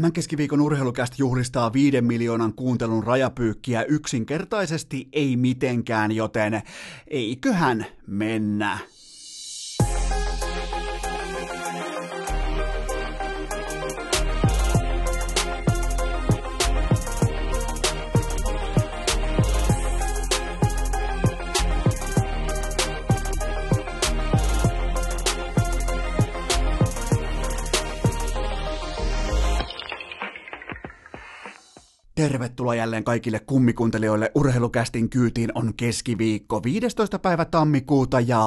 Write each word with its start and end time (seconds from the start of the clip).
Tämän 0.00 0.12
keskiviikon 0.12 0.60
urheilukästä 0.60 1.16
juhlistaa 1.18 1.72
viiden 1.72 2.04
miljoonan 2.04 2.52
kuuntelun 2.52 3.04
rajapyykkiä 3.04 3.82
yksinkertaisesti 3.82 5.08
ei 5.12 5.36
mitenkään, 5.36 6.12
joten 6.12 6.62
eiköhän 7.06 7.86
mennä. 8.06 8.78
Tervetuloa 32.20 32.74
jälleen 32.74 33.04
kaikille 33.04 33.40
kummikuuntelijoille. 33.40 34.30
Urheilukästin 34.34 35.10
kyytiin 35.10 35.52
on 35.54 35.74
keskiviikko 35.74 36.62
15. 36.62 37.18
päivä 37.18 37.44
tammikuuta 37.44 38.20
ja... 38.20 38.40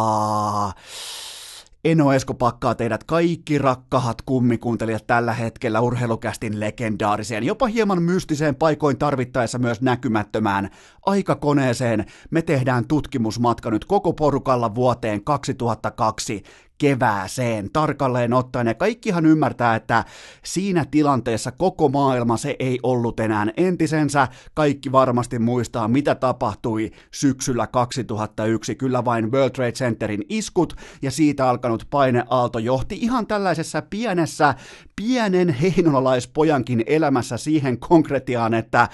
Eno 1.86 2.14
Esko 2.14 2.34
pakkaa 2.34 2.76
teidät 2.76 3.04
kaikki 3.04 3.58
rakkahat 3.58 4.22
kummikuuntelijat 4.22 5.08
tällä 5.08 5.34
hetkellä 5.34 5.82
urheilukästin 5.82 6.60
legendaariseen, 6.60 7.44
jopa 7.44 7.68
hieman 7.68 8.04
mystiseen 8.04 8.56
paikoin 8.56 8.98
tarvittaessa 8.98 9.60
myös 9.60 9.82
näkymättömään 9.82 10.70
aikakoneeseen. 11.06 12.06
Me 12.32 12.42
tehdään 12.42 12.88
tutkimusmatka 12.88 13.72
nyt 13.72 13.86
koko 13.86 14.14
porukalla 14.14 14.76
vuoteen 14.76 15.24
2002 15.24 16.44
kevääseen 16.78 17.70
tarkalleen 17.74 18.34
ottaen. 18.34 18.68
Ja 18.68 18.74
kaikkihan 18.74 19.26
ymmärtää, 19.26 19.76
että 19.76 20.04
siinä 20.44 20.86
tilanteessa 20.92 21.52
koko 21.52 21.90
maailma 21.90 22.38
se 22.38 22.56
ei 22.60 22.80
ollut 22.84 23.20
enää 23.20 23.48
entisensä. 23.58 24.28
Kaikki 24.54 24.92
varmasti 24.92 25.40
muistaa, 25.40 25.88
mitä 25.88 26.16
tapahtui 26.16 26.92
syksyllä 27.12 27.68
2001. 27.68 28.76
Kyllä 28.76 29.06
vain 29.06 29.32
World 29.32 29.52
Trade 29.52 29.72
Centerin 29.72 30.26
iskut 30.30 30.74
ja 31.02 31.12
siitä 31.12 31.50
alkanut 31.50 31.88
paineaalto 31.90 32.60
johti 32.60 32.98
ihan 33.02 33.28
tällaisessa 33.28 33.82
pienessä, 33.82 34.56
pienen 34.96 35.50
heinolalaispojankin 35.50 36.84
elämässä 36.88 37.38
siihen 37.38 37.80
konkretiaan, 37.80 38.54
että 38.54 38.90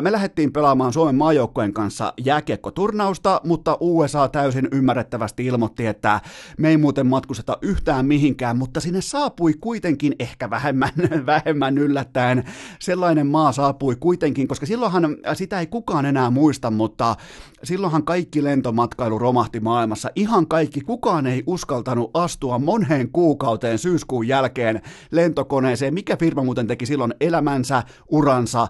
me 0.00 0.12
lähdettiin 0.12 0.52
pelaamaan 0.52 0.92
Suomen 0.92 1.14
maajoukkojen 1.14 1.72
kanssa 1.72 2.12
jääkiekkoturnausta, 2.24 3.40
mutta 3.44 3.76
USA 3.80 4.28
täysin 4.28 4.68
ymmärrettävästi 4.72 5.46
ilmoitti, 5.46 5.86
että 5.86 6.20
me 6.58 6.68
ei 6.68 6.76
muuten 6.76 7.05
matkusteta 7.06 7.58
yhtään 7.62 8.06
mihinkään, 8.06 8.56
mutta 8.56 8.80
sinne 8.80 9.00
saapui 9.00 9.54
kuitenkin 9.60 10.14
ehkä 10.18 10.50
vähemmän, 10.50 10.92
vähemmän 11.26 11.78
yllättäen. 11.78 12.44
Sellainen 12.78 13.26
maa 13.26 13.52
saapui 13.52 13.96
kuitenkin, 14.00 14.48
koska 14.48 14.66
silloinhan 14.66 15.16
sitä 15.34 15.60
ei 15.60 15.66
kukaan 15.66 16.06
enää 16.06 16.30
muista, 16.30 16.70
mutta 16.70 17.16
silloinhan 17.64 18.04
kaikki 18.04 18.44
lentomatkailu 18.44 19.18
romahti 19.18 19.60
maailmassa. 19.60 20.10
Ihan 20.14 20.46
kaikki, 20.46 20.80
kukaan 20.80 21.26
ei 21.26 21.42
uskaltanut 21.46 22.10
astua 22.14 22.58
moneen 22.58 23.08
kuukauteen 23.12 23.78
syyskuun 23.78 24.28
jälkeen 24.28 24.82
lentokoneeseen. 25.10 25.94
Mikä 25.94 26.16
firma 26.16 26.44
muuten 26.44 26.66
teki 26.66 26.86
silloin 26.86 27.14
elämänsä, 27.20 27.82
uransa, 28.08 28.68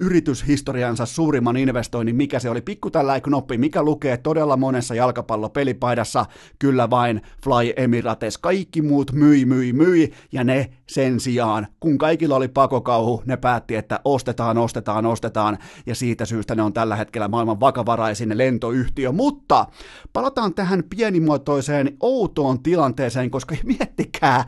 yrityshistoriansa 0.00 1.06
suurimman 1.06 1.56
investoinnin, 1.56 2.16
mikä 2.16 2.38
se 2.38 2.50
oli? 2.50 2.60
Pikku 2.60 2.90
tällä 2.90 3.20
knoppi, 3.20 3.58
mikä 3.58 3.82
lukee 3.82 4.16
todella 4.16 4.56
monessa 4.56 4.94
jalkapallopelipaidassa, 4.94 6.26
kyllä 6.58 6.90
vain 6.90 7.22
Fly 7.44 7.69
Emirates. 7.76 8.38
Kaikki 8.38 8.82
muut 8.82 9.12
myi, 9.12 9.44
myi, 9.44 9.72
myi, 9.72 10.12
ja 10.32 10.44
ne 10.44 10.70
sen 10.86 11.20
sijaan, 11.20 11.66
kun 11.80 11.98
kaikilla 11.98 12.36
oli 12.36 12.48
pakokauhu, 12.48 13.22
ne 13.26 13.36
päätti, 13.36 13.76
että 13.76 14.00
ostetaan, 14.04 14.58
ostetaan, 14.58 15.06
ostetaan, 15.06 15.58
ja 15.86 15.94
siitä 15.94 16.24
syystä 16.24 16.54
ne 16.54 16.62
on 16.62 16.72
tällä 16.72 16.96
hetkellä 16.96 17.28
maailman 17.28 17.60
vakavaraisin 17.60 18.38
lentoyhtiö. 18.38 19.12
Mutta 19.12 19.66
palataan 20.12 20.54
tähän 20.54 20.82
pienimuotoiseen 20.96 21.96
outoon 22.00 22.62
tilanteeseen, 22.62 23.30
koska 23.30 23.56
miettikää, 23.64 24.44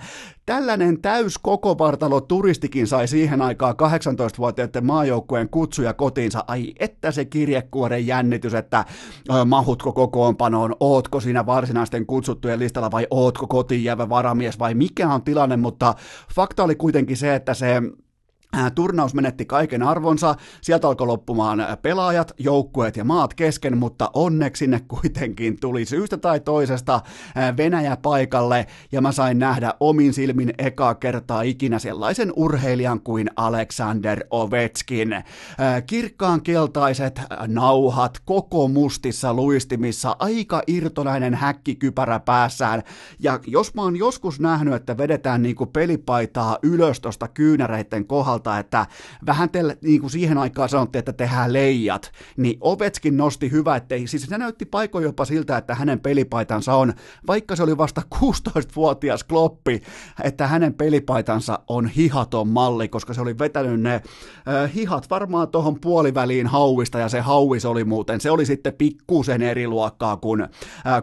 Tällainen 0.47 1.03
täys 1.03 1.38
koko 1.38 1.78
vartalo 1.78 2.20
turistikin 2.20 2.86
sai 2.86 3.08
siihen 3.08 3.42
aikaan 3.42 3.75
18-vuotiaiden 3.75 4.86
maajoukkueen 4.86 5.48
kutsuja 5.48 5.94
kotiinsa. 5.94 6.44
Ai 6.47 6.75
että 6.78 7.12
se 7.12 7.25
kirjekuoren 7.25 8.06
jännitys, 8.06 8.54
että 8.54 8.84
mahutko 9.47 9.92
kokoonpanoon, 9.92 10.76
ootko 10.80 11.20
siinä 11.20 11.47
varsinaisten 11.47 12.06
kutsuttujen 12.06 12.58
listalla 12.58 12.91
vai 12.91 13.06
ootko 13.10 13.47
kotiin 13.47 13.84
jäävä 13.84 14.08
varamies 14.08 14.58
vai 14.58 14.75
mikä 14.75 15.08
on 15.08 15.22
tilanne, 15.22 15.56
mutta 15.56 15.94
fakta 16.34 16.64
oli 16.64 16.74
kuitenkin 16.74 17.16
se, 17.16 17.34
että 17.34 17.54
se 17.54 17.82
Turnaus 18.75 19.15
menetti 19.15 19.45
kaiken 19.45 19.83
arvonsa, 19.83 20.35
sieltä 20.61 20.89
alkoi 20.89 21.07
loppumaan 21.07 21.67
pelaajat, 21.83 22.33
joukkueet 22.39 22.97
ja 22.97 23.05
maat 23.05 23.35
kesken, 23.35 23.79
mutta 23.79 24.11
onneksi 24.15 24.59
sinne 24.59 24.81
kuitenkin 25.01 25.61
tuli 25.61 25.85
syystä 25.85 26.17
tai 26.17 26.41
toisesta 26.41 27.01
Venäjä 27.57 27.97
paikalle, 27.97 28.67
ja 28.93 29.01
mä 29.01 29.13
sain 29.13 29.39
nähdä 29.39 29.75
omin 29.81 30.13
silmin 30.13 30.55
ekaa 30.59 30.95
kertaa 30.95 31.43
ikinä 31.43 31.79
sellaisen 31.79 32.33
urheilijan 32.37 33.01
kuin 33.01 33.31
Alexander 33.37 34.25
Ovetskin. 34.31 35.25
Kirkkaan 35.87 36.43
keltaiset 36.43 37.21
nauhat, 37.47 38.19
koko 38.25 38.69
mustissa 38.69 39.34
luistimissa, 39.34 40.17
aika 40.19 40.63
irtonainen 40.67 41.34
häkkikypärä 41.34 42.21
päässään, 42.21 42.83
ja 43.19 43.41
jos 43.47 43.75
mä 43.75 43.83
oon 43.83 43.97
joskus 43.97 44.41
nähnyt, 44.41 44.75
että 44.75 44.99
vedetään 44.99 45.43
niinku 45.43 45.67
pelipaitaa 45.67 46.59
ylös 46.63 47.01
tosta 47.01 47.29
kyynäreiden 47.29 48.07
kohdalta, 48.07 48.41
puolelta, 48.42 48.58
että 48.58 48.86
vähän 49.26 49.50
te, 49.50 49.62
niin 49.82 50.00
kuin 50.00 50.10
siihen 50.10 50.38
aikaan 50.38 50.69
sanottiin, 50.69 50.98
että 50.98 51.12
tehdään 51.12 51.53
leijat, 51.53 52.12
niin 52.36 52.56
Ovetskin 52.60 53.16
nosti 53.16 53.50
hyvä, 53.50 53.76
ettei, 53.76 54.06
siis 54.06 54.22
se 54.22 54.38
näytti 54.38 54.64
paikoin 54.64 55.04
jopa 55.04 55.25
siltä, 55.25 55.56
että 55.56 55.75
hänen 55.75 56.00
pelipaitansa 56.00 56.75
on, 56.75 56.92
vaikka 57.26 57.56
se 57.56 57.62
oli 57.62 57.78
vasta 57.78 58.03
16-vuotias 58.22 59.25
kloppi, 59.25 59.82
että 60.22 60.47
hänen 60.47 60.75
pelipaitansa 60.75 61.58
on 61.69 61.86
hihaton 61.86 62.48
malli, 62.48 62.88
koska 62.88 63.14
se 63.14 63.20
oli 63.20 63.38
vetänyt 63.38 63.80
ne 63.80 63.94
äh, 63.94 64.74
hihat 64.74 65.10
varmaan 65.10 65.48
tuohon 65.48 65.80
puoliväliin 65.80 66.47
hauista, 66.47 66.98
ja 66.98 67.09
se 67.09 67.20
hauis 67.20 67.64
oli 67.64 67.84
muuten, 67.84 68.20
se 68.20 68.30
oli 68.30 68.47
sitten 68.47 68.74
pikkusen 68.74 69.42
eri 69.42 69.66
luokkaa 69.66 70.16
kuin, 70.16 70.42
äh, 70.42 70.48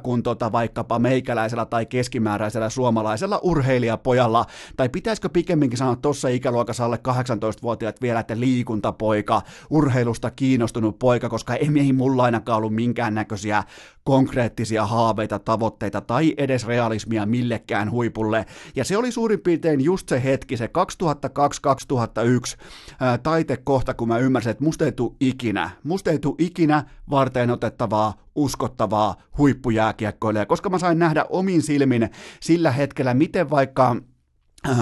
kuin 0.04 0.24
tota 0.24 0.52
vaikkapa 0.52 1.00
meikäläisellä 1.00 1.66
tai 1.66 1.86
keskimääräisellä 1.86 2.70
suomalaisella 2.70 3.40
urheilijapojalla, 3.44 4.46
tai 4.78 4.90
pitäisikö 4.90 5.30
pikemminkin 5.30 5.78
sanoa 5.78 5.96
tuossa 5.96 6.28
ikäluokassa 6.28 6.86
alle 6.86 6.98
18-vuotiaat 7.30 8.02
vielä, 8.02 8.20
että 8.20 8.40
liikuntapoika, 8.40 9.42
urheilusta 9.70 10.32
kiinnostunut 10.32 11.00
poika, 11.00 11.30
koska 11.30 11.56
ei, 11.56 11.70
ei 11.80 11.94
mulla 11.94 12.24
ainakaan 12.24 12.58
ollut 12.58 12.76
minkäännäköisiä 12.76 13.64
konkreettisia 14.04 14.86
haaveita, 14.86 15.40
tavoitteita 15.40 16.02
tai 16.02 16.34
edes 16.38 16.68
realismia 16.68 17.26
millekään 17.26 17.92
huipulle. 17.92 18.46
Ja 18.76 18.86
se 18.86 18.98
oli 18.98 19.12
suurin 19.12 19.40
piirtein 19.40 19.82
just 19.82 20.10
se 20.10 20.24
hetki, 20.24 20.58
se 20.58 20.70
2002-2001 21.06 22.58
ää, 23.00 23.18
taitekohta, 23.18 23.94
kun 23.94 24.08
mä 24.08 24.18
ymmärsin, 24.18 24.52
että 24.52 24.64
musta 24.64 24.86
ei 24.86 24.92
tule 24.92 25.16
ikinä, 25.20 25.70
musta 25.84 26.12
ei 26.12 26.20
tule 26.20 26.36
ikinä 26.38 26.84
varten 27.10 27.52
otettavaa 27.52 28.14
uskottavaa 28.36 29.16
huippujääkiekkoilijaa, 29.38 30.46
koska 30.46 30.70
mä 30.70 30.78
sain 30.78 31.00
nähdä 31.00 31.26
omin 31.30 31.62
silmin 31.62 32.10
sillä 32.40 32.72
hetkellä, 32.72 33.14
miten 33.14 33.50
vaikka 33.50 33.96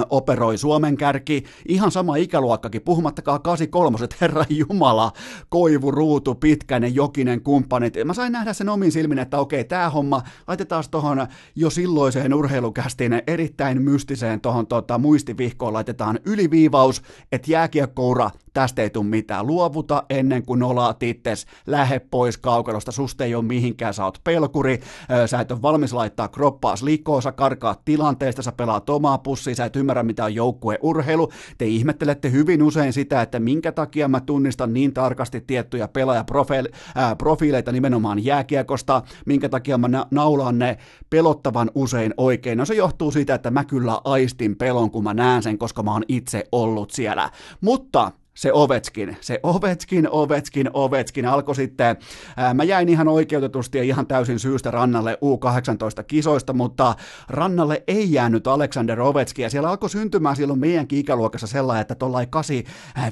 operoi 0.09 0.57
Suomen 0.57 0.97
kärki, 0.97 1.43
ihan 1.67 1.91
sama 1.91 2.15
ikäluokkakin, 2.15 2.81
puhumattakaan 2.81 3.41
83, 3.41 3.97
herra 4.21 4.45
Jumala, 4.49 5.11
Koivu, 5.49 5.91
Ruutu, 5.91 6.35
Pitkäinen, 6.35 6.95
Jokinen, 6.95 7.41
kumppanit. 7.41 7.93
Mä 8.05 8.13
sain 8.13 8.33
nähdä 8.33 8.53
sen 8.53 8.69
omin 8.69 8.91
silmin, 8.91 9.19
että 9.19 9.39
okei, 9.39 9.63
tämä 9.63 9.89
homma 9.89 10.21
laitetaan 10.47 10.83
tuohon 10.91 11.27
jo 11.55 11.69
silloiseen 11.69 12.33
urheilukästiin 12.33 13.21
erittäin 13.27 13.81
mystiseen 13.81 14.41
tuohon 14.41 14.67
tota, 14.67 14.97
muistivihkoon, 14.97 15.73
laitetaan 15.73 16.19
yliviivaus, 16.25 17.01
että 17.31 17.51
jääkiekkoura 17.51 18.29
tästä 18.57 18.81
ei 18.81 18.89
tule 18.89 19.05
mitään. 19.05 19.47
Luovuta 19.47 20.03
ennen 20.09 20.45
kuin 20.45 20.59
nolaat 20.59 21.03
itses, 21.03 21.45
lähe 21.67 21.99
pois 21.99 22.37
kaukalosta, 22.37 22.91
susta 22.91 23.25
ei 23.25 23.35
ole 23.35 23.43
mihinkään, 23.43 23.93
sä 23.93 24.05
oot 24.05 24.21
pelkuri, 24.23 24.79
sä 25.25 25.39
et 25.39 25.51
ole 25.51 25.61
valmis 25.61 25.93
laittaa 25.93 26.27
kroppaas 26.27 26.83
likoon, 26.83 27.21
sä 27.21 27.31
karkaat 27.31 27.85
tilanteesta, 27.85 28.41
sä 28.41 28.51
pelaat 28.51 28.89
omaa 28.89 29.17
pussiin, 29.17 29.55
sä 29.55 29.65
et 29.65 29.75
ymmärrä 29.75 30.03
mitä 30.03 30.23
on 30.23 30.35
joukkueurheilu. 30.35 31.31
Te 31.57 31.65
ihmettelette 31.65 32.31
hyvin 32.31 32.63
usein 32.63 32.93
sitä, 32.93 33.21
että 33.21 33.39
minkä 33.39 33.71
takia 33.71 34.07
mä 34.07 34.19
tunnistan 34.19 34.73
niin 34.73 34.93
tarkasti 34.93 35.41
tiettyjä 35.41 35.87
pelaajaprofiileita 35.87 37.71
nimenomaan 37.71 38.25
jääkiekosta, 38.25 39.01
minkä 39.25 39.49
takia 39.49 39.77
mä 39.77 40.05
naulaan 40.11 40.59
ne 40.59 40.77
pelottavan 41.09 41.71
usein 41.75 42.13
oikein. 42.17 42.57
No 42.57 42.65
se 42.65 42.73
johtuu 42.73 43.11
siitä, 43.11 43.35
että 43.35 43.51
mä 43.51 43.65
kyllä 43.65 44.01
aistin 44.03 44.55
pelon, 44.55 44.91
kun 44.91 45.03
mä 45.03 45.13
näen 45.13 45.43
sen, 45.43 45.57
koska 45.57 45.83
mä 45.83 45.93
oon 45.93 46.03
itse 46.07 46.43
ollut 46.51 46.91
siellä. 46.91 47.29
Mutta 47.61 48.11
se 48.37 48.53
Ovetskin, 48.53 49.17
se 49.21 49.39
Ovetskin, 49.43 50.07
Ovetskin, 50.11 50.69
Ovetskin 50.73 51.25
alkoi 51.25 51.55
sitten, 51.55 51.97
ää, 52.37 52.53
mä 52.53 52.63
jäin 52.63 52.89
ihan 52.89 53.07
oikeutetusti 53.07 53.77
ja 53.77 53.83
ihan 53.83 54.07
täysin 54.07 54.39
syystä 54.39 54.71
rannalle 54.71 55.17
U18-kisoista, 55.21 56.53
mutta 56.53 56.95
rannalle 57.29 57.83
ei 57.87 58.11
jäänyt 58.11 58.47
Alexander 58.47 59.01
Ovetskin, 59.01 59.43
ja 59.43 59.49
siellä 59.49 59.69
alkoi 59.69 59.89
syntymään 59.89 60.35
silloin 60.35 60.59
meidänkin 60.59 60.99
ikäluokassa 60.99 61.47
sellainen, 61.47 61.81
että 61.81 61.95
kasi 62.29 62.65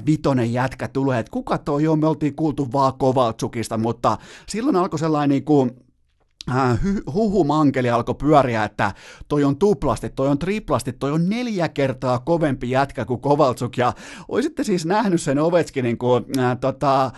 vitonen 0.06 0.52
jätkä 0.52 0.88
tulee, 0.88 1.18
että 1.18 1.30
kuka 1.30 1.58
toi 1.58 1.88
on, 1.88 1.98
me 1.98 2.06
oltiin 2.06 2.36
kuultu 2.36 2.72
vaan 2.72 2.92
Kovaltsukista, 2.98 3.78
mutta 3.78 4.18
silloin 4.48 4.76
alkoi 4.76 4.98
sellainen 4.98 5.30
niin 5.30 5.44
kuin, 5.44 5.85
huhumankeli 7.12 7.90
alkoi 7.90 8.14
pyöriä, 8.14 8.64
että 8.64 8.92
toi 9.28 9.44
on 9.44 9.58
tuplasti, 9.58 10.10
toi 10.10 10.28
on 10.28 10.38
triplasti, 10.38 10.92
toi 10.92 11.12
on 11.12 11.28
neljä 11.28 11.68
kertaa 11.68 12.18
kovempi 12.18 12.70
jätkä 12.70 13.04
kuin 13.04 13.20
Kovaltsuk, 13.20 13.76
ja 13.76 13.92
olisitte 14.28 14.64
siis 14.64 14.86
nähnyt 14.86 15.20
sen 15.20 15.38
Ovechkinin, 15.38 15.98
kun 15.98 16.26
äh, 16.38 16.58
tota, 16.60 17.10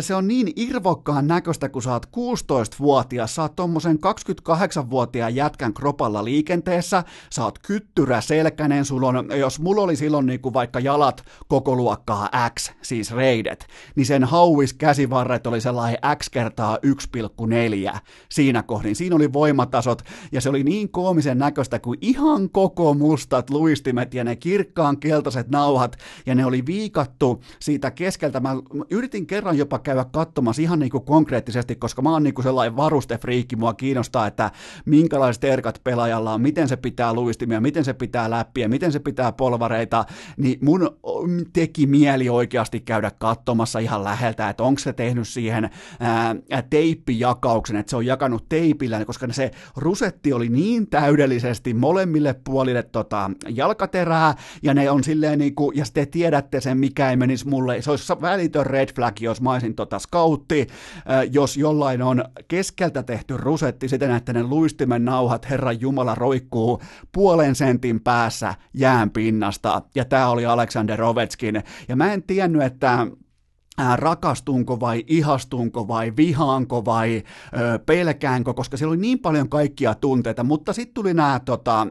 se 0.00 0.14
on 0.14 0.28
niin 0.28 0.52
irvokkaan 0.56 1.26
näköistä, 1.26 1.68
kun 1.68 1.82
sä 1.82 1.92
oot 1.92 2.06
16-vuotias, 2.06 3.34
sä 3.34 3.42
oot 3.42 3.56
tommosen 3.56 3.98
28-vuotiaan 3.98 5.34
jätkän 5.34 5.74
kropalla 5.74 6.24
liikenteessä, 6.24 7.04
sä 7.30 7.44
oot 7.44 7.58
kyttyrä 7.58 8.20
selkänen, 8.20 8.84
sulla 8.84 9.08
on, 9.08 9.28
jos 9.38 9.60
mulla 9.60 9.82
oli 9.82 9.96
silloin 9.96 10.26
niin 10.26 10.40
kuin 10.40 10.54
vaikka 10.54 10.80
jalat 10.80 11.24
koko 11.48 11.76
luokkaa 11.76 12.28
X, 12.58 12.72
siis 12.82 13.12
reidet, 13.12 13.66
niin 13.96 14.06
sen 14.06 14.24
hauis 14.24 14.74
käsivarret 14.74 15.46
oli 15.46 15.60
sellainen 15.60 15.98
X 16.18 16.28
kertaa 16.30 16.78
1,4 17.94 17.98
siinä 18.28 18.62
kohdin. 18.62 18.96
Siinä 18.96 19.16
oli 19.16 19.32
voimatasot, 19.32 20.02
ja 20.32 20.40
se 20.40 20.48
oli 20.48 20.64
niin 20.64 20.88
koomisen 20.88 21.38
näköistä 21.38 21.78
kuin 21.78 21.98
ihan 22.00 22.50
koko 22.50 22.94
mustat 22.94 23.50
luistimet 23.50 24.14
ja 24.14 24.24
ne 24.24 24.36
kirkkaan 24.36 25.00
keltaiset 25.00 25.48
nauhat, 25.48 25.96
ja 26.26 26.34
ne 26.34 26.46
oli 26.46 26.66
viikattu 26.66 27.42
siitä 27.60 27.90
keskeltä. 27.90 28.40
Mä 28.40 28.56
yritin 28.90 29.26
kerran 29.26 29.58
jopa 29.58 29.77
käydä 29.78 30.04
katsomassa 30.12 30.62
ihan 30.62 30.78
niin 30.78 30.90
kuin 30.90 31.04
konkreettisesti, 31.04 31.76
koska 31.76 32.02
mä 32.02 32.10
oon 32.10 32.22
niin 32.22 32.34
kuin 32.34 32.42
sellainen 32.42 32.76
varustefriikki, 32.76 33.56
mua 33.56 33.74
kiinnostaa, 33.74 34.26
että 34.26 34.50
minkälaiset 34.84 35.44
erkat 35.44 35.80
pelaajalla 35.84 36.34
on, 36.34 36.40
miten 36.40 36.68
se 36.68 36.76
pitää 36.76 37.14
luistimia, 37.14 37.60
miten 37.60 37.84
se 37.84 37.92
pitää 37.92 38.30
läppiä, 38.30 38.68
miten 38.68 38.92
se 38.92 38.98
pitää 38.98 39.32
polvareita, 39.32 40.04
niin 40.36 40.58
mun 40.62 40.90
teki 41.52 41.86
mieli 41.86 42.28
oikeasti 42.28 42.80
käydä 42.80 43.10
katsomassa 43.18 43.78
ihan 43.78 44.04
läheltä, 44.04 44.48
että 44.48 44.62
onko 44.62 44.78
se 44.78 44.92
tehnyt 44.92 45.28
siihen 45.28 45.70
ää, 46.00 46.36
teippijakauksen, 46.70 47.76
että 47.76 47.90
se 47.90 47.96
on 47.96 48.06
jakanut 48.06 48.48
teipillä, 48.48 49.04
koska 49.04 49.26
se 49.30 49.50
rusetti 49.76 50.32
oli 50.32 50.48
niin 50.48 50.90
täydellisesti 50.90 51.74
molemmille 51.74 52.34
puolille 52.44 52.82
tota, 52.82 53.30
jalkaterää, 53.48 54.34
ja 54.62 54.74
ne 54.74 54.90
on 54.90 55.04
silleen 55.04 55.38
niin 55.38 55.54
kuin, 55.54 55.76
ja 55.76 55.84
te 55.94 56.06
tiedätte 56.06 56.60
sen, 56.60 56.78
mikä 56.78 57.10
ei 57.10 57.16
menisi 57.16 57.48
mulle, 57.48 57.82
se 57.82 57.90
olisi 57.90 58.12
välitön 58.20 58.66
red 58.66 58.88
flag, 58.94 59.20
jos 59.20 59.40
mä 59.40 59.50
olisin 59.58 59.74
tota 59.74 59.98
scoutti, 59.98 60.66
jos 61.30 61.56
jollain 61.56 62.02
on 62.02 62.24
keskeltä 62.48 63.02
tehty 63.02 63.36
rusetti 63.36 63.88
siten, 63.88 64.10
että 64.10 64.32
ne 64.32 64.42
luistimen 64.42 65.04
nauhat. 65.04 65.50
Herran 65.50 65.80
Jumala 65.80 66.14
roikkuu 66.14 66.82
puolen 67.12 67.54
sentin 67.54 68.00
päässä 68.00 68.54
jään 68.74 69.10
pinnasta, 69.10 69.82
ja 69.94 70.04
tämä 70.04 70.28
oli 70.28 70.46
Alexander 70.46 71.02
Ovechkin, 71.02 71.62
ja 71.88 71.96
mä 71.96 72.12
en 72.12 72.22
tiennyt, 72.22 72.62
että 72.62 73.06
rakastunko 73.96 74.80
vai 74.80 75.04
ihastunko 75.06 75.88
vai 75.88 76.12
vihaanko 76.16 76.84
vai 76.84 77.22
ö, 77.58 77.78
pelkäänkö, 77.78 78.54
koska 78.54 78.76
siellä 78.76 78.92
oli 78.92 79.00
niin 79.00 79.18
paljon 79.18 79.48
kaikkia 79.48 79.94
tunteita, 79.94 80.44
mutta 80.44 80.72
sitten 80.72 80.94
tuli 80.94 81.14
nämä 81.14 81.40
tota, 81.44 81.86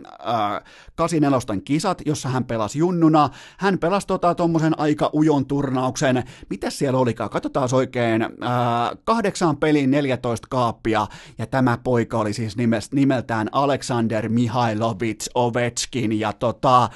84 0.96 1.62
kisat, 1.66 2.02
jossa 2.06 2.30
hän 2.30 2.46
pelasi 2.46 2.80
junnuna, 2.80 3.30
hän 3.58 3.80
pelasi 3.80 4.08
tota, 4.08 4.36
tuommoisen 4.36 4.80
aika 4.80 5.10
ujon 5.14 5.46
turnauksen, 5.46 6.24
mitä 6.50 6.70
siellä 6.70 7.00
olikaan, 7.00 7.30
katsotaan 7.30 7.70
oikein, 7.72 8.22
ö, 8.22 8.28
kahdeksan 9.04 9.58
pelin 9.58 9.92
14 9.92 10.48
kaappia, 10.50 11.08
ja 11.38 11.46
tämä 11.46 11.78
poika 11.78 12.20
oli 12.20 12.34
siis 12.34 12.56
nimeltään 12.92 13.50
Alexander 13.52 14.30
Mihailovits 14.30 15.30
Ovechkin, 15.36 16.20
ja 16.20 16.34
tota, 16.34 16.90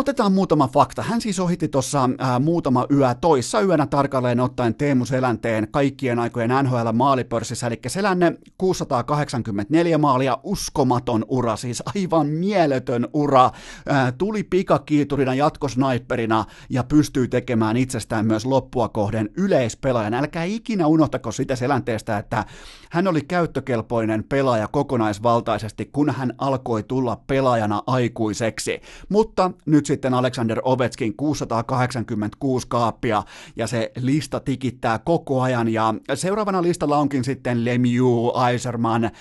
Otetaan 0.00 0.32
muutama 0.32 0.68
fakta. 0.68 1.02
Hän 1.02 1.20
siis 1.20 1.40
ohitti 1.40 1.68
tuossa 1.68 2.10
muutama 2.40 2.86
yö 2.92 3.14
toissa 3.20 3.60
yönä 3.60 3.86
tarkalleen 3.86 4.40
ottaen 4.40 4.74
Teemu 4.74 5.04
Selänteen 5.04 5.68
kaikkien 5.70 6.18
aikojen 6.18 6.50
NHL 6.62 6.92
maalipörssissä, 6.92 7.66
eli 7.66 7.80
Selänne 7.86 8.36
684 8.58 9.98
maalia, 9.98 10.38
uskomaton 10.42 11.24
ura, 11.28 11.56
siis 11.56 11.82
aivan 11.94 12.26
mieletön 12.26 13.08
ura. 13.12 13.50
Ää, 13.88 14.12
tuli 14.12 14.42
pikakiiturina, 14.42 15.34
jatkosnaipperina 15.34 16.44
ja 16.70 16.84
pystyy 16.84 17.28
tekemään 17.28 17.76
itsestään 17.76 18.26
myös 18.26 18.46
loppua 18.46 18.88
kohden 18.88 19.30
yleispelaajan. 19.36 20.14
Älkää 20.14 20.44
ikinä 20.44 20.86
unohtako 20.86 21.32
sitä 21.32 21.56
Selänteestä, 21.56 22.18
että 22.18 22.44
hän 22.90 23.06
oli 23.06 23.20
käyttökelpoinen 23.20 24.24
pelaaja 24.24 24.68
kokonaisvaltaisesti, 24.68 25.90
kun 25.92 26.10
hän 26.10 26.34
alkoi 26.38 26.82
tulla 26.82 27.20
pelaajana 27.26 27.82
aikuiseksi. 27.86 28.80
Mutta 29.08 29.50
nyt 29.66 29.89
sitten 29.90 30.14
Alexander 30.14 30.60
Ovechkin 30.64 31.16
686 31.16 32.66
kaappia 32.68 33.22
ja 33.56 33.66
se 33.66 33.92
lista 33.96 34.40
tikittää 34.40 34.98
koko 34.98 35.40
ajan 35.40 35.68
ja 35.68 35.94
seuraavana 36.14 36.62
listalla 36.62 36.96
onkin 36.96 37.24
sitten 37.24 37.64
Lemieux, 37.64 38.32
Eiserman, 38.50 39.04
äh, 39.04 39.12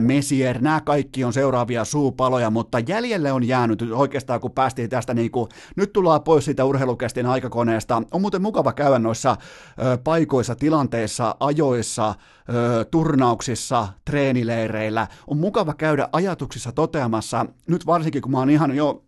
Messier, 0.00 0.58
nämä 0.60 0.80
kaikki 0.80 1.24
on 1.24 1.32
seuraavia 1.32 1.84
suupaloja, 1.84 2.50
mutta 2.50 2.78
jäljelle 2.78 3.32
on 3.32 3.44
jäänyt 3.44 3.82
oikeastaan 3.92 4.40
kun 4.40 4.50
päästiin 4.50 4.90
tästä 4.90 5.14
niin 5.14 5.30
kuin, 5.30 5.48
nyt 5.76 5.92
tullaan 5.92 6.22
pois 6.22 6.44
siitä 6.44 6.64
urheilukästin 6.64 7.26
aikakoneesta, 7.26 8.02
on 8.10 8.20
muuten 8.20 8.42
mukava 8.42 8.72
käydä 8.72 8.98
noissa 8.98 9.36
ö, 9.82 9.98
paikoissa, 10.04 10.54
tilanteissa, 10.54 11.34
ajoissa, 11.40 12.14
ö, 12.54 12.84
turnauksissa, 12.84 13.88
treenileireillä, 14.04 15.06
on 15.26 15.36
mukava 15.36 15.74
käydä 15.74 16.08
ajatuksissa 16.12 16.72
toteamassa, 16.72 17.46
nyt 17.66 17.86
varsinkin 17.86 18.22
kun 18.22 18.32
mä 18.32 18.38
oon 18.38 18.50
ihan 18.50 18.76
jo 18.76 19.05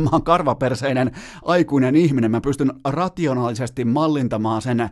mä 0.00 0.08
oon 0.12 0.22
karvaperseinen 0.22 1.12
aikuinen 1.44 1.96
ihminen, 1.96 2.30
mä 2.30 2.40
pystyn 2.40 2.72
rationaalisesti 2.84 3.84
mallintamaan 3.84 4.62
sen 4.62 4.80
ää, 4.80 4.90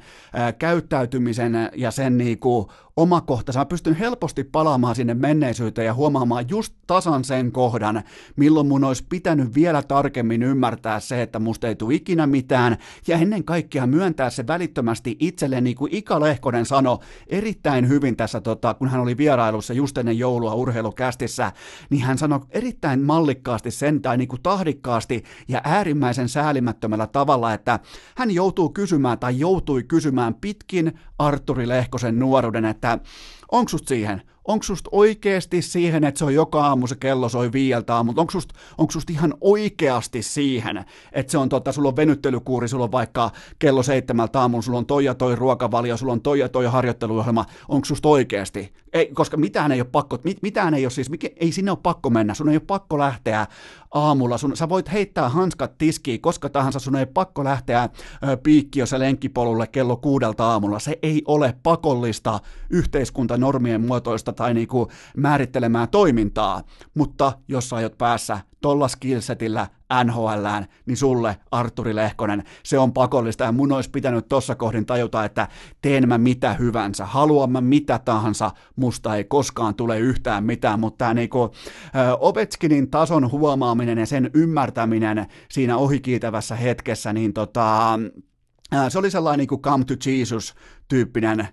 käyttäytymisen 0.53 1.71
ja 1.77 1.91
sen 1.91 2.19
niinku 2.19 2.73
omakohtaisen. 2.97 3.61
Mä 3.61 3.67
pystyn 3.67 3.95
helposti 3.95 4.45
palaamaan 4.45 4.95
sinne 4.95 5.15
menneisyyteen 5.15 5.87
ja 5.87 5.95
huomaamaan 5.95 6.45
just 6.49 6.75
tasan 6.87 7.25
sen 7.25 7.53
kohdan, 7.53 8.03
milloin 8.37 8.67
mun 8.67 8.85
olisi 8.85 9.07
pitänyt 9.09 9.55
vielä 9.55 9.83
tarkemmin 9.83 10.43
ymmärtää 10.43 11.01
se, 11.01 11.23
että 11.23 11.39
musta 11.39 11.69
ei 11.69 11.75
tule 11.75 11.95
ikinä 11.95 12.27
mitään, 12.27 12.77
ja 13.07 13.17
ennen 13.17 13.45
kaikkea 13.45 13.87
myöntää 13.87 14.31
se 14.31 14.47
välittömästi 14.47 15.17
itselle, 15.21 15.61
niin 15.61 15.77
kuin 15.77 15.95
Ika 15.95 16.21
Lehkonen 16.21 16.67
sanoi 16.67 16.99
erittäin 17.27 17.89
hyvin 17.89 18.17
tässä, 18.17 18.41
tota, 18.41 18.75
kun 18.75 18.89
hän 18.89 19.01
oli 19.01 19.17
vierailussa 19.17 19.75
just 19.75 19.99
ennen 19.99 20.19
joulua 20.19 20.55
urheilukästissä, 20.55 21.53
niin 21.91 22.03
hän 22.03 22.19
sanoi 22.19 22.41
erittäin 22.51 23.01
mallikkaasti 23.01 23.71
sen, 23.71 24.03
tai 24.03 24.17
niin 24.17 24.29
kuin 24.29 24.43
tahdikkaasti 24.43 25.25
ja 25.49 25.61
äärimmäisen 25.65 26.29
säälimättömällä 26.29 27.07
tavalla, 27.07 27.53
että 27.55 27.79
hän 28.17 28.31
joutuu 28.31 28.69
kysymään 28.69 29.19
tai 29.19 29.39
joutui 29.39 29.83
kysymään 29.83 30.35
pitkin 30.35 30.93
Arturi 31.23 31.69
Lehkosen 31.69 32.19
nuoruuden, 32.19 32.65
että 32.65 32.99
onko 33.53 33.71
siihen, 33.87 34.23
onko 34.45 34.63
susta 34.63 34.91
oikeasti 34.93 35.63
siihen, 35.63 36.05
että 36.05 36.19
se 36.19 36.25
on 36.25 36.35
joka 36.35 36.67
aamu 36.67 36.87
se 36.87 36.97
kello 36.97 37.29
soi 37.29 37.53
viieltä 37.53 38.03
mutta 38.03 38.21
onko 38.21 38.31
susta, 38.31 38.55
onko 38.79 38.91
susta 38.91 39.13
ihan 39.13 39.35
oikeasti 39.41 40.23
siihen, 40.23 40.85
että 41.13 41.31
se 41.31 41.39
on 41.39 41.49
tota, 41.49 41.73
sulla 41.73 41.89
on 41.89 41.97
venyttelykuuri, 41.97 42.69
sulla 42.69 42.85
on 42.85 42.93
vaikka 42.93 43.31
kello 43.59 43.83
seitsemältä 43.83 44.41
aamulla, 44.41 44.63
sulla 44.63 44.79
on 44.79 44.87
toi 44.87 45.05
ja 45.05 45.15
toi 45.15 45.37
ruokavalio, 45.37 45.97
sulla 45.97 46.13
on 46.13 46.23
toi 46.23 46.39
ja 46.39 46.49
toi 46.49 46.65
harjoitteluohjelma, 46.65 47.45
onko 47.69 47.85
susta 47.85 48.09
oikeasti? 48.09 48.73
Ei, 48.93 49.11
koska 49.15 49.37
mitään 49.37 49.73
ei 49.73 49.81
ole 49.81 49.89
pakko, 49.93 50.19
mit, 50.25 50.43
mitään 50.43 50.75
ei 50.75 50.85
ole 50.85 50.91
siis, 50.91 51.11
mikä, 51.11 51.29
ei 51.37 51.53
sinne 51.53 51.71
ole 51.71 51.79
pakko 51.83 52.11
mennä, 52.11 52.35
sun 52.35 52.49
ei 52.49 52.57
ole 52.57 52.63
pakko 52.67 52.99
lähteä 52.99 53.47
aamulla, 53.91 54.39
sun, 54.39 54.57
sä 54.57 54.69
voit 54.69 54.93
heittää 54.93 55.29
hanskat 55.29 55.79
tiskiin 55.79 56.21
koska 56.21 56.49
tahansa, 56.49 56.79
sun 56.79 56.97
ei 56.97 57.07
pakko 57.07 57.45
lähteä 57.45 57.89
piikkiössä 58.43 58.99
lenkkipolulle 58.99 59.67
kello 59.67 59.97
kuudelta 59.97 60.45
aamulla, 60.45 60.79
se 60.79 60.99
ei 61.03 61.23
ole 61.27 61.55
pakollista 61.63 62.41
yhteiskuntanormien 62.71 63.81
muotoista 63.81 64.33
tai 64.33 64.55
niinku 64.55 64.89
määrittelemään 65.17 65.89
toimintaa, 65.89 66.63
mutta 66.95 67.33
jos 67.49 67.69
sä 67.69 67.77
aiot 67.77 67.99
päässä 67.99 68.41
tolla 68.63 68.89
skillsetillä 68.89 69.67
NHLään, 70.05 70.67
niin 70.87 70.97
sulle, 70.97 71.37
Arturi 71.51 71.95
Lehkonen, 71.95 72.45
se 72.63 72.79
on 72.79 72.93
pakollista 72.93 73.45
ja 73.45 73.53
mun 73.53 73.73
olisi 73.73 73.91
pitänyt 73.91 74.29
tossa 74.29 74.55
kohdin 74.55 74.87
tajuta, 74.87 75.25
että 75.25 75.49
teen 75.83 76.09
mä 76.09 76.19
mitä 76.19 76.55
hyvänsä, 76.55 77.07
haluan 77.07 77.51
mä 77.51 77.61
mitä 77.61 77.99
tahansa, 77.99 78.51
musta 78.77 79.17
ei 79.17 79.25
koskaan 79.25 79.75
tule 79.75 79.99
yhtään 79.99 80.45
mitään, 80.45 80.81
mutta 80.81 80.99
tämä 80.99 81.15
niinku, 81.15 81.51
Ovechkinin 82.19 82.91
tason 82.91 83.31
huomaaminen 83.31 83.99
ja 83.99 84.07
sen 84.07 84.31
ymmärtäminen 84.35 85.27
siinä 85.51 85.77
ohikiitävässä 85.77 86.57
hetkessä, 86.57 87.13
niin 87.13 87.33
tota, 87.33 87.99
se 88.89 88.99
oli 88.99 89.11
sellainen 89.11 89.39
niin 89.39 89.49
kuin 89.49 89.63
come 89.63 89.85
to 89.85 89.95
Jesus-tyyppinen 90.07 91.49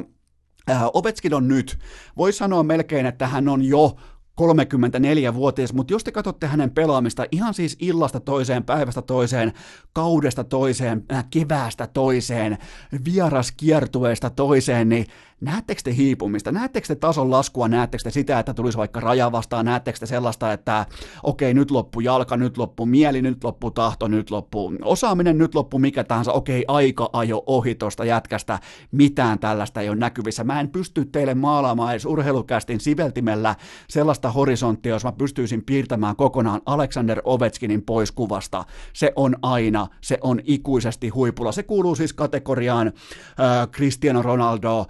Ovetskin 0.94 1.34
on 1.34 1.48
nyt, 1.48 1.80
voi 2.18 2.34
sanoa 2.34 2.64
melkein, 2.64 3.06
että 3.06 3.28
hän 3.28 3.48
on 3.48 3.64
jo 3.64 3.96
34-vuotias, 4.40 5.74
mutta 5.74 5.94
jos 5.94 6.04
te 6.04 6.12
katsotte 6.12 6.48
hänen 6.48 6.72
pelaamista 6.72 7.26
ihan 7.32 7.54
siis 7.54 7.78
illasta 7.80 8.20
toiseen, 8.20 8.64
päivästä 8.64 9.02
toiseen, 9.02 9.54
kaudesta 9.94 10.44
toiseen, 10.44 11.06
äh, 11.12 11.26
keväästä 11.30 11.88
toiseen, 11.88 12.58
vieraskiertueesta 13.06 14.30
toiseen, 14.30 14.90
niin 14.90 15.06
Näettekö 15.42 15.82
te 15.84 15.96
hiipumista? 15.96 16.52
Näettekö 16.52 16.88
te 16.88 16.96
tason 16.96 17.32
laskua? 17.32 17.68
Näettekö 17.68 18.04
te 18.04 18.12
sitä, 18.12 18.40
että 18.40 18.54
tulisi 18.54 18.78
vaikka 18.78 19.00
raja 19.00 19.32
vastaan? 19.32 19.66
Näettekö 19.66 20.00
te 20.00 20.06
sellaista, 20.06 20.54
että 20.54 20.86
okei, 21.24 21.54
nyt 21.54 21.72
loppu 21.72 22.00
jalka, 22.00 22.38
nyt 22.38 22.58
loppu 22.58 22.86
mieli, 22.86 23.22
nyt 23.22 23.44
loppu 23.44 23.72
tahto, 23.72 24.08
nyt 24.08 24.32
loppu 24.32 24.74
osaaminen, 24.82 25.38
nyt 25.38 25.56
loppu 25.56 25.80
mikä 25.80 26.04
tahansa, 26.04 26.32
okei, 26.32 26.66
aika 26.68 27.10
ajo 27.14 27.44
ohi 27.46 27.76
tuosta 27.76 28.06
jätkästä, 28.06 28.60
mitään 28.92 29.40
tällaista 29.40 29.82
ei 29.82 29.90
ole 29.90 29.98
näkyvissä. 29.98 30.44
Mä 30.44 30.60
en 30.60 30.70
pysty 30.70 31.06
teille 31.06 31.34
maalaamaan 31.34 31.92
edes 31.92 32.06
urheilukästin 32.06 32.80
siveltimellä 32.80 33.56
sellaista 33.90 34.32
horisonttia, 34.32 34.94
jos 34.94 35.04
mä 35.04 35.12
pystyisin 35.12 35.64
piirtämään 35.66 36.16
kokonaan 36.16 36.62
Alexander 36.66 37.22
Ovechkinin 37.24 37.82
pois 37.82 38.12
kuvasta. 38.12 38.66
Se 38.94 39.14
on 39.16 39.36
aina, 39.42 39.88
se 40.02 40.18
on 40.22 40.42
ikuisesti 40.44 41.10
huipulla. 41.10 41.52
Se 41.52 41.64
kuuluu 41.64 41.96
siis 41.96 42.14
kategoriaan 42.14 42.88
äh, 42.88 43.68
Cristiano 43.72 44.22
Ronaldo, 44.22 44.86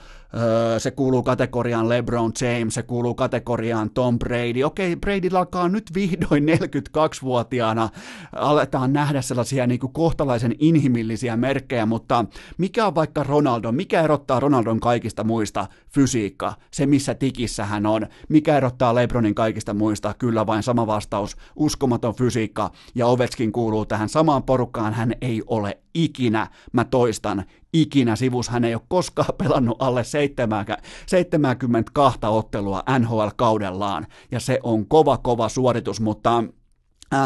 se 0.78 0.92
kuuluu 0.92 1.24
kategoriaan 1.24 1.90
LeBron 1.90 2.32
James, 2.42 2.74
se 2.74 2.84
kuuluu 2.84 3.16
kategoriaan 3.16 3.90
Tom 3.90 4.20
Brady. 4.20 4.64
Okei, 4.64 4.96
Brady 4.96 5.30
alkaa 5.38 5.70
nyt 5.70 5.92
vihdoin 5.96 6.44
42-vuotiaana, 6.44 7.90
aletaan 8.36 8.94
nähdä 8.94 9.22
sellaisia 9.22 9.68
niin 9.68 9.80
kuin 9.80 9.94
kohtalaisen 9.94 10.56
inhimillisiä 10.60 11.38
merkkejä, 11.38 11.86
mutta 11.86 12.26
mikä 12.58 12.88
on 12.88 12.96
vaikka 12.96 13.24
Ronaldo, 13.24 13.72
mikä 13.72 14.02
erottaa 14.02 14.40
Ronaldon 14.40 14.80
kaikista 14.80 15.24
muista? 15.24 15.68
Fysiikka, 15.94 16.54
se 16.72 16.86
missä 16.86 17.14
tikissä 17.14 17.66
hän 17.66 17.86
on. 17.86 18.08
Mikä 18.30 18.58
erottaa 18.58 18.96
LeBronin 18.96 19.36
kaikista 19.36 19.74
muista? 19.74 20.14
Kyllä 20.14 20.48
vain 20.48 20.64
sama 20.64 20.88
vastaus, 20.88 21.38
uskomaton 21.56 22.16
fysiikka, 22.16 22.72
ja 22.96 23.08
Ovechkin 23.08 23.52
kuuluu 23.52 23.86
tähän 23.86 24.10
samaan 24.10 24.44
porukkaan, 24.44 24.94
hän 24.94 25.14
ei 25.22 25.44
ole 25.48 25.78
ikinä, 25.94 26.48
mä 26.74 26.86
toistan, 26.86 27.46
ikinä 27.74 28.16
sivus. 28.16 28.50
Hän 28.50 28.64
ei 28.64 28.76
ole 28.76 28.82
koskaan 28.88 29.36
pelannut 29.38 29.82
alle 29.82 30.04
72 30.04 32.20
ottelua 32.24 32.84
NHL-kaudellaan, 33.00 34.08
ja 34.32 34.40
se 34.40 34.60
on 34.64 34.88
kova, 34.88 35.18
kova 35.18 35.50
suoritus, 35.50 36.02
mutta 36.02 36.44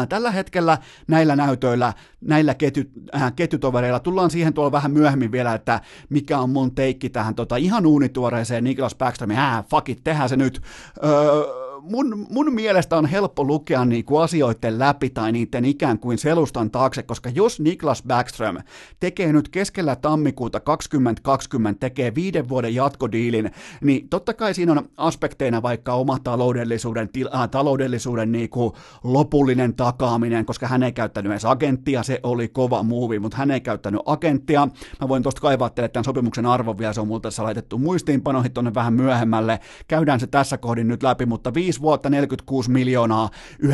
tällä 0.08 0.30
hetkellä 0.30 0.78
näillä 1.08 1.36
näytöillä, 1.36 1.92
näillä 2.20 2.54
ketju, 2.54 2.84
äh, 3.14 3.32
ketjutovereilla, 3.36 4.00
tullaan 4.00 4.30
siihen 4.30 4.54
tuolla 4.54 4.72
vähän 4.72 4.90
myöhemmin 4.90 5.32
vielä, 5.32 5.54
että 5.54 5.80
mikä 6.08 6.38
on 6.38 6.50
mun 6.50 6.74
teikki 6.74 7.10
tähän 7.10 7.34
tota, 7.34 7.56
ihan 7.56 7.86
uunituoreeseen 7.86 8.64
Niklas 8.64 8.94
Backströmiin, 8.94 9.38
äh, 9.38 9.64
fuck 9.70 9.88
it, 9.88 10.00
tehdään 10.04 10.28
se 10.28 10.36
nyt. 10.36 10.62
Öö, 11.04 11.63
mun, 11.84 12.26
mun 12.30 12.54
mielestä 12.54 12.96
on 12.96 13.06
helppo 13.06 13.44
lukea 13.44 13.84
niinku 13.84 14.16
asioiden 14.16 14.78
läpi 14.78 15.10
tai 15.10 15.32
niiden 15.32 15.64
ikään 15.64 15.98
kuin 15.98 16.18
selustan 16.18 16.70
taakse, 16.70 17.02
koska 17.02 17.30
jos 17.34 17.60
Niklas 17.60 18.02
Backström 18.02 18.56
tekee 19.00 19.32
nyt 19.32 19.48
keskellä 19.48 19.96
tammikuuta 19.96 20.60
2020, 20.60 21.80
tekee 21.80 22.14
viiden 22.14 22.48
vuoden 22.48 22.74
jatkodiilin, 22.74 23.50
niin 23.80 24.08
totta 24.08 24.34
kai 24.34 24.54
siinä 24.54 24.72
on 24.72 24.88
aspekteina 24.96 25.62
vaikka 25.62 25.94
oma 25.94 26.18
taloudellisuuden, 26.24 27.08
äh, 27.34 27.48
taloudellisuuden 27.50 28.32
niinku 28.32 28.76
lopullinen 29.04 29.74
takaaminen, 29.74 30.44
koska 30.44 30.68
hän 30.68 30.82
ei 30.82 30.92
käyttänyt 30.92 31.32
edes 31.32 31.44
agenttia, 31.44 32.02
se 32.02 32.20
oli 32.22 32.48
kova 32.48 32.82
muuvi, 32.82 33.18
mutta 33.18 33.36
hän 33.36 33.50
ei 33.50 33.60
käyttänyt 33.60 34.00
agenttia. 34.06 34.68
Mä 35.00 35.08
voin 35.08 35.22
tuosta 35.22 35.40
kaivaa 35.40 35.70
teille 35.70 35.88
tämän 35.88 36.04
sopimuksen 36.04 36.46
arvon 36.46 36.78
vielä, 36.78 36.92
se 36.92 37.00
on 37.00 37.08
multa 37.08 37.22
tässä 37.22 37.42
laitettu 37.42 37.78
muistiinpanoihin 37.78 38.52
tuonne 38.52 38.74
vähän 38.74 38.94
myöhemmälle. 38.94 39.60
Käydään 39.88 40.20
se 40.20 40.26
tässä 40.26 40.58
kohdin 40.58 40.88
nyt 40.88 41.02
läpi, 41.02 41.26
mutta 41.26 41.54
viisi 41.54 41.73
5 41.74 41.80
vuotta 41.80 42.10
46 42.10 42.70
miljoonaa, 42.70 43.30
9,2 43.62 43.70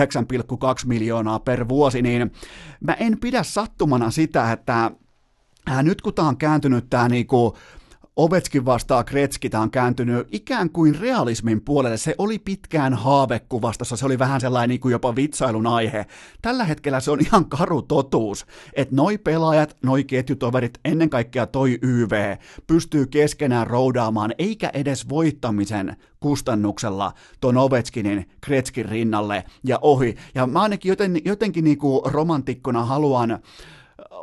miljoonaa 0.86 1.38
per 1.38 1.68
vuosi, 1.68 2.02
niin 2.02 2.32
mä 2.80 2.92
en 2.92 3.18
pidä 3.20 3.42
sattumana 3.42 4.10
sitä, 4.10 4.52
että 4.52 4.90
nyt 5.82 6.00
kun 6.02 6.14
tämä 6.14 6.28
on 6.28 6.36
kääntynyt 6.36 6.90
tämä 6.90 7.08
niinku 7.08 7.56
Ovetskin 8.20 8.64
vastaa 8.64 9.04
Kretski, 9.04 9.50
tämä 9.50 9.62
on 9.62 9.70
kääntynyt 9.70 10.28
ikään 10.30 10.70
kuin 10.70 11.00
realismin 11.00 11.60
puolelle. 11.60 11.96
Se 11.96 12.14
oli 12.18 12.38
pitkään 12.38 12.94
haavekuvastossa, 12.94 13.96
se 13.96 14.06
oli 14.06 14.18
vähän 14.18 14.40
sellainen 14.40 14.68
niin 14.68 14.80
kuin 14.80 14.92
jopa 14.92 15.16
vitsailun 15.16 15.66
aihe. 15.66 16.06
Tällä 16.42 16.64
hetkellä 16.64 17.00
se 17.00 17.10
on 17.10 17.20
ihan 17.20 17.46
karu 17.48 17.82
totuus, 17.82 18.46
että 18.72 18.94
noi 18.96 19.18
pelaajat, 19.18 19.76
noi 19.82 20.04
ketjutoverit, 20.04 20.78
ennen 20.84 21.10
kaikkea 21.10 21.46
toi 21.46 21.78
YV, 21.82 22.36
pystyy 22.66 23.06
keskenään 23.06 23.66
roudaamaan, 23.66 24.34
eikä 24.38 24.70
edes 24.74 25.08
voittamisen 25.08 25.96
kustannuksella 26.20 27.12
ton 27.40 27.56
Ovechkinin 27.56 28.28
Kretskin 28.40 28.88
rinnalle 28.88 29.44
ja 29.64 29.78
ohi. 29.82 30.16
Ja 30.34 30.46
mä 30.46 30.62
ainakin 30.62 30.90
joten, 30.90 31.20
jotenkin 31.24 31.64
niin 31.64 31.78
kuin 31.78 32.00
romantikkona 32.12 32.84
haluan 32.84 33.38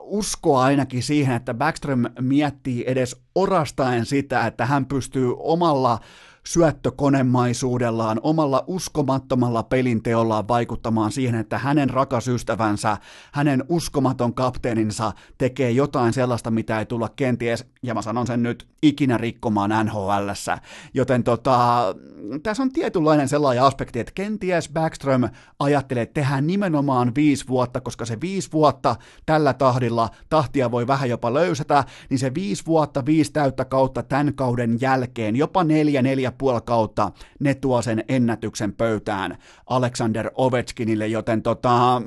uskoa 0.02 0.64
ainakin 0.64 1.04
siihen, 1.04 1.36
että 1.36 1.54
Backstrom 1.54 2.04
miettii 2.22 2.84
edes 2.88 3.22
orastaen 3.36 4.06
sitä, 4.06 4.48
että 4.48 4.66
hän 4.66 4.86
pystyy 4.86 5.34
omalla 5.38 6.00
syöttökonemaisuudellaan, 6.48 8.20
omalla 8.24 8.64
uskomattomalla 8.68 9.64
pelinteollaan 9.64 10.48
vaikuttamaan 10.48 11.12
siihen, 11.12 11.36
että 11.36 11.58
hänen 11.58 11.90
rakas 11.90 12.28
ystävänsä, 12.28 12.98
hänen 13.32 13.64
uskomaton 13.70 14.34
kapteeninsa 14.34 15.12
tekee 15.38 15.72
jotain 15.72 16.14
sellaista, 16.14 16.52
mitä 16.52 16.80
ei 16.80 16.86
tulla 16.86 17.10
kenties, 17.16 17.66
ja 17.84 17.94
mä 17.94 18.02
sanon 18.02 18.28
sen 18.28 18.44
nyt, 18.44 18.68
ikinä 18.82 19.18
rikkomaan 19.18 19.86
NHLssä. 19.86 20.58
Joten 20.94 21.24
tota, 21.24 21.96
tässä 22.44 22.64
on 22.64 22.72
tietynlainen 22.72 23.28
sellainen 23.28 23.64
aspekti, 23.64 24.00
että 24.00 24.12
kenties 24.16 24.70
Backström 24.70 25.30
ajattelee, 25.60 26.04
että 26.04 26.14
tehdään 26.14 26.48
nimenomaan 26.48 27.16
viisi 27.16 27.48
vuotta, 27.48 27.82
koska 27.82 28.06
se 28.06 28.22
viisi 28.22 28.52
vuotta 28.52 28.96
tällä 29.26 29.54
tahdilla, 29.54 30.10
tahtia 30.30 30.72
voi 30.72 30.88
vähän 30.88 31.10
jopa 31.10 31.34
löysätä, 31.34 31.84
niin 32.10 32.20
se 32.20 32.34
viisi 32.34 32.66
vuotta, 32.66 33.06
viisi 33.06 33.32
täyttä 33.32 33.66
kautta 33.66 34.04
tämän 34.04 34.34
kauden 34.34 34.78
jälkeen, 34.82 35.36
jopa 35.36 35.64
neljä, 35.64 36.02
neljä 36.02 36.32
puoli 36.38 36.62
kautta, 36.66 37.12
ne 37.40 37.54
tuo 37.54 37.82
sen 37.82 38.04
ennätyksen 38.08 38.74
pöytään 38.74 39.38
Alexander 39.66 40.32
Ovechkinille, 40.36 41.08
joten 41.08 41.42
tota, 41.42 42.02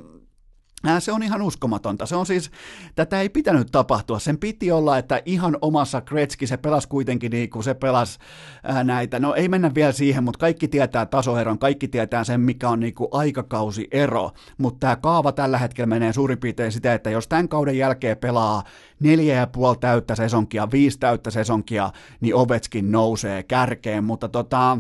se 0.99 1.13
on 1.13 1.23
ihan 1.23 1.43
uskomatonta. 1.43 2.07
Se 2.07 2.17
on 2.17 2.27
siis, 2.27 2.51
tätä 2.95 3.21
ei 3.21 3.29
pitänyt 3.29 3.69
tapahtua. 3.73 4.19
Sen 4.19 4.39
piti 4.39 4.73
olla, 4.73 4.99
että 4.99 5.23
ihan 5.25 5.59
omassa 5.61 6.01
Gretzky 6.01 6.47
se 6.47 6.57
pelasi 6.57 6.89
kuitenkin 6.89 7.31
niin 7.31 7.51
kuin 7.51 7.65
se 7.65 7.75
pelasi 7.75 8.19
ää, 8.63 8.85
näitä. 8.85 9.19
No 9.19 9.35
ei 9.35 9.49
mennä 9.49 9.75
vielä 9.75 9.93
siihen, 9.93 10.25
mutta 10.25 10.39
kaikki 10.39 10.69
tietää 10.69 11.07
tasoeron, 11.07 11.59
kaikki 11.59 11.89
tietää 11.89 12.25
sen, 12.25 12.41
mikä 12.41 12.69
on 12.69 12.81
niin 12.81 12.95
kuin 12.95 13.09
aikakausiero. 13.13 14.31
Mutta 14.59 14.81
tämä 14.81 14.97
kaava 14.97 15.33
tällä 15.33 15.59
hetkellä 15.59 15.87
menee 15.87 16.13
suurin 16.13 16.39
piirtein 16.39 16.73
sitä, 16.73 16.95
että 16.95 17.11
jos 17.11 17.29
tämän 17.29 17.49
kauden 17.49 17.79
jälkeen 17.79 18.17
pelaa 18.17 18.63
neljä 19.01 19.35
ja 19.35 19.47
puoli 19.47 19.77
täyttä 19.81 20.15
sesonkia, 20.15 20.69
viisi 20.73 20.99
täyttä 20.99 21.31
sesonkia, 21.31 21.93
niin 22.21 22.35
Ovetskin 22.35 22.93
nousee 22.93 23.43
kärkeen. 23.43 24.05
Mutta 24.05 24.29
tota, 24.29 24.79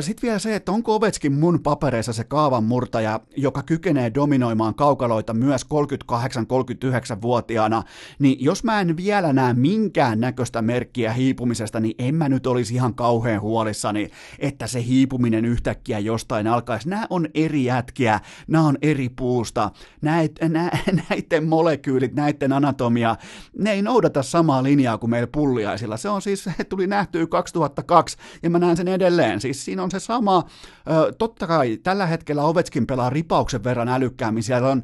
Sitten 0.00 0.22
vielä 0.22 0.38
se, 0.38 0.54
että 0.54 0.72
onko 0.72 0.94
Ovetskin 0.94 1.32
mun 1.32 1.60
papereissa 1.62 2.12
se 2.12 2.24
kaavan 2.24 2.64
murtaja, 2.64 3.20
joka 3.36 3.62
kykenee 3.62 4.14
dominoimaan 4.14 4.74
kaukaloita 4.74 5.34
myös 5.34 5.66
38-39-vuotiaana, 6.12 7.82
niin 8.18 8.44
jos 8.44 8.64
mä 8.64 8.80
en 8.80 8.96
vielä 8.96 9.32
näe 9.32 9.54
minkään 9.54 10.20
näköistä 10.20 10.62
merkkiä 10.62 11.12
hiipumisesta, 11.12 11.80
niin 11.80 11.94
en 11.98 12.14
mä 12.14 12.28
nyt 12.28 12.46
olisi 12.46 12.74
ihan 12.74 12.94
kauhean 12.94 13.40
huolissani, 13.40 14.08
että 14.38 14.66
se 14.66 14.84
hiipuminen 14.84 15.44
yhtäkkiä 15.44 15.98
jostain 15.98 16.46
alkaisi. 16.46 16.88
Nämä 16.88 17.06
on 17.10 17.28
eri 17.34 17.64
jätkiä, 17.64 18.20
nämä 18.48 18.66
on 18.66 18.78
eri 18.82 19.08
puusta, 19.08 19.70
näit, 20.00 20.32
nä, 20.48 20.70
näiden 21.10 21.48
molekyylit, 21.48 22.14
näiden 22.14 22.52
anatomia, 22.52 23.16
ne 23.58 23.72
ei 23.72 23.82
noudata 23.82 24.22
samaa 24.22 24.62
linjaa 24.62 24.98
kuin 24.98 25.10
meillä 25.10 25.28
pulliaisilla. 25.32 25.96
Se 25.96 26.08
on 26.08 26.22
siis, 26.22 26.48
tuli 26.68 26.86
nähtyä 26.86 27.26
2002 27.26 28.16
ja 28.42 28.50
mä 28.50 28.58
näen 28.58 28.76
sen 28.76 28.88
edelleen. 28.88 29.40
Siis 29.40 29.67
siinä 29.68 29.82
on 29.82 29.90
se 29.90 30.00
sama, 30.00 30.44
totta 31.18 31.46
kai 31.46 31.78
tällä 31.82 32.06
hetkellä 32.06 32.42
Ovetskin 32.42 32.86
pelaa 32.86 33.10
ripauksen 33.10 33.64
verran 33.64 33.88
älykkäämmin, 33.88 34.42
siellä 34.42 34.68
on 34.68 34.82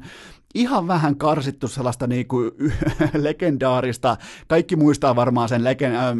ihan 0.55 0.87
vähän 0.87 1.17
karsittu 1.17 1.67
sellaista 1.67 2.07
niinku 2.07 2.37
legendaarista, 3.13 4.17
kaikki 4.47 4.75
muistaa 4.75 5.15
varmaan 5.15 5.49
sen 5.49 5.63
legen, 5.63 5.95
äh, 5.95 6.15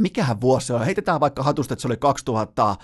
mikähän 0.00 0.40
vuosi 0.40 0.66
se 0.66 0.74
on, 0.74 0.84
heitetään 0.84 1.20
vaikka 1.20 1.42
hatusta, 1.42 1.74
että 1.74 1.82
se 1.82 1.88
oli 1.88 1.96
2000, 1.96 2.76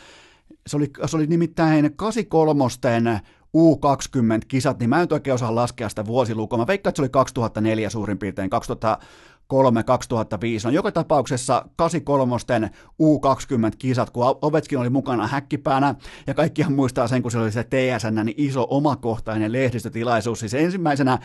se 0.66 0.76
oli, 0.76 0.90
se 1.06 1.16
oli 1.16 1.26
nimittäin 1.26 1.96
83 1.96 3.20
U20-kisat, 3.56 4.78
niin 4.78 4.90
mä 4.90 5.02
en 5.02 5.08
oikein 5.10 5.34
osaa 5.34 5.54
laskea 5.54 5.88
sitä 5.88 6.06
vuosilukua. 6.06 6.58
Mä 6.58 6.66
veikkaan, 6.66 6.90
että 6.90 6.96
se 6.98 7.02
oli 7.02 7.08
2004 7.08 7.90
suurin 7.90 8.18
piirtein, 8.18 8.50
2000, 8.50 8.98
2005. 9.86 10.66
No 10.66 10.72
joka 10.72 10.92
tapauksessa 10.92 11.64
83 11.76 12.70
U20-kisat, 13.02 14.10
kun 14.10 14.24
Ovetskin 14.42 14.78
oli 14.78 14.90
mukana 14.90 15.26
häkkipäänä, 15.26 15.94
ja 16.26 16.34
kaikkihan 16.34 16.72
muistaa 16.72 17.08
sen, 17.08 17.22
kun 17.22 17.30
se 17.30 17.38
oli 17.38 17.52
se 17.52 17.64
TSN, 17.64 18.20
niin 18.24 18.34
iso 18.36 18.66
omakohtainen 18.70 19.52
lehdistötilaisuus. 19.52 20.40
Siis 20.40 20.54
ensimmäisenä 20.54 21.18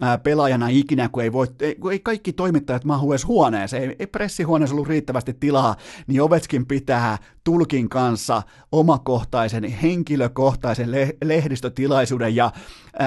ää, 0.00 0.18
pelaajana 0.18 0.68
ikinä, 0.68 1.08
kun 1.08 1.22
ei, 1.22 1.32
voi, 1.32 1.46
ei, 1.60 1.74
kun 1.74 1.92
ei 1.92 2.00
kaikki 2.00 2.32
toimittajat 2.32 2.84
mahu 2.84 3.12
edes 3.12 3.26
huoneeseen, 3.26 3.82
ei, 3.82 3.96
ei 3.98 4.06
pressihuoneessa 4.06 4.74
ollut 4.74 4.88
riittävästi 4.88 5.34
tilaa, 5.34 5.76
niin 6.06 6.22
Ovetskin 6.22 6.66
pitää 6.66 7.18
tulkin 7.44 7.88
kanssa 7.88 8.42
omakohtaisen, 8.72 9.64
henkilökohtaisen 9.64 10.90
le- 10.90 11.16
lehdistötilaisuuden, 11.24 12.36
ja 12.36 12.52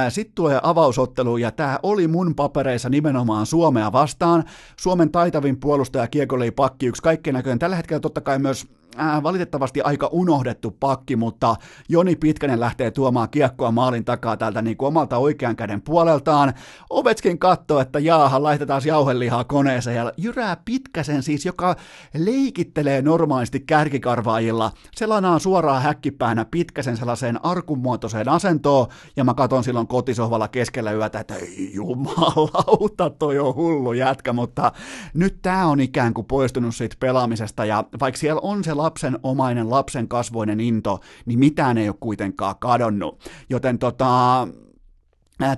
sitten 0.09 0.35
tulee 0.35 0.59
avausottelu, 0.63 1.37
ja 1.37 1.51
tämä 1.51 1.79
oli 1.83 2.07
mun 2.07 2.35
papereissa 2.35 2.89
nimenomaan 2.89 3.45
Suomea 3.45 3.91
vastaan. 3.91 4.43
Suomen 4.79 5.11
taitavin 5.11 5.59
puolustaja 5.59 6.07
Kiekolei 6.07 6.51
Pakki, 6.51 6.85
yksi 6.85 7.01
kaikkein 7.01 7.33
näköinen. 7.33 7.59
Tällä 7.59 7.75
hetkellä 7.75 7.99
totta 7.99 8.21
kai 8.21 8.39
myös 8.39 8.67
äh, 8.99 9.23
valitettavasti 9.23 9.81
aika 9.81 10.09
unohdettu 10.11 10.71
pakki, 10.71 11.15
mutta 11.15 11.55
Joni 11.89 12.15
Pitkänen 12.15 12.59
lähtee 12.59 12.91
tuomaan 12.91 13.29
kiekkoa 13.29 13.71
maalin 13.71 14.05
takaa 14.05 14.37
täältä 14.37 14.61
niin 14.61 14.77
kuin 14.77 14.87
omalta 14.87 15.17
oikean 15.17 15.55
käden 15.55 15.81
puoleltaan. 15.81 16.53
Ovetskin 16.89 17.39
katsoo, 17.39 17.79
että 17.79 17.99
jaaha, 17.99 18.43
laitetaan 18.43 18.81
jauhelihaa 18.85 19.43
koneeseen 19.43 19.95
ja 19.95 20.13
jyrää 20.17 20.57
Pitkäsen 20.65 21.23
siis, 21.23 21.45
joka 21.45 21.75
leikittelee 22.17 23.01
normaalisti 23.01 23.59
kärkikarvaajilla. 23.59 24.71
Se 24.95 25.05
lanaa 25.05 25.39
suoraan 25.39 25.81
häkkipäänä 25.81 26.45
Pitkäsen 26.51 26.97
sellaiseen 26.97 27.45
arkumuotoiseen 27.45 28.29
asentoon 28.29 28.87
ja 29.15 29.23
mä 29.23 29.33
katon 29.33 29.63
silloin 29.63 29.87
kotisohvalla 29.87 30.47
keskellä 30.47 30.91
yötä, 30.91 31.19
että 31.19 31.35
ei 31.35 31.71
jumalauta, 31.73 33.09
toi 33.09 33.39
on 33.39 33.55
hullu 33.55 33.93
jätkä, 33.93 34.33
mutta 34.33 34.71
nyt 35.13 35.41
tää 35.41 35.67
on 35.67 35.79
ikään 35.79 36.13
kuin 36.13 36.27
poistunut 36.27 36.75
siitä 36.75 36.95
pelaamisesta 36.99 37.65
ja 37.65 37.83
vaikka 37.99 38.19
siellä 38.19 38.41
on 38.43 38.63
se 38.63 38.73
lapsen 38.85 39.19
omainen, 39.23 39.69
lapsen 39.69 40.07
kasvoinen 40.07 40.59
into, 40.59 40.99
niin 41.25 41.39
mitään 41.39 41.77
ei 41.77 41.89
ole 41.89 41.97
kuitenkaan 41.99 42.55
kadonnut. 42.59 43.19
Joten 43.49 43.79
tota, 43.79 44.47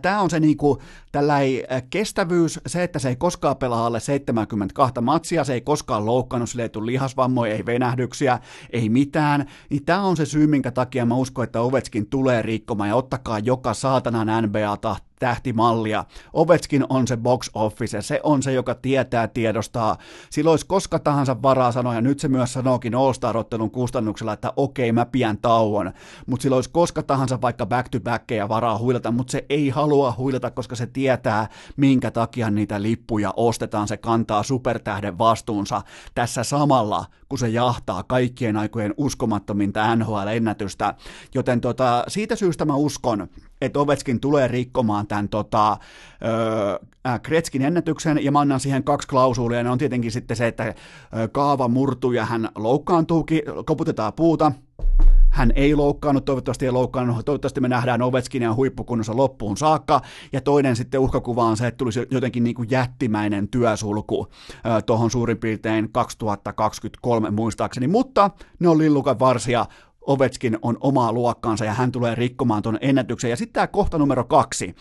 Tämä 0.02 0.22
on 0.22 0.30
se 0.30 0.40
niinku, 0.40 0.78
tällainen 1.12 1.64
kestävyys, 1.90 2.60
se, 2.68 2.84
että 2.84 3.00
se 3.00 3.10
ei 3.10 3.16
koskaan 3.16 3.58
pelaa 3.58 3.86
alle 3.86 4.00
72 4.00 5.02
matsia, 5.02 5.44
se 5.44 5.54
ei 5.54 5.62
koskaan 5.62 6.06
loukkanut, 6.06 6.50
sille 6.50 6.64
ei 6.64 6.70
tule 6.70 6.86
lihasvammoja, 6.86 7.54
ei 7.54 7.66
venähdyksiä, 7.66 8.40
ei 8.70 8.90
mitään, 8.90 9.46
niin 9.70 9.86
tämä 9.86 10.02
on 10.02 10.18
se 10.18 10.26
syy, 10.26 10.48
minkä 10.48 10.72
takia 10.72 11.06
mä 11.06 11.16
uskon, 11.16 11.44
että 11.44 11.62
Ovetskin 11.62 12.10
tulee 12.10 12.42
rikkomaan 12.42 12.90
ja 12.90 12.96
ottakaa 12.96 13.40
joka 13.40 13.74
saatanan 13.74 14.44
NBA 14.44 14.78
tähtimallia. 15.20 16.06
Ovetskin 16.34 16.86
on 16.90 17.08
se 17.08 17.18
box 17.18 17.50
office, 17.54 18.02
se 18.02 18.20
on 18.24 18.44
se, 18.44 18.52
joka 18.54 18.76
tietää, 18.76 19.28
tiedostaa. 19.28 19.98
Sillä 20.30 20.52
olisi 20.52 20.66
koska 20.66 21.00
tahansa 21.00 21.42
varaa 21.42 21.72
sanoa, 21.72 21.94
ja 21.94 22.02
nyt 22.02 22.20
se 22.20 22.28
myös 22.28 22.54
sanookin 22.54 22.96
All-Star-ottelun 22.96 23.72
kustannuksella, 23.72 24.34
että 24.34 24.54
okei, 24.56 24.92
mä 24.92 25.06
pidän 25.06 25.38
tauon. 25.38 25.92
Mutta 26.26 26.44
sillä 26.44 26.56
olisi 26.56 26.70
koska 26.70 27.04
tahansa 27.04 27.42
vaikka 27.42 27.66
back-to-backkejä 27.66 28.50
varaa 28.50 28.78
huilata, 28.78 29.12
mutta 29.12 29.32
se 29.32 29.46
ei 29.50 29.70
halua 29.70 30.14
huilata, 30.18 30.52
koska 30.52 30.76
se 30.76 30.88
tietää, 30.88 31.48
minkä 31.78 32.12
takia 32.12 32.50
niitä 32.50 32.82
lippuja 32.82 33.34
ostetaan. 33.38 33.88
Se 33.88 33.98
kantaa 33.98 34.44
supertähden 34.44 35.18
vastuunsa 35.18 35.82
tässä 36.16 36.44
samalla, 36.44 37.06
kun 37.30 37.40
se 37.40 37.50
jahtaa 37.50 38.04
kaikkien 38.04 38.58
aikojen 38.58 38.94
uskomattominta 38.98 39.96
NHL-ennätystä. 39.96 40.94
Joten 41.36 41.62
tota, 41.62 42.04
siitä 42.08 42.36
syystä 42.36 42.66
mä 42.66 42.76
uskon, 42.76 43.28
että 43.62 43.80
Ovetskin 43.80 44.20
tulee 44.20 44.48
rikkomaan 44.48 45.08
tämän 45.08 45.30
tota, 45.30 45.72
ö, 45.74 47.20
Kretskin 47.24 47.62
ennätyksen, 47.62 48.24
ja 48.24 48.32
mä 48.32 48.40
annan 48.40 48.60
siihen 48.60 48.84
kaksi 48.84 49.08
klausuulia, 49.08 49.64
ne 49.64 49.70
on 49.70 49.78
tietenkin 49.78 50.12
sitten 50.12 50.38
se, 50.38 50.48
että 50.48 50.74
kaava 51.32 51.68
murtuu 51.68 52.12
ja 52.12 52.26
hän 52.26 52.50
loukkaantuukin, 52.56 53.42
koputetaan 53.66 54.14
puuta, 54.14 54.52
hän 55.30 55.52
ei 55.56 55.76
loukkaannut, 55.76 56.26
toivottavasti 56.26 56.66
ei 56.66 56.72
loukkaannut, 56.72 57.26
toivottavasti 57.26 57.62
me 57.62 57.68
nähdään 57.68 58.02
ja 58.42 58.54
huippukunnossa 58.54 59.18
loppuun 59.18 59.58
saakka, 59.58 60.02
ja 60.34 60.42
toinen 60.42 60.76
sitten 60.76 61.00
uhkakuva 61.00 61.44
on 61.44 61.58
se, 61.58 61.68
että 61.68 61.78
tulisi 61.78 62.08
jotenkin 62.12 62.44
niin 62.44 62.56
kuin 62.56 62.72
jättimäinen 62.72 63.48
työsulku 63.48 64.28
tuohon 64.86 65.12
suurin 65.12 65.38
piirtein 65.38 65.90
2023 65.92 67.32
muistaakseni, 67.32 67.88
mutta 67.88 68.32
ne 68.60 68.70
on 68.70 68.78
lillukan 68.78 69.20
varsia, 69.20 69.66
Ovetskin 70.08 70.58
on 70.62 70.78
omaa 70.80 71.14
luokkaansa 71.14 71.66
ja 71.66 71.74
hän 71.74 71.92
tulee 71.92 72.16
rikkomaan 72.16 72.64
tuon 72.64 72.78
ennätyksen. 72.82 73.30
Ja 73.30 73.38
sitten 73.38 73.54
tämä 73.54 73.68
kohta 73.68 73.98
numero 73.98 74.24
kaksi. 74.24 74.76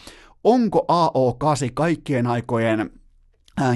Onko 0.44 0.86
AO8 0.92 1.70
kaikkien 1.74 2.26
aikojen 2.26 2.90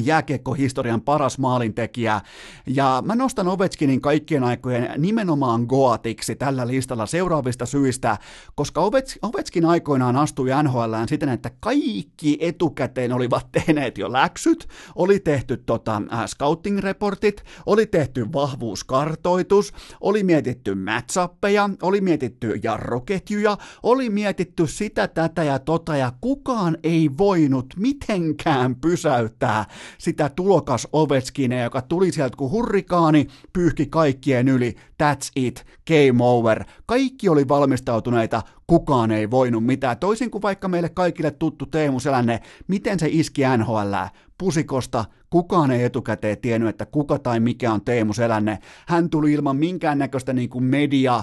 jääkiekkohistorian 0.02 1.00
paras 1.00 1.38
maalintekijä, 1.38 2.20
ja 2.66 3.02
mä 3.06 3.14
nostan 3.14 3.48
Ovechkinin 3.48 4.00
kaikkien 4.00 4.44
aikojen 4.44 4.94
nimenomaan 4.98 5.62
Goatiksi 5.62 6.36
tällä 6.36 6.66
listalla 6.66 7.06
seuraavista 7.06 7.66
syistä, 7.66 8.18
koska 8.54 8.80
Ovechkin 9.22 9.64
aikoinaan 9.64 10.16
astui 10.16 10.50
NHLään 10.62 11.08
siten, 11.08 11.28
että 11.28 11.50
kaikki 11.60 12.38
etukäteen 12.40 13.12
olivat 13.12 13.46
tehneet 13.52 13.98
jo 13.98 14.12
läksyt, 14.12 14.68
oli 14.94 15.20
tehty 15.20 15.56
tota, 15.56 16.02
äh, 16.12 16.24
scouting-reportit, 16.24 17.44
oli 17.66 17.86
tehty 17.86 18.26
vahvuuskartoitus, 18.32 19.72
oli 20.00 20.22
mietitty 20.22 20.74
matchappeja, 20.74 21.70
oli 21.82 22.00
mietitty 22.00 22.60
jarruketjuja, 22.62 23.56
oli 23.82 24.10
mietitty 24.10 24.66
sitä, 24.66 25.08
tätä 25.08 25.44
ja 25.44 25.58
tota, 25.58 25.96
ja 25.96 26.12
kukaan 26.20 26.78
ei 26.82 27.10
voinut 27.18 27.66
mitenkään 27.76 28.76
pysäyttää 28.76 29.69
sitä 29.98 30.28
tulokas 30.28 30.88
Ovechkinia, 30.92 31.62
joka 31.62 31.82
tuli 31.82 32.12
sieltä 32.12 32.36
kuin 32.36 32.50
hurrikaani, 32.50 33.26
pyyhki 33.52 33.86
kaikkien 33.86 34.48
yli, 34.48 34.76
that's 35.02 35.30
it, 35.36 35.66
game 35.86 36.24
over. 36.24 36.64
Kaikki 36.86 37.28
oli 37.28 37.48
valmistautuneita, 37.48 38.42
kukaan 38.66 39.10
ei 39.10 39.30
voinut 39.30 39.66
mitään. 39.66 39.98
Toisin 39.98 40.30
kuin 40.30 40.42
vaikka 40.42 40.68
meille 40.68 40.88
kaikille 40.88 41.30
tuttu 41.30 41.66
Teemu 41.66 42.00
Selänne, 42.00 42.40
miten 42.68 42.98
se 42.98 43.08
iski 43.10 43.42
NHL 43.58 43.94
pusikosta, 44.38 45.04
kukaan 45.30 45.70
ei 45.70 45.84
etukäteen 45.84 46.38
tiennyt, 46.38 46.68
että 46.68 46.86
kuka 46.86 47.18
tai 47.18 47.40
mikä 47.40 47.72
on 47.72 47.84
Teemu 47.84 48.12
Selänne. 48.12 48.58
Hän 48.86 49.10
tuli 49.10 49.32
ilman 49.32 49.56
minkäännäköistä 49.56 50.32
niin 50.32 50.50
kuin 50.50 50.64
media, 50.64 51.22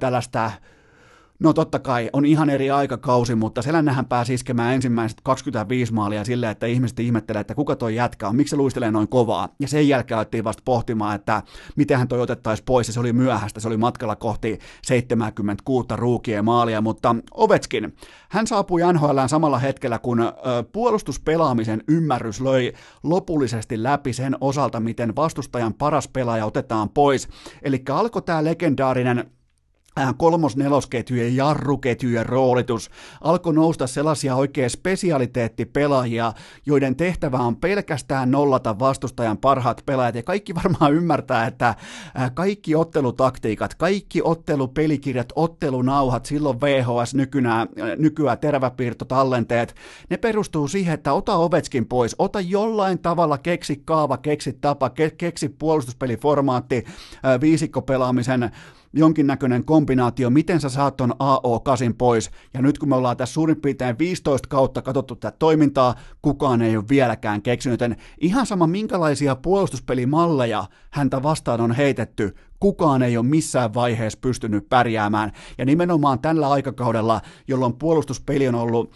tällaista 0.00 0.50
No 1.40 1.52
totta 1.52 1.78
kai, 1.78 2.10
on 2.12 2.24
ihan 2.24 2.50
eri 2.50 2.70
aikakausi, 2.70 3.34
mutta 3.34 3.62
Selännähän 3.62 4.06
pääsi 4.06 4.34
iskemään 4.34 4.74
ensimmäiset 4.74 5.18
25 5.22 5.92
maalia 5.92 6.24
silleen, 6.24 6.52
että 6.52 6.66
ihmiset 6.66 7.00
ihmettelee, 7.00 7.40
että 7.40 7.54
kuka 7.54 7.76
toi 7.76 7.94
jätkä 7.94 8.28
on, 8.28 8.36
miksi 8.36 8.50
se 8.50 8.56
luistelee 8.56 8.90
noin 8.90 9.08
kovaa. 9.08 9.48
Ja 9.60 9.68
sen 9.68 9.88
jälkeen 9.88 10.18
alettiin 10.18 10.44
vasta 10.44 10.62
pohtimaan, 10.64 11.14
että 11.14 11.42
miten 11.76 12.08
toi 12.08 12.20
otettaisiin 12.20 12.64
pois, 12.64 12.86
ja 12.86 12.92
se 12.92 13.00
oli 13.00 13.12
myöhäistä, 13.12 13.60
se 13.60 13.68
oli 13.68 13.76
matkalla 13.76 14.16
kohti 14.16 14.58
76 14.82 15.88
ruukien 15.94 16.44
maalia, 16.44 16.80
mutta 16.80 17.16
Ovetskin, 17.34 17.96
hän 18.30 18.46
saapui 18.46 18.80
NHLään 18.92 19.28
samalla 19.28 19.58
hetkellä, 19.58 19.98
kun 19.98 20.32
puolustuspelaamisen 20.72 21.82
ymmärrys 21.88 22.40
löi 22.40 22.72
lopullisesti 23.02 23.82
läpi 23.82 24.12
sen 24.12 24.36
osalta, 24.40 24.80
miten 24.80 25.16
vastustajan 25.16 25.74
paras 25.74 26.08
pelaaja 26.08 26.46
otetaan 26.46 26.88
pois. 26.88 27.28
Eli 27.62 27.82
alkoi 27.90 28.22
tämä 28.22 28.44
legendaarinen 28.44 29.30
kolmos-nelosketjujen 30.16 31.36
jarruketjujen 31.36 32.26
roolitus, 32.26 32.90
alkoi 33.20 33.54
nousta 33.54 33.86
sellaisia 33.86 34.36
oikein 34.36 34.70
spesialiteettipelaajia, 34.70 36.32
joiden 36.66 36.96
tehtävä 36.96 37.38
on 37.38 37.56
pelkästään 37.56 38.30
nollata 38.30 38.78
vastustajan 38.78 39.38
parhaat 39.38 39.82
pelaajat, 39.86 40.14
ja 40.14 40.22
kaikki 40.22 40.54
varmaan 40.54 40.94
ymmärtää, 40.94 41.46
että 41.46 41.74
kaikki 42.34 42.74
ottelutaktiikat, 42.74 43.74
kaikki 43.74 44.20
ottelupelikirjat, 44.24 45.32
ottelunauhat, 45.36 46.26
silloin 46.26 46.60
VHS, 46.60 47.14
nykyään, 47.14 47.68
nykyään 47.98 48.38
teräväpiirtotallenteet, 48.38 49.74
ne 50.10 50.16
perustuu 50.16 50.68
siihen, 50.68 50.94
että 50.94 51.12
ota 51.12 51.36
Ovetskin 51.36 51.86
pois, 51.86 52.16
ota 52.18 52.40
jollain 52.40 52.98
tavalla 52.98 53.38
keksi 53.38 53.82
kaava, 53.84 54.16
keksi 54.16 54.58
tapa, 54.60 54.90
keksi 55.18 55.48
puolustuspeliformaatti, 55.48 56.84
viisikkopelaamisen 57.40 58.50
jonkinnäköinen 58.92 59.64
kombinaatio, 59.64 60.30
miten 60.30 60.60
sä 60.60 60.68
saat 60.68 60.96
ton 60.96 61.10
AO8 61.10 61.94
pois, 61.98 62.30
ja 62.54 62.62
nyt 62.62 62.78
kun 62.78 62.88
me 62.88 62.96
ollaan 62.96 63.16
tässä 63.16 63.32
suurin 63.32 63.60
piirtein 63.60 63.98
15 63.98 64.48
kautta 64.48 64.82
katsottu 64.82 65.16
tätä 65.16 65.36
toimintaa, 65.38 65.94
kukaan 66.22 66.62
ei 66.62 66.76
ole 66.76 66.84
vieläkään 66.88 67.42
keksinyt, 67.42 67.80
joten 67.80 67.96
ihan 68.20 68.46
sama 68.46 68.66
minkälaisia 68.66 69.36
puolustuspelimalleja 69.36 70.64
häntä 70.90 71.22
vastaan 71.22 71.60
on 71.60 71.72
heitetty, 71.72 72.34
kukaan 72.60 73.02
ei 73.02 73.16
ole 73.16 73.26
missään 73.26 73.74
vaiheessa 73.74 74.18
pystynyt 74.22 74.68
pärjäämään, 74.68 75.32
ja 75.58 75.64
nimenomaan 75.64 76.18
tällä 76.18 76.48
aikakaudella, 76.48 77.20
jolloin 77.48 77.76
puolustuspeli 77.76 78.48
on 78.48 78.54
ollut 78.54 78.92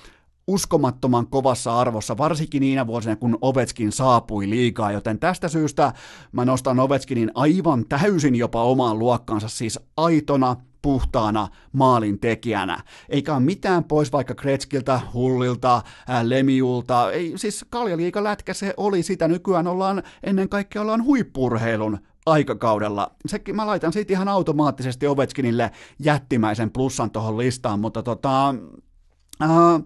uskomattoman 0.46 1.26
kovassa 1.26 1.78
arvossa, 1.78 2.18
varsinkin 2.18 2.61
niinä 2.61 2.87
vuosina, 2.87 3.16
kun 3.16 3.38
Ovetskin 3.40 3.92
saapui 3.92 4.50
liikaa, 4.50 4.92
joten 4.92 5.18
tästä 5.18 5.48
syystä 5.48 5.92
mä 6.33 6.44
nostan 6.44 6.80
Ovechkinin 6.80 7.30
aivan 7.35 7.85
täysin 7.88 8.35
jopa 8.35 8.62
omaan 8.62 8.98
luokkaansa, 8.98 9.48
siis 9.48 9.78
aitona, 9.96 10.57
puhtaana 10.83 11.48
maalin 11.72 12.18
tekijänä. 12.18 12.83
Eikä 13.09 13.35
ole 13.35 13.40
mitään 13.40 13.85
pois 13.85 14.12
vaikka 14.12 14.35
Kretskiltä, 14.35 15.00
Hullilta, 15.14 15.83
Lemiulta. 16.22 17.12
Ei, 17.12 17.33
siis 17.37 17.64
kaljaliika 17.70 18.24
lätkä 18.24 18.54
se 18.54 18.74
oli 18.76 19.02
sitä. 19.02 19.28
Nykyään 19.28 19.66
ollaan, 19.66 20.02
ennen 20.22 20.48
kaikkea 20.48 20.83
ollaan 20.83 21.04
huippurheilun 21.04 21.98
aikakaudella. 22.26 23.11
Sekin 23.26 23.57
mä 23.57 23.66
laitan 23.66 23.92
siitä 23.92 24.12
ihan 24.12 24.28
automaattisesti 24.28 25.07
Ovechkinille 25.07 25.70
jättimäisen 25.98 26.70
plussan 26.70 27.11
tuohon 27.11 27.38
listaan, 27.38 27.80
mutta 27.80 28.02
tota... 28.02 28.54
Ää, 29.40 29.80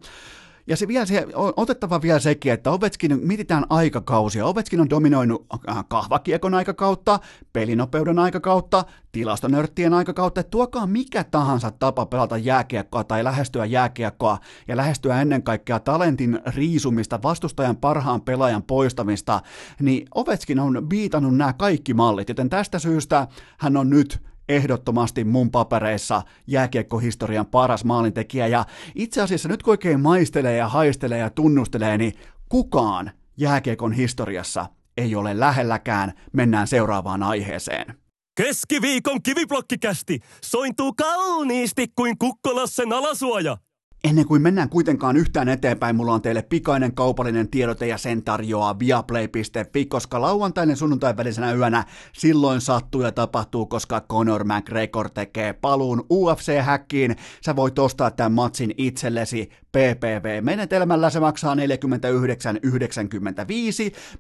ja 0.68 0.76
se 0.76 0.88
vielä 0.88 1.06
se, 1.06 1.26
on 1.34 1.52
otettava 1.56 2.02
vielä 2.02 2.18
sekin, 2.18 2.52
että 2.52 2.70
Ovetskin 2.70 3.20
mietitään 3.22 3.64
aikakausia. 3.70 4.46
Ovetskin 4.46 4.80
on 4.80 4.90
dominoinut 4.90 5.46
äh, 5.68 5.84
kahvakiekon 5.88 6.54
aikakautta, 6.54 7.20
pelinopeuden 7.52 8.18
aikakautta, 8.18 8.84
tilastonörttien 9.12 9.94
aikakautta. 9.94 10.40
Että 10.40 10.50
tuokaa 10.50 10.86
mikä 10.86 11.24
tahansa 11.24 11.70
tapa 11.70 12.06
pelata 12.06 12.36
jääkiekkoa 12.36 13.04
tai 13.04 13.24
lähestyä 13.24 13.64
jääkiekkoa 13.64 14.38
ja 14.68 14.76
lähestyä 14.76 15.20
ennen 15.20 15.42
kaikkea 15.42 15.80
talentin 15.80 16.40
riisumista, 16.46 17.22
vastustajan 17.22 17.76
parhaan 17.76 18.20
pelaajan 18.20 18.62
poistamista, 18.62 19.40
niin 19.80 20.06
Ovetskin 20.14 20.60
on 20.60 20.90
viitannut 20.90 21.36
nämä 21.36 21.52
kaikki 21.52 21.94
mallit, 21.94 22.28
joten 22.28 22.50
tästä 22.50 22.78
syystä 22.78 23.26
hän 23.58 23.76
on 23.76 23.90
nyt 23.90 24.28
ehdottomasti 24.48 25.24
mun 25.24 25.50
papereissa 25.50 26.22
jääkiekkohistorian 26.46 27.46
paras 27.46 27.84
maalintekijä. 27.84 28.46
Ja 28.46 28.64
itse 28.94 29.22
asiassa 29.22 29.48
nyt 29.48 29.62
kun 29.62 29.72
oikein 29.72 30.00
maistelee 30.00 30.56
ja 30.56 30.68
haistelee 30.68 31.18
ja 31.18 31.30
tunnustelee, 31.30 31.98
niin 31.98 32.12
kukaan 32.48 33.10
jääkiekon 33.36 33.92
historiassa 33.92 34.66
ei 34.96 35.14
ole 35.14 35.40
lähelläkään. 35.40 36.12
Mennään 36.32 36.66
seuraavaan 36.66 37.22
aiheeseen. 37.22 37.94
Keskiviikon 38.36 39.22
kiviblokkikästi 39.22 40.20
sointuu 40.44 40.92
kauniisti 40.92 41.86
kuin 41.96 42.18
kukkolassen 42.18 42.92
alasuoja. 42.92 43.56
Ennen 44.04 44.26
kuin 44.26 44.42
mennään 44.42 44.68
kuitenkaan 44.68 45.16
yhtään 45.16 45.48
eteenpäin, 45.48 45.96
mulla 45.96 46.12
on 46.12 46.22
teille 46.22 46.42
pikainen 46.42 46.94
kaupallinen 46.94 47.48
tiedote 47.48 47.86
ja 47.86 47.98
sen 47.98 48.22
tarjoaa 48.22 48.78
viaplay.fi, 48.78 49.86
koska 49.86 50.20
lauantainen 50.20 50.76
sunnuntain 50.76 51.16
välisenä 51.16 51.52
yönä 51.52 51.84
silloin 52.12 52.60
sattuu 52.60 53.02
ja 53.02 53.12
tapahtuu, 53.12 53.66
koska 53.66 54.00
Conor 54.00 54.44
McGregor 54.44 55.10
tekee 55.10 55.52
paluun 55.52 56.06
UFC-häkkiin. 56.12 57.16
Sä 57.44 57.56
voit 57.56 57.78
ostaa 57.78 58.10
tämän 58.10 58.32
matsin 58.32 58.74
itsellesi 58.76 59.50
PPV-menetelmällä, 59.72 61.10
se 61.10 61.20
maksaa 61.20 61.54
49,95. 61.54 61.60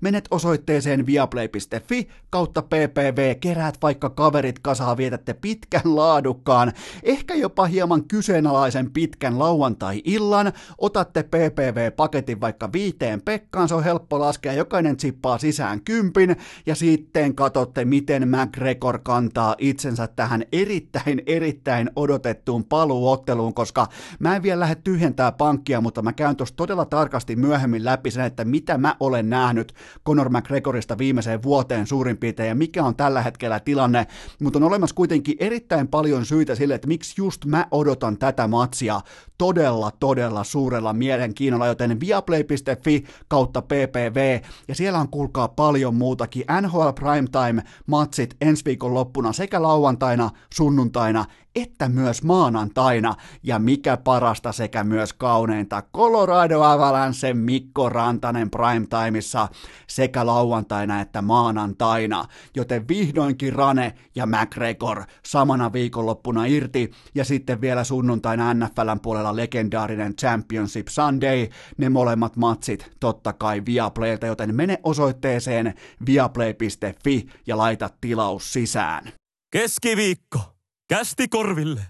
Menet 0.00 0.28
osoitteeseen 0.30 1.06
viaplay.fi 1.06 2.08
kautta 2.30 2.62
PPV, 2.62 3.36
keräät 3.40 3.78
vaikka 3.82 4.10
kaverit 4.10 4.58
kasaa, 4.58 4.96
vietätte 4.96 5.34
pitkän 5.34 5.96
laadukkaan, 5.96 6.72
ehkä 7.02 7.34
jopa 7.34 7.66
hieman 7.66 8.04
kyseenalaisen 8.04 8.90
pitkän 8.90 9.38
lauantai-illan, 9.68 10.52
otatte 10.78 11.22
PPV-paketin 11.22 12.40
vaikka 12.40 12.72
viiteen 12.72 13.22
pekkaan, 13.22 13.68
se 13.68 13.74
on 13.74 13.84
helppo 13.84 14.18
laskea, 14.18 14.52
jokainen 14.52 14.96
chippaa 14.96 15.38
sisään 15.38 15.80
kympin, 15.84 16.36
ja 16.66 16.74
sitten 16.74 17.34
katsotte, 17.34 17.84
miten 17.84 18.28
McGregor 18.28 18.98
kantaa 18.98 19.54
itsensä 19.58 20.06
tähän 20.06 20.44
erittäin, 20.52 21.22
erittäin 21.26 21.90
odotettuun 21.96 22.64
paluuotteluun, 22.64 23.54
koska 23.54 23.86
mä 24.18 24.36
en 24.36 24.42
vielä 24.42 24.60
lähde 24.60 24.74
tyhjentää 24.74 25.32
pankkia, 25.32 25.80
mutta 25.80 26.02
mä 26.02 26.12
käyn 26.12 26.36
tuossa 26.36 26.56
todella 26.56 26.84
tarkasti 26.84 27.36
myöhemmin 27.36 27.84
läpi 27.84 28.10
sen, 28.10 28.24
että 28.24 28.44
mitä 28.44 28.78
mä 28.78 28.96
olen 29.00 29.30
nähnyt 29.30 29.74
Conor 30.06 30.28
McGregorista 30.28 30.98
viimeiseen 30.98 31.42
vuoteen 31.42 31.86
suurin 31.86 32.16
piirtein 32.16 32.48
ja 32.48 32.54
mikä 32.54 32.84
on 32.84 32.96
tällä 32.96 33.22
hetkellä 33.22 33.60
tilanne, 33.60 34.06
mutta 34.42 34.58
on 34.58 34.62
olemassa 34.62 34.94
kuitenkin 34.94 35.36
erittäin 35.40 35.88
paljon 35.88 36.26
syitä 36.26 36.54
sille, 36.54 36.74
että 36.74 36.88
miksi 36.88 37.14
just 37.18 37.44
mä 37.44 37.66
odotan 37.70 38.18
tätä 38.18 38.48
matsia 38.48 39.00
todella, 39.38 39.57
todella 40.00 40.44
suurella 40.44 40.92
mielenkiinnolla, 40.92 41.66
joten 41.66 42.00
viaplay.fi 42.00 43.04
kautta 43.28 43.62
ppv, 43.62 44.40
ja 44.68 44.74
siellä 44.74 44.98
on 44.98 45.08
kuulkaa 45.08 45.48
paljon 45.48 45.94
muutakin, 45.94 46.44
NHL 46.60 46.88
Primetime 46.94 47.62
matsit 47.86 48.36
ensi 48.40 48.64
viikon 48.64 48.94
loppuna 48.94 49.32
sekä 49.32 49.62
lauantaina, 49.62 50.30
sunnuntaina, 50.54 51.24
että 51.62 51.88
myös 51.88 52.22
maanantaina, 52.22 53.14
ja 53.42 53.58
mikä 53.58 53.96
parasta 53.96 54.52
sekä 54.52 54.84
myös 54.84 55.12
kauneinta, 55.12 55.82
Colorado 55.94 56.62
Avalanche 56.62 57.34
Mikko 57.34 57.88
Rantanen 57.88 58.50
primetimeissa 58.50 59.48
sekä 59.86 60.26
lauantaina 60.26 61.00
että 61.00 61.22
maanantaina, 61.22 62.24
joten 62.56 62.88
vihdoinkin 62.88 63.52
Rane 63.52 63.94
ja 64.14 64.26
McGregor 64.26 65.02
samana 65.24 65.72
viikonloppuna 65.72 66.44
irti, 66.46 66.90
ja 67.14 67.24
sitten 67.24 67.60
vielä 67.60 67.84
sunnuntaina 67.84 68.54
NFLn 68.54 69.00
puolella 69.02 69.36
legendaarinen 69.36 70.16
Championship 70.16 70.88
Sunday, 70.88 71.48
ne 71.78 71.88
molemmat 71.88 72.36
matsit 72.36 72.90
totta 73.00 73.32
kai 73.32 73.62
Viaplaylta, 73.66 74.26
joten 74.26 74.54
mene 74.54 74.78
osoitteeseen 74.82 75.74
viaplay.fi 76.06 77.26
ja 77.46 77.58
laita 77.58 77.90
tilaus 78.00 78.52
sisään. 78.52 79.12
Keskiviikko! 79.50 80.57
Kästi 80.88 81.28
korville, 81.28 81.80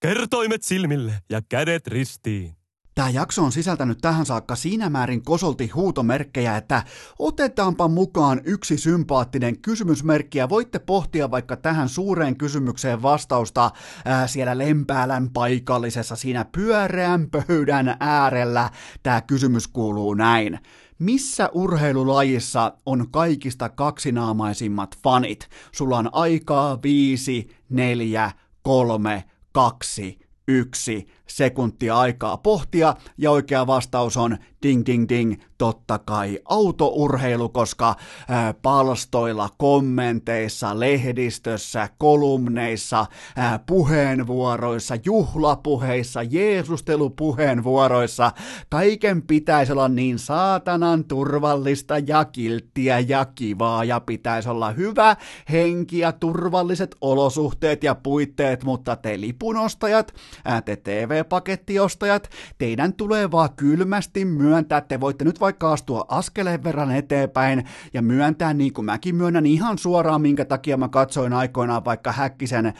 kertoimet 0.00 0.62
silmille 0.62 1.14
ja 1.30 1.42
kädet 1.48 1.86
ristiin. 1.86 2.52
Tämä 2.94 3.10
jakso 3.10 3.44
on 3.44 3.52
sisältänyt 3.52 3.98
tähän 4.00 4.26
saakka 4.26 4.56
siinä 4.56 4.90
määrin 4.90 5.22
kosolti 5.22 5.68
huutomerkkejä, 5.68 6.56
että 6.56 6.82
otetaanpa 7.18 7.88
mukaan 7.88 8.40
yksi 8.44 8.78
sympaattinen 8.78 9.60
kysymysmerkki 9.60 10.38
ja 10.38 10.48
voitte 10.48 10.78
pohtia 10.78 11.30
vaikka 11.30 11.56
tähän 11.56 11.88
suureen 11.88 12.36
kysymykseen 12.36 13.02
vastausta 13.02 13.70
ää, 14.04 14.26
siellä 14.26 14.58
Lempäälän 14.58 15.30
paikallisessa 15.30 16.16
siinä 16.16 16.44
pyöreän 16.44 17.28
pöydän 17.30 17.96
äärellä. 18.00 18.70
Tämä 19.02 19.20
kysymys 19.20 19.68
kuuluu 19.68 20.14
näin. 20.14 20.58
Missä 20.98 21.50
urheilulajissa 21.52 22.78
on 22.86 23.10
kaikista 23.10 23.68
kaksinaamaisimmat 23.68 24.98
fanit? 25.02 25.48
Sulla 25.72 25.98
on 25.98 26.08
aikaa 26.12 26.82
viisi, 26.82 27.48
neljä, 27.70 28.30
kolme, 28.64 29.24
kaksi, 29.52 30.18
yksi 30.48 31.06
sekuntia 31.26 31.98
aikaa 31.98 32.36
pohtia, 32.36 32.94
ja 33.18 33.30
oikea 33.30 33.66
vastaus 33.66 34.16
on 34.16 34.36
ding 34.62 34.82
ding 34.86 35.08
ding, 35.08 35.34
totta 35.58 35.98
kai 35.98 36.38
autourheilu, 36.44 37.48
koska 37.48 37.94
ää, 38.28 38.54
palstoilla, 38.54 39.48
kommenteissa, 39.58 40.80
lehdistössä, 40.80 41.88
kolumneissa, 41.98 43.06
ää, 43.36 43.58
puheenvuoroissa, 43.58 44.94
juhlapuheissa, 45.04 46.22
jeesustelupuheenvuoroissa, 46.22 48.32
kaiken 48.68 49.22
pitäisi 49.22 49.72
olla 49.72 49.88
niin 49.88 50.18
saatanan 50.18 51.04
turvallista 51.04 51.98
ja 51.98 52.24
kilttiä 52.24 52.98
ja 52.98 53.24
kivaa, 53.24 53.84
ja 53.84 54.00
pitäisi 54.00 54.48
olla 54.48 54.70
hyvä 54.70 55.16
henki 55.52 55.98
ja 55.98 56.12
turvalliset 56.12 56.96
olosuhteet 57.00 57.84
ja 57.84 57.94
puitteet, 57.94 58.64
mutta 58.64 58.96
te 58.96 59.20
lipunostajat, 59.20 60.14
ää, 60.44 60.62
te 60.62 60.76
TV 60.76 61.13
TV-pakettiostajat, 61.14 62.30
teidän 62.58 62.92
tulee 62.92 63.30
vaan 63.30 63.48
kylmästi 63.56 64.24
myöntää, 64.24 64.80
te 64.80 65.00
voitte 65.00 65.24
nyt 65.24 65.40
vaikka 65.40 65.72
astua 65.72 66.04
askeleen 66.08 66.64
verran 66.64 66.90
eteenpäin 66.90 67.64
ja 67.94 68.02
myöntää, 68.02 68.54
niin 68.54 68.72
kuin 68.72 68.84
mäkin 68.84 69.14
myönnän 69.14 69.46
ihan 69.46 69.78
suoraan, 69.78 70.20
minkä 70.20 70.44
takia 70.44 70.76
mä 70.76 70.88
katsoin 70.88 71.32
aikoinaan 71.32 71.84
vaikka 71.84 72.12
Häkkisen 72.12 72.72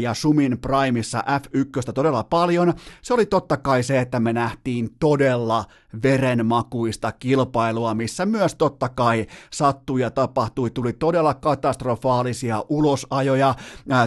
ja 0.00 0.14
Sumin 0.14 0.58
Primeissa 0.58 1.24
F1 1.40 1.92
todella 1.92 2.24
paljon. 2.24 2.74
Se 3.02 3.14
oli 3.14 3.26
totta 3.26 3.56
kai 3.56 3.82
se, 3.82 4.00
että 4.00 4.20
me 4.20 4.32
nähtiin 4.32 4.88
todella 5.00 5.64
verenmakuista 6.02 7.12
kilpailua, 7.12 7.94
missä 7.94 8.26
myös 8.26 8.54
totta 8.54 8.88
kai 8.88 9.26
sattui 9.50 10.00
ja 10.00 10.10
tapahtui, 10.10 10.70
tuli 10.70 10.92
todella 10.92 11.34
katastrofaalisia 11.34 12.64
ulosajoja, 12.68 13.54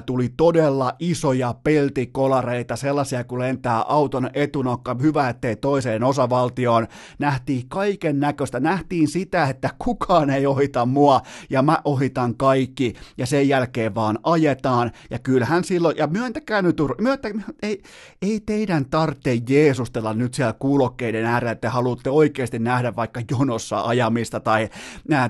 tuli 0.05 0.29
todella 0.37 0.93
isoja 0.99 1.55
peltikolareita, 1.63 2.75
sellaisia 2.75 3.23
kun 3.23 3.39
lentää 3.39 3.74
auton 3.81 4.29
etunokka, 4.33 4.95
hyvä 5.01 5.29
ettei 5.29 5.55
toiseen 5.55 6.03
osavaltioon, 6.03 6.87
nähtiin 7.19 7.69
kaiken 7.69 8.19
näköistä, 8.19 8.59
nähtiin 8.59 9.07
sitä, 9.07 9.45
että 9.45 9.69
kukaan 9.79 10.29
ei 10.29 10.45
ohita 10.45 10.85
mua 10.85 11.21
ja 11.49 11.61
mä 11.61 11.77
ohitan 11.83 12.35
kaikki 12.35 12.93
ja 13.17 13.25
sen 13.25 13.47
jälkeen 13.47 13.95
vaan 13.95 14.19
ajetaan. 14.23 14.91
Ja 15.09 15.19
kyllähän 15.19 15.63
silloin, 15.63 15.97
ja 15.97 16.07
myöntäkää 16.07 16.61
nyt, 16.61 16.77
myöntä, 17.01 17.29
ei, 17.61 17.83
ei 18.21 18.39
teidän 18.39 18.85
tarvitse 18.85 19.37
Jeesustella 19.49 20.13
nyt 20.13 20.33
siellä 20.33 20.53
kuulokkeiden 20.53 21.25
äärellä, 21.25 21.51
että 21.51 21.69
haluatte 21.69 22.09
oikeasti 22.09 22.59
nähdä 22.59 22.95
vaikka 22.95 23.21
jonossa 23.31 23.81
ajamista 23.81 24.39
tai 24.39 24.69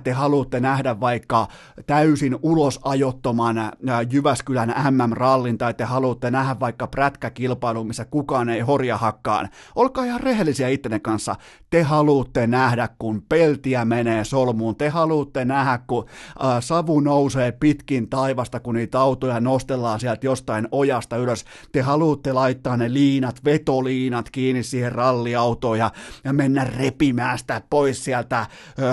te 0.04 0.12
haluatte 0.12 0.60
nähdä 0.60 1.00
vaikka 1.00 1.48
täysin 1.86 2.38
ulosajottoman 2.42 3.72
Jyväskylän 4.12 4.74
MM-rallin 4.92 5.58
tai 5.58 5.74
te 5.74 5.84
haluatte 5.84 6.32
nähdä 6.32 6.60
vaikka 6.60 6.88
prätkäkilpailu, 6.88 7.84
missä 7.84 8.06
kukaan 8.06 8.35
ei 8.50 8.60
horja 8.60 8.98
hakkaan. 8.98 9.50
Olkaa 9.76 10.06
ihan 10.06 10.20
rehellisiä 10.20 10.70
ittenne 10.70 11.00
kanssa. 11.00 11.36
Te 11.70 11.84
haluatte 11.84 12.48
nähdä, 12.48 12.90
kun 13.00 13.22
peltiä 13.30 13.86
menee 13.86 14.24
solmuun. 14.24 14.76
Te 14.76 14.90
haluatte 14.90 15.46
nähdä, 15.46 15.80
kun 15.88 16.06
äh, 16.44 16.58
savu 16.60 17.00
nousee 17.00 17.52
pitkin 17.52 18.10
taivasta, 18.10 18.60
kun 18.60 18.76
niitä 18.76 19.00
autoja 19.00 19.40
nostellaan 19.40 20.00
sieltä 20.00 20.26
jostain 20.28 20.68
ojasta 20.72 21.18
ylös. 21.18 21.46
Te 21.72 21.82
haluatte 21.82 22.34
laittaa 22.34 22.78
ne 22.78 22.94
liinat, 22.94 23.46
vetoliinat 23.46 24.30
kiinni 24.30 24.64
siihen 24.64 24.92
ralliautoon 24.92 25.80
ja, 25.80 25.92
ja 26.24 26.34
mennä 26.34 26.64
repimään 26.64 27.40
sitä 27.40 27.62
pois 27.70 28.04
sieltä 28.04 28.46
ö, 28.80 28.84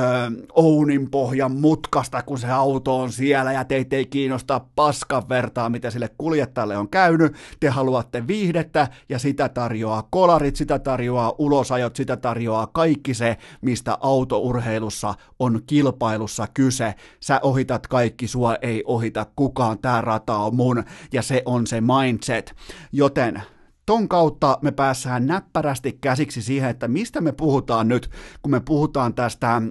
Ounin 0.52 1.11
pohjan 1.11 1.52
mutkasta, 1.52 2.22
kun 2.22 2.38
se 2.38 2.50
auto 2.50 2.98
on 2.98 3.12
siellä 3.12 3.52
ja 3.52 3.64
teitä 3.64 3.96
ei 3.96 4.07
kiinnosta 4.07 4.61
paskan 4.76 5.28
vertaa, 5.28 5.68
mitä 5.68 5.90
sille 5.90 6.11
kuljettajalle 6.18 6.76
on 6.76 6.88
käynyt. 6.88 7.35
Te 7.61 7.68
haluatte 7.68 8.26
viihdettä 8.26 8.88
ja 9.09 9.18
sitä 9.33 9.49
tarjoaa 9.49 10.09
kolarit, 10.11 10.57
sitä 10.57 10.79
tarjoaa 10.79 11.35
ulosajot, 11.38 11.97
sitä 11.97 12.16
tarjoaa 12.16 12.66
kaikki 12.66 13.14
se, 13.14 13.37
mistä 13.61 13.99
autourheilussa 14.01 15.14
on 15.38 15.61
kilpailussa 15.66 16.47
kyse. 16.55 16.95
Sä 17.21 17.40
ohitat 17.42 17.87
kaikki, 17.87 18.29
sua 18.29 18.57
ei 18.62 18.83
ohita 18.87 19.27
kukaan, 19.37 19.79
tää 19.79 20.01
rata 20.01 20.37
on 20.37 20.57
mun 20.57 20.85
ja 21.12 21.23
se 21.23 21.42
on 21.45 21.66
se 21.66 21.81
mindset. 21.81 22.55
Joten 22.92 23.42
ton 23.87 24.09
kautta 24.09 24.59
me 24.62 24.73
päässään 24.73 25.27
näppärästi 25.27 25.92
käsiksi 26.01 26.42
siihen, 26.42 26.71
että 26.71 26.88
mistä 26.88 27.21
me 27.21 27.33
puhutaan 27.33 27.88
nyt, 27.88 28.11
kun 28.42 28.51
me 28.51 28.61
puhutaan 28.61 29.14
tästä 29.14 29.62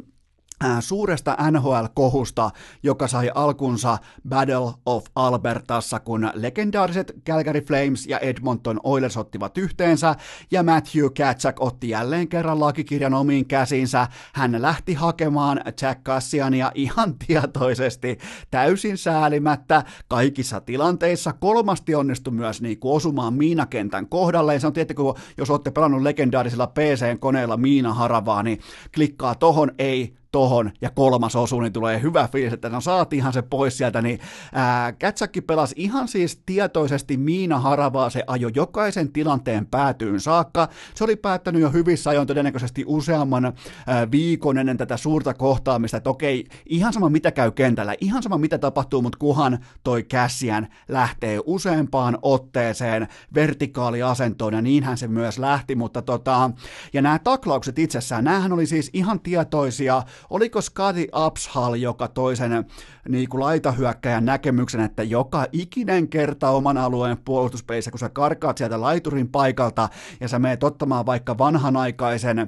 suuresta 0.80 1.38
NHL-kohusta, 1.52 2.52
joka 2.84 3.08
sai 3.08 3.32
alkunsa 3.36 3.98
Battle 4.30 4.74
of 4.86 5.06
Albertassa, 5.16 6.00
kun 6.00 6.30
legendaariset 6.34 7.14
Calgary 7.28 7.62
Flames 7.62 8.08
ja 8.08 8.20
Edmonton 8.20 8.80
Oilers 8.84 9.18
ottivat 9.18 9.58
yhteensä, 9.58 10.16
ja 10.52 10.64
Matthew 10.64 11.06
Katsak 11.18 11.56
otti 11.60 11.90
jälleen 11.90 12.28
kerran 12.28 12.60
lakikirjan 12.60 13.14
omiin 13.14 13.46
käsinsä. 13.46 14.08
Hän 14.34 14.62
lähti 14.62 14.94
hakemaan 14.94 15.62
Jack 15.82 16.04
Cassiania 16.04 16.72
ihan 16.76 17.16
tietoisesti, 17.28 18.18
täysin 18.52 18.98
säälimättä, 18.98 19.84
kaikissa 20.08 20.62
tilanteissa. 20.62 21.34
Kolmasti 21.34 21.96
onnistui 21.96 22.34
myös 22.34 22.62
niin 22.62 22.80
kuin 22.80 22.96
osumaan 22.96 23.34
miinakentän 23.34 24.08
kohdalle. 24.08 24.60
Se 24.60 24.68
on 24.68 24.74
tietenkin, 24.74 25.06
jos 25.38 25.50
olette 25.50 25.72
pelannut 25.72 26.02
legendaarisilla 26.02 26.68
PC-koneilla 26.68 27.58
Miina 27.58 27.94
Haravaa, 27.94 28.44
niin 28.44 28.60
klikkaa 28.96 29.36
tohon 29.36 29.72
ei, 29.80 30.21
tohon 30.32 30.72
ja 30.82 30.90
kolmas 30.90 31.36
osu, 31.36 31.60
niin 31.60 31.74
tulee 31.74 32.02
hyvä 32.02 32.30
fiilis, 32.32 32.54
että 32.54 32.70
no 32.70 32.82
saatiinhan 32.82 33.34
se 33.34 33.42
pois 33.42 33.78
sieltä, 33.78 34.02
niin 34.02 34.20
ää, 34.54 34.92
Kätsäkki 34.92 35.42
pelasi 35.42 35.76
ihan 35.78 36.08
siis 36.08 36.42
tietoisesti 36.46 37.18
Miina 37.18 37.60
Haravaa, 37.60 38.10
se 38.10 38.24
ajo 38.28 38.50
jokaisen 38.56 39.12
tilanteen 39.12 39.66
päätyyn 39.66 40.20
saakka, 40.20 40.68
se 40.96 41.04
oli 41.04 41.16
päättänyt 41.16 41.62
jo 41.62 41.70
hyvissä 41.72 42.10
ajoin 42.10 42.28
todennäköisesti 42.28 42.84
useamman 42.88 43.46
ää, 43.88 44.12
viikon 44.12 44.58
ennen 44.58 44.78
tätä 44.78 44.98
suurta 44.98 45.34
kohtaamista, 45.34 45.98
että 45.98 46.10
okei, 46.10 46.46
ihan 46.66 46.94
sama 46.94 47.10
mitä 47.10 47.32
käy 47.32 47.52
kentällä, 47.52 47.96
ihan 48.02 48.24
sama 48.24 48.38
mitä 48.38 48.58
tapahtuu, 48.58 49.02
mutta 49.02 49.18
kuhan 49.18 49.60
toi 49.84 50.04
Cassian 50.04 50.68
lähtee 50.88 51.40
useampaan 51.46 52.18
otteeseen 52.22 53.08
vertikaaliasentoon, 53.34 54.54
ja 54.54 54.62
niinhän 54.62 54.98
se 54.98 55.08
myös 55.08 55.40
lähti, 55.40 55.76
mutta 55.76 56.02
tota, 56.02 56.52
ja 56.94 57.02
nämä 57.02 57.20
taklaukset 57.20 57.80
itsessään, 57.80 58.24
näähän 58.24 58.54
oli 58.54 58.66
siis 58.66 58.90
ihan 58.94 59.20
tietoisia, 59.20 60.04
oliko 60.30 60.62
Scotty 60.62 61.08
Upshall, 61.26 61.76
joka 61.76 62.08
toisen 62.08 62.66
niin 63.10 63.30
kuin 63.30 63.42
laitahyökkäjän 63.42 64.26
näkemyksen, 64.26 64.82
että 64.82 65.04
joka 65.04 65.46
ikinen 65.52 66.08
kerta 66.08 66.50
oman 66.50 66.78
alueen 66.78 67.18
puolustuspeissä, 67.18 67.92
kun 67.92 68.00
sä 68.00 68.10
karkaat 68.10 68.58
sieltä 68.58 68.82
laiturin 68.82 69.30
paikalta 69.30 69.90
ja 70.20 70.28
sä 70.28 70.40
meet 70.40 70.64
ottamaan 70.64 71.06
vaikka 71.06 71.38
vanhanaikaisen 71.38 72.40
ö, 72.40 72.48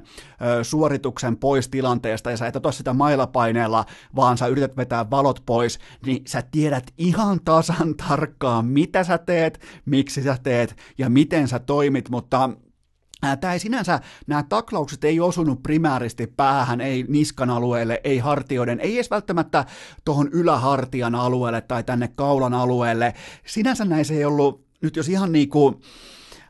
suorituksen 0.64 1.36
pois 1.36 1.68
tilanteesta 1.68 2.30
ja 2.30 2.36
sä 2.36 2.46
et 2.46 2.56
ota 2.56 2.72
sitä 2.72 2.92
mailapaineella, 2.92 3.84
vaan 4.16 4.38
sä 4.38 4.46
yrität 4.46 4.76
vetää 4.76 5.10
valot 5.10 5.42
pois, 5.46 5.78
niin 6.06 6.22
sä 6.26 6.42
tiedät 6.50 6.84
ihan 6.98 7.40
tasan 7.44 7.94
tarkkaan, 7.94 8.66
mitä 8.66 9.04
sä 9.04 9.18
teet, 9.18 9.60
miksi 9.86 10.22
sä 10.22 10.36
teet 10.42 10.76
ja 10.98 11.10
miten 11.10 11.48
sä 11.48 11.58
toimit, 11.58 12.08
mutta 12.08 12.50
Tämä 13.40 13.52
ei 13.52 13.58
sinänsä, 13.58 14.00
nämä 14.26 14.42
taklaukset 14.42 15.04
ei 15.04 15.20
osunut 15.20 15.62
primääristi 15.62 16.26
päähän, 16.26 16.80
ei 16.80 17.04
niskan 17.08 17.50
alueelle, 17.50 18.00
ei 18.04 18.18
hartioiden, 18.18 18.80
ei 18.80 18.94
edes 18.94 19.10
välttämättä 19.10 19.64
tuohon 20.04 20.28
ylähartian 20.32 21.14
alueelle 21.14 21.60
tai 21.60 21.84
tänne 21.84 22.08
kaulan 22.08 22.54
alueelle. 22.54 23.14
Sinänsä 23.46 23.84
näissä 23.84 24.14
ei 24.14 24.24
ollut, 24.24 24.64
nyt 24.80 24.96
jos 24.96 25.08
ihan 25.08 25.32
niin 25.32 25.48
kuin, 25.48 25.80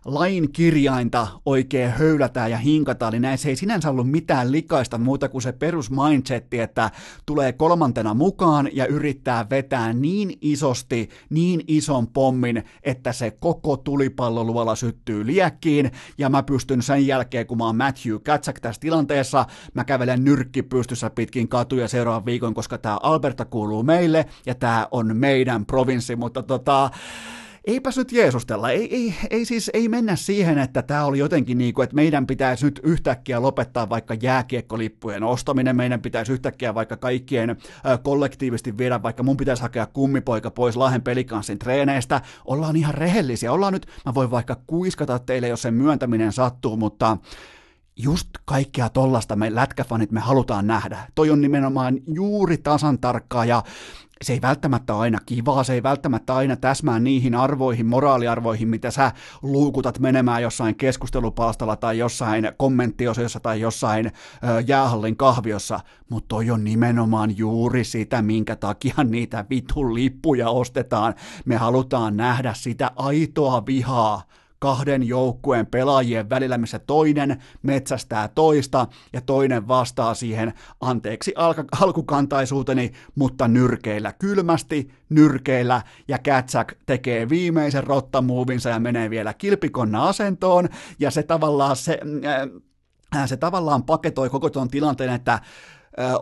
lain 0.04 0.52
kirjainta 0.52 1.26
oikein 1.46 1.90
höylätään 1.90 2.50
ja 2.50 2.58
hinkataan, 2.58 3.12
niin 3.12 3.22
näissä 3.22 3.48
ei 3.48 3.56
sinänsä 3.56 3.90
ollut 3.90 4.10
mitään 4.10 4.52
likaista 4.52 4.98
muuta 4.98 5.28
kuin 5.28 5.42
se 5.42 5.52
perusmindsetti, 5.52 6.60
että 6.60 6.90
tulee 7.26 7.52
kolmantena 7.52 8.14
mukaan 8.14 8.68
ja 8.72 8.86
yrittää 8.86 9.50
vetää 9.50 9.92
niin 9.92 10.38
isosti, 10.40 11.08
niin 11.30 11.64
ison 11.66 12.06
pommin, 12.06 12.64
että 12.82 13.12
se 13.12 13.30
koko 13.30 13.76
tulipalloluola 13.76 14.76
syttyy 14.76 15.26
liekkiin, 15.26 15.90
ja 16.18 16.28
mä 16.28 16.42
pystyn 16.42 16.82
sen 16.82 17.06
jälkeen, 17.06 17.46
kun 17.46 17.58
mä 17.58 17.64
oon 17.64 17.76
Matthew 17.76 18.16
Katsak 18.24 18.60
tässä 18.60 18.80
tilanteessa, 18.80 19.46
mä 19.74 19.84
kävelen 19.84 20.24
nyrkki 20.24 20.62
pystyssä 20.62 21.10
pitkin 21.10 21.48
katuja 21.48 21.88
seuraavan 21.88 22.26
viikon, 22.26 22.54
koska 22.54 22.78
tämä 22.78 22.98
Alberta 23.02 23.44
kuuluu 23.44 23.82
meille, 23.82 24.26
ja 24.46 24.54
tämä 24.54 24.88
on 24.90 25.16
meidän 25.16 25.66
provinssi, 25.66 26.16
mutta 26.16 26.42
tota, 26.42 26.90
eipäs 27.66 27.96
nyt 27.96 28.12
Jeesustella, 28.12 28.70
ei, 28.70 28.94
ei, 28.94 29.14
ei 29.30 29.44
siis 29.44 29.70
ei 29.74 29.88
mennä 29.88 30.16
siihen, 30.16 30.58
että 30.58 30.82
tämä 30.82 31.04
oli 31.04 31.18
jotenkin 31.18 31.58
niin 31.58 31.74
kuin, 31.74 31.84
että 31.84 31.96
meidän 31.96 32.26
pitäisi 32.26 32.64
nyt 32.64 32.80
yhtäkkiä 32.82 33.42
lopettaa 33.42 33.88
vaikka 33.88 34.14
jääkiekkolippujen 34.22 35.22
ostaminen, 35.22 35.76
meidän 35.76 36.02
pitäisi 36.02 36.32
yhtäkkiä 36.32 36.74
vaikka 36.74 36.96
kaikkien 36.96 37.56
kollektiivisesti 38.02 38.78
viedä, 38.78 39.02
vaikka 39.02 39.22
mun 39.22 39.36
pitäisi 39.36 39.62
hakea 39.62 39.86
kummipoika 39.86 40.50
pois 40.50 40.76
Lahden 40.76 41.02
pelikanssin 41.02 41.58
treeneistä, 41.58 42.20
ollaan 42.44 42.76
ihan 42.76 42.94
rehellisiä, 42.94 43.52
ollaan 43.52 43.72
nyt, 43.72 43.86
mä 44.06 44.14
voin 44.14 44.30
vaikka 44.30 44.56
kuiskata 44.66 45.18
teille, 45.18 45.48
jos 45.48 45.62
sen 45.62 45.74
myöntäminen 45.74 46.32
sattuu, 46.32 46.76
mutta 46.76 47.16
just 47.96 48.28
kaikkea 48.44 48.88
tollasta 48.88 49.36
me 49.36 49.54
lätkäfanit 49.54 50.12
me 50.12 50.20
halutaan 50.20 50.66
nähdä. 50.66 50.98
Toi 51.14 51.30
on 51.30 51.40
nimenomaan 51.40 51.98
juuri 52.06 52.58
tasan 52.58 52.98
tarkkaa 52.98 53.44
ja 53.44 53.62
se 54.24 54.32
ei 54.32 54.42
välttämättä 54.42 54.98
aina 54.98 55.18
kivaa, 55.26 55.64
se 55.64 55.72
ei 55.72 55.82
välttämättä 55.82 56.34
aina 56.34 56.56
täsmää 56.56 56.98
niihin 56.98 57.34
arvoihin, 57.34 57.86
moraaliarvoihin, 57.86 58.68
mitä 58.68 58.90
sä 58.90 59.12
luukutat 59.42 59.98
menemään 59.98 60.42
jossain 60.42 60.74
keskustelupalstalla 60.74 61.76
tai 61.76 61.98
jossain 61.98 62.52
kommenttiosiossa 62.56 63.40
tai 63.40 63.60
jossain 63.60 64.06
ö, 64.06 64.10
jäähallin 64.66 65.16
kahviossa, 65.16 65.80
mutta 66.08 66.28
toi 66.28 66.50
on 66.50 66.64
nimenomaan 66.64 67.36
juuri 67.36 67.84
sitä, 67.84 68.22
minkä 68.22 68.56
takia 68.56 68.94
niitä 69.04 69.44
vitun 69.50 69.94
lippuja 69.94 70.50
ostetaan. 70.50 71.14
Me 71.44 71.56
halutaan 71.56 72.16
nähdä 72.16 72.54
sitä 72.54 72.90
aitoa 72.96 73.66
vihaa 73.66 74.22
kahden 74.64 75.08
joukkueen 75.08 75.66
pelaajien 75.66 76.30
välillä, 76.30 76.58
missä 76.58 76.78
toinen 76.78 77.42
metsästää 77.62 78.28
toista 78.28 78.86
ja 79.12 79.20
toinen 79.20 79.68
vastaa 79.68 80.14
siihen 80.14 80.52
anteeksi 80.80 81.32
alka- 81.36 81.64
alkukantaisuuteni, 81.80 82.92
mutta 83.14 83.48
nyrkeillä 83.48 84.12
kylmästi, 84.12 84.90
nyrkeillä 85.08 85.82
ja 86.08 86.18
Katsak 86.18 86.72
tekee 86.86 87.28
viimeisen 87.28 87.84
rottamuuvinsa 87.84 88.70
ja 88.70 88.80
menee 88.80 89.10
vielä 89.10 89.34
kilpikonna 89.34 90.08
asentoon. 90.08 90.68
Ja 90.98 91.10
se 91.10 91.22
tavallaan 91.22 91.76
se, 91.76 92.00
äh, 93.16 93.28
se 93.28 93.36
tavallaan 93.36 93.82
paketoi 93.82 94.30
koko 94.30 94.50
tuon 94.50 94.68
tilanteen, 94.68 95.12
että 95.12 95.40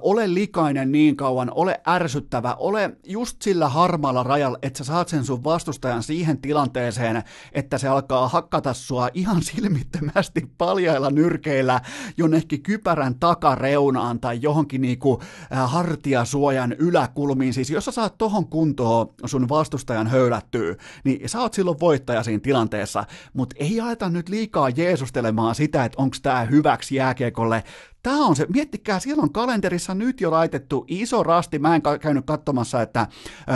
ole 0.02 0.34
likainen 0.34 0.92
niin 0.92 1.16
kauan, 1.16 1.50
ole 1.54 1.80
ärsyttävä, 1.88 2.54
ole 2.54 2.96
just 3.06 3.42
sillä 3.42 3.68
harmaalla 3.68 4.22
rajalla, 4.22 4.58
että 4.62 4.78
sä 4.78 4.84
saat 4.84 5.08
sen 5.08 5.24
sun 5.24 5.44
vastustajan 5.44 6.02
siihen 6.02 6.38
tilanteeseen, 6.38 7.22
että 7.52 7.78
se 7.78 7.88
alkaa 7.88 8.28
hakkata 8.28 8.74
sua 8.74 9.08
ihan 9.14 9.42
silmittömästi 9.52 10.52
paljailla 10.58 11.10
nyrkeillä 11.10 11.80
jonnekin 12.16 12.62
kypärän 12.62 13.14
takareunaan 13.14 14.20
tai 14.20 14.38
johonkin 14.42 14.80
niinku 14.80 15.22
hartiasuojan 15.50 16.72
yläkulmiin. 16.72 17.54
Siis 17.54 17.70
jos 17.70 17.84
sä 17.84 17.90
saat 17.90 18.18
tohon 18.18 18.46
kuntoon 18.46 19.14
sun 19.24 19.48
vastustajan 19.48 20.06
höylättyä, 20.06 20.74
niin 21.04 21.28
sä 21.28 21.40
oot 21.40 21.54
silloin 21.54 21.80
voittaja 21.80 22.22
siinä 22.22 22.40
tilanteessa, 22.40 23.04
mutta 23.32 23.56
ei 23.58 23.80
aleta 23.80 24.08
nyt 24.08 24.28
liikaa 24.28 24.68
jeesustelemaan 24.68 25.54
sitä, 25.54 25.84
että 25.84 26.02
onko 26.02 26.16
tämä 26.22 26.44
hyväksi 26.44 26.94
jääkiekolle 26.94 27.64
Tämä 28.02 28.26
on 28.26 28.36
se, 28.36 28.46
miettikää, 28.54 29.00
siellä 29.00 29.22
on 29.22 29.32
kalenterissa 29.32 29.94
nyt 29.94 30.20
jo 30.20 30.30
laitettu 30.30 30.84
iso 30.88 31.22
rasti, 31.22 31.58
mä 31.58 31.74
en 31.74 31.82
käynyt 32.00 32.26
katsomassa, 32.26 32.82
että 32.82 33.06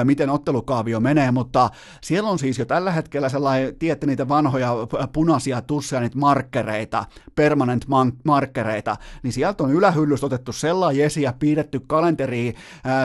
miten 0.05 0.31
ottelukaavio 0.31 1.01
menee, 1.01 1.31
mutta 1.31 1.71
siellä 2.01 2.31
on 2.31 2.39
siis 2.39 2.59
jo 2.59 2.65
tällä 2.65 2.91
hetkellä 2.91 3.29
sellainen, 3.29 3.77
tiedätte 3.77 4.07
niitä 4.07 4.29
vanhoja 4.29 4.73
punaisia 5.13 5.63
tusseja, 5.63 6.01
niitä 6.01 6.19
markkereita, 6.19 7.05
permanent 7.35 7.85
markkereita, 8.25 8.97
niin 9.23 9.33
sieltä 9.33 9.65
on 9.65 9.73
ylähyllystä 9.73 10.27
otettu 10.27 10.53
sellainen 10.53 11.03
jesi 11.03 11.23
ja 11.23 11.33
piirretty 11.39 11.81
kalenteriin 11.87 12.55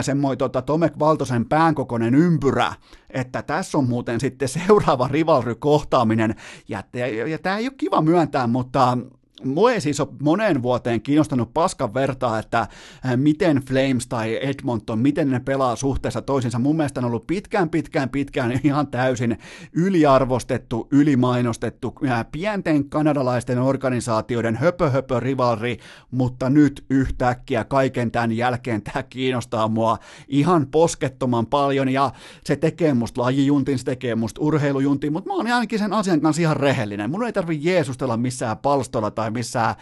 semmoinen 0.00 0.38
tota, 0.38 0.62
Tomek 0.62 0.98
Valtosen 0.98 1.48
päänkokoinen 1.48 2.14
ympyrä, 2.14 2.74
että 3.10 3.42
tässä 3.42 3.78
on 3.78 3.88
muuten 3.88 4.20
sitten 4.20 4.48
seuraava 4.48 5.08
rivalry-kohtaaminen, 5.08 6.34
ja, 6.68 6.84
ja, 6.92 7.26
ja 7.26 7.38
tämä 7.38 7.58
ei 7.58 7.66
ole 7.66 7.74
kiva 7.76 8.02
myöntää, 8.02 8.46
mutta 8.46 8.98
Mua 9.44 9.72
ei 9.72 9.80
siis 9.80 10.00
ole 10.00 10.08
moneen 10.22 10.62
vuoteen 10.62 11.02
kiinnostanut 11.02 11.54
paskan 11.54 11.94
vertaa, 11.94 12.38
että 12.38 12.60
äh, 12.60 13.16
miten 13.16 13.62
Flames 13.68 14.06
tai 14.06 14.38
Edmonton, 14.42 14.98
miten 14.98 15.30
ne 15.30 15.40
pelaa 15.40 15.76
suhteessa 15.76 16.22
toisinsa. 16.22 16.58
Mun 16.58 16.76
mielestä 16.76 17.00
on 17.00 17.04
ollut 17.04 17.26
pitkään, 17.26 17.70
pitkään, 17.70 18.08
pitkään 18.08 18.60
ihan 18.64 18.86
täysin 18.86 19.38
yliarvostettu, 19.72 20.88
ylimainostettu, 20.90 21.94
äh, 22.08 22.26
pienten 22.32 22.88
kanadalaisten 22.88 23.58
organisaatioiden 23.58 24.56
höpö, 24.56 24.90
höpö 24.90 25.20
rivalri, 25.20 25.78
mutta 26.10 26.50
nyt 26.50 26.84
yhtäkkiä 26.90 27.64
kaiken 27.64 28.10
tämän 28.10 28.32
jälkeen 28.32 28.82
tämä 28.82 29.02
kiinnostaa 29.02 29.68
mua 29.68 29.98
ihan 30.28 30.66
poskettoman 30.66 31.46
paljon 31.46 31.88
ja 31.88 32.10
se 32.44 32.56
tekee 32.56 32.94
musta 32.94 33.22
lajijuntin, 33.22 33.78
se 33.78 33.84
tekee 33.84 34.14
musta 34.14 34.40
urheilujuntin, 34.40 35.12
mutta 35.12 35.30
mä 35.30 35.34
oon 35.34 35.46
ainakin 35.46 35.78
sen 35.78 35.92
asian 35.92 36.20
kanssa 36.20 36.42
ihan 36.42 36.56
rehellinen. 36.56 37.10
Mun 37.10 37.26
ei 37.26 37.32
tarvi 37.32 37.58
jeesustella 37.62 38.16
missään 38.16 38.58
palstolla 38.58 39.10
tai 39.10 39.31
missään 39.32 39.74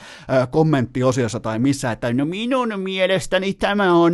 kommenttiosiossa 0.51 1.41
tai 1.41 1.59
missään, 1.59 1.93
että 1.93 2.13
no 2.13 2.25
minun 2.25 2.69
mielestäni 2.77 3.55
tämä 3.55 3.95
on 3.95 4.13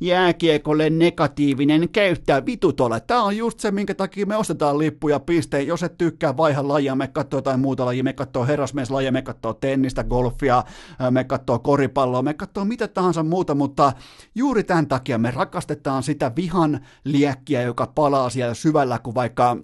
jääkiekolle 0.00 0.90
negatiivinen 0.90 1.88
käyttää 1.88 2.46
vitutolle. 2.46 3.00
Tämä 3.00 3.22
on 3.22 3.36
just 3.36 3.60
se, 3.60 3.70
minkä 3.70 3.94
takia 3.94 4.26
me 4.26 4.36
ostetaan 4.36 4.78
lippuja 4.78 5.20
pisteen. 5.20 5.66
Jos 5.66 5.82
et 5.82 5.98
tykkää 5.98 6.36
vaiha 6.36 6.68
lajia, 6.68 6.94
me 6.94 7.08
katsoo 7.08 7.38
jotain 7.38 7.60
muuta 7.60 7.84
lajia, 7.84 8.04
me 8.04 8.12
katsoo 8.12 8.46
herrasmieslajia, 8.46 9.12
me 9.12 9.22
katsoo 9.22 9.54
tennistä, 9.54 10.04
golfia, 10.04 10.64
me 11.10 11.24
katsoo 11.24 11.58
koripalloa, 11.58 12.22
me 12.22 12.34
katsoo 12.34 12.64
mitä 12.64 12.88
tahansa 12.88 13.22
muuta, 13.22 13.54
mutta 13.54 13.92
juuri 14.34 14.64
tämän 14.64 14.86
takia 14.86 15.18
me 15.18 15.30
rakastetaan 15.30 16.02
sitä 16.02 16.32
vihan 16.36 16.80
liekkiä, 17.04 17.62
joka 17.62 17.86
palaa 17.86 18.30
siellä 18.30 18.54
syvällä, 18.54 18.98
kun 18.98 19.14
vaikka 19.14 19.56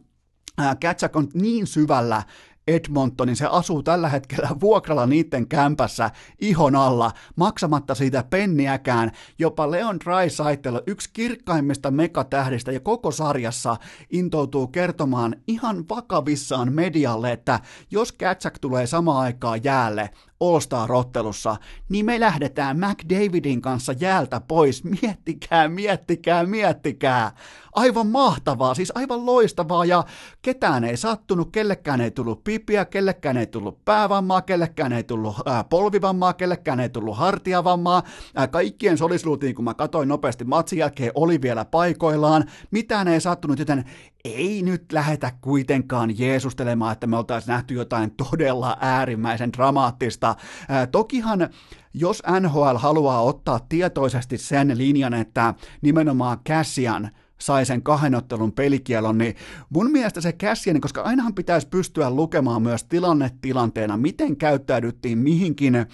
Katsak 0.83 1.16
on 1.16 1.29
niin 1.35 1.66
syvällä, 1.66 2.22
Edmontonin, 2.68 3.37
se 3.37 3.46
asuu 3.46 3.83
tällä 3.83 4.09
hetkellä 4.09 4.48
vuokralla 4.61 5.07
niiden 5.07 5.48
kämpässä 5.48 6.11
ihon 6.40 6.77
alla, 6.77 7.12
maksamatta 7.37 7.94
siitä 7.94 8.24
penniäkään. 8.31 9.11
Jopa 9.38 9.70
Leon 9.70 10.00
Draisaitl, 10.05 10.77
yksi 10.87 11.11
kirkkaimmista 11.12 11.90
megatähdistä 11.90 12.72
ja 12.72 12.81
koko 12.81 13.11
sarjassa, 13.11 13.77
intoutuu 14.11 14.66
kertomaan 14.66 15.37
ihan 15.46 15.85
vakavissaan 15.88 16.72
medialle, 16.72 17.33
että 17.33 17.61
jos 17.90 18.12
Katsak 18.12 18.59
tulee 18.59 18.87
samaan 18.87 19.20
aikaan 19.20 19.64
jäälle, 19.64 20.11
All-Star-ottelussa, 20.40 21.57
niin 21.88 22.07
me 22.07 22.20
lähdetään 22.20 22.77
McDavidin 22.79 23.62
kanssa 23.62 23.92
jäältä 24.01 24.40
pois. 24.40 24.85
Miettikää, 25.03 25.68
miettikää, 25.68 26.47
miettikää. 26.47 27.33
Aivan 27.73 28.07
mahtavaa, 28.07 28.75
siis 28.75 28.92
aivan 28.94 29.27
loistavaa 29.27 29.85
ja 29.85 30.05
ketään 30.42 30.85
ei 30.85 30.97
sattunut, 30.97 31.49
kellekään 31.53 32.01
ei 32.01 32.11
tullut 32.11 32.44
pipiä, 32.44 32.85
kellekään 32.85 33.37
ei 33.37 33.47
tullut 33.47 33.85
päävammaa, 33.85 34.42
kellekään 34.42 34.92
ei 34.92 35.05
tullut 35.05 35.37
ää, 35.47 35.64
polvivammaa, 35.64 36.33
kellekään 36.33 36.81
ei 36.81 36.88
tullut 36.88 37.16
hartiavammaa. 37.16 38.03
Ää, 38.35 38.49
kaikkien 38.49 38.99
solisluutiin, 38.99 39.55
kun 39.55 39.64
mä 39.64 39.75
katsoin 39.75 40.09
nopeasti 40.09 40.44
matsin 40.44 40.79
jälkeen, 40.79 41.12
oli 41.14 41.42
vielä 41.42 41.64
paikoillaan. 41.64 42.44
Mitään 42.70 43.09
ei 43.09 43.20
sattunut, 43.20 43.59
joten 43.59 43.85
ei 44.25 44.62
nyt 44.62 44.92
lähetä 44.92 45.33
kuitenkaan 45.40 46.18
jeesustelemaan, 46.18 46.92
että 46.92 47.07
me 47.07 47.16
oltaisiin 47.16 47.53
nähty 47.53 47.75
jotain 47.75 48.11
todella 48.11 48.77
äärimmäisen 48.81 49.53
dramaattista. 49.53 50.23
Ää, 50.68 50.87
tokihan 50.87 51.48
jos 51.94 52.22
NHL 52.40 52.76
haluaa 52.76 53.22
ottaa 53.22 53.60
tietoisesti 53.68 54.38
sen 54.38 54.78
linjan, 54.78 55.14
että 55.14 55.54
nimenomaan 55.82 56.38
Cassian– 56.48 57.10
sai 57.44 57.66
sen 57.66 57.82
kahdenottelun 57.82 58.52
pelikielon, 58.52 59.18
niin 59.18 59.37
mun 59.70 59.90
mielestä 59.90 60.20
se 60.20 60.32
käsieni, 60.32 60.80
koska 60.80 61.02
ainahan 61.02 61.34
pitäisi 61.34 61.68
pystyä 61.68 62.10
lukemaan 62.10 62.62
myös 62.62 62.84
tilanne 62.84 63.30
tilanteena, 63.40 63.96
miten 63.96 64.37
käyttäydyttiin 64.37 65.18
mihinkin 65.18 65.74
ö, 65.74 65.87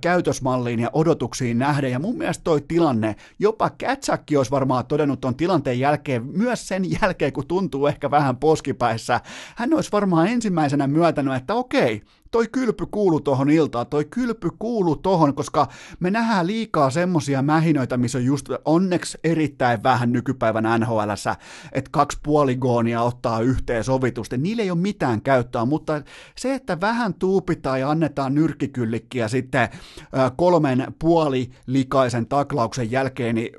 käytösmalliin 0.00 0.80
ja 0.80 0.90
odotuksiin 0.92 1.58
nähden, 1.58 1.90
ja 1.90 1.98
mun 1.98 2.18
mielestä 2.18 2.44
toi 2.44 2.60
tilanne, 2.68 3.16
jopa 3.38 3.70
Kätsäkki 3.70 4.36
olisi 4.36 4.50
varmaan 4.50 4.86
todennut 4.86 5.20
ton 5.20 5.36
tilanteen 5.36 5.80
jälkeen, 5.80 6.24
myös 6.24 6.68
sen 6.68 6.82
jälkeen, 7.02 7.32
kun 7.32 7.46
tuntuu 7.46 7.86
ehkä 7.86 8.10
vähän 8.10 8.36
poskipäissä, 8.36 9.20
hän 9.56 9.74
olisi 9.74 9.92
varmaan 9.92 10.28
ensimmäisenä 10.28 10.86
myötänyt, 10.86 11.34
että 11.34 11.54
okei, 11.54 12.02
toi 12.34 12.48
kylpy 12.52 12.86
kuulu 12.86 13.20
tohon 13.20 13.50
iltaan, 13.50 13.86
toi 13.86 14.04
kylpy 14.04 14.50
kuulu 14.58 14.96
tohon, 14.96 15.34
koska 15.34 15.68
me 16.00 16.10
nähdään 16.10 16.46
liikaa 16.46 16.90
semmosia 16.90 17.42
mähinöitä, 17.42 17.96
missä 17.96 18.18
on 18.18 18.24
just 18.24 18.48
onneksi 18.64 19.18
erittäin 19.24 19.82
vähän 19.82 20.12
nykypäivän 20.12 20.80
nhl 20.80 20.98
että 21.72 21.90
kaksi 21.90 22.18
puoligoonia 22.22 23.02
ottaa 23.02 23.40
yhteen 23.40 23.84
sovitusti, 23.84 24.38
niillä 24.38 24.62
ei 24.62 24.70
ole 24.70 24.78
mitään 24.78 25.22
käyttöä, 25.22 25.64
mutta 25.64 26.02
se, 26.36 26.54
että 26.54 26.80
vähän 26.80 27.14
tuupitaan 27.14 27.80
ja 27.80 27.90
annetaan 27.90 28.34
nyrkkikyllikkiä 28.34 29.28
sitten 29.28 29.68
kolmen 30.36 30.94
puolilikaisen 30.98 32.26
taklauksen 32.26 32.90
jälkeen, 32.90 33.34
niin 33.34 33.50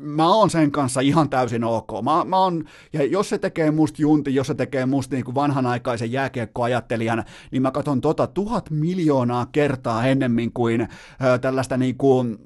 mä 0.00 0.34
oon 0.34 0.50
sen 0.50 0.70
kanssa 0.70 1.00
ihan 1.00 1.30
täysin 1.30 1.64
ok. 1.64 1.88
Mä, 2.02 2.24
mä 2.24 2.38
oon, 2.38 2.64
ja 2.92 3.04
jos 3.04 3.28
se 3.28 3.38
tekee 3.38 3.70
musta 3.70 4.02
junti, 4.02 4.34
jos 4.34 4.46
se 4.46 4.54
tekee 4.54 4.86
musta 4.86 5.14
niin 5.14 5.24
kuin 5.24 5.34
vanhanaikaisen 5.34 6.12
jääkiekkoajattelijan, 6.12 7.24
niin 7.50 7.62
mä 7.62 7.70
katson 7.70 8.00
tota 8.00 8.26
tuhat 8.26 8.70
miljoonaa 8.70 9.46
kertaa 9.46 10.06
ennemmin 10.06 10.52
kuin 10.52 10.80
ö, 10.80 11.38
tällaista 11.38 11.76
niin 11.76 11.96
kuin 11.96 12.38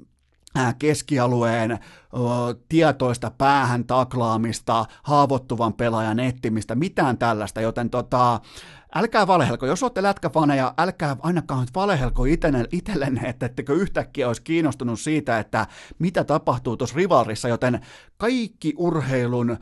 keskialueen 0.79 1.79
tietoista 2.69 3.31
päähän 3.37 3.85
taklaamista, 3.85 4.85
haavoittuvan 5.03 5.73
pelaajan 5.73 6.19
etsimistä, 6.19 6.75
mitään 6.75 7.17
tällaista, 7.17 7.61
joten 7.61 7.89
tota, 7.89 8.39
älkää 8.95 9.27
valehelko, 9.27 9.65
jos 9.65 9.83
olette 9.83 10.03
lätkäfaneja, 10.03 10.73
älkää 10.77 11.15
ainakaan 11.19 11.67
valehelko 11.75 12.23
itsellenne, 12.71 13.29
että 13.29 13.45
ettekö 13.45 13.73
yhtäkkiä 13.73 14.27
olisi 14.27 14.41
kiinnostunut 14.41 14.99
siitä, 14.99 15.39
että 15.39 15.67
mitä 15.99 16.23
tapahtuu 16.23 16.77
tuossa 16.77 16.95
rivalrissa, 16.95 17.47
joten 17.47 17.79
kaikki 18.17 18.73
urheilun 18.77 19.57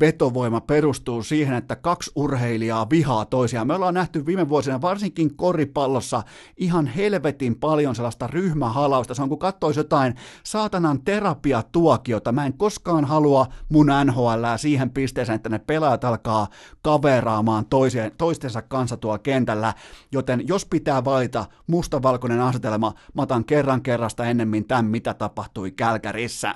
vetovoima 0.00 0.60
perustuu 0.60 1.22
siihen, 1.22 1.54
että 1.54 1.76
kaksi 1.76 2.10
urheilijaa 2.14 2.90
vihaa 2.90 3.24
toisiaan. 3.24 3.66
Me 3.66 3.74
ollaan 3.74 3.94
nähty 3.94 4.26
viime 4.26 4.48
vuosina 4.48 4.80
varsinkin 4.80 5.36
koripallossa 5.36 6.22
ihan 6.56 6.86
helvetin 6.86 7.56
paljon 7.56 7.94
sellaista 7.94 8.26
ryhmähalausta. 8.26 9.14
Se 9.14 9.22
on 9.22 9.28
kun 9.28 9.38
katsoisi 9.38 9.80
jotain 9.80 10.14
saatanan 10.44 11.04
terapiatuokiota. 11.04 12.32
Mä 12.32 12.46
en 12.46 12.52
koskaan 12.52 13.04
halua 13.04 13.46
mun 13.68 13.86
NHL 14.04 14.44
siihen 14.56 14.90
pisteeseen, 14.90 15.36
että 15.36 15.48
ne 15.48 15.58
pelaajat 15.58 16.04
alkaa 16.04 16.48
kaveraamaan 16.82 17.66
toisien, 17.66 18.12
toistensa 18.18 18.62
kanssa 18.62 18.96
tuolla 18.96 19.18
kentällä. 19.18 19.74
Joten 20.12 20.48
jos 20.48 20.66
pitää 20.66 21.04
valita 21.04 21.46
mustavalkoinen 21.66 22.40
asetelma, 22.40 22.94
mä 23.14 23.22
otan 23.22 23.44
kerran 23.44 23.82
kerrasta 23.82 24.26
ennemmin 24.26 24.64
tämän, 24.64 24.84
mitä 24.84 25.14
tapahtui 25.14 25.70
Kälkärissä. 25.70 26.54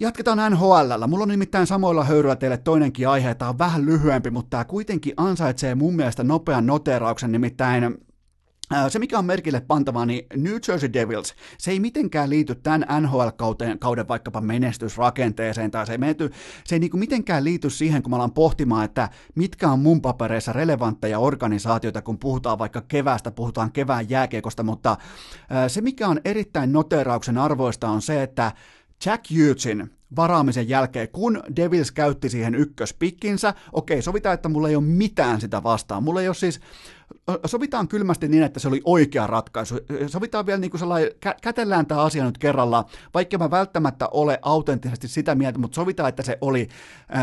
Jatketaan 0.00 0.52
NHL. 0.52 1.06
Mulla 1.06 1.22
on 1.22 1.28
nimittäin 1.28 1.66
samoilla 1.66 2.04
höyryillä 2.04 2.36
teille 2.36 2.56
toinenkin 2.56 3.08
aihe. 3.08 3.34
Tämä 3.34 3.48
on 3.48 3.58
vähän 3.58 3.86
lyhyempi, 3.86 4.30
mutta 4.30 4.50
tämä 4.50 4.64
kuitenkin 4.64 5.14
ansaitsee 5.16 5.74
mun 5.74 5.96
mielestä 5.96 6.24
nopean 6.24 6.66
noterauksen. 6.66 7.32
Nimittäin 7.32 7.98
se, 8.88 8.98
mikä 8.98 9.18
on 9.18 9.24
merkille 9.24 9.60
pantavaa, 9.60 10.06
niin 10.06 10.26
New 10.36 10.56
Jersey 10.68 10.92
Devils, 10.92 11.34
se 11.58 11.70
ei 11.70 11.80
mitenkään 11.80 12.30
liity 12.30 12.54
tämän 12.54 12.86
NHL-kauden 13.00 13.78
kauden 13.78 14.08
vaikkapa 14.08 14.40
menestysrakenteeseen, 14.40 15.70
tai 15.70 15.86
se 15.86 15.92
ei, 15.92 15.98
menety, 15.98 16.30
se 16.64 16.74
ei 16.74 16.78
niin 16.78 16.90
kuin 16.90 16.98
mitenkään 17.00 17.44
liity 17.44 17.70
siihen, 17.70 18.02
kun 18.02 18.10
mä 18.10 18.16
alan 18.16 18.32
pohtimaan, 18.32 18.84
että 18.84 19.08
mitkä 19.34 19.70
on 19.70 19.78
mun 19.78 20.00
papereissa 20.00 20.52
relevantteja 20.52 21.18
organisaatioita, 21.18 22.02
kun 22.02 22.18
puhutaan 22.18 22.58
vaikka 22.58 22.82
keväästä, 22.88 23.30
puhutaan 23.30 23.72
kevään 23.72 24.10
jääkiekosta, 24.10 24.62
mutta 24.62 24.96
se, 25.68 25.80
mikä 25.80 26.08
on 26.08 26.20
erittäin 26.24 26.72
noterauksen 26.72 27.38
arvoista, 27.38 27.88
on 27.88 28.02
se, 28.02 28.22
että 28.22 28.52
Jack 29.06 29.24
Hughesin 29.30 29.90
varaamisen 30.16 30.68
jälkeen, 30.68 31.08
kun 31.08 31.42
Devils 31.56 31.92
käytti 31.92 32.28
siihen 32.28 32.54
ykköspikkinsä, 32.54 33.54
okei, 33.72 34.02
sovitaan, 34.02 34.34
että 34.34 34.48
mulla 34.48 34.68
ei 34.68 34.76
ole 34.76 34.84
mitään 34.84 35.40
sitä 35.40 35.62
vastaan. 35.62 36.02
Mulla 36.02 36.20
ei 36.20 36.28
ole 36.28 36.34
siis, 36.34 36.60
sovitaan 37.46 37.88
kylmästi 37.88 38.28
niin, 38.28 38.42
että 38.42 38.60
se 38.60 38.68
oli 38.68 38.80
oikea 38.84 39.26
ratkaisu. 39.26 39.74
Sovitaan 40.06 40.46
vielä 40.46 40.58
niin 40.60 40.70
kuin 40.70 40.78
sellainen, 40.78 41.10
kä- 41.26 41.38
kätellään 41.42 41.86
tämä 41.86 42.02
asia 42.02 42.24
nyt 42.24 42.38
kerralla, 42.38 42.84
vaikka 43.14 43.38
mä 43.38 43.50
välttämättä 43.50 44.08
ole 44.08 44.38
autenttisesti 44.42 45.08
sitä 45.08 45.34
mieltä, 45.34 45.58
mutta 45.58 45.74
sovitaan, 45.74 46.08
että 46.08 46.22
se 46.22 46.38
oli 46.40 46.68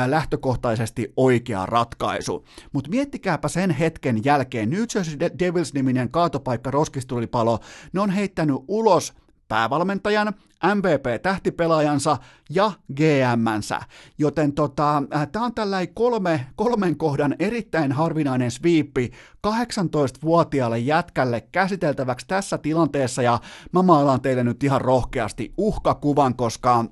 lähtökohtaisesti 0.07 1.13
oikea 1.17 1.65
ratkaisu. 1.65 2.45
Mutta 2.73 2.89
miettikääpä 2.89 3.47
sen 3.47 3.71
hetken 3.71 4.25
jälkeen, 4.25 4.69
New 4.69 4.83
Jersey 4.95 5.19
Devils-niminen 5.19 6.11
kaatopaikka 6.11 6.71
roskistulipalo, 6.71 7.59
ne 7.93 7.99
on 7.99 8.09
heittänyt 8.09 8.55
ulos 8.67 9.13
päävalmentajan, 9.47 10.33
MVP-tähtipelaajansa 10.75 12.17
ja 12.49 12.71
GM-nsä. 12.93 13.79
Joten 14.17 14.53
tota, 14.53 15.03
äh, 15.15 15.27
tämä 15.31 15.45
on 15.45 15.53
tällainen 15.53 15.93
kolme, 15.93 16.45
kolmen 16.55 16.97
kohdan 16.97 17.35
erittäin 17.39 17.91
harvinainen 17.91 18.51
sviippi 18.51 19.11
18-vuotiaalle 19.47 20.79
jätkälle 20.79 21.41
käsiteltäväksi 21.41 22.27
tässä 22.27 22.57
tilanteessa 22.57 23.21
ja 23.21 23.39
mä 23.71 23.81
maalaan 23.81 24.21
teille 24.21 24.43
nyt 24.43 24.63
ihan 24.63 24.81
rohkeasti 24.81 25.53
uhkakuvan, 25.57 26.35
koska 26.35 26.85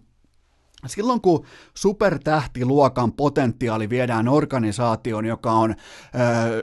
Silloin 0.86 1.22
kun 1.22 1.46
supertähtiluokan 1.74 3.14
potentiaali 3.14 3.90
viedään 3.90 4.28
organisaatioon, 4.28 5.26
joka 5.26 5.52
on 5.52 5.72
ö, 5.72 5.76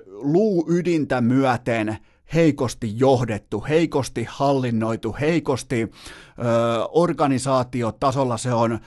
luu 0.07 0.67
ydintä 0.69 1.21
myöten 1.21 1.99
heikosti 2.35 2.99
johdettu, 2.99 3.65
heikosti 3.69 4.27
hallinnoitu, 4.29 5.17
heikosti 5.21 5.83
ö, 5.83 5.89
organisaatiotasolla 6.93 8.37
se 8.37 8.53
on 8.53 8.79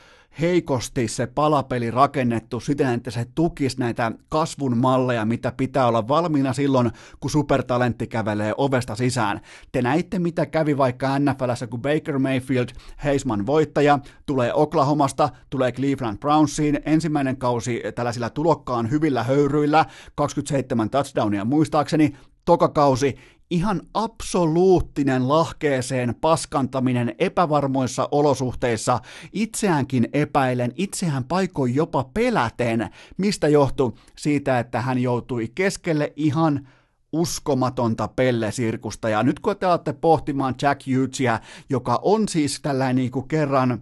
heikosti 0.42 1.08
se 1.08 1.28
palapeli 1.28 1.92
rakennettu 1.92 2.60
siten, 2.60 2.94
että 2.94 3.12
se 3.12 3.26
tukisi 3.36 3.80
näitä 3.80 4.12
kasvun 4.30 4.78
malleja, 4.78 5.26
mitä 5.26 5.52
pitää 5.58 5.88
olla 5.88 6.08
valmiina 6.08 6.54
silloin, 6.54 6.92
kun 7.20 7.32
supertalentti 7.32 8.08
kävelee 8.08 8.54
ovesta 8.58 8.96
sisään. 8.96 9.42
Te 9.72 9.82
näitte, 9.82 10.20
mitä 10.20 10.46
kävi 10.46 10.78
vaikka 10.78 11.20
NFLssä, 11.20 11.68
kun 11.68 11.82
Baker 11.82 12.20
Mayfield, 12.20 12.70
Heisman 13.04 13.46
voittaja, 13.46 14.00
tulee 14.26 14.54
Oklahomasta, 14.54 15.30
tulee 15.50 15.72
Cleveland 15.72 16.18
Brownsiin, 16.18 16.80
ensimmäinen 16.86 17.38
kausi 17.38 17.84
tällaisilla 17.96 18.30
tulokkaan 18.30 18.92
hyvillä 18.92 19.24
höyryillä, 19.24 19.86
27 20.16 20.90
touchdownia 20.90 21.46
muistaakseni, 21.46 22.14
tokakausi 22.46 23.16
ihan 23.50 23.82
absoluuttinen 23.94 25.28
lahkeeseen 25.28 26.16
paskantaminen 26.22 27.16
epävarmoissa 27.20 28.10
olosuhteissa, 28.12 29.00
itseäänkin 29.34 30.08
epäilen, 30.14 30.74
itseään 30.76 31.24
paikoin 31.24 31.76
jopa 31.76 32.10
peläten, 32.14 32.90
mistä 33.18 33.48
johtui 33.48 33.94
siitä, 34.18 34.60
että 34.60 34.82
hän 34.82 35.00
joutui 35.00 35.52
keskelle 35.56 36.14
ihan 36.16 36.68
uskomatonta 37.12 38.08
pellesirkusta. 38.08 39.10
Ja 39.10 39.24
nyt 39.24 39.40
kun 39.40 39.58
te 39.58 39.68
olette 39.68 39.94
pohtimaan 39.94 40.56
Jack 40.62 40.82
Hughesia, 40.88 41.40
joka 41.70 42.00
on 42.02 42.28
siis 42.28 42.60
tällainen 42.62 42.96
niin 42.96 43.12
kuin 43.12 43.28
kerran 43.28 43.82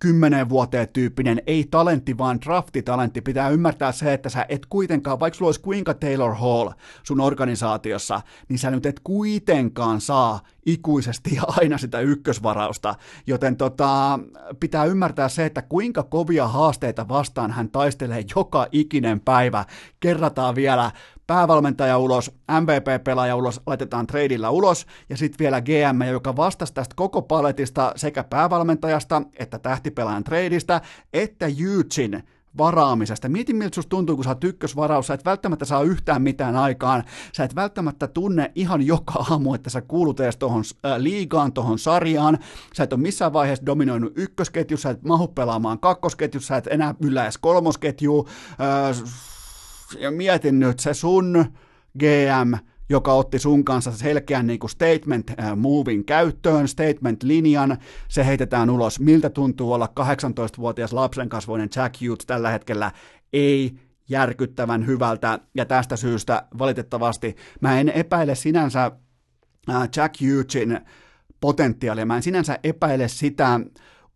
kymmenen 0.00 0.48
vuoteen 0.48 0.88
tyyppinen, 0.88 1.42
ei 1.46 1.64
talentti, 1.70 2.18
vaan 2.18 2.40
draftitalentti. 2.40 3.20
Pitää 3.20 3.48
ymmärtää 3.48 3.92
se, 3.92 4.12
että 4.12 4.28
sä 4.28 4.46
et 4.48 4.66
kuitenkaan, 4.66 5.20
vaikka 5.20 5.38
sulla 5.38 5.48
olisi 5.48 5.60
kuinka 5.60 5.94
Taylor 5.94 6.34
Hall 6.34 6.70
sun 7.02 7.20
organisaatiossa, 7.20 8.20
niin 8.48 8.58
sä 8.58 8.70
nyt 8.70 8.86
et 8.86 9.00
kuitenkaan 9.04 10.00
saa 10.00 10.40
ikuisesti 10.66 11.34
ja 11.34 11.42
aina 11.46 11.78
sitä 11.78 12.00
ykkösvarausta. 12.00 12.94
Joten 13.26 13.56
tota, 13.56 14.18
pitää 14.60 14.84
ymmärtää 14.84 15.28
se, 15.28 15.46
että 15.46 15.62
kuinka 15.62 16.02
kovia 16.02 16.48
haasteita 16.48 17.08
vastaan 17.08 17.50
hän 17.50 17.70
taistelee 17.70 18.24
joka 18.36 18.66
ikinen 18.72 19.20
päivä. 19.20 19.64
Kerrataan 20.00 20.54
vielä 20.54 20.90
päävalmentaja 21.26 21.98
ulos, 21.98 22.30
MVP-pelaaja 22.60 23.36
ulos, 23.36 23.60
laitetaan 23.66 24.06
treidillä 24.06 24.50
ulos, 24.50 24.86
ja 25.08 25.16
sitten 25.16 25.38
vielä 25.38 25.60
GM, 25.60 26.02
joka 26.10 26.36
vastasi 26.36 26.74
tästä 26.74 26.94
koko 26.96 27.22
paletista 27.22 27.92
sekä 27.96 28.24
päävalmentajasta, 28.24 29.22
että 29.38 29.58
tähtipelaajan 29.58 30.24
treidistä, 30.24 30.80
että 31.12 31.46
Eugene 31.46 32.22
varaamisesta. 32.58 33.28
Mieti, 33.28 33.54
miltä 33.54 33.74
susta 33.74 33.88
tuntuu, 33.90 34.16
kun 34.16 34.24
sä 34.24 34.30
oot 34.30 34.44
ykkösvaraus, 34.44 35.06
sä 35.06 35.14
et 35.14 35.24
välttämättä 35.24 35.64
saa 35.64 35.82
yhtään 35.82 36.22
mitään 36.22 36.56
aikaan, 36.56 37.04
sä 37.32 37.44
et 37.44 37.54
välttämättä 37.54 38.06
tunne 38.06 38.52
ihan 38.54 38.82
joka 38.82 39.12
aamu, 39.30 39.54
että 39.54 39.70
sä 39.70 39.80
kuulut 39.80 40.20
edes 40.20 40.36
tohon 40.36 40.64
äh, 40.86 40.96
liigaan, 40.98 41.52
tohon 41.52 41.78
sarjaan, 41.78 42.38
sä 42.74 42.84
et 42.84 42.92
ole 42.92 43.00
missään 43.00 43.32
vaiheessa 43.32 43.66
dominoinut 43.66 44.12
ykkösketjussa, 44.16 44.88
sä 44.88 44.90
et 44.90 45.02
mahu 45.02 45.28
pelaamaan 45.28 45.80
kakkosketjussa, 45.80 46.48
sä 46.48 46.56
et 46.56 46.66
enää 46.66 46.94
yllä 47.00 47.22
edes 47.22 47.38
kolmosketju, 47.38 48.28
äh, 48.50 48.96
ja 49.98 50.10
mietin 50.10 50.58
nyt 50.58 50.80
se 50.80 50.94
sun 50.94 51.44
GM, 51.98 52.69
joka 52.90 53.12
otti 53.12 53.38
sun 53.38 53.64
kanssa 53.64 53.92
selkeän 53.92 54.46
niin 54.46 54.58
kuin 54.58 54.70
statement 54.70 55.30
äh, 55.30 55.56
movin 55.56 56.04
käyttöön, 56.04 56.68
statement-linjan, 56.68 57.76
se 58.08 58.26
heitetään 58.26 58.70
ulos. 58.70 59.00
Miltä 59.00 59.30
tuntuu 59.30 59.72
olla 59.72 59.88
18-vuotias 60.00 60.92
lapsen 60.92 61.28
kasvoinen 61.28 61.68
Jack 61.76 61.94
Hughes 62.00 62.26
tällä 62.26 62.50
hetkellä? 62.50 62.92
Ei 63.32 63.74
järkyttävän 64.08 64.86
hyvältä, 64.86 65.38
ja 65.54 65.64
tästä 65.64 65.96
syystä 65.96 66.42
valitettavasti 66.58 67.36
mä 67.60 67.80
en 67.80 67.88
epäile 67.88 68.34
sinänsä 68.34 68.90
äh, 69.70 69.88
Jack 69.96 70.14
Hughesin 70.20 70.80
potentiaalia, 71.40 72.06
mä 72.06 72.16
en 72.16 72.22
sinänsä 72.22 72.58
epäile 72.64 73.08
sitä 73.08 73.60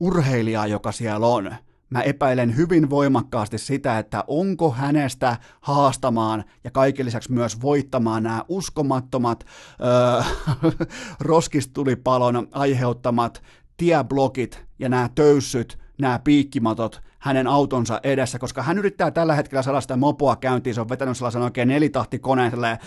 urheilijaa, 0.01 0.67
joka 0.67 0.93
siellä 0.93 1.27
on 1.27 1.55
mä 1.95 2.03
epäilen 2.03 2.57
hyvin 2.57 2.91
voimakkaasti 2.91 3.59
sitä, 3.59 3.99
että 3.99 4.25
onko 4.27 4.71
hänestä 4.71 5.37
haastamaan 5.61 6.45
ja 6.65 6.71
kaiken 6.71 7.07
lisäksi 7.07 7.33
myös 7.33 7.63
voittamaan 7.63 8.23
nämä 8.23 8.45
uskomattomat 8.49 9.47
öö, 9.81 10.23
roskistulipalon 11.21 12.49
aiheuttamat 12.53 13.43
tieblokit 13.77 14.65
ja 14.79 14.89
nämä 14.89 15.09
töyssyt, 15.15 15.79
nämä 15.99 16.19
piikkimatot 16.19 17.03
hänen 17.25 17.47
autonsa 17.47 18.01
edessä, 18.03 18.39
koska 18.39 18.63
hän 18.63 18.79
yrittää 18.79 19.11
tällä 19.11 19.35
hetkellä 19.35 19.81
sitä 19.81 19.97
mopoa 19.97 20.37
käyntiin, 20.37 20.75
se 20.75 20.81
on 20.81 20.89
vetänyt 20.89 21.17
sellaisen 21.17 21.43
oikein 21.43 21.69
nelitahtikoneen 21.69 22.51
silleen, 22.51 22.79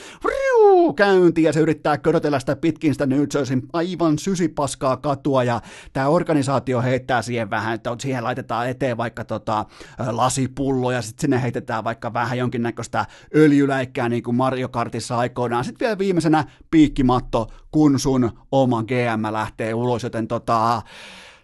käyntiin 0.95 1.45
ja 1.45 1.53
se 1.53 1.59
yrittää 1.59 1.97
körötellä 1.97 2.39
sitä 2.39 2.55
pitkin 2.55 2.93
sitä 2.93 3.05
New 3.05 3.23
Jerseyn 3.33 3.61
aivan 3.73 4.19
sysipaskaa 4.19 4.97
katua 4.97 5.43
ja 5.43 5.61
tämä 5.93 6.07
organisaatio 6.07 6.81
heittää 6.81 7.21
siihen 7.21 7.49
vähän, 7.49 7.73
että 7.75 7.95
siihen 7.99 8.23
laitetaan 8.23 8.69
eteen 8.69 8.97
vaikka 8.97 9.25
tota, 9.25 9.65
lasipullo 10.11 10.91
ja 10.91 11.01
sitten 11.01 11.21
sinne 11.21 11.41
heitetään 11.41 11.83
vaikka 11.83 12.13
vähän 12.13 12.37
jonkinnäköistä 12.37 13.05
öljyläikkää 13.35 14.09
niin 14.09 14.23
kuin 14.23 14.35
Mario 14.35 14.69
Kartissa 14.69 15.17
aikoinaan. 15.17 15.65
Sitten 15.65 15.85
vielä 15.85 15.97
viimeisenä 15.97 16.45
piikkimatto, 16.71 17.47
kun 17.71 17.99
sun 17.99 18.31
oma 18.51 18.83
GM 18.83 19.33
lähtee 19.33 19.73
ulos, 19.73 20.03
joten 20.03 20.27
tota, 20.27 20.81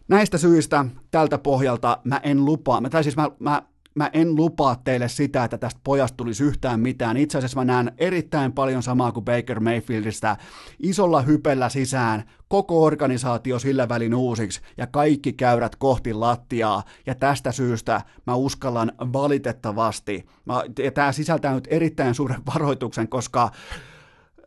näistä 0.08 0.38
syistä 0.38 0.86
tältä 1.12 1.38
pohjalta 1.38 1.97
mä 2.04 2.20
en 2.24 2.45
lupaa, 2.45 2.82
tai 2.89 3.04
siis 3.04 3.16
mä, 3.16 3.32
mä 3.39 3.62
mä 3.95 4.10
en 4.14 4.36
lupaa 4.36 4.76
teille 4.84 5.10
sitä, 5.10 5.43
että 5.43 5.58
tästä 5.58 5.82
pojasta 5.84 6.18
tulisi 6.18 6.43
yhtään 6.43 6.80
mitään. 6.80 7.18
Itse 7.18 7.38
asiassa 7.38 7.60
mä 7.60 7.66
näen 7.66 7.91
erittäin 7.97 8.54
paljon 8.54 8.84
samaa 8.84 9.12
kuin 9.12 9.26
Baker 9.26 9.60
Mayfieldistä. 9.60 10.38
Isolla 10.80 11.22
hypellä 11.22 11.70
sisään, 11.70 12.24
koko 12.47 12.84
organisaatio 12.84 13.60
sillä 13.60 13.89
välin 13.89 14.16
uusiksi 14.16 14.62
ja 14.78 14.88
kaikki 14.88 15.34
käyrät 15.34 15.76
kohti 15.76 16.14
lattiaa. 16.14 16.84
Ja 17.06 17.16
tästä 17.16 17.51
syystä 17.51 18.01
mä 18.28 18.36
uskallan 18.36 18.91
valitettavasti, 18.99 20.26
mä, 20.45 20.64
ja 20.80 20.91
tämä 20.91 21.12
sisältää 21.12 21.54
nyt 21.54 21.68
erittäin 21.72 22.16
suuren 22.16 22.41
varoituksen, 22.54 23.08
koska... 23.08 23.51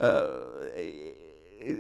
Öö, 0.03 0.46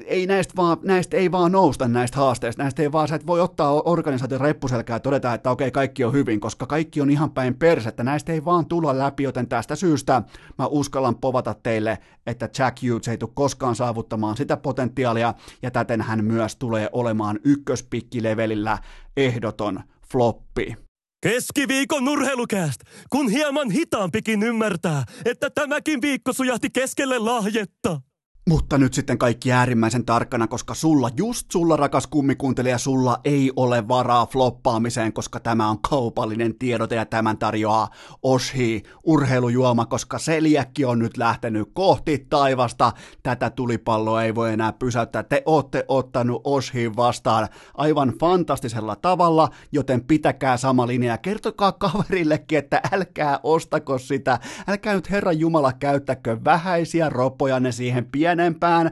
ei 0.06 0.26
näistä, 0.26 0.52
vaan, 0.56 0.76
näistä 0.82 1.16
ei 1.16 1.32
vaan 1.32 1.52
nousta 1.52 1.88
näistä 1.88 2.16
haasteista, 2.16 2.62
näistä 2.62 2.82
ei 2.82 2.92
vaan, 2.92 3.08
sä 3.08 3.14
et 3.14 3.26
voi 3.26 3.40
ottaa 3.40 3.82
organisaation 3.84 4.40
reppuselkää 4.40 4.96
ja 4.96 5.00
todeta, 5.00 5.34
että 5.34 5.50
okei, 5.50 5.70
kaikki 5.70 6.04
on 6.04 6.12
hyvin, 6.12 6.40
koska 6.40 6.66
kaikki 6.66 7.00
on 7.00 7.10
ihan 7.10 7.30
päin 7.30 7.54
persettä, 7.54 8.04
näistä 8.04 8.32
ei 8.32 8.44
vaan 8.44 8.66
tulla 8.66 8.98
läpi, 8.98 9.22
joten 9.22 9.48
tästä 9.48 9.76
syystä 9.76 10.22
mä 10.58 10.66
uskallan 10.66 11.16
povata 11.16 11.54
teille, 11.54 11.98
että 12.26 12.48
Jack 12.58 12.82
Hughes 12.82 13.08
ei 13.08 13.18
tule 13.18 13.30
koskaan 13.34 13.76
saavuttamaan 13.76 14.36
sitä 14.36 14.56
potentiaalia, 14.56 15.34
ja 15.62 15.70
täten 15.70 16.02
hän 16.02 16.24
myös 16.24 16.56
tulee 16.56 16.88
olemaan 16.92 17.40
ykköspikkilevelillä 17.44 18.78
ehdoton 19.16 19.80
floppi. 20.10 20.76
Keskiviikon 21.22 22.08
urheilukääst, 22.08 22.80
kun 23.10 23.30
hieman 23.30 23.70
hitaampikin 23.70 24.42
ymmärtää, 24.42 25.04
että 25.24 25.50
tämäkin 25.50 26.02
viikko 26.02 26.32
sujahti 26.32 26.70
keskelle 26.70 27.18
lahjetta. 27.18 28.00
Mutta 28.48 28.78
nyt 28.78 28.94
sitten 28.94 29.18
kaikki 29.18 29.52
äärimmäisen 29.52 30.04
tarkkana, 30.04 30.46
koska 30.46 30.74
sulla, 30.74 31.10
just 31.16 31.50
sulla 31.50 31.76
rakas 31.76 32.06
kummikuuntelija, 32.06 32.78
sulla 32.78 33.18
ei 33.24 33.52
ole 33.56 33.88
varaa 33.88 34.26
floppaamiseen, 34.26 35.12
koska 35.12 35.40
tämä 35.40 35.68
on 35.68 35.78
kaupallinen 35.90 36.58
tiedote 36.58 36.94
ja 36.94 37.06
tämän 37.06 37.38
tarjoaa 37.38 37.88
Oshi 38.22 38.82
urheilujuoma, 39.04 39.86
koska 39.86 40.18
Seliäkki 40.18 40.84
on 40.84 40.98
nyt 40.98 41.16
lähtenyt 41.16 41.68
kohti 41.72 42.26
taivasta. 42.30 42.92
Tätä 43.22 43.50
tulipalloa 43.50 44.22
ei 44.22 44.34
voi 44.34 44.52
enää 44.52 44.72
pysäyttää. 44.72 45.22
Te 45.22 45.42
ootte 45.46 45.84
ottanut 45.88 46.40
Oshiin 46.44 46.96
vastaan 46.96 47.48
aivan 47.74 48.12
fantastisella 48.20 48.96
tavalla, 48.96 49.48
joten 49.72 50.04
pitäkää 50.04 50.56
sama 50.56 50.86
linja 50.86 51.12
ja 51.12 51.18
kertokaa 51.18 51.72
kaverillekin, 51.72 52.58
että 52.58 52.80
älkää 52.92 53.40
ostako 53.42 53.98
sitä. 53.98 54.38
Älkää 54.68 54.94
nyt 54.94 55.10
Herran 55.10 55.38
Jumala 55.38 55.72
käyttäkö 55.72 56.38
vähäisiä 56.44 57.08
ropojanne 57.08 57.72
siihen 57.72 58.04
pienen 58.04 58.35
pienempään 58.36 58.90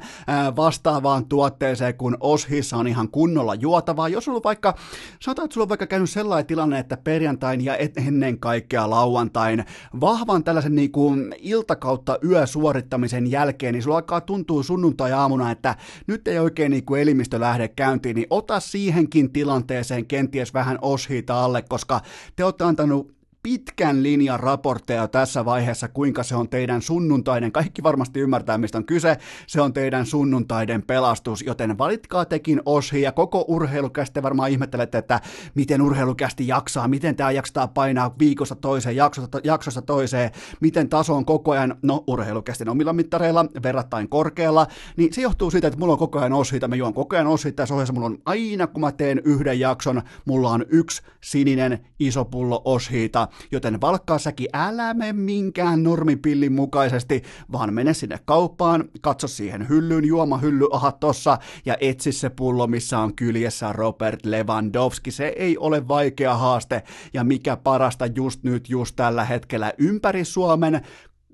vastaavaan 0.56 1.26
tuotteeseen, 1.26 1.94
kun 1.94 2.16
Oshissa 2.20 2.76
on 2.76 2.86
ihan 2.86 3.08
kunnolla 3.08 3.54
juotavaa. 3.54 4.08
Jos 4.08 4.24
sulla 4.24 4.40
vaikka, 4.44 4.74
sanotaan, 5.20 5.44
että 5.44 5.54
sulla 5.54 5.64
on 5.64 5.68
vaikka 5.68 5.86
käynyt 5.86 6.10
sellainen 6.10 6.46
tilanne, 6.46 6.78
että 6.78 6.96
perjantain 6.96 7.64
ja 7.64 7.76
ennen 8.06 8.38
kaikkea 8.38 8.90
lauantain 8.90 9.64
vahvan 10.00 10.44
tällaisen 10.44 10.74
niin 10.74 10.92
kuin 10.92 11.34
iltakautta 11.38 12.18
yösuorittamisen 12.24 13.30
jälkeen, 13.30 13.74
niin 13.74 13.82
sulla 13.82 13.96
alkaa 13.96 14.20
tuntua 14.20 14.62
sunnuntai-aamuna, 14.62 15.50
että 15.50 15.76
nyt 16.06 16.28
ei 16.28 16.38
oikein 16.38 16.70
niin 16.70 16.84
kuin 16.84 17.02
elimistö 17.02 17.40
lähde 17.40 17.68
käyntiin, 17.68 18.16
niin 18.16 18.26
ota 18.30 18.60
siihenkin 18.60 19.32
tilanteeseen 19.32 20.06
kenties 20.06 20.54
vähän 20.54 20.78
Oshita 20.82 21.44
alle, 21.44 21.62
koska 21.62 22.00
te 22.36 22.44
olette 22.44 22.64
antanut 22.64 23.14
pitkän 23.44 24.02
linjan 24.02 24.40
raportteja 24.40 25.08
tässä 25.08 25.44
vaiheessa, 25.44 25.88
kuinka 25.88 26.22
se 26.22 26.36
on 26.36 26.48
teidän 26.48 26.82
sunnuntaiden, 26.82 27.52
kaikki 27.52 27.82
varmasti 27.82 28.20
ymmärtää 28.20 28.58
mistä 28.58 28.78
on 28.78 28.84
kyse, 28.84 29.16
se 29.46 29.60
on 29.60 29.72
teidän 29.72 30.06
sunnuntaiden 30.06 30.82
pelastus, 30.82 31.42
joten 31.42 31.78
valitkaa 31.78 32.24
tekin 32.24 32.62
osi 32.66 33.02
ja 33.02 33.12
koko 33.12 33.44
urheilukästi 33.48 34.22
varmaan 34.22 34.50
ihmettelette, 34.50 34.98
että 34.98 35.20
miten 35.54 35.82
urheilukästi 35.82 36.48
jaksaa, 36.48 36.88
miten 36.88 37.16
tämä 37.16 37.30
jaksaa 37.30 37.68
painaa 37.68 38.14
viikosta 38.18 38.54
toiseen, 38.54 38.96
jaksosta, 38.96 39.40
jaksosta 39.44 39.82
toiseen, 39.82 40.30
miten 40.60 40.88
taso 40.88 41.14
on 41.14 41.24
koko 41.24 41.50
ajan, 41.50 41.76
no 41.82 42.04
urheilukästi 42.06 42.64
omilla 42.68 42.92
mittareilla 42.92 43.46
verrattain 43.62 44.08
korkealla, 44.08 44.66
niin 44.96 45.12
se 45.12 45.22
johtuu 45.22 45.50
siitä, 45.50 45.66
että 45.68 45.78
mulla 45.78 45.92
on 45.92 45.98
koko 45.98 46.18
ajan 46.18 46.32
osita, 46.32 46.68
mä 46.68 46.76
juon 46.76 46.94
koko 46.94 47.16
ajan 47.16 47.26
osita, 47.26 47.56
tässä 47.56 47.74
ohjeessa 47.74 47.92
mulla 47.92 48.06
on 48.06 48.18
aina, 48.24 48.66
kun 48.66 48.80
mä 48.80 48.92
teen 48.92 49.22
yhden 49.24 49.60
jakson, 49.60 50.02
mulla 50.24 50.50
on 50.50 50.64
yksi 50.68 51.02
sininen 51.20 51.86
iso 51.98 52.24
pullo 52.24 52.62
oshiita, 52.64 53.28
joten 53.50 53.80
valkkaa 53.80 54.18
säkin 54.18 54.48
älä 54.52 54.94
mene 54.94 55.12
minkään 55.12 55.82
normipillin 55.82 56.52
mukaisesti, 56.52 57.22
vaan 57.52 57.74
mene 57.74 57.94
sinne 57.94 58.18
kauppaan, 58.24 58.84
katso 59.00 59.28
siihen 59.28 59.68
hyllyyn, 59.68 60.04
juomahylly, 60.04 60.66
aha 60.72 60.92
tossa, 60.92 61.38
ja 61.66 61.76
etsi 61.80 62.12
se 62.12 62.30
pullo, 62.30 62.66
missä 62.66 62.98
on 62.98 63.16
kyljessä 63.16 63.72
Robert 63.72 64.26
Lewandowski. 64.26 65.10
Se 65.10 65.32
ei 65.36 65.58
ole 65.58 65.88
vaikea 65.88 66.34
haaste, 66.34 66.82
ja 67.14 67.24
mikä 67.24 67.56
parasta 67.56 68.06
just 68.06 68.42
nyt, 68.42 68.70
just 68.70 68.96
tällä 68.96 69.24
hetkellä 69.24 69.72
ympäri 69.78 70.24
Suomen, 70.24 70.80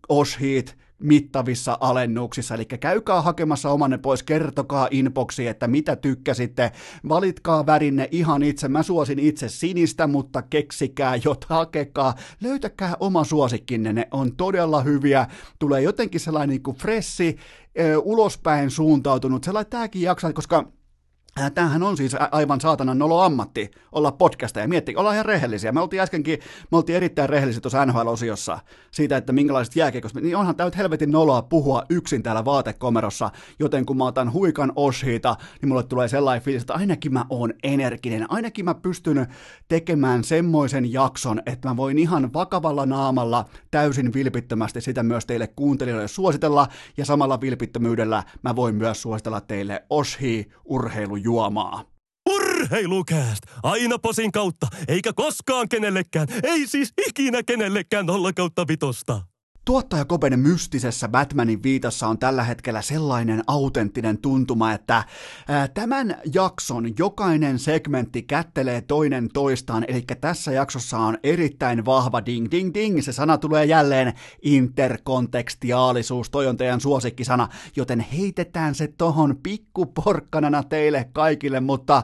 Oshit, 0.09 0.77
mittavissa 1.01 1.79
alennuksissa, 1.81 2.55
eli 2.55 2.65
käykää 2.65 3.23
hakemassa 3.23 3.71
omanne 3.71 3.99
pois, 3.99 4.23
kertokaa 4.23 4.89
inboxiin, 4.91 5.51
että 5.51 5.69
mitä 5.69 5.97
tykkäsitte, 5.97 6.73
valitkaa 7.09 7.67
värinne 7.67 8.09
ihan 8.11 8.43
itse, 8.43 8.69
mä 8.69 8.83
suosin 8.83 9.19
itse 9.19 9.49
sinistä, 9.49 10.07
mutta 10.07 10.43
keksikää 10.43 11.17
jot, 11.25 11.45
hakekaa, 11.45 12.15
löytäkää 12.41 12.97
oma 13.01 13.25
suosikkinne, 13.25 13.93
ne 13.93 14.09
on 14.11 14.37
todella 14.37 14.83
hyviä, 14.83 15.27
tulee 15.59 15.83
jotenkin 15.83 16.21
sellainen 16.21 16.49
niin 16.49 16.63
kuin 16.63 16.77
fressi, 16.77 17.37
ulospäin 18.03 18.71
suuntautunut, 18.71 19.45
sellainen 19.45 19.71
tämäkin 19.71 20.03
jaksaa, 20.03 20.33
koska 20.33 20.65
Tämähän 21.55 21.83
on 21.83 21.97
siis 21.97 22.17
aivan 22.31 22.61
saatanan 22.61 22.99
nolo 22.99 23.21
ammatti 23.21 23.71
olla 23.93 24.13
podcasteja. 24.13 24.69
Mietti, 24.69 24.97
ollaan 24.97 25.15
ihan 25.15 25.27
rehellisiä. 25.27 25.73
Me 25.73 25.81
oltiin 25.81 26.03
äskenkin, 26.03 26.39
me 26.71 26.77
oltiin 26.77 26.97
erittäin 26.97 27.29
rehellisiä 27.29 27.61
tuossa 27.61 27.87
NHL-osiossa 27.87 28.59
siitä, 28.91 29.17
että 29.17 29.33
minkälaiset 29.33 29.77
jääkiekosta, 29.77 30.21
niin 30.21 30.37
onhan 30.37 30.57
täyt 30.57 30.77
helvetin 30.77 31.11
noloa 31.11 31.43
puhua 31.43 31.83
yksin 31.91 32.23
täällä 32.23 32.45
vaatekomerossa, 32.45 33.31
joten 33.59 33.87
kun 33.87 33.97
mä 33.97 34.05
otan 34.05 34.33
huikan 34.33 34.73
oshiita, 34.77 35.37
niin 35.61 35.69
mulle 35.69 35.83
tulee 35.83 36.09
sellainen 36.09 36.43
fiilis, 36.43 36.63
että 36.63 36.75
ainakin 36.75 37.13
mä 37.13 37.25
oon 37.31 37.53
energinen, 37.63 38.31
ainakin 38.33 38.65
mä 38.65 38.75
pystyn 38.75 39.27
tekemään 39.69 40.25
semmoisen 40.25 40.93
jakson, 40.93 41.43
että 41.47 41.69
mä 41.69 41.77
voin 41.77 41.99
ihan 41.99 42.33
vakavalla 42.33 42.87
naamalla 42.87 43.45
täysin 43.71 44.13
vilpittömästi 44.13 44.81
sitä 44.81 45.03
myös 45.03 45.27
teille 45.27 45.47
kuuntelijoille 45.47 46.09
suositella, 46.09 46.69
ja 46.97 47.05
samalla 47.05 47.41
vilpittömyydellä 47.41 48.23
mä 48.43 48.57
voin 48.57 48.75
myös 48.75 49.03
suositella 49.03 49.41
teille 49.41 49.85
oshi 49.91 50.49
urheilu 50.65 51.20
juomaa. 51.23 51.85
Urheilukääst! 52.31 53.43
Aina 53.63 53.99
posin 53.99 54.33
kautta, 54.33 54.67
eikä 54.89 55.13
koskaan 55.13 55.69
kenellekään, 55.69 56.29
ei 56.43 56.67
siis 56.67 56.93
ikinä 57.09 57.43
kenellekään 57.43 58.07
nolla 58.07 58.33
kautta 58.33 58.69
vitosta. 58.69 59.30
Tuottaja 59.65 60.05
Kopen 60.05 60.39
mystisessä 60.39 61.09
Batmanin 61.09 61.63
viitassa 61.63 62.07
on 62.09 62.19
tällä 62.19 62.43
hetkellä 62.43 62.83
sellainen 62.83 63.43
autenttinen 63.47 64.19
tuntuma, 64.19 64.73
että 64.73 65.05
tämän 65.75 66.17
jakson 66.35 66.93
jokainen 66.99 67.59
segmentti 67.59 68.23
kättelee 68.23 68.81
toinen 68.81 69.29
toistaan, 69.33 69.85
eli 69.89 70.05
tässä 70.21 70.53
jaksossa 70.53 70.99
on 70.99 71.19
erittäin 71.23 71.85
vahva 71.85 72.27
ding 72.27 72.47
ding 72.51 72.75
ding, 72.75 73.03
se 73.03 73.13
sana 73.13 73.39
tulee 73.39 73.65
jälleen 73.65 74.13
interkontekstiaalisuus, 74.43 76.31
toi 76.31 76.47
on 76.47 76.57
teidän 76.57 76.81
suosikkisana, 76.81 77.49
joten 77.77 78.01
heitetään 78.01 78.75
se 78.75 78.87
tohon 78.87 79.37
pikkuporkkanana 79.43 80.63
teille 80.63 81.09
kaikille, 81.13 81.61
mutta 81.61 82.03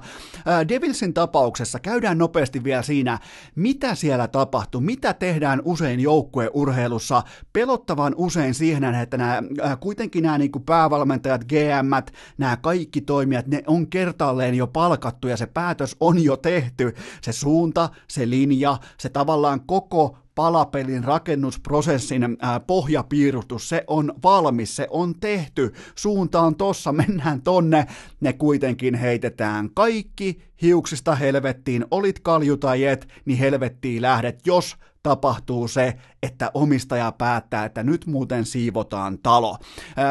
Devilsin 0.69 1.15
tapauksessa 1.15 1.81
käydään 1.81 2.19
nopeasti 2.19 2.65
vielä 2.65 2.83
siinä, 2.83 3.19
mitä 3.55 3.95
siellä 3.95 4.29
tapahtuu, 4.29 4.81
mitä 4.81 5.15
tehdään 5.15 5.63
usein 5.65 6.01
joukkueurheilussa, 6.01 7.23
pelottavan 7.57 8.15
usein 8.17 8.55
siihen, 8.55 8.95
että 8.95 9.17
nämä, 9.17 9.43
äh, 9.65 9.81
kuitenkin 9.81 10.23
nämä 10.23 10.39
niin 10.39 10.53
kuin 10.53 10.65
päävalmentajat, 10.65 11.45
GM, 11.45 12.11
nämä 12.39 12.57
kaikki 12.57 13.01
toimijat, 13.01 13.47
ne 13.47 13.63
on 13.67 13.87
kertaalleen 13.87 14.55
jo 14.55 14.67
palkattu 14.67 15.29
ja 15.29 15.37
se 15.37 15.47
päätös 15.47 15.97
on 16.01 16.25
jo 16.25 16.37
tehty. 16.37 16.95
Se 17.23 17.33
suunta, 17.33 17.89
se 18.09 18.31
linja, 18.31 18.79
se 18.99 19.09
tavallaan 19.09 19.61
koko 19.67 20.19
palapelin 20.35 21.05
rakennusprosessin 21.05 22.37
ää, 22.41 22.61
pohjapiirustus, 22.61 23.69
se 23.69 23.85
on 23.87 24.13
valmis, 24.23 24.77
se 24.77 24.87
on 24.91 25.15
tehty, 25.21 25.73
suunta 25.95 26.41
on 26.41 26.57
tossa, 26.57 26.93
mennään 27.03 27.43
tonne, 27.43 27.87
ne 28.21 28.33
kuitenkin 28.33 28.95
heitetään 28.95 29.71
kaikki 29.75 30.43
hiuksista 30.63 31.15
helvettiin, 31.15 31.85
olit 31.91 32.21
kalju 32.21 32.57
tai 32.57 32.85
et, 32.85 33.09
niin 33.25 33.39
helvettiin 33.39 34.03
lähdet, 34.03 34.47
jos 34.47 34.77
tapahtuu 35.07 35.69
se, 35.69 35.97
että 36.23 36.51
omistaja 36.55 37.13
päättää, 37.13 37.65
että 37.65 37.83
nyt 37.83 38.07
muuten 38.07 38.45
siivotaan 38.45 39.19
talo. 39.19 39.57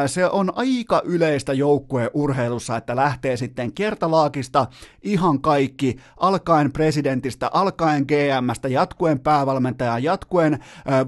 Se 0.06 0.26
on 0.26 0.52
aika 0.56 1.02
yleistä 1.04 1.52
joukkueurheilussa, 1.52 2.76
että 2.76 2.96
lähtee 2.96 3.36
sitten 3.36 3.72
kertalaakista 3.72 4.66
ihan 5.02 5.40
kaikki, 5.40 5.96
alkaen 6.16 6.72
presidentistä, 6.72 7.50
alkaen 7.52 8.06
GMstä, 8.08 8.68
jatkuen 8.68 9.20
päävalmentaja, 9.20 9.98
jatkuen 9.98 10.58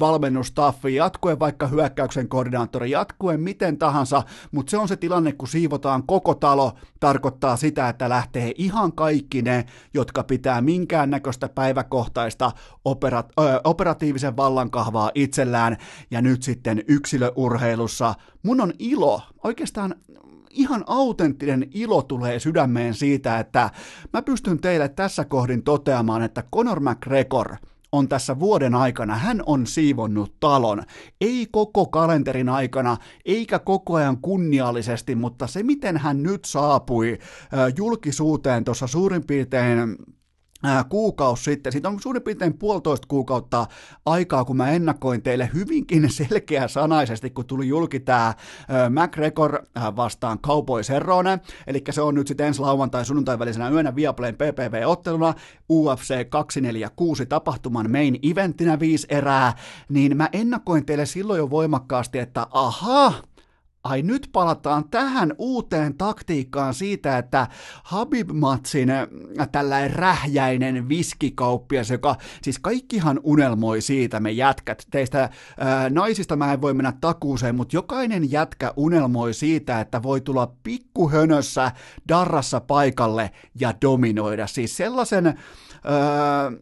valmennustaffi, 0.01 0.95
jatkuen 0.95 1.39
vaikka 1.39 1.67
hyökkäyksen 1.67 2.29
koordinaattori, 2.29 2.91
jatkuen 2.91 3.41
miten 3.41 3.79
tahansa, 3.79 4.23
mutta 4.53 4.71
se 4.71 4.79
on 4.79 4.89
se 4.89 4.97
tilanne, 4.97 5.33
kun 5.33 5.49
siivotaan 5.49 6.03
koko 6.07 6.35
talo, 6.35 6.73
tarkoittaa 7.01 7.57
sitä, 7.57 7.89
että 7.89 8.09
lähtee 8.09 8.53
ihan 8.57 8.93
kaikki 8.93 9.43
ne, 9.43 9.65
jotka 9.95 10.23
pitää 10.23 10.61
minkäännäköistä 10.61 11.49
päiväkohtaista 11.49 12.53
opera- 12.85 13.25
ö, 13.41 13.61
operatiivisen 13.79 14.37
vallankahvaa 14.37 15.11
itsellään, 15.15 15.77
ja 16.11 16.23
nyt 16.23 16.43
sitten 16.43 16.83
yksilöurheilussa 16.89 18.15
mun 18.43 18.61
on 18.61 18.73
ilo, 18.79 19.23
oikeastaan 19.45 19.95
ihan 20.51 20.85
autenttinen 20.87 21.67
ilo 21.75 22.03
tulee 22.03 22.39
sydämeen 22.39 22.95
siitä, 22.95 23.39
että 23.39 23.71
mä 24.13 24.23
pystyn 24.23 24.61
teille 24.61 24.89
tässä 24.89 25.25
kohdin 25.25 25.63
toteamaan, 25.63 26.23
että 26.23 26.45
Conor 26.55 26.81
McGregor 26.81 27.57
on 27.93 28.09
tässä 28.09 28.39
vuoden 28.39 28.75
aikana, 28.75 29.17
hän 29.17 29.43
on 29.47 29.67
siivonnut 29.67 30.35
talon. 30.41 30.83
Ei 31.21 31.47
koko 31.51 31.87
kalenterin 31.87 32.49
aikana, 32.49 32.97
eikä 33.25 33.59
koko 33.59 33.95
ajan 33.95 34.19
kunniallisesti, 34.23 35.15
mutta 35.15 35.47
se 35.47 35.63
miten 35.63 35.97
hän 35.97 36.23
nyt 36.23 36.45
saapui 36.45 37.19
julkisuuteen 37.77 38.65
tuossa 38.65 38.87
suurin 38.87 39.27
piirtein 39.27 39.97
kuukausi 40.89 41.43
sitten, 41.45 41.73
siitä 41.73 41.89
on 41.89 42.01
suurin 42.01 42.23
piirtein 42.23 42.59
puolitoista 42.59 43.09
kuukautta 43.09 43.67
aikaa, 44.07 44.45
kun 44.45 44.57
mä 44.57 44.71
ennakoin 44.71 45.23
teille 45.23 45.51
hyvinkin 45.55 46.11
selkeä 46.29 46.69
sanaisesti, 46.69 47.31
kun 47.31 47.47
tuli 47.47 47.69
julki 47.69 48.01
tämä 48.01 48.35
McGregor 48.89 49.63
vastaan 49.97 50.39
Cowboy 50.39 50.83
Serrone, 50.83 51.39
eli 51.67 51.83
se 51.91 52.01
on 52.03 52.15
nyt 52.15 52.27
sitten 52.27 52.47
ensi 52.47 52.61
lauantai 52.61 53.05
sunnuntai 53.05 53.39
välisenä 53.39 53.69
yönä 53.69 53.97
Viaplayn 53.97 54.35
PPV-otteluna 54.35 55.35
UFC 55.71 56.29
246 56.29 57.27
tapahtuman 57.27 57.91
main 57.91 58.19
eventtinä 58.23 58.81
viisi 58.81 59.07
erää, 59.11 59.53
niin 59.89 60.17
mä 60.17 60.29
ennakoin 60.33 60.87
teille 60.87 61.07
silloin 61.07 61.39
jo 61.39 61.51
voimakkaasti, 61.51 62.19
että 62.19 62.47
aha, 62.51 63.13
ai 63.89 64.03
nyt 64.03 64.29
palataan 64.33 64.89
tähän 64.91 65.35
uuteen 65.39 65.95
taktiikkaan 65.95 66.75
siitä, 66.75 67.19
että 67.19 67.47
Habib-matsin 67.85 68.91
äh, 68.91 69.49
tällainen 69.53 69.91
rähjäinen 69.91 70.89
viskikauppias, 70.89 71.91
joka 71.91 72.17
siis 72.43 72.59
kaikkihan 72.59 73.21
unelmoi 73.23 73.81
siitä, 73.81 74.21
me 74.21 74.31
jätkät, 74.31 74.87
teistä 74.91 75.19
ää, 75.21 75.85
äh, 75.85 75.91
naisista 75.91 76.37
mä 76.37 76.53
en 76.53 76.61
voi 76.61 76.75
mennä 76.75 76.93
takuuseen, 77.01 77.55
mutta 77.55 77.77
jokainen 77.77 78.31
jätkä 78.31 78.73
unelmoi 78.77 79.35
siitä, 79.35 79.81
että 79.81 80.03
voi 80.03 80.21
tulla 80.21 80.53
pikkuhönössä 80.63 81.73
darrassa 82.09 82.61
paikalle 82.61 83.31
ja 83.61 83.75
dominoida, 83.83 84.47
siis 84.47 84.77
sellaisen... 84.77 85.27
Ää, 85.27 86.47
äh, 86.47 86.53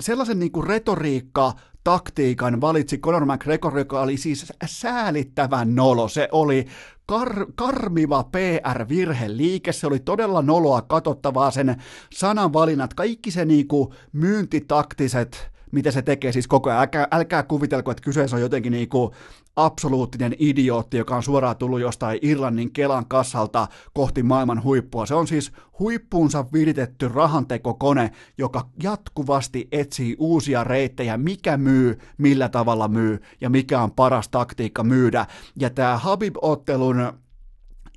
sellaisen 0.00 0.38
niin 0.38 0.52
kuin 0.52 0.66
retoriikka, 0.66 1.52
taktiikan 1.88 2.60
valitsi 2.60 2.98
Conor 2.98 3.26
McGregor, 3.26 3.78
joka 3.78 4.00
oli 4.00 4.16
siis 4.16 4.52
säälittävän 4.66 5.74
nolo. 5.74 6.08
Se 6.08 6.28
oli 6.32 6.66
kar- 7.12 7.52
karmiva 7.54 8.22
PR-virheliike, 8.22 9.72
se 9.72 9.86
oli 9.86 10.00
todella 10.00 10.42
noloa 10.42 10.82
katsottavaa 10.82 11.50
sen 11.50 11.82
sananvalinnat, 12.12 12.94
kaikki 12.94 13.30
se 13.30 13.44
niinku 13.44 13.94
myyntitaktiset 14.12 15.50
mitä 15.72 15.90
se 15.90 16.02
tekee 16.02 16.32
siis 16.32 16.48
koko 16.48 16.70
ajan. 16.70 16.80
Älkää, 16.80 17.08
älkää 17.10 17.42
kuvitelko, 17.42 17.90
että 17.90 18.02
kyseessä 18.02 18.36
on 18.36 18.42
jotenkin 18.42 18.72
niinku 18.72 19.14
absoluuttinen 19.56 20.36
idiootti, 20.38 20.96
joka 20.96 21.16
on 21.16 21.22
suoraan 21.22 21.56
tullut 21.56 21.80
jostain 21.80 22.18
Irlannin 22.22 22.72
Kelan 22.72 23.06
kassalta 23.08 23.68
kohti 23.94 24.22
maailman 24.22 24.62
huippua. 24.62 25.06
Se 25.06 25.14
on 25.14 25.26
siis 25.26 25.52
huippuunsa 25.78 26.44
viritetty 26.52 27.08
rahantekokone, 27.08 28.10
joka 28.38 28.68
jatkuvasti 28.82 29.68
etsii 29.72 30.16
uusia 30.18 30.64
reittejä, 30.64 31.16
mikä 31.16 31.56
myy, 31.56 31.98
millä 32.18 32.48
tavalla 32.48 32.88
myy 32.88 33.18
ja 33.40 33.50
mikä 33.50 33.82
on 33.82 33.90
paras 33.92 34.28
taktiikka 34.28 34.84
myydä. 34.84 35.26
Ja 35.60 35.70
tämä 35.70 36.00
Habib-ottelun 36.04 37.12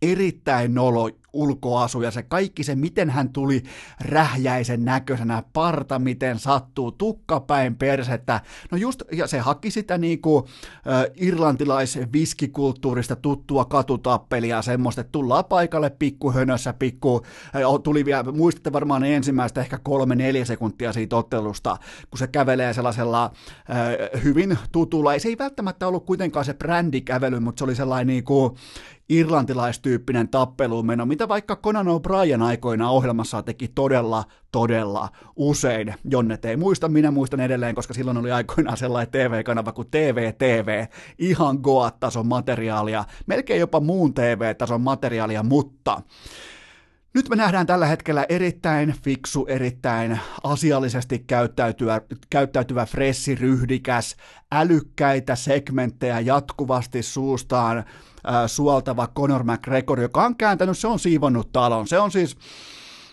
erittäin 0.01 0.73
nolo 0.73 1.09
ulkoasu 1.33 2.01
ja 2.01 2.11
se 2.11 2.23
kaikki 2.23 2.63
se, 2.63 2.75
miten 2.75 3.09
hän 3.09 3.29
tuli 3.29 3.63
rähjäisen 4.01 4.85
näköisenä, 4.85 5.43
parta 5.53 5.99
miten 5.99 6.39
sattuu, 6.39 6.91
tukkapäin 6.91 7.75
persettä. 7.75 8.41
No 8.71 8.77
just, 8.77 9.03
ja 9.11 9.27
se 9.27 9.39
haki 9.39 9.71
sitä 9.71 9.97
niinku 9.97 10.47
äh, 10.87 11.03
irlantilais-viskikulttuurista 11.15 13.15
tuttua 13.15 13.65
katutappelia, 13.65 14.61
semmoista, 14.61 15.01
että 15.01 15.11
tullaan 15.11 15.45
paikalle 15.45 15.89
pikkuhönössä, 15.89 16.73
pikku, 16.73 17.21
tuli 17.83 18.05
vielä, 18.05 18.23
muistatte 18.23 18.73
varmaan 18.73 19.03
ensimmäistä 19.03 19.61
ehkä 19.61 19.79
kolme-neljä 19.83 20.45
sekuntia 20.45 20.93
siitä 20.93 21.15
ottelusta, 21.15 21.77
kun 22.09 22.17
se 22.17 22.27
kävelee 22.27 22.73
sellaisella 22.73 23.23
äh, 23.23 23.31
hyvin 24.23 24.57
tutulla, 24.71 25.13
ei 25.13 25.19
se 25.19 25.29
ei 25.29 25.37
välttämättä 25.37 25.87
ollut 25.87 26.05
kuitenkaan 26.05 26.45
se 26.45 26.53
brändikävely, 26.53 27.39
mutta 27.39 27.59
se 27.59 27.63
oli 27.63 27.75
sellainen 27.75 28.07
niinku 28.07 28.57
irlantilaistyyppinen 29.11 30.29
tappeluun 30.29 30.85
meno, 30.85 31.05
mitä 31.05 31.27
vaikka 31.27 31.55
Conan 31.55 31.87
O'Brien 31.87 32.41
aikoina 32.41 32.89
ohjelmassa 32.89 33.43
teki 33.43 33.67
todella, 33.67 34.23
todella 34.51 35.09
usein. 35.35 35.95
Jonnet 36.03 36.45
ei 36.45 36.57
muista, 36.57 36.89
minä 36.89 37.11
muistan 37.11 37.39
edelleen, 37.39 37.75
koska 37.75 37.93
silloin 37.93 38.17
oli 38.17 38.31
aikoinaan 38.31 38.77
sellainen 38.77 39.11
TV-kanava 39.11 39.71
kuin 39.71 39.87
TV-TV, 39.91 40.85
ihan 41.19 41.59
Goat-tason 41.63 42.27
materiaalia, 42.27 43.05
melkein 43.25 43.59
jopa 43.59 43.79
muun 43.79 44.13
TV-tason 44.13 44.81
materiaalia, 44.81 45.43
mutta 45.43 46.01
nyt 47.13 47.29
me 47.29 47.35
nähdään 47.35 47.67
tällä 47.67 47.85
hetkellä 47.85 48.25
erittäin 48.29 48.95
fiksu, 49.03 49.45
erittäin 49.49 50.19
asiallisesti 50.43 51.19
käyttäytyvä, 51.19 52.01
käyttäytyvä 52.29 52.85
fressi, 52.85 53.35
ryhdikäs, 53.35 54.15
älykkäitä 54.51 55.35
segmenttejä 55.35 56.19
jatkuvasti 56.19 57.03
suustaan 57.03 57.83
suoltava 58.47 59.07
Conor 59.07 59.43
McGregor, 59.43 59.99
joka 59.99 60.23
on 60.23 60.35
kääntänyt, 60.35 60.77
se 60.77 60.87
on 60.87 60.99
siivonnut 60.99 61.51
talon. 61.51 61.87
Se 61.87 61.99
on 61.99 62.11
siis, 62.11 62.37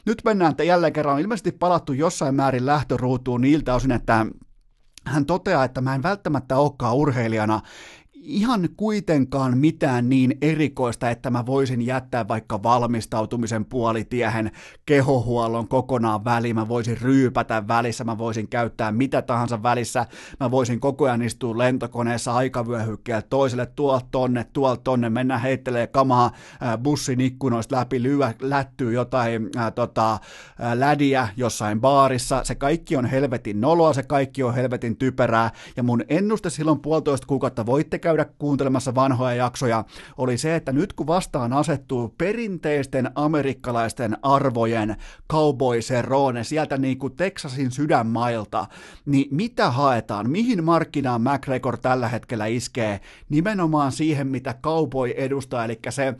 nyt 0.06 0.22
mennään, 0.24 0.50
että 0.50 0.64
jälleen 0.64 0.92
kerran 0.92 1.14
on 1.14 1.20
ilmeisesti 1.20 1.52
palattu 1.52 1.92
jossain 1.92 2.34
määrin 2.34 2.66
lähtöruutuun 2.66 3.40
niiltä 3.40 3.74
osin, 3.74 3.92
että 3.92 4.26
hän 5.04 5.26
toteaa, 5.26 5.64
että 5.64 5.80
mä 5.80 5.94
en 5.94 6.02
välttämättä 6.02 6.56
olekaan 6.56 6.96
urheilijana 6.96 7.61
ihan 8.20 8.68
kuitenkaan 8.76 9.58
mitään 9.58 10.08
niin 10.08 10.38
erikoista, 10.42 11.10
että 11.10 11.30
mä 11.30 11.46
voisin 11.46 11.82
jättää 11.82 12.28
vaikka 12.28 12.62
valmistautumisen 12.62 13.64
puolitiehen 13.64 14.50
kehohuollon 14.86 15.68
kokonaan 15.68 16.24
väliin, 16.24 16.56
mä 16.56 16.68
voisin 16.68 17.00
ryypätä 17.00 17.68
välissä, 17.68 18.04
mä 18.04 18.18
voisin 18.18 18.48
käyttää 18.48 18.92
mitä 18.92 19.22
tahansa 19.22 19.62
välissä, 19.62 20.06
mä 20.40 20.50
voisin 20.50 20.80
koko 20.80 21.04
ajan 21.04 21.22
istua 21.22 21.58
lentokoneessa 21.58 22.32
aikavyöhykkeellä 22.32 23.22
toiselle 23.22 23.66
tuolta 23.66 24.06
tonne, 24.10 24.46
tuolta 24.52 24.80
tonne, 24.84 25.10
mennä 25.10 25.38
heittelee 25.38 25.86
kamaa 25.86 26.30
ää, 26.60 26.78
bussin 26.78 27.20
ikkunoista 27.20 27.76
läpi, 27.76 28.02
lyö, 28.02 28.32
lättyy 28.40 28.92
jotain 28.92 29.50
ää, 29.56 29.70
tota, 29.70 30.18
ää, 30.58 30.80
lädiä 30.80 31.28
jossain 31.36 31.80
baarissa, 31.80 32.44
se 32.44 32.54
kaikki 32.54 32.96
on 32.96 33.06
helvetin 33.06 33.60
noloa, 33.60 33.92
se 33.92 34.02
kaikki 34.02 34.42
on 34.42 34.54
helvetin 34.54 34.96
typerää, 34.96 35.50
ja 35.76 35.82
mun 35.82 36.04
ennuste 36.08 36.50
silloin 36.50 36.80
puolitoista 36.80 37.26
kuukautta 37.26 37.66
voitte 37.66 37.98
käydä 38.09 38.26
kuuntelemassa 38.38 38.94
vanhoja 38.94 39.34
jaksoja, 39.34 39.84
oli 40.18 40.38
se, 40.38 40.54
että 40.54 40.72
nyt 40.72 40.92
kun 40.92 41.06
vastaan 41.06 41.52
asettuu 41.52 42.14
perinteisten 42.18 43.11
amerikkalaisten 43.14 44.16
arvojen 44.22 44.96
cowboy 45.32 45.82
serone 45.82 46.44
sieltä 46.44 46.78
niin 46.78 46.98
kuin 46.98 47.16
Texasin 47.16 47.70
sydänmailta, 47.70 48.66
niin 49.06 49.28
mitä 49.30 49.70
haetaan? 49.70 50.30
Mihin 50.30 50.64
markkinaan 50.64 51.22
McGregor 51.22 51.78
tällä 51.78 52.09
hetkellä 52.09 52.46
iskee? 52.46 53.00
Nimenomaan 53.28 53.92
siihen, 53.92 54.26
mitä 54.26 54.54
cowboy 54.62 55.11
edustaa, 55.11 55.64
eli 55.64 55.78
se 55.88 56.14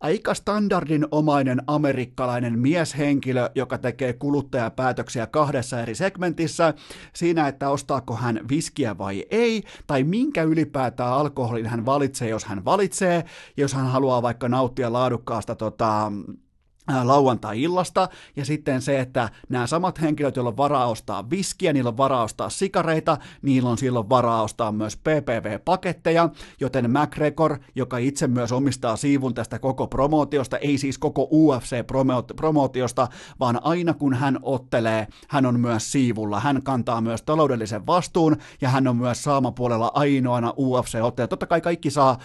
aika 0.00 0.34
standardinomainen 0.34 1.62
amerikkalainen 1.66 2.58
mieshenkilö, 2.58 3.50
joka 3.54 3.78
tekee 3.78 4.12
kuluttajapäätöksiä 4.12 5.26
kahdessa 5.26 5.80
eri 5.80 5.94
segmentissä, 5.94 6.74
siinä, 7.12 7.48
että 7.48 7.70
ostaako 7.70 8.16
hän 8.16 8.40
viskiä 8.50 8.98
vai 8.98 9.26
ei, 9.30 9.62
tai 9.86 10.04
minkä 10.04 10.42
ylipäätään 10.42 11.12
alkoholin 11.12 11.66
hän 11.66 11.86
valitsee, 11.86 12.28
jos 12.28 12.44
hän 12.44 12.64
valitsee, 12.64 13.24
jos 13.56 13.74
hän 13.74 13.86
haluaa 13.86 14.22
vaikka 14.22 14.48
nauttia 14.48 14.92
laadukkaasta 14.92 15.54
tota, 15.54 16.12
lauantai-illasta, 17.02 18.08
ja 18.36 18.44
sitten 18.44 18.82
se, 18.82 19.00
että 19.00 19.28
nämä 19.48 19.66
samat 19.66 20.00
henkilöt, 20.00 20.36
joilla 20.36 20.50
on 20.50 20.56
varaa 20.56 20.86
ostaa 20.86 21.30
viskiä, 21.30 21.72
niillä 21.72 21.88
on 21.88 21.96
varaa 21.96 22.22
ostaa 22.22 22.50
sikareita, 22.50 23.18
niillä 23.42 23.70
on 23.70 23.78
silloin 23.78 24.08
varaa 24.08 24.42
ostaa 24.42 24.72
myös 24.72 24.96
PPV-paketteja, 24.96 26.28
joten 26.60 26.90
McGregor, 26.90 27.58
joka 27.74 27.98
itse 27.98 28.26
myös 28.26 28.52
omistaa 28.52 28.96
siivun 28.96 29.34
tästä 29.34 29.58
koko 29.58 29.86
promootiosta, 29.86 30.58
ei 30.58 30.78
siis 30.78 30.98
koko 30.98 31.28
UFC-promootiosta, 31.32 33.08
vaan 33.40 33.60
aina 33.62 33.94
kun 33.94 34.14
hän 34.14 34.38
ottelee, 34.42 35.06
hän 35.28 35.46
on 35.46 35.60
myös 35.60 35.92
siivulla, 35.92 36.40
hän 36.40 36.62
kantaa 36.62 37.00
myös 37.00 37.22
taloudellisen 37.22 37.86
vastuun, 37.86 38.36
ja 38.60 38.68
hän 38.68 38.88
on 38.88 38.96
myös 38.96 39.22
saamapuolella 39.22 39.90
ainoana 39.94 40.50
UFC-ottaja. 40.50 41.28
Totta 41.28 41.46
kai 41.46 41.60
kaikki 41.60 41.90
saa, 41.90 42.18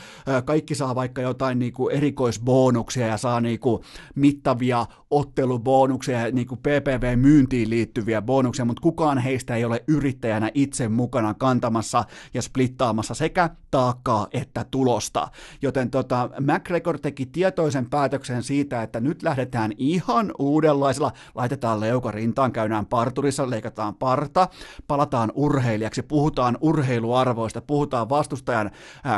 kaikki 0.45 0.75
saa 0.75 0.95
vaikka 0.95 1.21
jotain 1.21 1.59
niinku 1.59 1.89
erikoisbonuksia 1.89 3.07
ja 3.07 3.17
saa 3.17 3.41
niinku 3.41 3.83
mittavia 4.15 4.54
mittavia 4.55 4.85
ottelubonuksia 5.09 6.31
niin 6.31 6.47
kuin 6.47 6.59
PPV-myyntiin 6.59 7.69
liittyviä 7.69 8.21
bonuksia, 8.21 8.65
mutta 8.65 8.81
kukaan 8.81 9.17
heistä 9.17 9.55
ei 9.55 9.65
ole 9.65 9.83
yrittäjänä 9.87 10.51
itse 10.53 10.89
mukana 10.89 11.33
kantamassa 11.33 12.03
ja 12.33 12.41
splittaamassa 12.41 13.13
sekä 13.13 13.49
taakkaa 13.71 14.27
että 14.31 14.65
tulosta. 14.71 15.27
Joten 15.61 15.91
tota, 15.91 16.29
McGregor 16.39 16.99
teki 16.99 17.25
tietoisen 17.25 17.89
päätöksen 17.89 18.43
siitä, 18.43 18.83
että 18.83 18.99
nyt 18.99 19.23
lähdetään 19.23 19.71
ihan 19.77 20.31
uudenlaisella, 20.39 21.11
laitetaan 21.35 21.79
leuka 21.79 22.11
rintaan, 22.11 22.51
käydään 22.51 22.85
parturissa, 22.85 23.49
leikataan 23.49 23.95
parta, 23.95 24.47
palataan 24.87 25.31
urheilijaksi, 25.35 26.01
puhutaan 26.01 26.57
urheiluarvoista, 26.61 27.61
puhutaan 27.61 28.09
vastustajan 28.09 28.71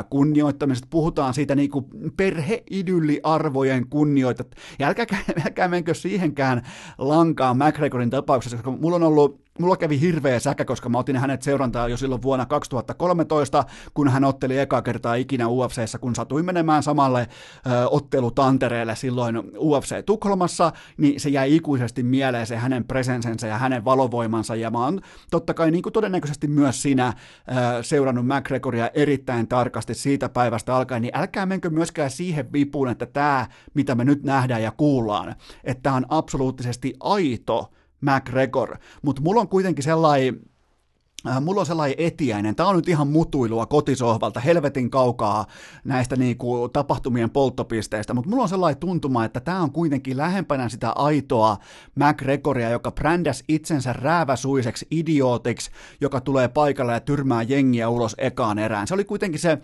kunnioittamisesta, 0.10 0.88
puhutaan 0.90 1.34
siitä 1.34 1.56
niin 1.56 1.72
kuin 1.72 1.86
perheidylliarvojen 2.18 3.90
kunnioitat. 3.90 4.48
Ja 4.80 4.88
älkää, 4.88 5.06
älkää 5.46 5.68
menkö 5.68 5.94
siihenkään 5.94 6.62
lankaan 6.98 7.58
McGregorin 7.58 8.10
tapauksessa, 8.10 8.58
koska 8.58 8.72
mulla 8.72 8.96
on 8.96 9.04
ollut 9.04 9.47
mulla 9.60 9.78
kävi 9.78 10.02
hirveä 10.02 10.40
säkä, 10.40 10.66
koska 10.66 10.90
mä 10.90 10.98
otin 10.98 11.18
hänet 11.18 11.42
seurantaa 11.42 11.88
jo 11.88 11.98
silloin 11.98 12.22
vuonna 12.22 12.46
2013, 12.46 13.64
kun 13.94 14.10
hän 14.10 14.24
otteli 14.24 14.60
eka 14.60 14.82
kertaa 14.82 15.16
ikinä 15.16 15.48
UFCssä, 15.48 15.98
kun 15.98 16.16
satuin 16.16 16.46
menemään 16.46 16.84
samalle 16.84 17.28
ö, 17.68 17.88
ottelutantereelle 17.90 18.96
silloin 18.96 19.42
UFC 19.58 20.06
Tukholmassa, 20.06 20.72
niin 20.98 21.20
se 21.20 21.30
jäi 21.30 21.56
ikuisesti 21.56 22.04
mieleen 22.04 22.48
se 22.48 22.58
hänen 22.58 22.86
presensensä 22.86 23.48
ja 23.48 23.58
hänen 23.58 23.86
valovoimansa, 23.86 24.56
ja 24.56 24.72
mä 24.72 24.84
oon 24.84 25.02
totta 25.32 25.54
kai 25.54 25.72
niin 25.72 25.84
kuin 25.84 25.94
todennäköisesti 25.94 26.48
myös 26.48 26.82
sinä 26.82 27.08
ö, 27.08 27.84
seurannut 27.84 28.26
McGregoria 28.26 28.90
erittäin 28.94 29.48
tarkasti 29.48 29.94
siitä 29.94 30.30
päivästä 30.30 30.76
alkaen, 30.76 31.02
niin 31.02 31.18
älkää 31.18 31.46
menkö 31.46 31.70
myöskään 31.70 32.10
siihen 32.10 32.54
vipuun, 32.54 32.90
että 32.90 33.06
tämä, 33.06 33.48
mitä 33.74 33.96
me 33.96 34.06
nyt 34.06 34.24
nähdään 34.24 34.62
ja 34.62 34.72
kuullaan, 34.72 35.36
että 35.64 35.84
tämä 35.84 35.96
on 35.96 36.06
absoluuttisesti 36.10 36.94
aito 37.00 37.72
McGregor, 38.02 38.78
mutta 39.02 39.22
mulla 39.22 39.42
on 39.42 39.50
kuitenkin 39.50 39.84
sellainen 39.84 40.40
Äh, 41.28 41.42
mulla 41.42 41.60
on 41.60 41.66
sellainen 41.66 41.96
etiäinen, 41.98 42.56
tämä 42.56 42.70
on 42.70 42.76
nyt 42.76 42.90
ihan 42.90 43.08
mutuilua 43.08 43.66
kotisohvalta, 43.66 44.40
helvetin 44.40 44.90
kaukaa 44.90 45.46
näistä 45.84 46.16
niinku 46.16 46.70
tapahtumien 46.70 47.30
polttopisteistä, 47.30 48.14
mutta 48.14 48.30
mulla 48.30 48.44
on 48.44 48.50
sellainen 48.50 48.80
tuntuma, 48.80 49.26
että 49.26 49.40
tämä 49.40 49.62
on 49.62 49.72
kuitenkin 49.72 50.18
lähempänä 50.18 50.70
sitä 50.70 50.92
aitoa 50.92 51.58
McGregoria, 51.96 52.70
joka 52.70 52.92
brändäs 52.92 53.44
itsensä 53.48 53.94
rääväsuiseksi 53.94 54.88
idiootiksi, 54.92 55.72
joka 56.02 56.22
tulee 56.22 56.48
paikalle 56.48 56.94
ja 56.94 57.00
tyrmää 57.00 57.44
jengiä 57.44 57.90
ulos 57.90 58.16
ekaan 58.18 58.60
erään. 58.60 58.88
Se 58.88 58.94
oli 58.94 59.06
kuitenkin 59.06 59.40
se 59.40 59.58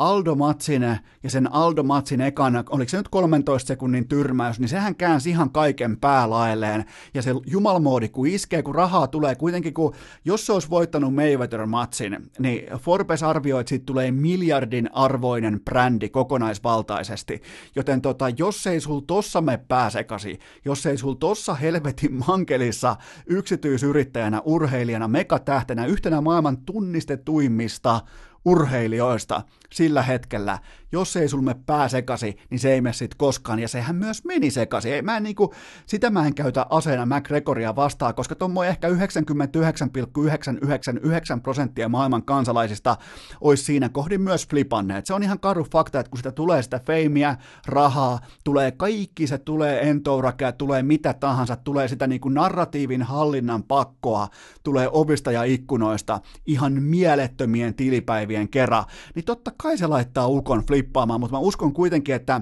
Aldo 0.00 0.34
Matsin 0.34 0.82
ja 1.22 1.30
sen 1.30 1.52
Aldo 1.52 1.82
Matsin 1.82 2.20
ekan, 2.20 2.64
oliko 2.70 2.88
se 2.88 2.96
nyt 2.96 3.08
13 3.08 3.68
sekunnin 3.68 4.08
tyrmäys, 4.08 4.60
niin 4.60 4.68
sehän 4.68 4.96
käänsi 4.96 5.30
ihan 5.30 5.50
kaiken 5.50 5.96
päälaelleen. 5.96 6.84
Ja 7.14 7.22
se 7.22 7.34
jumalmoodi, 7.46 8.08
kun 8.08 8.26
iskee, 8.26 8.62
kun 8.62 8.74
rahaa 8.74 9.06
tulee, 9.06 9.34
kuitenkin 9.34 9.74
kun, 9.74 9.94
jos 10.24 10.46
se 10.46 10.52
olisi 10.52 10.70
voittanut 10.70 11.14
Mayweather 11.14 11.66
Matsin, 11.66 12.30
niin 12.38 12.78
Forbes 12.78 13.22
arvioi, 13.22 13.60
että 13.60 13.68
siitä 13.68 13.86
tulee 13.86 14.12
miljardin 14.12 14.90
arvoinen 14.92 15.60
brändi 15.64 16.08
kokonaisvaltaisesti. 16.08 17.42
Joten 17.76 18.02
tota, 18.02 18.28
jos 18.28 18.66
ei 18.66 18.80
sul 18.80 19.00
tossa 19.00 19.40
me 19.40 19.60
pääsekasi, 19.68 20.38
jos 20.64 20.86
ei 20.86 20.98
sul 20.98 21.14
tossa 21.14 21.54
helvetin 21.54 22.14
mankelissa 22.26 22.96
yksityisyrittäjänä, 23.26 24.42
urheilijana, 24.44 25.08
megatähtenä, 25.08 25.86
yhtenä 25.86 26.20
maailman 26.20 26.58
tunnistetuimmista 26.58 28.00
urheilijoista 28.44 29.42
sillä 29.72 30.02
hetkellä, 30.02 30.58
jos 30.92 31.16
ei 31.16 31.28
sulme 31.28 31.54
pää 31.66 31.88
sekasi, 31.88 32.36
niin 32.50 32.58
se 32.58 32.72
ei 32.72 32.80
mene 32.80 32.92
sit 32.92 33.14
koskaan, 33.14 33.58
ja 33.58 33.68
sehän 33.68 33.96
myös 33.96 34.24
meni 34.24 34.50
sekasi. 34.50 34.92
Ei, 34.92 35.02
mä 35.02 35.16
en 35.16 35.22
niinku, 35.22 35.54
sitä 35.86 36.10
mä 36.10 36.26
en 36.26 36.34
käytä 36.34 36.66
aseena 36.70 37.06
McGregoria 37.06 37.76
vastaan, 37.76 38.14
koska 38.14 38.34
tuommoin 38.34 38.68
ehkä 38.68 38.88
99,999 38.88 41.42
prosenttia 41.42 41.88
maailman 41.88 42.22
kansalaisista 42.22 42.96
olisi 43.40 43.64
siinä 43.64 43.88
kohdin 43.88 44.20
myös 44.20 44.48
flipanneet. 44.48 45.06
Se 45.06 45.14
on 45.14 45.22
ihan 45.22 45.40
karu 45.40 45.66
fakta, 45.72 46.00
että 46.00 46.10
kun 46.10 46.18
sitä 46.18 46.32
tulee 46.32 46.62
sitä 46.62 46.80
feimiä, 46.86 47.36
rahaa, 47.66 48.20
tulee 48.44 48.70
kaikki, 48.70 49.26
se 49.26 49.38
tulee 49.38 49.90
entourakea, 49.90 50.52
tulee 50.52 50.82
mitä 50.82 51.14
tahansa, 51.14 51.56
tulee 51.56 51.88
sitä 51.88 52.06
niinku 52.06 52.28
narratiivin 52.28 53.02
hallinnan 53.02 53.62
pakkoa, 53.62 54.28
tulee 54.62 54.88
ovista 54.92 55.32
ja 55.32 55.42
ikkunoista 55.42 56.20
ihan 56.46 56.82
mielettömien 56.82 57.74
tilipäivien 57.74 58.29
kerran, 58.50 58.84
niin 59.14 59.24
totta 59.24 59.52
kai 59.56 59.78
se 59.78 59.86
laittaa 59.86 60.26
ukon 60.26 60.64
flippaamaan, 60.66 61.20
mutta 61.20 61.36
mä 61.36 61.40
uskon 61.40 61.72
kuitenkin, 61.72 62.14
että 62.14 62.40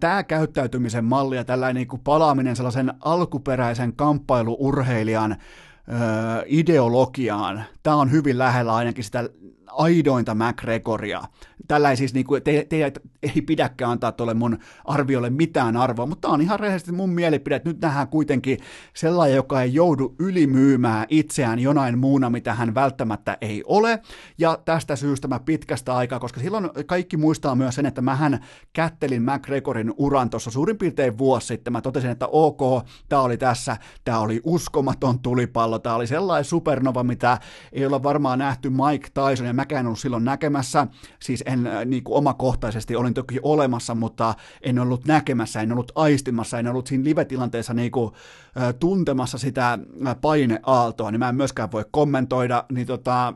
tämä 0.00 0.22
käyttäytymisen 0.22 1.04
malli 1.04 1.36
ja 1.36 1.44
tällainen 1.44 1.74
niin 1.74 1.88
kuin 1.88 2.02
palaaminen 2.02 2.56
sellaisen 2.56 2.94
alkuperäisen 3.00 3.96
kamppailuurheilijan 3.96 5.32
öö, 5.32 5.98
ideologiaan, 6.46 7.64
tämä 7.82 7.96
on 7.96 8.10
hyvin 8.10 8.38
lähellä 8.38 8.74
ainakin 8.74 9.04
sitä 9.04 9.28
aidointa 9.66 10.34
McGregoria. 10.34 11.22
Tällä 11.68 11.96
siis, 11.96 12.14
niin 12.14 12.26
kuin, 12.26 12.42
te, 12.42 12.66
te, 12.68 12.92
ei 13.22 13.42
pidäkään 13.42 13.90
antaa 13.90 14.12
tuolle 14.12 14.34
mun 14.34 14.58
arviolle 14.84 15.30
mitään 15.30 15.76
arvoa, 15.76 16.06
mutta 16.06 16.20
tämä 16.28 16.34
on 16.34 16.40
ihan 16.40 16.60
rehellisesti 16.60 16.92
mun 16.92 17.10
mielipide, 17.10 17.56
että 17.56 17.68
nyt 17.68 17.80
nähdään 17.80 18.08
kuitenkin 18.08 18.58
sellainen, 18.94 19.36
joka 19.36 19.62
ei 19.62 19.74
joudu 19.74 20.14
ylimyymään 20.18 21.06
itseään 21.08 21.58
jonain 21.58 21.98
muuna, 21.98 22.30
mitä 22.30 22.54
hän 22.54 22.74
välttämättä 22.74 23.38
ei 23.40 23.62
ole, 23.66 24.02
ja 24.38 24.58
tästä 24.64 24.96
syystä 24.96 25.28
mä 25.28 25.40
pitkästä 25.40 25.96
aikaa, 25.96 26.20
koska 26.20 26.40
silloin 26.40 26.70
kaikki 26.86 27.16
muistaa 27.16 27.54
myös 27.54 27.74
sen, 27.74 27.86
että 27.86 28.02
mähän 28.02 28.44
kättelin 28.72 29.22
McGregorin 29.22 29.94
uran 29.96 30.30
tuossa 30.30 30.50
suurin 30.50 30.78
piirtein 30.78 31.18
vuosi 31.18 31.46
sitten, 31.46 31.72
mä 31.72 31.80
totesin, 31.80 32.10
että 32.10 32.26
ok, 32.26 32.86
tämä 33.08 33.22
oli 33.22 33.36
tässä, 33.36 33.76
tämä 34.04 34.18
oli 34.18 34.40
uskomaton 34.44 35.18
tulipallo, 35.18 35.78
tämä 35.78 35.94
oli 35.94 36.06
sellainen 36.06 36.44
supernova, 36.44 37.02
mitä 37.04 37.38
ei 37.72 37.86
olla 37.86 38.02
varmaan 38.02 38.38
nähty 38.38 38.70
Mike 38.70 39.08
Tyson, 39.14 39.46
ja 39.46 39.52
mäkään 39.52 39.86
ollut 39.86 39.98
silloin 39.98 40.24
näkemässä, 40.24 40.86
siis 41.20 41.45
en 41.46 41.66
äh, 41.66 41.84
niin 41.84 42.04
kuin 42.04 42.16
omakohtaisesti 42.16 42.96
olin 42.96 43.14
toki 43.14 43.38
olemassa, 43.42 43.94
mutta 43.94 44.34
en 44.62 44.78
ollut 44.78 45.04
näkemässä, 45.04 45.60
en 45.60 45.72
ollut 45.72 45.92
aistimassa, 45.94 46.58
en 46.58 46.68
ollut 46.68 46.86
siinä 46.86 47.04
live-tilanteessa 47.04 47.74
niin 47.74 47.90
kuin, 47.90 48.12
äh, 48.60 48.74
tuntemassa 48.74 49.38
sitä 49.38 49.78
äh, 50.06 50.16
paineaaltoa, 50.20 51.10
niin 51.10 51.18
mä 51.18 51.28
en 51.28 51.36
myöskään 51.36 51.72
voi 51.72 51.84
kommentoida, 51.90 52.64
niin 52.72 52.86
tota, 52.86 53.34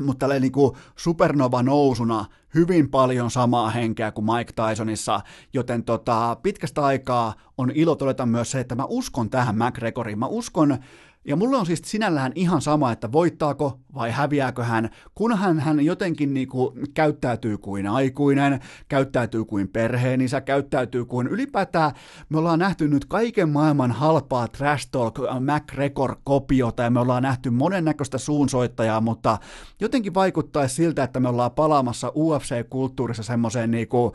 mutta 0.00 0.18
tälleen 0.18 0.42
niin 0.42 0.52
supernova 0.96 1.62
nousuna 1.62 2.24
hyvin 2.54 2.90
paljon 2.90 3.30
samaa 3.30 3.70
henkeä 3.70 4.12
kuin 4.12 4.24
Mike 4.24 4.52
Tysonissa, 4.52 5.20
joten 5.52 5.84
tota, 5.84 6.36
pitkästä 6.42 6.84
aikaa 6.84 7.34
on 7.58 7.70
ilo 7.74 7.94
todeta 7.94 8.26
myös 8.26 8.50
se, 8.50 8.60
että 8.60 8.74
mä 8.74 8.84
uskon 8.88 9.30
tähän 9.30 9.56
McGregoriin, 9.56 10.18
mä 10.18 10.26
uskon 10.26 10.78
ja 11.24 11.36
mulle 11.36 11.56
on 11.56 11.66
siis 11.66 11.82
sinällään 11.84 12.32
ihan 12.34 12.62
sama, 12.62 12.92
että 12.92 13.12
voittaako 13.12 13.80
vai 13.94 14.10
häviääkö 14.10 14.64
hän, 14.64 14.90
kunhan 15.14 15.60
hän 15.60 15.84
jotenkin 15.84 16.34
niinku 16.34 16.74
käyttäytyy 16.94 17.58
kuin 17.58 17.86
aikuinen, 17.86 18.60
käyttäytyy 18.88 19.44
kuin 19.44 19.68
perheenisä, 19.68 20.40
käyttäytyy 20.40 21.04
kuin 21.04 21.26
ylipäätään 21.26 21.92
me 22.28 22.38
ollaan 22.38 22.58
nähty 22.58 22.88
nyt 22.88 23.04
kaiken 23.04 23.48
maailman 23.48 23.92
halpaa 23.92 24.48
trash 24.48 24.88
talk 24.90 25.18
McGregor-kopiota 25.18 26.82
ja 26.82 26.90
me 26.90 27.00
ollaan 27.00 27.22
nähty 27.22 27.50
monennäköistä 27.50 28.18
suunsoittajaa, 28.18 29.00
mutta 29.00 29.38
jotenkin 29.80 30.14
vaikuttaisi 30.14 30.74
siltä, 30.74 31.04
että 31.04 31.20
me 31.20 31.28
ollaan 31.28 31.50
palaamassa 31.50 32.12
UFC-kulttuurissa 32.14 33.22
semmoiseen 33.22 33.70
niinku 33.70 34.14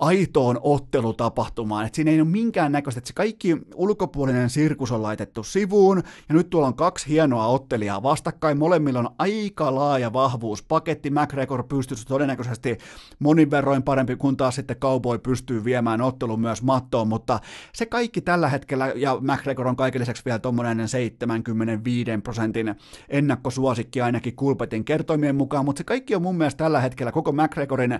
aitoon 0.00 0.60
ottelutapahtumaan. 0.62 1.86
että 1.86 1.96
siinä 1.96 2.10
ei 2.10 2.20
ole 2.20 2.28
minkään 2.28 2.72
näköistä, 2.72 2.98
että 2.98 3.08
se 3.08 3.14
kaikki 3.14 3.56
ulkopuolinen 3.74 4.50
sirkus 4.50 4.92
on 4.92 5.02
laitettu 5.02 5.42
sivuun, 5.42 6.02
ja 6.28 6.34
nyt 6.34 6.50
tuolla 6.50 6.66
on 6.66 6.74
kaksi 6.74 7.08
hienoa 7.08 7.46
ottelijaa 7.46 8.02
vastakkain, 8.02 8.58
molemmilla 8.58 8.98
on 8.98 9.10
aika 9.18 9.74
laaja 9.74 10.12
vahvuuspaketti, 10.12 11.10
McGregor 11.10 11.64
pystyy 11.64 11.96
todennäköisesti 12.08 12.78
monin 13.18 13.50
verroin 13.50 13.82
parempi, 13.82 14.16
kun 14.16 14.36
taas 14.36 14.54
sitten 14.54 14.76
Cowboy 14.76 15.18
pystyy 15.18 15.64
viemään 15.64 16.00
ottelun 16.00 16.40
myös 16.40 16.62
mattoon, 16.62 17.08
mutta 17.08 17.40
se 17.72 17.86
kaikki 17.86 18.20
tällä 18.20 18.48
hetkellä, 18.48 18.92
ja 18.96 19.18
McGregor 19.20 19.68
on 19.68 19.76
kaiken 19.76 20.00
lisäksi 20.00 20.24
vielä 20.24 20.38
tuommoinen 20.38 20.88
75 20.88 22.10
prosentin 22.22 22.74
ennakkosuosikki 23.08 24.00
ainakin 24.00 24.36
Kulpetin 24.36 24.84
kertoimien 24.84 25.36
mukaan, 25.36 25.64
mutta 25.64 25.80
se 25.80 25.84
kaikki 25.84 26.14
on 26.14 26.22
mun 26.22 26.36
mielestä 26.36 26.64
tällä 26.64 26.80
hetkellä 26.80 27.12
koko 27.12 27.32
McGregorin 27.32 27.98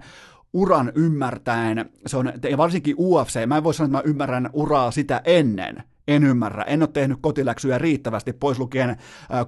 uran 0.52 0.92
ymmärtäen, 0.94 1.90
se 2.06 2.16
on, 2.16 2.32
ja 2.50 2.56
varsinkin 2.56 2.96
UFC, 2.98 3.46
mä 3.46 3.56
en 3.56 3.64
voi 3.64 3.74
sanoa, 3.74 3.86
että 3.86 3.98
mä 3.98 4.10
ymmärrän 4.10 4.50
uraa 4.52 4.90
sitä 4.90 5.20
ennen, 5.24 5.84
en 6.08 6.24
ymmärrä, 6.24 6.62
en 6.62 6.82
ole 6.82 6.88
tehnyt 6.92 7.18
kotiläksyjä 7.20 7.78
riittävästi, 7.78 8.32
pois 8.32 8.58
lukien 8.58 8.96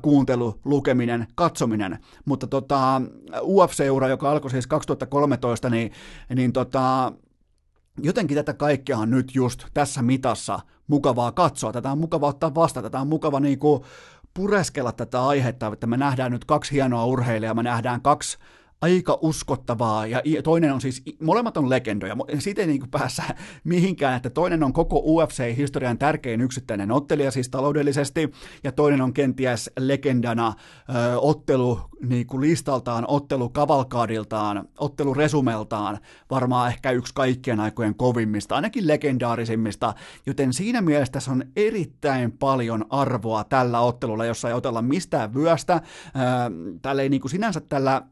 kuuntelu, 0.02 0.60
lukeminen, 0.64 1.26
katsominen, 1.34 1.98
mutta 2.24 2.46
tota, 2.46 3.02
UFC-ura, 3.42 4.08
joka 4.08 4.30
alkoi 4.30 4.50
siis 4.50 4.66
2013, 4.66 5.70
niin, 5.70 5.92
niin 6.34 6.52
tota, 6.52 7.12
jotenkin 8.02 8.34
tätä 8.34 8.54
kaikkea 8.54 8.98
on 8.98 9.10
nyt 9.10 9.34
just 9.34 9.64
tässä 9.74 10.02
mitassa 10.02 10.60
mukavaa 10.86 11.32
katsoa, 11.32 11.72
tätä 11.72 11.92
on 11.92 11.98
mukava 11.98 12.26
ottaa 12.26 12.54
vastaan, 12.54 12.84
tätä 12.84 13.00
on 13.00 13.08
mukava 13.08 13.40
niinku 13.40 13.84
pureskella 14.34 14.92
tätä 14.92 15.26
aihetta, 15.26 15.70
että 15.72 15.86
me 15.86 15.96
nähdään 15.96 16.32
nyt 16.32 16.44
kaksi 16.44 16.72
hienoa 16.72 17.06
urheilijaa, 17.06 17.54
me 17.54 17.62
nähdään 17.62 18.02
kaksi 18.02 18.38
aika 18.82 19.18
uskottavaa, 19.20 20.06
ja 20.06 20.22
toinen 20.44 20.72
on 20.72 20.80
siis, 20.80 21.02
molemmat 21.20 21.56
on 21.56 21.70
legendoja, 21.70 22.16
siitä 22.38 22.60
ei 22.60 22.66
niin 22.66 22.90
päässä 22.90 23.22
mihinkään, 23.64 24.16
että 24.16 24.30
toinen 24.30 24.62
on 24.62 24.72
koko 24.72 25.02
UFC-historian 25.04 25.98
tärkein 25.98 26.40
yksittäinen 26.40 26.90
ottelija 26.92 27.30
siis 27.30 27.48
taloudellisesti, 27.48 28.32
ja 28.64 28.72
toinen 28.72 29.00
on 29.00 29.12
kenties 29.12 29.70
legendana 29.78 30.54
ö, 30.88 31.18
ottelu 31.18 31.80
niin 32.08 32.26
kuin 32.26 32.40
listaltaan, 32.40 33.04
ottelukavalkaadiltaan, 33.08 34.68
otteluresumeltaan, 34.78 35.98
varmaan 36.30 36.68
ehkä 36.68 36.90
yksi 36.90 37.14
kaikkien 37.14 37.60
aikojen 37.60 37.94
kovimmista, 37.94 38.54
ainakin 38.54 38.88
legendaarisimmista, 38.88 39.94
joten 40.26 40.52
siinä 40.52 40.80
mielessä 40.80 41.12
tässä 41.12 41.30
on 41.30 41.44
erittäin 41.56 42.32
paljon 42.32 42.84
arvoa 42.90 43.44
tällä 43.44 43.80
ottelulla, 43.80 44.24
jossa 44.24 44.48
ei 44.48 44.54
otella 44.54 44.82
mistään 44.82 45.34
vyöstä, 45.34 45.74
ö, 45.74 45.80
tällä 46.82 47.02
ei 47.02 47.08
niin 47.08 47.20
kuin 47.20 47.30
sinänsä 47.30 47.60
tällä 47.60 48.02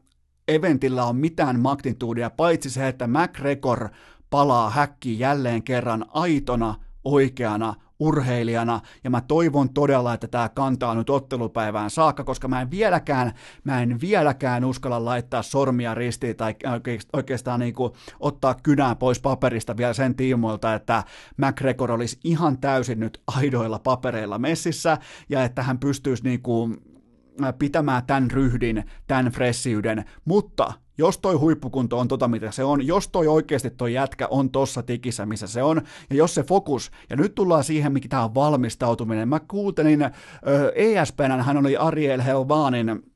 eventillä 0.55 1.05
on 1.05 1.15
mitään 1.15 1.59
magnituudia, 1.59 2.29
paitsi 2.29 2.69
se, 2.69 2.87
että 2.87 3.07
McGregor 3.07 3.89
palaa 4.29 4.69
häkkiin 4.69 5.19
jälleen 5.19 5.63
kerran 5.63 6.05
aitona, 6.13 6.75
oikeana 7.03 7.73
urheilijana, 7.99 8.79
ja 9.03 9.09
mä 9.09 9.21
toivon 9.21 9.73
todella, 9.73 10.13
että 10.13 10.27
tämä 10.27 10.49
kantaa 10.49 10.95
nyt 10.95 11.09
ottelupäivään 11.09 11.89
saakka, 11.89 12.23
koska 12.23 12.47
mä 12.47 12.61
en 12.61 12.71
vieläkään, 12.71 13.33
mä 13.63 13.81
en 13.81 14.01
vieläkään 14.01 14.65
uskalla 14.65 15.05
laittaa 15.05 15.41
sormia 15.41 15.95
ristiin 15.95 16.35
tai 16.35 16.55
oikeastaan 17.13 17.59
niin 17.59 17.73
kuin 17.73 17.93
ottaa 18.19 18.55
kynää 18.63 18.95
pois 18.95 19.19
paperista 19.19 19.77
vielä 19.77 19.93
sen 19.93 20.15
tiimoilta, 20.15 20.73
että 20.73 21.03
McGregor 21.37 21.91
olisi 21.91 22.19
ihan 22.23 22.57
täysin 22.57 22.99
nyt 22.99 23.21
aidoilla 23.27 23.79
papereilla 23.79 24.39
messissä, 24.39 24.97
ja 25.29 25.43
että 25.43 25.63
hän 25.63 25.79
pystyisi 25.79 26.23
niin 26.23 26.41
kuin 26.41 26.90
pitämään 27.59 28.05
tämän 28.05 28.31
ryhdin, 28.31 28.83
tämän 29.07 29.31
fressiyden, 29.31 30.05
mutta 30.25 30.73
jos 30.97 31.17
toi 31.17 31.35
huippukunto 31.35 31.99
on 31.99 32.07
tota, 32.07 32.27
mitä 32.27 32.51
se 32.51 32.63
on, 32.63 32.87
jos 32.87 33.07
toi 33.07 33.27
oikeasti 33.27 33.69
toi 33.69 33.93
jätkä 33.93 34.27
on 34.27 34.49
tossa 34.49 34.83
tikissä, 34.83 35.25
missä 35.25 35.47
se 35.47 35.63
on, 35.63 35.81
ja 36.09 36.15
jos 36.15 36.35
se 36.35 36.43
fokus, 36.43 36.91
ja 37.09 37.15
nyt 37.15 37.35
tullaan 37.35 37.63
siihen, 37.63 37.93
mikä 37.93 38.07
tämä 38.09 38.23
on 38.23 38.35
valmistautuminen. 38.35 39.29
Mä 39.29 39.39
kuuntelin 39.39 40.01
äh, 40.01 40.11
ESPN, 40.75 41.41
hän 41.41 41.57
oli 41.57 41.77
Ariel 41.77 42.21
Helvanin 42.21 43.10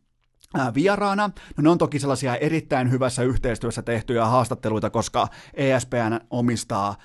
vieraana. 0.73 1.29
No 1.57 1.61
ne 1.61 1.69
on 1.69 1.77
toki 1.77 1.99
sellaisia 1.99 2.35
erittäin 2.35 2.91
hyvässä 2.91 3.23
yhteistyössä 3.23 3.81
tehtyjä 3.81 4.25
haastatteluita, 4.25 4.89
koska 4.89 5.27
ESPN 5.53 6.19
omistaa 6.29 6.95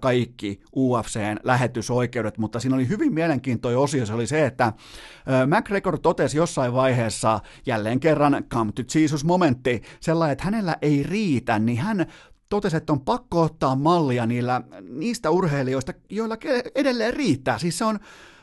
kaikki 0.00 0.60
UFCn 0.76 1.36
lähetysoikeudet, 1.42 2.38
mutta 2.38 2.60
siinä 2.60 2.76
oli 2.76 2.88
hyvin 2.88 3.14
mielenkiintoinen 3.14 3.78
osio, 3.78 4.06
se 4.06 4.14
oli 4.14 4.26
se, 4.26 4.46
että 4.46 4.72
McGregor 5.46 5.98
totesi 5.98 6.36
jossain 6.36 6.72
vaiheessa 6.72 7.40
jälleen 7.66 8.00
kerran 8.00 8.44
come 8.52 8.72
to 8.72 8.82
Jesus 8.94 9.24
momentti, 9.24 9.82
sellainen, 10.00 10.32
että 10.32 10.44
hänellä 10.44 10.76
ei 10.82 11.02
riitä, 11.02 11.58
niin 11.58 11.78
hän 11.78 12.06
totesi, 12.48 12.76
että 12.76 12.92
on 12.92 13.00
pakko 13.00 13.42
ottaa 13.42 13.76
mallia 13.76 14.26
niillä, 14.26 14.62
niistä 14.88 15.30
urheilijoista, 15.30 15.92
joilla 16.10 16.36
edelleen 16.74 17.14
riittää. 17.14 17.58
Siis 17.58 17.78
se 17.78 17.84
on, 17.84 17.98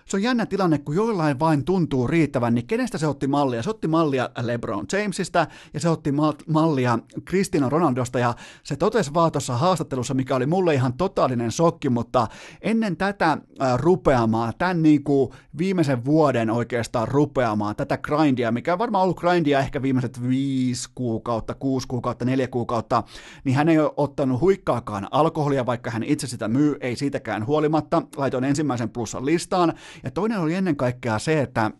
se 0.09 0.17
on 0.17 0.23
jännä 0.23 0.45
tilanne, 0.45 0.77
kun 0.77 0.95
joillain 0.95 1.39
vain 1.39 1.65
tuntuu 1.65 2.07
riittävän, 2.07 2.55
niin 2.55 2.67
kenestä 2.67 2.97
se 2.97 3.07
otti 3.07 3.27
mallia? 3.27 3.63
Se 3.63 3.69
otti 3.69 3.87
mallia 3.87 4.29
LeBron 4.41 4.85
Jamesista 4.93 5.47
ja 5.73 5.79
se 5.79 5.89
otti 5.89 6.11
mallia 6.47 6.99
Cristiano 7.27 7.69
Ronaldosta 7.69 8.19
ja 8.19 8.33
se 8.63 8.75
totesi 8.75 9.13
vaan 9.13 9.31
tuossa 9.31 9.57
haastattelussa, 9.57 10.13
mikä 10.13 10.35
oli 10.35 10.45
mulle 10.45 10.73
ihan 10.73 10.93
totaalinen 10.93 11.51
shokki, 11.51 11.89
mutta 11.89 12.27
ennen 12.61 12.97
tätä 12.97 13.37
rupeamaa, 13.77 14.53
tämän 14.53 14.83
niin 14.83 15.03
kuin 15.03 15.31
viimeisen 15.57 16.05
vuoden 16.05 16.49
oikeastaan 16.49 17.07
rupeamaa, 17.07 17.73
tätä 17.73 17.97
grindia, 17.97 18.51
mikä 18.51 18.73
on 18.73 18.79
varmaan 18.79 19.03
ollut 19.03 19.19
grindia 19.19 19.59
ehkä 19.59 19.81
viimeiset 19.81 20.29
viisi 20.29 20.89
kuukautta, 20.95 21.53
kuusi 21.53 21.87
kuukautta, 21.87 22.25
neljä 22.25 22.47
kuukautta, 22.47 23.03
niin 23.43 23.55
hän 23.55 23.69
ei 23.69 23.79
ole 23.79 23.93
ottanut 23.97 24.41
huikkaakaan 24.41 25.07
alkoholia, 25.11 25.65
vaikka 25.65 25.91
hän 25.91 26.03
itse 26.03 26.27
sitä 26.27 26.47
myy, 26.47 26.77
ei 26.81 26.95
siitäkään 26.95 27.45
huolimatta. 27.45 28.01
Laitoin 28.17 28.43
ensimmäisen 28.43 28.89
plussan 28.89 29.25
listaan, 29.25 29.73
ja 30.03 30.11
toinen 30.11 30.39
oli 30.39 30.53
ennen 30.53 30.75
kaikkea 30.75 31.19
se, 31.19 31.41
että 31.41 31.71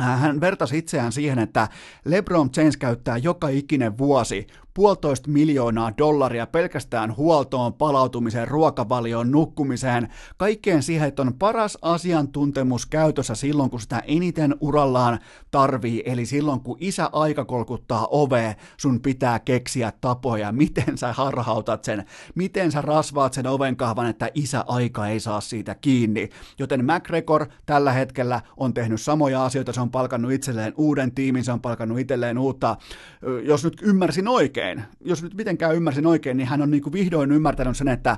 äh, 0.00 0.20
hän 0.20 0.40
vertasi 0.40 0.78
itseään 0.78 1.12
siihen, 1.12 1.38
että 1.38 1.68
LeBron 2.04 2.50
James 2.56 2.76
käyttää 2.76 3.16
joka 3.16 3.48
ikinen 3.48 3.98
vuosi 3.98 4.46
puolitoista 4.74 5.30
miljoonaa 5.30 5.92
dollaria 5.98 6.46
pelkästään 6.46 7.16
huoltoon, 7.16 7.74
palautumiseen, 7.74 8.48
ruokavalioon, 8.48 9.30
nukkumiseen, 9.30 10.08
kaikkeen 10.36 10.82
siihen, 10.82 11.08
että 11.08 11.22
on 11.22 11.34
paras 11.34 11.78
asiantuntemus 11.82 12.86
käytössä 12.86 13.34
silloin, 13.34 13.70
kun 13.70 13.80
sitä 13.80 14.02
eniten 14.06 14.54
urallaan 14.60 15.18
tarvii, 15.50 16.02
eli 16.06 16.26
silloin, 16.26 16.60
kun 16.60 16.76
isä 16.80 17.10
aika 17.12 17.44
kolkuttaa 17.44 18.08
ovea, 18.10 18.54
sun 18.76 19.00
pitää 19.00 19.38
keksiä 19.38 19.92
tapoja, 20.00 20.52
miten 20.52 20.98
sä 20.98 21.12
harhautat 21.12 21.84
sen, 21.84 22.04
miten 22.34 22.72
sä 22.72 22.80
rasvaat 22.80 23.32
sen 23.32 23.46
ovenkahvan, 23.46 24.06
että 24.06 24.28
isä 24.34 24.64
aika 24.66 25.08
ei 25.08 25.20
saa 25.20 25.40
siitä 25.40 25.74
kiinni. 25.74 26.28
Joten 26.58 26.84
McGregor 26.84 27.46
tällä 27.66 27.92
hetkellä 27.92 28.40
on 28.56 28.74
tehnyt 28.74 29.00
samoja 29.00 29.44
asioita, 29.44 29.72
se 29.72 29.80
on 29.80 29.90
palkannut 29.90 30.32
itselleen 30.32 30.74
uuden 30.76 31.12
tiimin, 31.14 31.44
se 31.44 31.52
on 31.52 31.60
palkannut 31.60 31.98
itselleen 31.98 32.38
uutta, 32.38 32.76
jos 33.42 33.64
nyt 33.64 33.82
ymmärsin 33.82 34.28
oikein, 34.28 34.61
oikein, 34.62 34.84
jos 35.00 35.22
nyt 35.22 35.34
mitenkään 35.34 35.74
ymmärsin 35.76 36.06
oikein, 36.06 36.36
niin 36.36 36.46
hän 36.46 36.62
on 36.62 36.70
niin 36.70 36.82
kuin 36.82 36.92
vihdoin 36.92 37.32
ymmärtänyt 37.32 37.76
sen, 37.76 37.88
että 37.88 38.16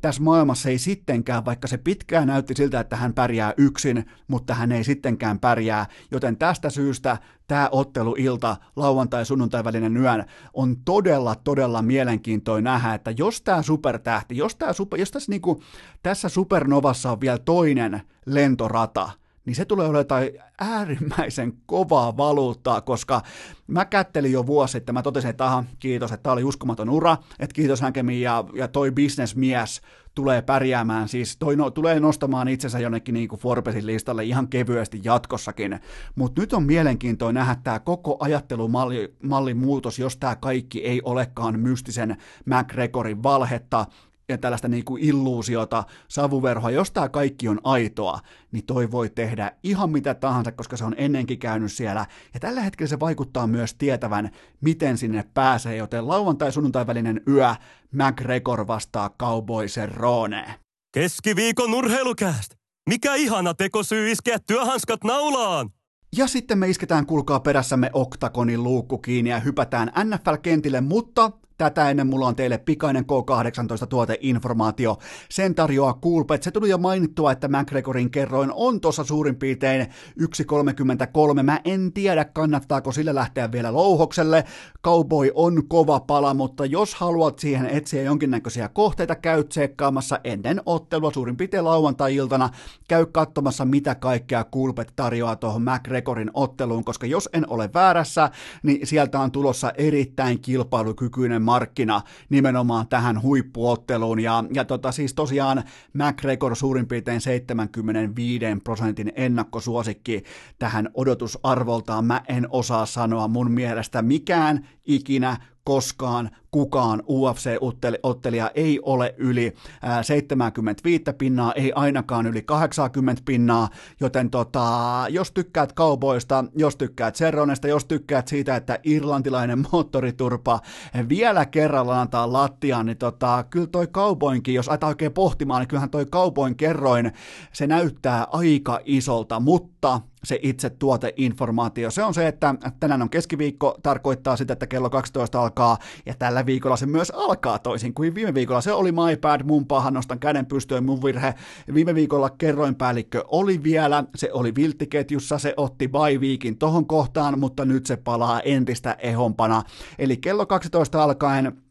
tässä 0.00 0.22
maailmassa 0.22 0.68
ei 0.68 0.78
sittenkään, 0.78 1.44
vaikka 1.44 1.68
se 1.68 1.78
pitkään 1.78 2.26
näytti 2.26 2.54
siltä, 2.54 2.80
että 2.80 2.96
hän 2.96 3.14
pärjää 3.14 3.54
yksin, 3.56 4.06
mutta 4.28 4.54
hän 4.54 4.72
ei 4.72 4.84
sittenkään 4.84 5.38
pärjää, 5.38 5.86
joten 6.10 6.36
tästä 6.36 6.70
syystä 6.70 7.18
tämä 7.46 7.68
otteluilta, 7.72 8.56
lauantai- 8.76 9.24
sunnuntai 9.24 9.64
välinen 9.64 9.96
yön, 9.96 10.24
on 10.54 10.76
todella, 10.84 11.34
todella 11.34 11.82
mielenkiintoinen 11.82 12.64
nähdä, 12.64 12.94
että 12.94 13.10
jos 13.10 13.42
tämä 13.42 13.62
supertähti, 13.62 14.36
jos, 14.36 14.56
tää 14.56 14.72
super, 14.72 15.00
jos 15.00 15.10
tässä, 15.10 15.32
niinku, 15.32 15.62
tässä 16.02 16.28
supernovassa 16.28 17.12
on 17.12 17.20
vielä 17.20 17.38
toinen 17.38 18.02
lentorata, 18.26 19.10
niin 19.50 19.56
se 19.56 19.64
tulee 19.64 19.86
olemaan 19.86 20.00
jotain 20.00 20.30
äärimmäisen 20.60 21.52
kovaa 21.66 22.16
valuuttaa, 22.16 22.80
koska 22.80 23.22
mä 23.66 23.84
kättelin 23.84 24.32
jo 24.32 24.46
vuosi 24.46 24.72
sitten, 24.72 24.94
mä 24.94 25.02
totesin, 25.02 25.30
että 25.30 25.46
aha, 25.46 25.64
kiitos, 25.78 26.12
että 26.12 26.22
tämä 26.22 26.32
oli 26.32 26.44
uskomaton 26.44 26.90
ura, 26.90 27.16
että 27.38 27.54
kiitos 27.54 27.80
Hänkemi 27.80 28.20
ja, 28.20 28.44
ja 28.54 28.68
toi 28.68 28.90
bisnesmies 28.90 29.80
tulee 30.14 30.42
pärjäämään, 30.42 31.08
siis 31.08 31.36
toi 31.36 31.56
no, 31.56 31.70
tulee 31.70 32.00
nostamaan 32.00 32.48
itsensä 32.48 32.78
jonnekin 32.78 33.12
niin 33.12 33.28
kuin 33.28 33.40
Forbesin 33.40 33.86
listalle 33.86 34.24
ihan 34.24 34.48
kevyesti 34.48 35.00
jatkossakin, 35.04 35.80
mutta 36.14 36.40
nyt 36.40 36.52
on 36.52 36.62
mielenkiintoinen 36.62 37.40
nähdä 37.40 37.56
tämä 37.64 37.78
koko 37.78 38.16
ajattelumallin 38.20 39.08
malli 39.22 39.54
muutos, 39.54 39.98
jos 39.98 40.16
tämä 40.16 40.36
kaikki 40.36 40.84
ei 40.84 41.00
olekaan 41.04 41.60
mystisen 41.60 42.16
McGregorin 42.46 43.22
valhetta, 43.22 43.86
ja 44.30 44.38
tällaista 44.38 44.68
niin 44.68 44.84
kuin 44.84 45.02
illuusiota, 45.02 45.84
savuverhoa, 46.08 46.70
jos 46.70 46.90
tämä 46.90 47.08
kaikki 47.08 47.48
on 47.48 47.60
aitoa, 47.64 48.20
niin 48.52 48.66
toi 48.66 48.90
voi 48.90 49.10
tehdä 49.10 49.52
ihan 49.62 49.90
mitä 49.90 50.14
tahansa, 50.14 50.52
koska 50.52 50.76
se 50.76 50.84
on 50.84 50.94
ennenkin 50.96 51.38
käynyt 51.38 51.72
siellä. 51.72 52.06
Ja 52.34 52.40
tällä 52.40 52.60
hetkellä 52.60 52.88
se 52.88 53.00
vaikuttaa 53.00 53.46
myös 53.46 53.74
tietävän, 53.74 54.30
miten 54.60 54.98
sinne 54.98 55.24
pääsee, 55.34 55.76
joten 55.76 56.08
lauantai-sunnuntai 56.08 56.86
välinen 56.86 57.20
yö 57.28 57.54
McGregor 57.92 58.66
vastaa 58.66 59.10
Cowboysen 59.10 59.94
Rone. 59.94 60.54
Keskiviikon 60.94 61.74
urheilukääst! 61.74 62.54
Mikä 62.88 63.14
ihana 63.14 63.54
tekosyy 63.54 64.10
iskeä 64.10 64.38
työhanskat 64.46 65.04
naulaan! 65.04 65.70
Ja 66.16 66.26
sitten 66.26 66.58
me 66.58 66.68
isketään, 66.68 67.06
kuulkaa 67.06 67.40
perässämme 67.40 67.90
oktakonin 67.92 68.62
luukku 68.62 68.98
kiinni 68.98 69.30
ja 69.30 69.40
hypätään 69.40 69.92
NFL-kentille, 70.04 70.80
mutta 70.80 71.30
Tätä 71.60 71.90
ennen 71.90 72.06
mulla 72.06 72.26
on 72.26 72.36
teille 72.36 72.58
pikainen 72.58 73.04
K18-tuoteinformaatio. 73.04 74.98
Sen 75.30 75.54
tarjoaa 75.54 75.98
Coolbet. 76.02 76.42
Se 76.42 76.50
tuli 76.50 76.70
jo 76.70 76.78
mainittua, 76.78 77.32
että 77.32 77.48
McGregorin 77.48 78.10
kerroin 78.10 78.50
on 78.54 78.80
tuossa 78.80 79.04
suurin 79.04 79.36
piirtein 79.36 79.86
1.33. 80.20 81.42
Mä 81.42 81.60
en 81.64 81.92
tiedä, 81.92 82.24
kannattaako 82.24 82.92
sille 82.92 83.14
lähteä 83.14 83.52
vielä 83.52 83.72
louhokselle. 83.72 84.44
Cowboy 84.84 85.30
on 85.34 85.68
kova 85.68 86.00
pala, 86.00 86.34
mutta 86.34 86.66
jos 86.66 86.94
haluat 86.94 87.38
siihen 87.38 87.66
etsiä 87.66 88.02
jonkinnäköisiä 88.02 88.68
kohteita, 88.68 89.14
käy 89.14 89.44
tsekkaamassa 89.44 90.20
ennen 90.24 90.62
ottelua 90.66 91.12
suurin 91.12 91.36
piirtein 91.36 91.64
lauantai-iltana. 91.64 92.48
Käy 92.88 93.06
katsomassa, 93.06 93.64
mitä 93.64 93.94
kaikkea 93.94 94.44
Coolbet 94.44 94.92
tarjoaa 94.96 95.36
tuohon 95.36 95.62
McGregorin 95.62 96.30
otteluun, 96.34 96.84
koska 96.84 97.06
jos 97.06 97.28
en 97.32 97.50
ole 97.50 97.70
väärässä, 97.74 98.30
niin 98.62 98.86
sieltä 98.86 99.20
on 99.20 99.32
tulossa 99.32 99.72
erittäin 99.78 100.40
kilpailukykyinen 100.40 101.49
markkina 101.50 102.02
nimenomaan 102.28 102.88
tähän 102.88 103.22
huippuotteluun. 103.22 104.20
Ja, 104.20 104.44
ja 104.54 104.64
tota, 104.64 104.92
siis 104.92 105.14
tosiaan 105.14 105.62
McGregor 105.92 106.56
suurin 106.56 106.88
piirtein 106.88 107.20
75 107.20 108.44
prosentin 108.64 109.12
ennakkosuosikki 109.16 110.22
tähän 110.58 110.88
odotusarvoltaan. 110.94 112.04
Mä 112.04 112.22
en 112.28 112.46
osaa 112.50 112.86
sanoa 112.86 113.28
mun 113.28 113.50
mielestä 113.50 114.02
mikään 114.02 114.68
ikinä 114.84 115.36
koskaan 115.64 116.30
kukaan 116.50 117.02
UFC-ottelija 117.08 118.50
ei 118.54 118.80
ole 118.82 119.14
yli 119.18 119.54
75 120.02 121.04
pinnaa, 121.18 121.52
ei 121.52 121.72
ainakaan 121.74 122.26
yli 122.26 122.42
80 122.42 123.22
pinnaa, 123.24 123.68
joten 124.00 124.30
tota, 124.30 125.06
jos 125.08 125.32
tykkäät 125.32 125.72
kauboista, 125.72 126.44
jos 126.56 126.76
tykkäät 126.76 127.16
Serronesta, 127.16 127.68
jos 127.68 127.84
tykkäät 127.84 128.28
siitä, 128.28 128.56
että 128.56 128.78
irlantilainen 128.84 129.64
moottoriturpa 129.72 130.60
vielä 131.08 131.46
kerralla 131.46 132.00
antaa 132.00 132.32
lattiaan, 132.32 132.86
niin 132.86 132.98
tota, 132.98 133.44
kyllä 133.50 133.66
toi 133.66 133.86
kauboinkin, 133.86 134.54
jos 134.54 134.68
aita 134.68 134.86
oikein 134.86 135.12
pohtimaan, 135.12 135.60
niin 135.60 135.68
kyllähän 135.68 135.90
toi 135.90 136.06
kauboin 136.10 136.56
kerroin, 136.56 137.12
se 137.52 137.66
näyttää 137.66 138.26
aika 138.30 138.80
isolta, 138.84 139.40
mutta 139.40 140.00
se 140.24 140.38
itse 140.42 140.70
tuoteinformaatio. 140.70 141.90
Se 141.90 142.04
on 142.04 142.14
se, 142.14 142.28
että 142.28 142.54
tänään 142.80 143.02
on 143.02 143.10
keskiviikko, 143.10 143.78
tarkoittaa 143.82 144.36
sitä, 144.36 144.52
että 144.52 144.66
kello 144.66 144.90
12 144.90 145.42
alkaa, 145.42 145.78
ja 146.06 146.14
tällä 146.18 146.46
viikolla 146.46 146.76
se 146.76 146.86
myös 146.86 147.10
alkaa 147.10 147.58
toisin 147.58 147.94
kuin 147.94 148.14
viime 148.14 148.34
viikolla. 148.34 148.60
Se 148.60 148.72
oli 148.72 148.92
my 148.92 149.16
bad, 149.20 149.42
mun 149.44 149.66
pahan, 149.66 149.94
nostan 149.94 150.18
käden 150.18 150.46
pystyyn, 150.46 150.84
mun 150.84 151.02
virhe. 151.02 151.34
Viime 151.74 151.94
viikolla 151.94 152.30
kerroinpäällikkö 152.30 153.24
oli 153.28 153.62
vielä, 153.62 154.04
se 154.14 154.32
oli 154.32 154.54
vilttiketjussa, 154.54 155.38
se 155.38 155.54
otti 155.56 155.88
bye 155.88 156.18
weekin 156.18 156.58
tohon 156.58 156.86
kohtaan, 156.86 157.38
mutta 157.38 157.64
nyt 157.64 157.86
se 157.86 157.96
palaa 157.96 158.40
entistä 158.40 158.96
ehompana. 158.98 159.62
Eli 159.98 160.16
kello 160.16 160.46
12 160.46 161.02
alkaen 161.02 161.62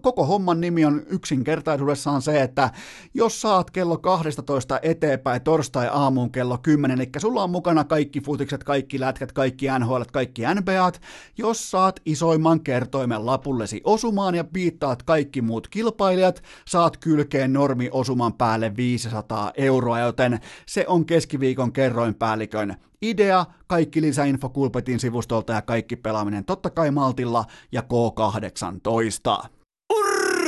Koko 0.00 0.24
homman 0.24 0.60
nimi 0.60 0.84
on 0.84 1.02
yksinkertaisuudessaan 1.06 2.22
se, 2.22 2.42
että 2.42 2.70
jos 3.14 3.40
saat 3.40 3.70
kello 3.70 3.98
12 3.98 4.78
eteenpäin 4.82 5.42
torstai-aamuun 5.42 6.32
kello 6.32 6.58
10, 6.58 7.00
eli 7.00 7.10
sulla 7.18 7.42
on 7.42 7.50
mukana 7.50 7.84
kaikki 7.84 8.20
futikset, 8.20 8.64
kaikki 8.64 9.00
lätkät, 9.00 9.32
kaikki 9.32 9.66
NHL, 9.78 10.02
kaikki 10.12 10.42
NBAt, 10.54 11.00
jos 11.38 11.70
saat 11.70 12.00
isoimman 12.06 12.60
kertoimen 12.60 13.26
lapullesi 13.26 13.80
osumaan 13.84 14.34
ja 14.34 14.44
piittaat 14.44 15.02
kaikki 15.02 15.42
muut 15.42 15.68
kilpailijat, 15.68 16.42
saat 16.68 16.96
kylkeen 16.96 17.52
normi 17.52 17.88
osuman 17.92 18.32
päälle 18.32 18.76
500 18.76 19.52
euroa, 19.56 19.98
joten 20.00 20.40
se 20.66 20.84
on 20.88 21.06
keskiviikon 21.06 21.72
kerroinpäällikön 21.72 22.76
idea, 23.02 23.46
kaikki 23.66 24.02
lisäinfo 24.02 24.48
Kulpetin 24.48 25.00
sivustolta 25.00 25.52
ja 25.52 25.62
kaikki 25.62 25.96
pelaaminen 25.96 26.44
totta 26.44 26.70
kai 26.70 26.90
Maltilla 26.90 27.44
ja 27.72 27.82
K18. 27.82 29.57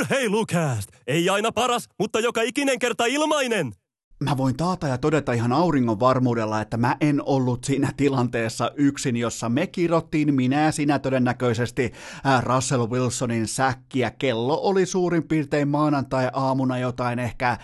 Urheilukääst! 0.01 0.89
Ei 1.07 1.29
aina 1.29 1.51
paras, 1.51 1.89
mutta 1.99 2.19
joka 2.19 2.41
ikinen 2.41 2.79
kerta 2.79 3.05
ilmainen! 3.05 3.71
Mä 4.23 4.37
voin 4.37 4.57
taata 4.57 4.87
ja 4.87 4.97
todeta 4.97 5.33
ihan 5.33 5.53
auringon 5.53 5.99
varmuudella, 5.99 6.61
että 6.61 6.77
mä 6.77 6.97
en 7.01 7.21
ollut 7.25 7.63
siinä 7.63 7.91
tilanteessa 7.97 8.71
yksin, 8.75 9.17
jossa 9.17 9.49
me 9.49 9.67
kirottiin 9.67 10.33
minä 10.35 10.71
sinä 10.71 10.99
todennäköisesti 10.99 11.93
Russell 12.43 12.87
Wilsonin 12.87 13.47
säkkiä. 13.47 14.11
Kello 14.11 14.59
oli 14.61 14.85
suurin 14.85 15.27
piirtein 15.27 15.67
maanantai-aamuna 15.67 16.77
jotain 16.77 17.19
ehkä 17.19 17.57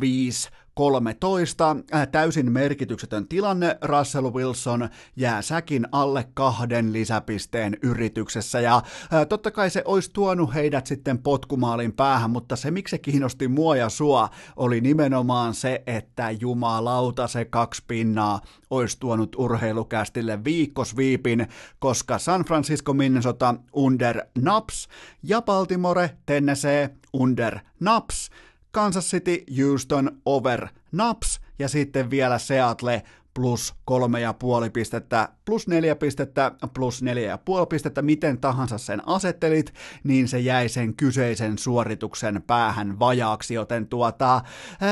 05 0.00 0.48
13. 0.74 1.76
Äh, 1.94 2.08
täysin 2.08 2.52
merkityksetön 2.52 3.28
tilanne. 3.28 3.78
Russell 3.82 4.30
Wilson 4.30 4.88
jää 5.16 5.42
säkin 5.42 5.88
alle 5.92 6.28
kahden 6.34 6.92
lisäpisteen 6.92 7.76
yrityksessä 7.82 8.60
ja 8.60 8.76
äh, 8.76 9.26
totta 9.28 9.50
kai 9.50 9.70
se 9.70 9.82
olisi 9.84 10.10
tuonut 10.12 10.54
heidät 10.54 10.86
sitten 10.86 11.18
potkumaalin 11.18 11.92
päähän, 11.92 12.30
mutta 12.30 12.56
se 12.56 12.70
miksi 12.70 12.90
se 12.90 12.98
kiinnosti 12.98 13.48
mua 13.48 13.76
ja 13.76 13.88
sua 13.88 14.28
oli 14.56 14.80
nimenomaan 14.80 15.54
se, 15.54 15.82
että 15.86 16.30
jumalauta 16.30 17.28
se 17.28 17.44
kaksi 17.44 17.82
pinnaa 17.88 18.40
olisi 18.70 19.00
tuonut 19.00 19.36
urheilukästille 19.36 20.44
viikkosviipin, 20.44 21.46
koska 21.78 22.18
San 22.18 22.44
Francisco 22.44 22.94
Minnesota 22.94 23.54
under 23.72 24.22
naps 24.38 24.88
ja 25.22 25.42
Baltimore 25.42 26.10
Tennessee 26.26 26.90
under 27.12 27.58
naps 27.80 28.30
Kansas 28.72 29.10
City, 29.10 29.44
Houston, 29.58 30.20
over, 30.24 30.68
Naps 30.92 31.40
ja 31.58 31.68
sitten 31.68 32.10
vielä 32.10 32.38
Seattle 32.38 33.02
plus 33.34 33.74
kolme 33.84 34.20
ja 34.20 34.32
puoli 34.32 34.70
pistettä, 34.70 35.28
plus 35.44 35.68
neljä 35.68 35.96
pistettä, 35.96 36.52
plus 36.74 37.02
neljä 37.02 37.28
ja 37.28 37.38
puoli 37.38 37.66
pistettä, 37.66 38.02
miten 38.02 38.38
tahansa 38.38 38.78
sen 38.78 39.08
asettelit, 39.08 39.74
niin 40.04 40.28
se 40.28 40.40
jäi 40.40 40.68
sen 40.68 40.94
kyseisen 40.94 41.58
suorituksen 41.58 42.42
päähän 42.46 42.98
vajaaksi, 42.98 43.54
joten 43.54 43.86
tuota, 43.86 44.40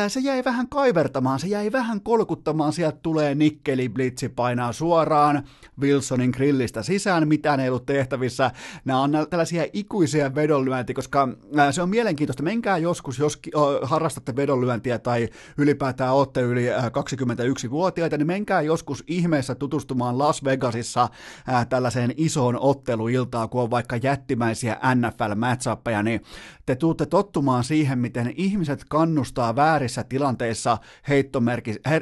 se 0.08 0.20
jäi 0.20 0.44
vähän 0.44 0.68
kaivertamaan, 0.68 1.40
se 1.40 1.46
jäi 1.46 1.72
vähän 1.72 2.00
kolkuttamaan, 2.00 2.72
sieltä 2.72 2.98
tulee 3.02 3.34
nikkeli 3.34 3.88
blitsi 3.88 4.28
painaa 4.28 4.72
suoraan 4.72 5.42
Wilsonin 5.80 6.30
grillistä 6.30 6.82
sisään, 6.82 7.28
mitään 7.28 7.60
ei 7.60 7.68
ollut 7.68 7.86
tehtävissä, 7.86 8.50
nämä 8.84 9.00
on 9.00 9.12
tällaisia 9.30 9.66
ikuisia 9.72 10.34
vedonlyöntiä, 10.34 10.94
koska 10.94 11.28
se 11.70 11.82
on 11.82 11.90
mielenkiintoista, 11.90 12.42
menkää 12.42 12.78
joskus, 12.78 13.18
jos 13.18 13.40
harrastatte 13.82 14.36
vedonlyöntiä 14.36 14.98
tai 14.98 15.28
ylipäätään 15.58 16.14
olette 16.14 16.40
yli 16.40 16.66
21-vuotiaita, 16.68 18.16
niin 18.16 18.26
menkää 18.30 18.60
joskus 18.60 19.04
ihmeessä 19.06 19.54
tutustumaan 19.54 20.18
Las 20.18 20.44
Vegasissa 20.44 21.08
ää, 21.46 21.64
tällaiseen 21.64 22.14
isoon 22.16 22.60
otteluiltaan, 22.60 23.48
kun 23.48 23.62
on 23.62 23.70
vaikka 23.70 23.96
jättimäisiä 23.96 24.78
nfl 24.94 25.34
matchappeja 25.34 26.02
niin 26.02 26.20
te 26.66 26.76
tuutte 26.76 27.06
tottumaan 27.06 27.64
siihen, 27.64 27.98
miten 27.98 28.32
ihmiset 28.36 28.84
kannustaa 28.88 29.56
väärissä 29.56 30.04
tilanteissa 30.04 30.78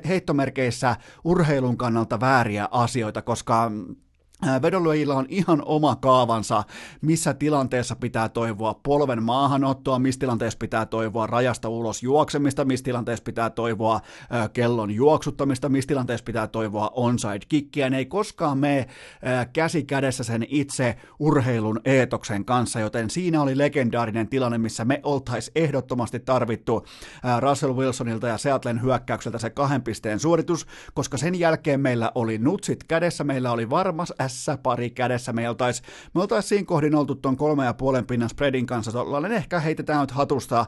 heittomerkeissä 0.09 0.97
urheilun 1.25 1.77
kannalta 1.77 2.21
vääriä 2.21 2.69
asioita, 2.71 3.23
koska 3.23 3.71
Vedonlyöjillä 4.63 5.15
on 5.15 5.27
ihan 5.29 5.63
oma 5.65 5.97
kaavansa, 5.97 6.65
missä 7.01 7.35
tilanteessa 7.35 7.97
pitää 7.97 8.29
toivoa 8.29 8.81
polven 8.83 9.23
maahanottoa, 9.23 9.99
missä 9.99 10.21
tilanteessa 10.21 10.59
pitää 10.59 10.87
toivoa 10.87 11.27
rajasta 11.27 11.69
ulos 11.69 12.03
juoksemista, 12.03 12.65
missä 12.65 12.85
tilanteessa 12.85 13.23
pitää 13.23 13.51
toivoa 13.51 14.01
kellon 14.53 14.91
juoksuttamista, 14.91 15.69
missä 15.69 15.89
tilanteessa 15.89 16.25
pitää 16.25 16.47
toivoa 16.47 16.91
onside 16.95 17.39
kickiä. 17.49 17.91
Ne 17.91 17.99
ei 17.99 18.07
koskaan 18.07 18.59
mene 18.59 18.87
käsi 19.53 19.85
kädessä 19.85 20.25
sen 20.25 20.47
itse 20.49 20.97
urheilun 21.19 21.81
eetoksen 21.85 22.45
kanssa, 22.45 22.81
joten 22.81 23.11
siinä 23.11 23.43
oli 23.43 23.59
legendaarinen 23.59 24.29
tilanne, 24.29 24.59
missä 24.59 24.85
me 24.85 25.01
oltaisiin 25.03 25.53
ehdottomasti 25.55 26.21
tarvittu 26.21 26.87
Russell 27.41 27.77
Wilsonilta 27.77 28.29
ja 28.29 28.39
Seattlen 28.39 28.83
hyökkäykseltä 28.83 29.39
se 29.39 29.51
kahden 29.51 29.83
pisteen 29.83 30.21
suoritus, 30.21 30.67
koska 30.95 31.17
sen 31.17 31.35
jälkeen 31.39 31.81
meillä 31.81 32.13
oli 32.15 32.39
nutsit 32.39 32.85
kädessä, 32.85 33.25
meillä 33.25 33.53
oli 33.53 33.71
varmas 33.71 34.13
S-pari 34.29 34.91
kädessä. 34.91 35.33
Me 35.33 35.49
oltaisiin 35.49 35.89
oltais 36.15 36.49
siinä 36.49 36.65
kohdin 36.65 36.95
oltu 36.95 37.15
tuon 37.15 37.37
kolme 37.37 37.65
ja 37.65 37.75
puolen 37.75 38.07
pinnan 38.07 38.29
spreadin 38.29 38.67
kanssa. 38.67 38.93
Tollainen 38.93 39.33
ehkä 39.33 39.61
heitetään 39.61 40.01
nyt 40.01 40.11
hatusta. 40.11 40.67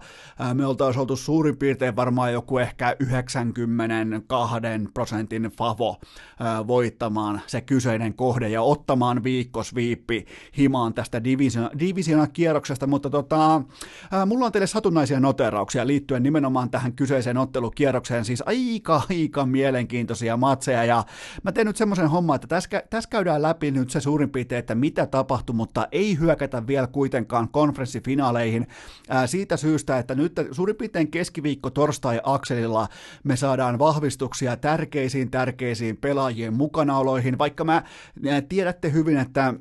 Me 0.54 0.66
oltaisiin 0.66 1.00
oltu 1.00 1.16
suurin 1.16 1.56
piirtein 1.56 1.96
varmaan 1.96 2.32
joku 2.32 2.58
ehkä 2.58 2.96
92 3.00 4.56
prosentin 4.94 5.42
favo 5.42 5.96
voittamaan 6.66 7.40
se 7.46 7.60
kyseinen 7.60 8.14
kohde 8.14 8.48
ja 8.48 8.62
ottamaan 8.62 9.24
viikkosviippi 9.24 10.26
himaan 10.58 10.94
tästä 10.94 11.24
divisiona 11.78 12.26
kierroksesta, 12.26 12.86
mutta 12.86 13.10
tota, 13.10 13.62
mulla 14.26 14.46
on 14.46 14.52
teille 14.52 14.66
satunnaisia 14.66 15.20
noterauksia 15.20 15.86
liittyen 15.86 16.22
nimenomaan 16.22 16.70
tähän 16.70 16.92
kyseiseen 16.92 17.36
ottelukierrokseen, 17.36 18.24
siis 18.24 18.42
aika, 18.46 19.02
aika 19.10 19.46
mielenkiintoisia 19.46 20.36
matseja, 20.36 20.84
ja 20.84 21.04
mä 21.42 21.52
teen 21.52 21.66
nyt 21.66 21.76
semmoisen 21.76 22.10
homman, 22.10 22.34
että 22.34 22.46
tässä, 22.46 22.82
tässä 22.90 23.10
käydään 23.10 23.42
läpi 23.42 23.49
nyt 23.70 23.90
se 23.90 24.00
suurin 24.00 24.30
piirtein, 24.30 24.58
että 24.58 24.74
mitä 24.74 25.06
tapahtui, 25.06 25.54
mutta 25.54 25.88
ei 25.92 26.18
hyökätä 26.18 26.66
vielä 26.66 26.86
kuitenkaan 26.86 27.48
konferenssifinaaleihin. 27.48 28.66
Ää, 29.08 29.26
siitä 29.26 29.56
syystä, 29.56 29.98
että 29.98 30.14
nyt 30.14 30.32
suurin 30.52 30.76
piirtein 30.76 31.10
keskiviikko 31.10 31.70
torstai-akselilla 31.70 32.88
me 33.24 33.36
saadaan 33.36 33.78
vahvistuksia 33.78 34.56
tärkeisiin 34.56 35.30
tärkeisiin 35.30 35.96
pelaajien 35.96 36.54
mukanaoloihin, 36.54 37.38
vaikka 37.38 37.64
mä 37.64 37.82
tiedätte 38.48 38.92
hyvin, 38.92 39.16
että 39.16 39.54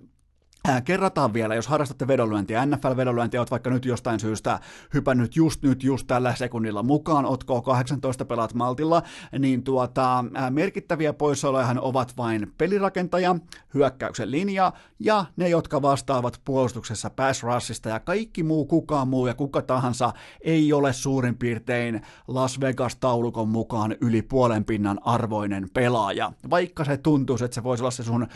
Kerrataan 0.85 1.33
vielä, 1.33 1.55
jos 1.55 1.67
harrastatte 1.67 2.07
vedonlyöntiä, 2.07 2.65
NFL-vedonlyöntiä, 2.65 3.39
oot 3.39 3.51
vaikka 3.51 3.69
nyt 3.69 3.85
jostain 3.85 4.19
syystä 4.19 4.59
hypännyt 4.93 5.35
just 5.35 5.63
nyt, 5.63 5.83
just 5.83 6.07
tällä 6.07 6.35
sekunnilla 6.35 6.83
mukaan, 6.83 7.25
otko 7.25 7.61
18 7.61 8.25
pelaat 8.25 8.53
Maltilla, 8.53 9.03
niin 9.39 9.63
tuota, 9.63 10.25
merkittäviä 10.49 11.13
poissaolojahan 11.13 11.79
ovat 11.79 12.17
vain 12.17 12.53
pelirakentaja, 12.57 13.35
hyökkäyksen 13.73 14.31
linja 14.31 14.73
ja 14.99 15.25
ne, 15.35 15.49
jotka 15.49 15.81
vastaavat 15.81 16.41
puolustuksessa 16.45 17.09
pass 17.09 17.43
rushista 17.43 17.89
ja 17.89 17.99
kaikki 17.99 18.43
muu, 18.43 18.65
kukaan 18.65 19.07
muu 19.07 19.27
ja 19.27 19.33
kuka 19.33 19.61
tahansa 19.61 20.13
ei 20.41 20.73
ole 20.73 20.93
suurin 20.93 21.37
piirtein 21.37 22.01
Las 22.27 22.59
Vegas-taulukon 22.59 23.49
mukaan 23.49 23.95
yli 24.01 24.21
puolen 24.21 24.65
pinnan 24.65 24.99
arvoinen 25.03 25.69
pelaaja. 25.73 26.31
Vaikka 26.49 26.85
se 26.85 26.97
tuntuisi, 26.97 27.45
että 27.45 27.55
se 27.55 27.63
voisi 27.63 27.83
olla 27.83 27.91
se 27.91 28.03
sun 28.03 28.27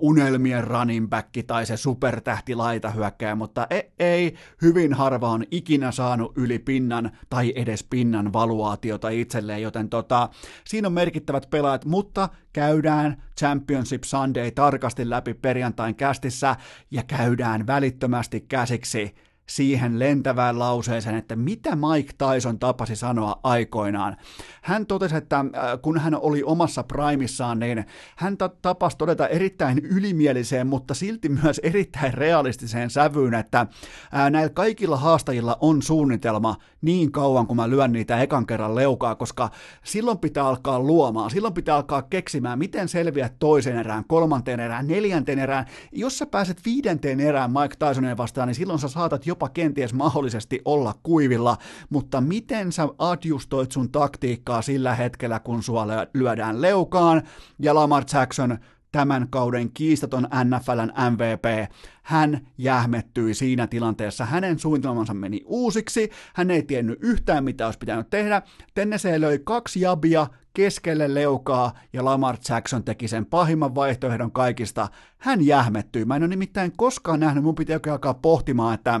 unelmien 0.00 0.64
running 0.64 1.08
back 1.08 1.28
tai 1.46 1.59
se 1.66 1.76
supertähti 1.76 2.54
hyökkää, 2.94 3.34
mutta 3.34 3.66
ei, 3.70 3.92
ei, 3.98 4.34
hyvin 4.62 4.94
harva 4.94 5.28
on 5.28 5.44
ikinä 5.50 5.92
saanut 5.92 6.32
yli 6.36 6.58
pinnan 6.58 7.10
tai 7.30 7.52
edes 7.56 7.84
pinnan 7.84 8.32
valuaatiota 8.32 9.08
itselleen, 9.08 9.62
joten 9.62 9.88
tota, 9.88 10.28
siinä 10.64 10.88
on 10.88 10.92
merkittävät 10.92 11.50
pelaajat, 11.50 11.84
mutta 11.84 12.28
käydään 12.52 13.22
Championship 13.38 14.04
Sunday 14.04 14.50
tarkasti 14.50 15.10
läpi 15.10 15.34
perjantain 15.34 15.94
kästissä 15.94 16.56
ja 16.90 17.02
käydään 17.02 17.66
välittömästi 17.66 18.40
käsiksi 18.40 19.14
siihen 19.50 19.98
lentävään 19.98 20.58
lauseeseen, 20.58 21.14
että 21.16 21.36
mitä 21.36 21.76
Mike 21.76 22.12
Tyson 22.18 22.58
tapasi 22.58 22.96
sanoa 22.96 23.40
aikoinaan. 23.42 24.16
Hän 24.62 24.86
totesi, 24.86 25.16
että 25.16 25.38
äh, 25.38 25.44
kun 25.82 25.98
hän 25.98 26.14
oli 26.14 26.42
omassa 26.42 26.82
primissaan, 26.82 27.58
niin 27.58 27.84
hän 28.16 28.36
tapasi 28.62 28.96
todeta 28.96 29.28
erittäin 29.28 29.78
ylimieliseen, 29.78 30.66
mutta 30.66 30.94
silti 30.94 31.28
myös 31.28 31.58
erittäin 31.58 32.14
realistiseen 32.14 32.90
sävyyn, 32.90 33.34
että 33.34 33.60
äh, 33.60 34.30
näillä 34.30 34.48
kaikilla 34.48 34.96
haastajilla 34.96 35.56
on 35.60 35.82
suunnitelma 35.82 36.56
niin 36.82 37.12
kauan, 37.12 37.46
kun 37.46 37.56
mä 37.56 37.70
lyön 37.70 37.92
niitä 37.92 38.22
ekan 38.22 38.46
kerran 38.46 38.74
leukaa, 38.74 39.14
koska 39.14 39.50
silloin 39.84 40.18
pitää 40.18 40.46
alkaa 40.46 40.80
luomaan, 40.80 41.30
silloin 41.30 41.54
pitää 41.54 41.76
alkaa 41.76 42.02
keksimään, 42.02 42.58
miten 42.58 42.88
selviät 42.88 43.34
toisen 43.38 43.76
erään, 43.76 44.04
kolmanteen 44.04 44.60
erään, 44.60 44.86
neljänteen 44.86 45.38
erään. 45.38 45.66
Jos 45.92 46.18
sä 46.18 46.26
pääset 46.26 46.60
viidenteen 46.64 47.20
erään 47.20 47.50
Mike 47.50 47.76
Tysonin 47.88 48.16
vastaan, 48.16 48.48
niin 48.48 48.54
silloin 48.54 48.78
sä 48.78 48.88
saatat 48.88 49.26
jopa 49.26 49.39
kenties 49.48 49.94
mahdollisesti 49.94 50.60
olla 50.64 50.94
kuivilla, 51.02 51.56
mutta 51.90 52.20
miten 52.20 52.72
sä 52.72 52.88
adjustoit 52.98 53.72
sun 53.72 53.92
taktiikkaa 53.92 54.62
sillä 54.62 54.94
hetkellä, 54.94 55.40
kun 55.40 55.62
sua 55.62 55.86
lyödään 56.14 56.62
leukaan, 56.62 57.22
ja 57.58 57.74
Lamar 57.74 58.04
Jackson 58.12 58.58
tämän 58.92 59.26
kauden 59.30 59.72
kiistaton 59.72 60.28
NFLn 60.44 60.92
MVP, 61.10 61.72
hän 62.02 62.46
jähmettyi 62.58 63.34
siinä 63.34 63.66
tilanteessa. 63.66 64.24
Hänen 64.24 64.58
suunnitelmansa 64.58 65.14
meni 65.14 65.42
uusiksi, 65.46 66.10
hän 66.34 66.50
ei 66.50 66.62
tiennyt 66.62 66.98
yhtään 67.02 67.44
mitä 67.44 67.66
olisi 67.66 67.78
pitänyt 67.78 68.10
tehdä. 68.10 68.42
Tennessee 68.74 69.20
löi 69.20 69.40
kaksi 69.44 69.80
jabia 69.80 70.26
keskelle 70.54 71.14
leukaa 71.14 71.72
ja 71.92 72.04
Lamar 72.04 72.36
Jackson 72.48 72.84
teki 72.84 73.08
sen 73.08 73.26
pahimman 73.26 73.74
vaihtoehdon 73.74 74.32
kaikista. 74.32 74.88
Hän 75.18 75.46
jähmettyi. 75.46 76.04
Mä 76.04 76.16
en 76.16 76.22
ole 76.22 76.28
nimittäin 76.28 76.72
koskaan 76.76 77.20
nähnyt, 77.20 77.44
mun 77.44 77.54
pitää 77.54 77.80
alkaa 77.90 78.14
pohtimaan, 78.14 78.74
että 78.74 79.00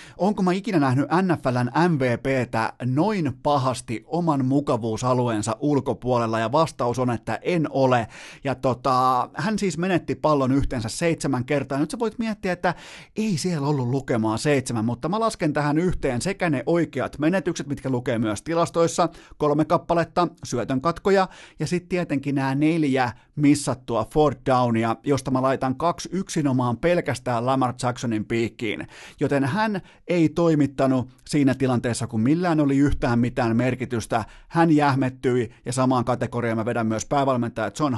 onko 0.21 0.43
mä 0.43 0.51
ikinä 0.51 0.79
nähnyt 0.79 1.05
NFLn 1.21 1.89
MVPtä 1.89 2.73
noin 2.85 3.33
pahasti 3.43 4.03
oman 4.07 4.45
mukavuusalueensa 4.45 5.57
ulkopuolella, 5.59 6.39
ja 6.39 6.51
vastaus 6.51 6.99
on, 6.99 7.11
että 7.11 7.39
en 7.41 7.67
ole. 7.69 8.07
Ja 8.43 8.55
tota, 8.55 9.29
hän 9.33 9.59
siis 9.59 9.77
menetti 9.77 10.15
pallon 10.15 10.51
yhteensä 10.51 10.89
seitsemän 10.89 11.45
kertaa. 11.45 11.79
Nyt 11.79 11.91
sä 11.91 11.99
voit 11.99 12.19
miettiä, 12.19 12.51
että 12.51 12.75
ei 13.15 13.37
siellä 13.37 13.67
ollut 13.67 13.87
lukemaa 13.87 14.37
seitsemän, 14.37 14.85
mutta 14.85 15.09
mä 15.09 15.19
lasken 15.19 15.53
tähän 15.53 15.77
yhteen 15.77 16.21
sekä 16.21 16.49
ne 16.49 16.63
oikeat 16.65 17.19
menetykset, 17.19 17.67
mitkä 17.67 17.89
lukee 17.89 18.19
myös 18.19 18.41
tilastoissa, 18.41 19.09
kolme 19.37 19.65
kappaletta, 19.65 20.27
syötön 20.43 20.81
katkoja, 20.81 21.27
ja 21.59 21.67
sitten 21.67 21.89
tietenkin 21.89 22.35
nämä 22.35 22.55
neljä 22.55 23.11
missattua 23.35 24.07
Ford 24.13 24.37
Downia, 24.45 24.95
josta 25.03 25.31
mä 25.31 25.41
laitan 25.41 25.75
kaksi 25.75 26.09
yksinomaan 26.11 26.77
pelkästään 26.77 27.45
Lamar 27.45 27.73
Jacksonin 27.83 28.25
piikkiin. 28.25 28.87
Joten 29.19 29.45
hän 29.45 29.81
ei 30.11 30.29
toimittanut 30.29 31.09
siinä 31.27 31.55
tilanteessa, 31.55 32.07
kun 32.07 32.21
millään 32.21 32.59
oli 32.59 32.77
yhtään 32.77 33.19
mitään 33.19 33.57
merkitystä. 33.57 34.25
Hän 34.47 34.71
jähmettyi 34.71 35.51
ja 35.65 35.73
samaan 35.73 36.05
kategoriaan 36.05 36.57
mä 36.57 36.65
vedän 36.65 36.87
myös 36.87 37.05
päävalmentaja 37.05 37.71
John 37.79 37.95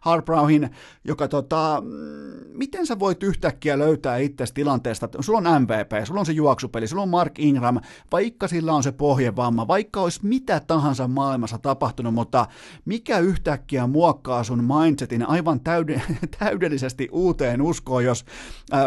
Harbrowin, 0.00 0.70
joka 1.04 1.28
tota, 1.28 1.82
mm, 1.84 2.58
miten 2.58 2.86
sä 2.86 2.98
voit 2.98 3.22
yhtäkkiä 3.22 3.78
löytää 3.78 4.16
itsesi 4.16 4.54
tilanteesta, 4.54 5.08
sulla 5.20 5.38
on 5.38 5.62
MVP, 5.62 6.06
sulla 6.06 6.20
on 6.20 6.26
se 6.26 6.32
juoksupeli, 6.32 6.86
sulla 6.86 7.02
on 7.02 7.08
Mark 7.08 7.38
Ingram, 7.38 7.80
vaikka 8.12 8.48
sillä 8.48 8.74
on 8.74 8.82
se 8.82 8.92
pohjevamma, 8.92 9.68
vaikka 9.68 10.00
olisi 10.00 10.20
mitä 10.22 10.60
tahansa 10.60 11.08
maailmassa 11.08 11.58
tapahtunut, 11.58 12.14
mutta 12.14 12.46
mikä 12.84 13.18
yhtäkkiä 13.18 13.86
muokkaa 13.86 14.44
sun 14.44 14.64
mindsetin 14.64 15.28
aivan 15.28 15.60
täydellisesti 16.38 17.08
uuteen 17.12 17.62
uskoon, 17.62 18.04
jos 18.04 18.24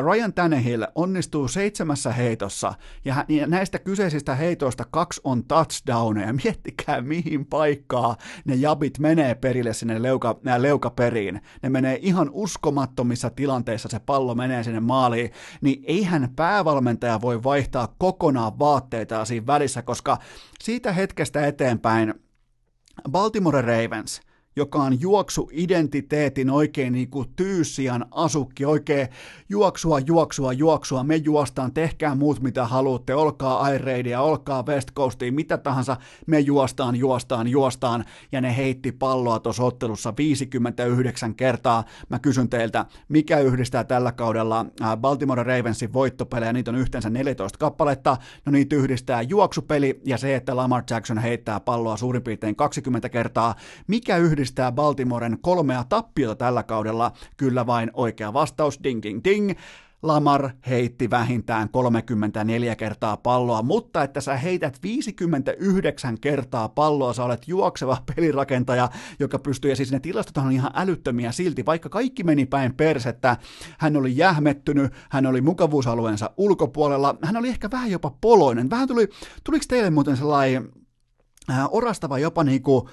Ryan 0.05 0.33
Tannehill 0.33 0.83
onnistuu 0.95 1.47
seitsemässä 1.47 2.11
heitossa, 2.11 2.48
ja 3.05 3.25
näistä 3.47 3.79
kyseisistä 3.79 4.35
heitoista 4.35 4.85
kaksi 4.91 5.21
on 5.23 5.43
touchdowneja, 5.43 6.33
miettikää 6.43 7.01
mihin 7.01 7.45
paikkaa 7.45 8.15
ne 8.45 8.55
jabit 8.55 8.99
menee 8.99 9.35
perille 9.35 9.73
sinne 9.73 10.01
leuka, 10.01 10.39
leukaperiin, 10.57 11.41
ne 11.63 11.69
menee 11.69 11.99
ihan 12.01 12.29
uskomattomissa 12.31 13.29
tilanteissa, 13.29 13.89
se 13.89 13.99
pallo 13.99 14.35
menee 14.35 14.63
sinne 14.63 14.79
maaliin, 14.79 15.31
niin 15.61 15.83
eihän 15.87 16.29
päävalmentaja 16.35 17.21
voi 17.21 17.43
vaihtaa 17.43 17.95
kokonaan 17.97 18.59
vaatteita 18.59 19.25
siinä 19.25 19.47
välissä, 19.47 19.81
koska 19.81 20.17
siitä 20.63 20.91
hetkestä 20.91 21.47
eteenpäin 21.47 22.13
Baltimore 23.11 23.61
Ravens– 23.61 24.21
joka 24.55 24.83
on 24.83 25.01
juoksuidentiteetin 25.01 26.49
oikein 26.49 26.93
niin 26.93 27.09
kuin 27.09 27.29
tyyssian 27.35 28.05
asukki, 28.11 28.65
oikein 28.65 29.07
juoksua, 29.49 29.99
juoksua, 29.99 30.53
juoksua, 30.53 31.03
me 31.03 31.15
juostaan, 31.15 31.73
tehkää 31.73 32.15
muut 32.15 32.41
mitä 32.41 32.65
haluatte, 32.65 33.15
olkaa 33.15 33.61
Airraidia, 33.61 34.21
olkaa 34.21 34.65
West 34.65 34.91
Coastia, 34.95 35.31
mitä 35.31 35.57
tahansa, 35.57 35.97
me 36.27 36.39
juostaan, 36.39 36.95
juostaan, 36.95 37.47
juostaan, 37.47 38.05
ja 38.31 38.41
ne 38.41 38.57
heitti 38.57 38.91
palloa 38.91 39.39
tuossa 39.39 39.63
ottelussa 39.63 40.13
59 40.17 41.35
kertaa. 41.35 41.83
Mä 42.09 42.19
kysyn 42.19 42.49
teiltä, 42.49 42.85
mikä 43.09 43.39
yhdistää 43.39 43.83
tällä 43.83 44.11
kaudella 44.11 44.65
Baltimore 44.97 45.43
Ravensin 45.43 45.93
voittopelejä, 45.93 46.53
niitä 46.53 46.71
on 46.71 46.77
yhteensä 46.77 47.09
14 47.09 47.57
kappaletta, 47.57 48.17
no 48.45 48.51
niitä 48.51 48.75
yhdistää 48.75 49.21
juoksupeli 49.21 50.01
ja 50.05 50.17
se, 50.17 50.35
että 50.35 50.55
Lamar 50.55 50.83
Jackson 50.89 51.17
heittää 51.17 51.59
palloa 51.59 51.97
suurin 51.97 52.23
piirtein 52.23 52.55
20 52.55 53.09
kertaa, 53.09 53.55
mikä 53.87 54.17
yhdistää 54.17 54.48
yhdistää 54.49 54.71
Baltimoren 54.71 55.37
kolmea 55.41 55.83
tappiota 55.89 56.35
tällä 56.35 56.63
kaudella? 56.63 57.11
Kyllä 57.37 57.65
vain 57.65 57.91
oikea 57.93 58.33
vastaus, 58.33 58.79
ding 58.83 59.03
ding 59.03 59.21
ding. 59.23 59.51
Lamar 60.01 60.49
heitti 60.69 61.09
vähintään 61.09 61.69
34 61.69 62.75
kertaa 62.75 63.17
palloa, 63.17 63.61
mutta 63.61 64.03
että 64.03 64.21
sä 64.21 64.37
heität 64.37 64.79
59 64.83 66.19
kertaa 66.19 66.69
palloa, 66.69 67.13
sä 67.13 67.23
olet 67.23 67.47
juokseva 67.47 67.97
pelirakentaja, 68.15 68.89
joka 69.19 69.39
pystyy, 69.39 69.71
ja 69.71 69.75
siis 69.75 69.91
ne 69.91 69.99
tilastot 69.99 70.37
on 70.37 70.51
ihan 70.51 70.71
älyttömiä 70.75 71.31
silti, 71.31 71.65
vaikka 71.65 71.89
kaikki 71.89 72.23
meni 72.23 72.45
päin 72.45 72.75
persettä, 72.75 73.37
hän 73.77 73.97
oli 73.97 74.17
jähmettynyt, 74.17 74.93
hän 75.09 75.25
oli 75.25 75.41
mukavuusalueensa 75.41 76.29
ulkopuolella, 76.37 77.15
hän 77.23 77.37
oli 77.37 77.49
ehkä 77.49 77.71
vähän 77.71 77.91
jopa 77.91 78.11
poloinen, 78.21 78.69
vähän 78.69 78.87
tuli, 78.87 79.07
tuliko 79.43 79.65
teille 79.67 79.89
muuten 79.89 80.17
sellainen 80.17 80.69
äh, 81.49 81.67
orastava 81.71 82.19
jopa 82.19 82.43
niinku, 82.43 82.89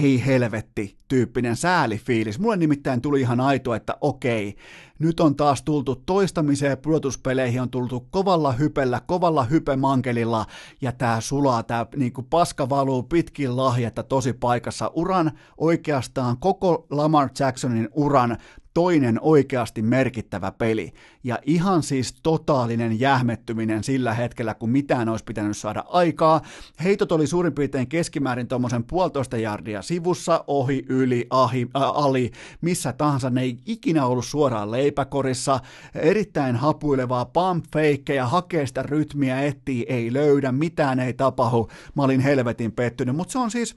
ei 0.00 0.26
helvetti 0.26 0.96
tyyppinen 1.08 1.56
säälifiilis. 1.56 2.38
Mulle 2.38 2.56
nimittäin 2.56 3.00
tuli 3.00 3.20
ihan 3.20 3.40
aito, 3.40 3.74
että 3.74 3.96
okei, 4.00 4.56
nyt 4.98 5.20
on 5.20 5.36
taas 5.36 5.62
tultu 5.62 5.96
toistamiseen 5.96 6.78
pudotuspeleihin, 6.78 7.60
on 7.62 7.70
tultu 7.70 8.06
kovalla 8.10 8.52
hypellä, 8.52 9.00
kovalla 9.06 9.44
hypemankelilla, 9.44 10.46
ja 10.80 10.92
tää 10.92 11.20
sulaa, 11.20 11.62
tää 11.62 11.86
niinku 11.96 12.22
paska 12.22 12.68
valuu 12.68 13.02
pitkin 13.02 13.56
lahjetta 13.56 14.02
tosi 14.02 14.32
paikassa. 14.32 14.90
Uran 14.94 15.32
oikeastaan 15.58 16.36
koko 16.38 16.86
Lamar 16.90 17.28
Jacksonin 17.38 17.88
uran 17.92 18.36
toinen 18.74 19.18
oikeasti 19.20 19.82
merkittävä 19.82 20.52
peli. 20.52 20.92
Ja 21.24 21.38
ihan 21.46 21.82
siis 21.82 22.14
totaalinen 22.22 23.00
jähmettyminen 23.00 23.84
sillä 23.84 24.14
hetkellä, 24.14 24.54
kun 24.54 24.70
mitään 24.70 25.08
olisi 25.08 25.24
pitänyt 25.24 25.56
saada 25.56 25.84
aikaa. 25.88 26.40
Heitot 26.84 27.12
oli 27.12 27.26
suurin 27.26 27.52
piirtein 27.52 27.88
keskimäärin 27.88 28.48
tuommoisen 28.48 28.84
puolitoista 28.84 29.36
jardia 29.36 29.82
sivussa, 29.82 30.44
ohi, 30.46 30.84
yli, 30.88 31.26
ahi, 31.30 31.68
ä, 31.76 31.88
ali, 31.88 32.30
missä 32.60 32.92
tahansa. 32.92 33.30
Ne 33.30 33.42
ei 33.42 33.58
ikinä 33.66 34.06
ollut 34.06 34.24
suoraan 34.24 34.70
leipäkorissa. 34.70 35.60
Erittäin 35.94 36.56
hapuilevaa 36.56 37.24
pump 37.24 37.64
ja 38.08 38.26
hakee 38.26 38.66
sitä 38.66 38.82
rytmiä, 38.82 39.40
etsii, 39.42 39.86
ei 39.88 40.12
löydä, 40.12 40.52
mitään 40.52 41.00
ei 41.00 41.12
tapahdu. 41.12 41.68
Mä 41.94 42.02
olin 42.02 42.20
helvetin 42.20 42.72
pettynyt, 42.72 43.16
mutta 43.16 43.32
se 43.32 43.38
on 43.38 43.50
siis 43.50 43.76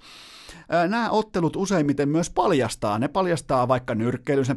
nämä 0.87 1.09
ottelut 1.09 1.55
useimmiten 1.55 2.09
myös 2.09 2.29
paljastaa. 2.29 2.99
Ne 2.99 3.07
paljastaa 3.07 3.67
vaikka 3.67 3.95
nyrkkeilys, 3.95 4.49
ne 4.49 4.55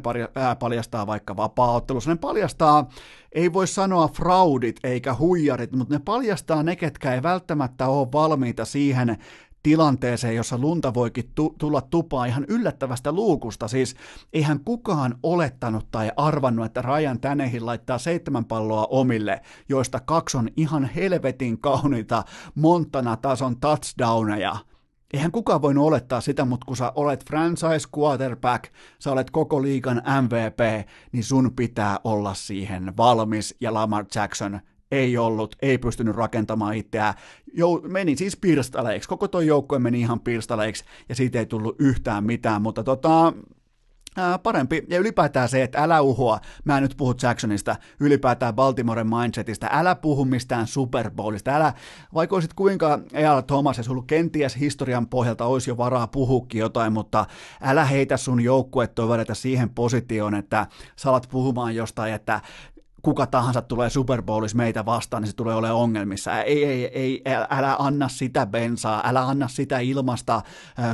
paljastaa 0.59 1.07
vaikka 1.07 1.37
vapaa-ottelus, 1.37 2.07
ne 2.07 2.15
paljastaa, 2.15 2.89
ei 3.31 3.53
voi 3.53 3.67
sanoa 3.67 4.07
fraudit 4.07 4.79
eikä 4.83 5.13
huijarit, 5.13 5.71
mutta 5.71 5.93
ne 5.93 6.01
paljastaa 6.05 6.63
ne, 6.63 6.75
ketkä 6.75 7.13
ei 7.13 7.23
välttämättä 7.23 7.87
ole 7.87 8.07
valmiita 8.11 8.65
siihen 8.65 9.17
tilanteeseen, 9.63 10.35
jossa 10.35 10.57
lunta 10.57 10.93
voikin 10.93 11.31
tu- 11.35 11.55
tulla 11.57 11.81
tupaan 11.81 12.27
ihan 12.27 12.45
yllättävästä 12.47 13.11
luukusta. 13.11 13.67
Siis 13.67 13.95
eihän 14.33 14.59
kukaan 14.59 15.15
olettanut 15.23 15.91
tai 15.91 16.11
arvannut, 16.17 16.65
että 16.65 16.81
Rajan 16.81 17.19
Tänehin 17.19 17.65
laittaa 17.65 17.97
seitsemän 17.97 18.45
palloa 18.45 18.87
omille, 18.89 19.41
joista 19.69 19.99
kaksi 19.99 20.37
on 20.37 20.49
ihan 20.57 20.85
helvetin 20.85 21.59
kauniita 21.59 22.23
Montana-tason 22.55 23.59
touchdowneja– 23.59 24.55
Eihän 25.13 25.31
kukaan 25.31 25.61
voinut 25.61 25.87
olettaa 25.87 26.21
sitä, 26.21 26.45
mutta 26.45 26.65
kun 26.65 26.77
sä 26.77 26.91
olet 26.95 27.25
franchise 27.27 27.87
quarterback, 27.97 28.63
sä 28.99 29.11
olet 29.11 29.31
koko 29.31 29.61
liigan 29.61 30.01
MVP, 30.21 30.87
niin 31.11 31.23
sun 31.23 31.51
pitää 31.55 31.99
olla 32.03 32.33
siihen 32.33 32.97
valmis, 32.97 33.55
ja 33.61 33.73
Lamar 33.73 34.05
Jackson 34.15 34.59
ei 34.91 35.17
ollut, 35.17 35.55
ei 35.61 35.77
pystynyt 35.77 36.15
rakentamaan 36.15 36.75
itseään, 36.75 37.13
Jou, 37.53 37.81
meni 37.87 38.15
siis 38.15 38.37
pirstaleiksi, 38.37 39.09
koko 39.09 39.27
tuo 39.27 39.41
joukkue 39.41 39.79
meni 39.79 39.99
ihan 39.99 40.19
pirstaleiksi, 40.19 40.85
ja 41.09 41.15
siitä 41.15 41.39
ei 41.39 41.45
tullut 41.45 41.75
yhtään 41.79 42.23
mitään, 42.23 42.61
mutta 42.61 42.83
tota, 42.83 43.33
ää, 44.17 44.39
parempi. 44.39 44.83
Ja 44.89 44.99
ylipäätään 44.99 45.49
se, 45.49 45.63
että 45.63 45.83
älä 45.83 46.01
uhua, 46.01 46.39
mä 46.63 46.77
en 46.77 46.83
nyt 46.83 46.93
puhu 46.97 47.15
Jacksonista, 47.23 47.75
ylipäätään 47.99 48.55
Baltimoren 48.55 49.07
mindsetistä, 49.09 49.69
älä 49.71 49.95
puhu 49.95 50.25
mistään 50.25 50.67
Super 50.67 51.11
Bowlista, 51.11 51.55
älä, 51.55 51.73
vaikka 52.13 52.35
olisit 52.35 52.53
kuinka 52.53 52.99
Eal 53.13 53.41
Thomas 53.41 53.77
ja 53.77 53.83
sulla 53.83 54.03
kenties 54.07 54.59
historian 54.59 55.07
pohjalta 55.07 55.45
olisi 55.45 55.69
jo 55.69 55.77
varaa 55.77 56.07
puhukin 56.07 56.59
jotain, 56.59 56.93
mutta 56.93 57.25
älä 57.61 57.85
heitä 57.85 58.17
sun 58.17 58.41
joukkuetovereita 58.41 59.35
siihen 59.35 59.69
positioon, 59.69 60.35
että 60.35 60.67
sä 60.95 61.09
alat 61.09 61.27
puhumaan 61.31 61.75
jostain, 61.75 62.13
että 62.13 62.41
kuka 63.07 63.27
tahansa 63.27 63.61
tulee 63.61 63.89
Super 63.89 64.21
Bowlissa 64.21 64.57
meitä 64.57 64.85
vastaan, 64.85 65.23
niin 65.23 65.27
se 65.27 65.35
tulee 65.35 65.55
olemaan 65.55 65.79
ongelmissa. 65.79 66.41
Ei, 66.41 66.65
ei, 66.65 66.85
ei, 66.85 67.21
älä 67.49 67.75
anna 67.79 68.07
sitä 68.07 68.45
bensaa, 68.45 69.01
älä 69.05 69.27
anna 69.27 69.47
sitä 69.47 69.79
ilmasta 69.79 70.41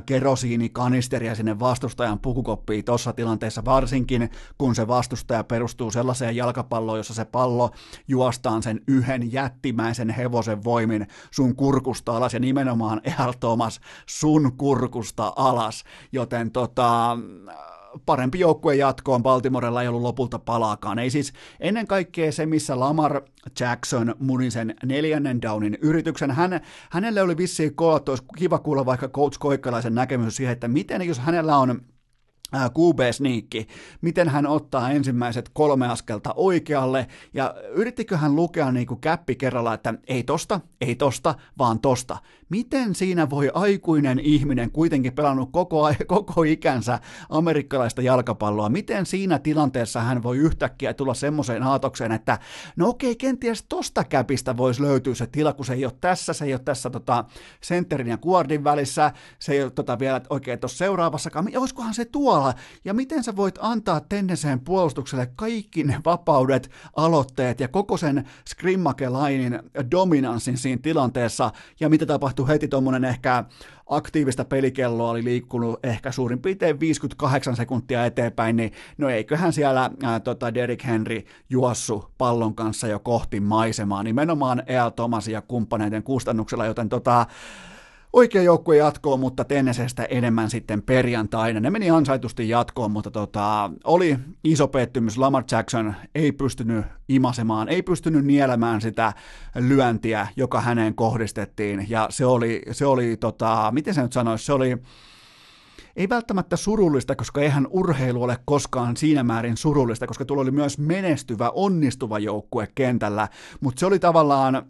kerosiinikanisteria 0.06 1.36
sinne 1.36 1.60
vastustajan 1.60 2.20
pukukoppiin 2.20 2.86
tuossa 2.86 3.14
tilanteessa, 3.14 3.66
varsinkin 3.66 4.30
kun 4.58 4.76
se 4.76 4.88
vastustaja 4.88 5.44
perustuu 5.44 5.92
sellaiseen 5.92 6.36
jalkapalloon, 6.36 7.00
jossa 7.00 7.14
se 7.14 7.26
pallo 7.26 7.72
juostaan 8.08 8.64
sen 8.64 8.82
yhden 8.88 9.32
jättimäisen 9.32 10.10
hevosen 10.10 10.64
voimin 10.64 11.08
sun 11.32 11.56
kurkusta 11.56 12.18
alas, 12.18 12.34
ja 12.34 12.40
nimenomaan 12.40 13.02
Earl 13.04 13.34
Thomas 13.40 13.80
sun 14.06 14.58
kurkusta 14.58 15.34
alas, 15.36 15.84
joten 16.12 16.52
tota, 16.52 17.18
parempi 18.06 18.40
joukkue 18.40 18.76
jatkoon 18.76 19.24
Baltimorella 19.24 19.82
ei 19.82 19.88
ollut 19.88 20.02
lopulta 20.02 20.40
palaakaan. 20.40 21.00
Ei 21.00 21.10
siis 21.10 21.34
ennen 21.60 21.88
kaikkea 21.88 22.32
se, 22.32 22.46
missä 22.46 22.80
Lamar 22.80 23.22
Jackson 23.60 24.16
muni 24.20 24.52
sen 24.52 24.76
neljännen 24.86 25.42
downin 25.42 25.78
yrityksen. 25.82 26.32
Hän, 26.32 26.62
hänelle 26.90 27.22
oli 27.22 27.38
vissiin 27.38 27.76
koolattu, 27.76 28.12
olisi 28.12 28.24
kiva 28.38 28.60
kuulla 28.60 28.86
vaikka 28.86 29.08
Coach 29.08 29.40
Koikkalaisen 29.40 29.96
näkemys 29.96 30.36
siihen, 30.36 30.54
että 30.54 30.68
miten 30.68 31.02
jos 31.02 31.20
hänellä 31.20 31.58
on 31.58 31.82
QB-sniikki, 32.56 33.68
miten 34.02 34.30
hän 34.30 34.48
ottaa 34.48 34.92
ensimmäiset 34.92 35.50
kolme 35.54 35.88
askelta 35.88 36.34
oikealle, 36.36 37.08
ja 37.34 37.56
yrittikö 37.70 38.18
hän 38.18 38.36
lukea 38.36 38.72
niin 38.72 38.88
käppi 39.02 39.36
kerralla, 39.36 39.74
että 39.74 39.94
ei 40.08 40.24
tosta, 40.24 40.60
ei 40.82 40.96
tosta, 40.96 41.36
vaan 41.58 41.80
tosta. 41.80 42.18
Miten 42.54 42.96
siinä 42.96 43.30
voi 43.30 43.52
aikuinen 43.54 44.20
ihminen 44.20 44.72
kuitenkin 44.72 45.14
pelannut 45.14 45.50
koko, 45.52 45.94
koko 46.08 46.44
ikänsä 46.44 47.00
amerikkalaista 47.30 48.02
jalkapalloa, 48.02 48.70
miten 48.70 49.06
siinä 49.06 49.40
tilanteessa 49.40 50.02
hän 50.02 50.24
voi 50.24 50.38
yhtäkkiä 50.38 50.94
tulla 50.94 51.14
semmoiseen 51.14 51.64
aatokseen, 51.64 52.12
että 52.12 52.40
no 52.76 52.90
okei, 52.90 53.16
kenties 53.16 53.66
tosta 53.70 54.04
käpistä 54.04 54.58
voisi 54.58 54.82
löytyä 54.82 55.16
se 55.16 55.28
tila, 55.28 55.54
kun 55.54 55.66
se 55.66 55.74
ei 55.74 55.86
ole 55.86 55.94
tässä, 56.02 56.34
se 56.34 56.46
ei 56.46 56.54
ole 56.54 56.62
tässä 56.66 56.90
tota, 56.90 57.26
centerin 57.64 58.08
ja 58.08 58.18
kuordin 58.18 58.64
välissä, 58.64 59.12
se 59.40 59.54
ei 59.54 59.64
ole 59.64 59.72
tota, 59.72 60.00
vielä 60.00 60.22
oikein 60.30 60.60
tuossa 60.60 60.78
seuraavassakaan, 60.78 61.48
olisikohan 61.58 61.94
se 61.94 62.06
tuolla, 62.06 62.54
ja 62.86 62.94
miten 62.94 63.24
sä 63.24 63.36
voit 63.36 63.56
antaa 63.62 64.00
Tenneseen 64.00 64.60
puolustukselle 64.60 65.32
kaikki 65.36 65.84
ne 65.84 66.00
vapaudet, 66.06 66.72
aloitteet 66.96 67.60
ja 67.60 67.68
koko 67.68 67.98
sen 67.98 68.30
Skrimmake-lainin 68.50 69.60
dominanssin 69.92 70.58
siinä 70.58 70.82
tilanteessa, 70.82 71.52
ja 71.80 71.90
mitä 71.90 72.06
tapahtuu 72.06 72.43
tapahtui 72.44 72.54
heti 72.54 72.68
tuommoinen 72.68 73.06
ehkä 73.06 73.44
aktiivista 73.88 74.46
pelikelloa 74.46 75.10
oli 75.10 75.24
liikkunut 75.24 75.80
ehkä 75.86 76.12
suurin 76.12 76.42
piirtein 76.42 76.80
58 76.80 77.56
sekuntia 77.56 78.06
eteenpäin, 78.06 78.56
niin 78.56 78.72
no 78.98 79.10
eiköhän 79.10 79.54
siellä 79.54 79.92
ää, 80.04 80.20
tota 80.20 80.54
Derrick 80.54 80.86
Henry 80.86 81.24
juossu 81.50 82.12
pallon 82.18 82.56
kanssa 82.56 82.88
jo 82.88 83.00
kohti 83.00 83.40
maisemaa, 83.40 84.04
nimenomaan 84.04 84.64
Eal 84.68 84.90
Thomas 84.90 85.28
ja 85.28 85.42
kumppaneiden 85.42 86.04
kustannuksella, 86.04 86.66
joten 86.66 86.90
tota, 86.90 87.26
oikea 88.14 88.42
joukkue 88.42 88.78
jatkoon, 88.78 89.20
mutta 89.20 89.44
Tennesestä 89.44 90.06
enemmän 90.06 90.50
sitten 90.50 90.82
perjantaina. 90.82 91.60
Ne 91.60 91.70
meni 91.70 91.90
ansaitusti 91.90 92.50
jatkoon, 92.50 92.92
mutta 92.92 93.12
tota, 93.12 93.72
oli 93.84 94.18
iso 94.44 94.68
pettymys. 94.68 95.18
Lamar 95.18 95.44
Jackson 95.52 95.96
ei 96.16 96.32
pystynyt 96.32 96.86
imasemaan, 97.10 97.70
ei 97.70 97.82
pystynyt 97.84 98.26
nielemään 98.26 98.82
sitä 98.82 99.14
lyöntiä, 99.56 100.28
joka 100.36 100.62
häneen 100.62 100.96
kohdistettiin. 100.96 101.86
Ja 101.90 102.08
se 102.10 102.26
oli, 102.26 102.62
se 102.72 102.86
oli 102.86 103.18
tota, 103.18 103.72
miten 103.72 103.94
se 103.94 104.02
nyt 104.02 104.14
sanoisi, 104.14 104.46
se 104.46 104.54
oli 104.54 104.78
ei 105.96 106.10
välttämättä 106.10 106.56
surullista, 106.56 107.16
koska 107.16 107.42
eihän 107.42 107.68
urheilu 107.70 108.24
ole 108.24 108.38
koskaan 108.46 108.98
siinä 108.98 109.24
määrin 109.24 109.58
surullista, 109.58 110.08
koska 110.08 110.26
tuolla 110.26 110.42
oli 110.42 110.52
myös 110.52 110.78
menestyvä, 110.78 111.50
onnistuva 111.50 112.20
joukkue 112.20 112.68
kentällä, 112.76 113.28
mutta 113.62 113.80
se 113.80 113.86
oli 113.86 114.00
tavallaan 114.00 114.66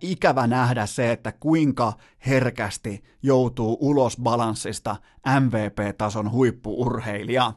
ikävä 0.00 0.46
nähdä 0.46 0.86
se, 0.86 1.12
että 1.12 1.32
kuinka 1.32 1.92
herkästi 2.26 3.04
joutuu 3.22 3.78
ulos 3.80 4.16
balanssista 4.22 4.96
MVP-tason 5.40 6.30
huippuurheilija. 6.30 7.52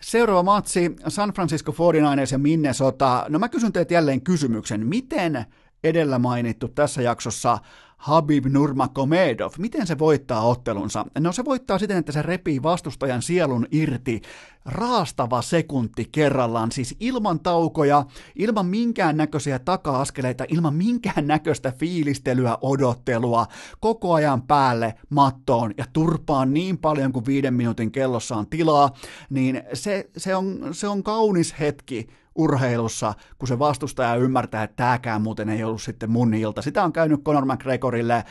Seuraava 0.00 0.42
matsi, 0.42 0.96
San 1.08 1.30
Francisco 1.30 1.72
49ers 1.72 2.32
ja 2.32 2.38
Minnesota. 2.38 3.26
No 3.28 3.38
mä 3.38 3.48
kysyn 3.48 3.72
teet 3.72 3.90
jälleen 3.90 4.22
kysymyksen, 4.22 4.86
miten 4.86 5.46
edellä 5.84 6.18
mainittu 6.18 6.68
tässä 6.68 7.02
jaksossa 7.02 7.58
Habib 8.04 8.46
Nurmagomedov, 8.46 9.52
miten 9.58 9.86
se 9.86 9.98
voittaa 9.98 10.40
ottelunsa? 10.40 11.06
No 11.18 11.32
se 11.32 11.44
voittaa 11.44 11.78
siten, 11.78 11.96
että 11.96 12.12
se 12.12 12.22
repii 12.22 12.62
vastustajan 12.62 13.22
sielun 13.22 13.66
irti 13.70 14.22
raastava 14.64 15.42
sekunti 15.42 16.08
kerrallaan, 16.12 16.72
siis 16.72 16.96
ilman 17.00 17.40
taukoja, 17.40 18.04
ilman 18.36 18.66
minkään 18.66 19.16
näköisiä 19.16 19.58
taka-askeleita, 19.58 20.44
ilman 20.48 20.74
minkään 20.74 21.26
näköistä 21.26 21.72
fiilistelyä, 21.72 22.58
odottelua, 22.60 23.46
koko 23.80 24.12
ajan 24.12 24.42
päälle 24.42 24.94
mattoon 25.10 25.74
ja 25.78 25.84
turpaan 25.92 26.54
niin 26.54 26.78
paljon 26.78 27.12
kuin 27.12 27.26
viiden 27.26 27.54
minuutin 27.54 27.92
kellossa 27.92 28.36
on 28.36 28.46
tilaa, 28.46 28.90
niin 29.30 29.62
se, 29.72 30.10
se, 30.16 30.36
on, 30.36 30.68
se 30.72 30.88
on 30.88 31.02
kaunis 31.02 31.54
hetki 31.60 32.08
urheilussa, 32.34 33.14
kun 33.38 33.48
se 33.48 33.58
vastustaja 33.58 34.14
ymmärtää, 34.14 34.62
että 34.62 34.76
tämäkään 34.76 35.22
muuten 35.22 35.48
ei 35.48 35.64
ollut 35.64 35.82
sitten 35.82 36.10
mun 36.10 36.34
ilta. 36.34 36.62
Sitä 36.62 36.84
on 36.84 36.92
käynyt 36.92 37.22
Conor 37.22 37.44
McGregorille, 37.44 38.24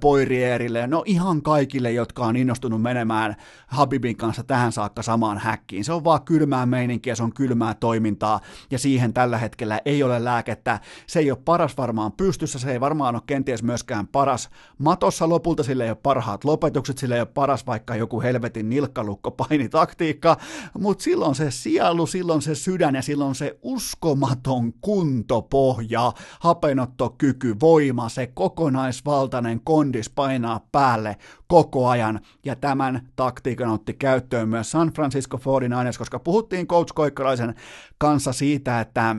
Poirierille, 0.00 0.86
no 0.86 1.02
ihan 1.06 1.42
kaikille, 1.42 1.92
jotka 1.92 2.26
on 2.26 2.36
innostunut 2.36 2.82
menemään 2.82 3.36
Habibin 3.66 4.16
kanssa 4.16 4.44
tähän 4.44 4.72
saakka 4.72 5.02
samaan 5.02 5.38
häkkiin. 5.38 5.84
Se 5.84 5.92
on 5.92 6.04
vaan 6.04 6.24
kylmää 6.24 6.66
meininkiä, 6.66 7.14
se 7.14 7.22
on 7.22 7.34
kylmää 7.34 7.74
toimintaa, 7.74 8.40
ja 8.70 8.78
siihen 8.78 9.12
tällä 9.12 9.38
hetkellä 9.38 9.80
ei 9.84 10.02
ole 10.02 10.24
lääkettä. 10.24 10.80
Se 11.06 11.18
ei 11.18 11.30
ole 11.30 11.38
paras 11.44 11.76
varmaan 11.76 12.12
pystyssä, 12.12 12.58
se 12.58 12.72
ei 12.72 12.80
varmaan 12.80 13.14
ole 13.14 13.22
kenties 13.26 13.62
myöskään 13.62 14.06
paras 14.06 14.50
matossa 14.78 15.28
lopulta, 15.28 15.62
sillä 15.62 15.84
ei 15.84 15.90
ole 15.90 15.98
parhaat 16.02 16.44
lopetukset, 16.44 16.98
sillä 16.98 17.14
ei 17.14 17.20
ole 17.20 17.28
paras 17.34 17.66
vaikka 17.66 17.96
joku 17.96 18.22
helvetin 18.22 18.68
nilkkalukko 18.68 19.30
painitaktiikka, 19.30 20.36
mutta 20.78 21.04
silloin 21.04 21.34
se 21.34 21.50
sielu, 21.50 22.06
silloin 22.06 22.42
se 22.42 22.54
sydän 22.54 22.94
ja 22.94 23.02
silloin 23.02 23.34
se 23.34 23.43
se 23.44 23.58
uskomaton 23.62 24.72
kuntopohja, 24.80 26.12
hapenottokyky, 26.40 27.56
voima, 27.60 28.08
se 28.08 28.26
kokonaisvaltainen 28.26 29.60
kondis 29.64 30.10
painaa 30.10 30.66
päälle 30.72 31.16
koko 31.46 31.88
ajan, 31.88 32.20
ja 32.44 32.56
tämän 32.56 33.08
taktiikan 33.16 33.70
otti 33.70 33.94
käyttöön 33.94 34.48
myös 34.48 34.70
San 34.70 34.88
Francisco 34.88 35.36
49ers, 35.36 35.98
koska 35.98 36.18
puhuttiin 36.18 36.66
Coach 36.66 36.94
Koikkalaisen 36.94 37.54
kanssa 37.98 38.32
siitä, 38.32 38.80
että 38.80 39.16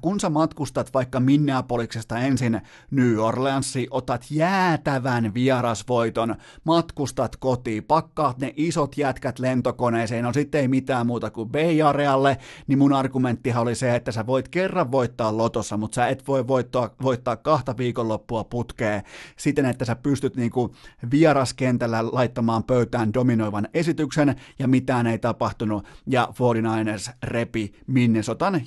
kun 0.00 0.20
sä 0.20 0.30
matkustat 0.30 0.94
vaikka 0.94 1.20
Minneapoliksesta 1.20 2.18
ensin 2.18 2.60
New 2.90 3.18
Orleansi, 3.18 3.86
otat 3.90 4.26
jäätävän 4.30 5.34
vierasvoiton, 5.34 6.34
matkustat 6.64 7.36
kotiin, 7.36 7.84
pakkaat 7.84 8.38
ne 8.38 8.54
isot 8.56 8.96
jätkät 8.96 9.38
lentokoneeseen, 9.38 10.24
no 10.24 10.32
sitten 10.32 10.60
ei 10.60 10.68
mitään 10.68 11.06
muuta 11.06 11.30
kuin 11.30 11.48
Bay 11.48 11.82
Arealle, 11.82 12.38
niin 12.66 12.78
mun 12.78 12.92
argumenttihan 12.92 13.62
oli 13.62 13.74
se, 13.74 13.94
että 13.94 14.12
sä 14.12 14.26
voit 14.26 14.48
kerran 14.48 14.92
voittaa 14.92 15.36
lotossa, 15.36 15.76
mutta 15.76 15.94
sä 15.94 16.08
et 16.08 16.28
voi 16.28 16.46
voittaa, 16.46 16.90
voittaa 17.02 17.36
kahta 17.36 17.76
viikonloppua 17.76 18.44
putkeen 18.44 19.02
siten, 19.36 19.66
että 19.66 19.84
sä 19.84 19.96
pystyt 19.96 20.36
niinku 20.36 20.74
vieraskentällä 21.10 22.04
laittamaan 22.12 22.64
pöytään 22.64 23.14
dominoivan 23.14 23.68
esityksen, 23.74 24.36
ja 24.58 24.68
mitään 24.68 25.06
ei 25.06 25.18
tapahtunut, 25.18 25.86
ja 26.06 26.28
49ers 26.30 27.12
repi 27.22 27.72
Minnesotan 27.86 28.62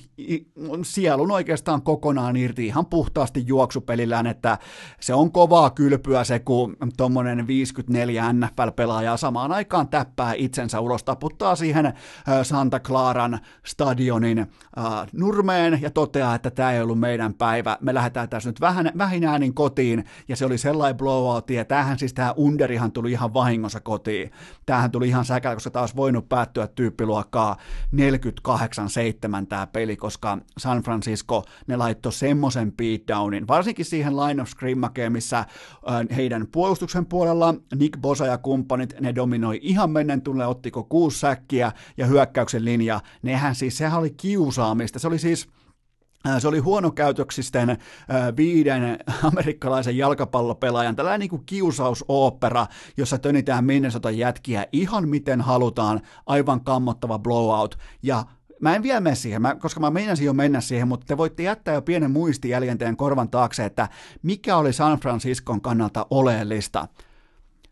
sielun 1.06 1.30
oikeastaan 1.30 1.82
kokonaan 1.82 2.36
irti 2.36 2.66
ihan 2.66 2.86
puhtaasti 2.86 3.44
juoksupelillään, 3.46 4.26
että 4.26 4.58
se 5.00 5.14
on 5.14 5.32
kovaa 5.32 5.70
kylpyä 5.70 6.24
se, 6.24 6.38
kun 6.38 6.76
tuommoinen 6.96 7.46
54 7.46 8.32
NFL-pelaaja 8.32 9.16
samaan 9.16 9.52
aikaan 9.52 9.88
täppää 9.88 10.34
itsensä 10.36 10.80
ulos, 10.80 11.04
taputtaa 11.04 11.56
siihen 11.56 11.92
Santa 12.42 12.80
Claran 12.80 13.38
stadionin 13.66 14.38
äh, 14.38 14.46
nurmeen 15.12 15.78
ja 15.82 15.90
toteaa, 15.90 16.34
että 16.34 16.50
tämä 16.50 16.72
ei 16.72 16.80
ollut 16.80 17.00
meidän 17.00 17.34
päivä, 17.34 17.78
me 17.80 17.94
lähdetään 17.94 18.28
tässä 18.28 18.48
nyt 18.48 18.60
vähän, 18.60 18.92
vähin 18.98 19.24
äänin 19.24 19.54
kotiin, 19.54 20.04
ja 20.28 20.36
se 20.36 20.46
oli 20.46 20.58
sellainen 20.58 20.96
blowout, 20.96 21.50
ja 21.50 21.64
tämähän 21.64 21.98
siis 21.98 22.14
tämä 22.14 22.34
underihan 22.36 22.92
tuli 22.92 23.12
ihan 23.12 23.34
vahingossa 23.34 23.80
kotiin. 23.80 24.30
Tämähän 24.66 24.90
tuli 24.90 25.08
ihan 25.08 25.24
säkällä, 25.24 25.56
koska 25.56 25.70
taas 25.70 25.96
voinut 25.96 26.28
päättyä 26.28 26.66
tyyppiluokkaa 26.66 27.56
48-7 27.96 29.46
tämä 29.48 29.66
peli, 29.66 29.96
koska 29.96 30.38
San 30.58 30.82
Francisco, 30.86 31.44
ne 31.66 31.76
laittoi 31.76 32.12
semmoisen 32.12 32.72
beatdownin, 32.72 33.48
varsinkin 33.48 33.84
siihen 33.84 34.16
line 34.16 34.42
of 34.42 34.48
scrimmakeen, 34.48 35.12
missä 35.12 35.44
heidän 36.16 36.46
puolustuksen 36.52 37.06
puolella 37.06 37.54
Nick 37.74 38.00
Bosa 38.00 38.26
ja 38.26 38.38
kumppanit, 38.38 39.00
ne 39.00 39.14
dominoi 39.14 39.58
ihan 39.62 39.90
mennen 39.90 40.22
tulle, 40.22 40.46
ottiko 40.46 40.84
kuusi 40.84 41.18
säkkiä 41.18 41.72
ja 41.96 42.06
hyökkäyksen 42.06 42.64
linja, 42.64 43.00
nehän 43.22 43.54
siis, 43.54 43.78
sehän 43.78 43.98
oli 43.98 44.10
kiusaamista, 44.10 44.98
se 44.98 45.08
oli 45.08 45.18
siis 45.18 45.48
se 46.38 46.48
oli 46.48 46.58
huonokäytöksisten 46.58 47.76
viiden 48.36 48.98
amerikkalaisen 49.22 49.96
jalkapallopelaajan 49.96 50.96
tällainen 50.96 51.20
niin 51.20 51.30
kuin 51.30 51.42
kiusausooppera, 51.46 52.66
jossa 52.96 53.18
tönitään 53.18 53.64
Minnesota 53.64 54.10
jätkiä 54.10 54.66
ihan 54.72 55.08
miten 55.08 55.40
halutaan, 55.40 56.00
aivan 56.26 56.64
kammottava 56.64 57.18
blowout, 57.18 57.78
ja 58.02 58.24
Mä 58.60 58.76
en 58.76 58.82
vielä 58.82 59.00
mene 59.00 59.14
siihen, 59.14 59.42
mä, 59.42 59.54
koska 59.54 59.80
mä 59.80 59.90
meinasin 59.90 60.26
jo 60.26 60.32
mennä 60.32 60.60
siihen, 60.60 60.88
mutta 60.88 61.06
te 61.06 61.16
voitte 61.16 61.42
jättää 61.42 61.74
jo 61.74 61.82
pienen 61.82 62.10
muistijäljen 62.10 62.78
teidän 62.78 62.96
korvan 62.96 63.28
taakse, 63.28 63.64
että 63.64 63.88
mikä 64.22 64.56
oli 64.56 64.72
San 64.72 64.98
Franciscon 64.98 65.60
kannalta 65.60 66.06
oleellista. 66.10 66.88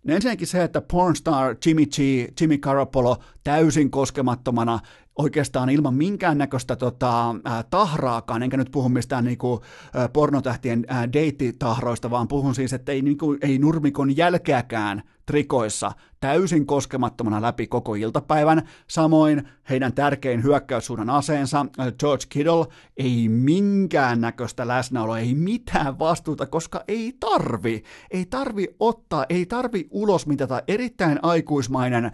No 0.04 0.14
ensinnäkin 0.14 0.46
se, 0.46 0.64
että 0.64 0.80
pornstar 0.80 1.56
Jimmy 1.66 1.86
G, 1.86 1.98
Jimmy 2.40 2.58
Garoppolo 2.58 3.16
täysin 3.44 3.90
koskemattomana, 3.90 4.78
oikeastaan 5.16 5.70
ilman 5.70 5.94
minkäännäköistä 5.94 6.76
tota, 6.76 7.30
äh, 7.30 7.64
tahraakaan, 7.70 8.42
enkä 8.42 8.56
nyt 8.56 8.70
puhu 8.70 8.88
mistään 8.88 9.24
niinku, 9.24 9.62
äh, 9.96 10.12
pornotähtien 10.12 10.86
äh, 10.90 11.12
deittitahroista, 11.12 12.10
vaan 12.10 12.28
puhun 12.28 12.54
siis, 12.54 12.72
että 12.72 12.92
ei, 12.92 13.02
niinku, 13.02 13.36
ei 13.40 13.58
nurmikon 13.58 14.16
jälkeäkään 14.16 15.02
trikoissa 15.26 15.92
täysin 16.24 16.66
koskemattomana 16.66 17.42
läpi 17.42 17.66
koko 17.66 17.94
iltapäivän. 17.94 18.62
Samoin 18.86 19.48
heidän 19.70 19.92
tärkein 19.92 20.42
hyökkäyssuunnan 20.42 21.10
aseensa, 21.10 21.66
George 21.98 22.24
Kittle, 22.28 22.66
ei 22.96 23.28
minkään 23.28 24.20
näköistä 24.20 24.68
läsnäoloa, 24.68 25.18
ei 25.18 25.34
mitään 25.34 25.98
vastuuta, 25.98 26.46
koska 26.46 26.84
ei 26.88 27.16
tarvi. 27.20 27.82
Ei 28.10 28.26
tarvi 28.26 28.66
ottaa, 28.80 29.26
ei 29.28 29.46
tarvi 29.46 29.88
ulos 29.90 30.26
mitata 30.26 30.62
erittäin 30.68 31.18
aikuismainen 31.22 32.04
äh, 32.04 32.12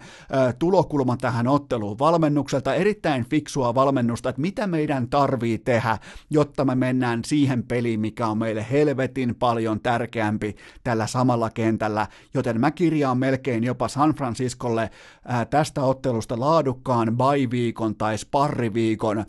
tulokulma 0.59 1.17
tähän 1.17 1.47
otteluun 1.47 1.99
valmennukselta, 1.99 2.75
erittäin 2.75 3.25
fiksua 3.25 3.75
valmennusta, 3.75 4.29
että 4.29 4.41
mitä 4.41 4.67
meidän 4.67 5.09
tarvii 5.09 5.57
tehdä, 5.57 5.97
jotta 6.29 6.65
me 6.65 6.75
mennään 6.75 7.21
siihen 7.25 7.63
peliin, 7.63 7.99
mikä 7.99 8.27
on 8.27 8.37
meille 8.37 8.65
helvetin 8.71 9.35
paljon 9.35 9.79
tärkeämpi 9.79 10.55
tällä 10.83 11.07
samalla 11.07 11.49
kentällä, 11.49 12.07
joten 12.33 12.59
mä 12.59 12.71
kirjaan 12.71 13.17
melkein 13.17 13.63
jopa 13.63 13.87
San 14.01 14.15
Franciscolle 14.15 14.89
ää, 15.25 15.45
tästä 15.45 15.83
ottelusta 15.83 16.39
laadukkaan 16.39 17.07
bye-viikon 17.07 17.95
tai 17.95 18.17
sparriviikon 18.17 19.17
ää, 19.17 19.25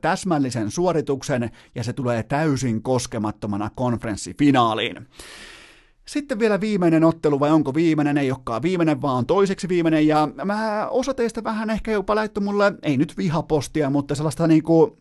täsmällisen 0.00 0.70
suorituksen, 0.70 1.50
ja 1.74 1.84
se 1.84 1.92
tulee 1.92 2.22
täysin 2.22 2.82
koskemattomana 2.82 3.70
konferenssifinaaliin. 3.74 5.08
Sitten 6.04 6.38
vielä 6.38 6.60
viimeinen 6.60 7.04
ottelu, 7.04 7.40
vai 7.40 7.50
onko 7.50 7.74
viimeinen, 7.74 8.18
ei 8.18 8.30
olekaan 8.30 8.62
viimeinen, 8.62 9.02
vaan 9.02 9.26
toiseksi 9.26 9.68
viimeinen, 9.68 10.06
ja 10.06 10.28
mä 10.44 10.88
osa 10.90 11.14
teistä 11.14 11.44
vähän 11.44 11.70
ehkä 11.70 11.90
jopa 11.90 12.14
laittoi 12.14 12.44
mulle, 12.44 12.72
ei 12.82 12.96
nyt 12.96 13.16
vihapostia, 13.16 13.90
mutta 13.90 14.14
sellaista 14.14 14.46
niinku 14.46 14.98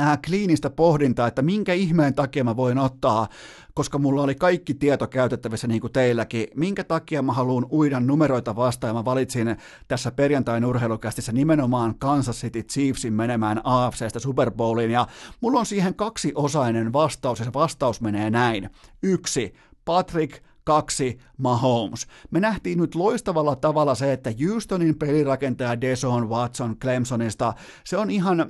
äh, 0.00 0.18
kliinistä 0.26 0.70
pohdintaa, 0.70 1.28
että 1.28 1.42
minkä 1.42 1.72
ihmeen 1.72 2.14
takia 2.14 2.44
mä 2.44 2.56
voin 2.56 2.78
ottaa, 2.78 3.28
koska 3.74 3.98
mulla 3.98 4.22
oli 4.22 4.34
kaikki 4.34 4.74
tieto 4.74 5.06
käytettävissä 5.06 5.66
niin 5.66 5.80
kuin 5.80 5.92
teilläkin, 5.92 6.46
minkä 6.54 6.84
takia 6.84 7.22
mä 7.22 7.32
haluan 7.32 7.66
uida 7.70 8.00
numeroita 8.00 8.56
vastaan, 8.56 8.88
ja 8.88 8.94
mä 8.94 9.04
valitsin 9.04 9.56
tässä 9.88 10.10
perjantain 10.10 10.64
urheilukästissä 10.64 11.32
nimenomaan 11.32 11.94
Kansas 11.98 12.40
City 12.40 12.62
Chiefsin 12.62 13.12
menemään 13.12 13.60
AFCstä 13.64 14.18
Super 14.18 14.50
Bowliin, 14.50 14.90
ja 14.90 15.06
mulla 15.40 15.58
on 15.58 15.66
siihen 15.66 15.94
kaksiosainen 15.94 16.92
vastaus, 16.92 17.38
ja 17.38 17.44
se 17.44 17.52
vastaus 17.52 18.00
menee 18.00 18.30
näin. 18.30 18.70
Yksi, 19.02 19.54
Patrick 19.84 20.47
kaksi 20.68 21.18
Mahomes. 21.38 22.06
Me 22.30 22.40
nähtiin 22.40 22.78
nyt 22.78 22.94
loistavalla 22.94 23.56
tavalla 23.56 23.94
se, 23.94 24.12
että 24.12 24.30
Houstonin 24.48 24.98
pelirakentaja 24.98 25.80
Deson 25.80 26.28
Watson 26.28 26.76
Clemsonista, 26.78 27.54
se 27.84 27.96
on 27.96 28.10
ihan 28.10 28.40
äh, 28.40 28.46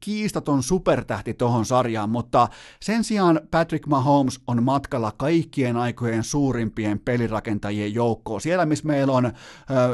kiistaton 0.00 0.62
supertähti 0.62 1.34
tohon 1.34 1.66
sarjaan, 1.66 2.10
mutta 2.10 2.48
sen 2.80 3.04
sijaan 3.04 3.40
Patrick 3.50 3.86
Mahomes 3.86 4.40
on 4.46 4.62
matkalla 4.62 5.12
kaikkien 5.16 5.76
aikojen 5.76 6.24
suurimpien 6.24 6.98
pelirakentajien 6.98 7.94
joukkoon. 7.94 8.40
Siellä, 8.40 8.66
missä 8.66 8.86
meillä 8.86 9.12
on, 9.12 9.26
äh, 9.26 9.32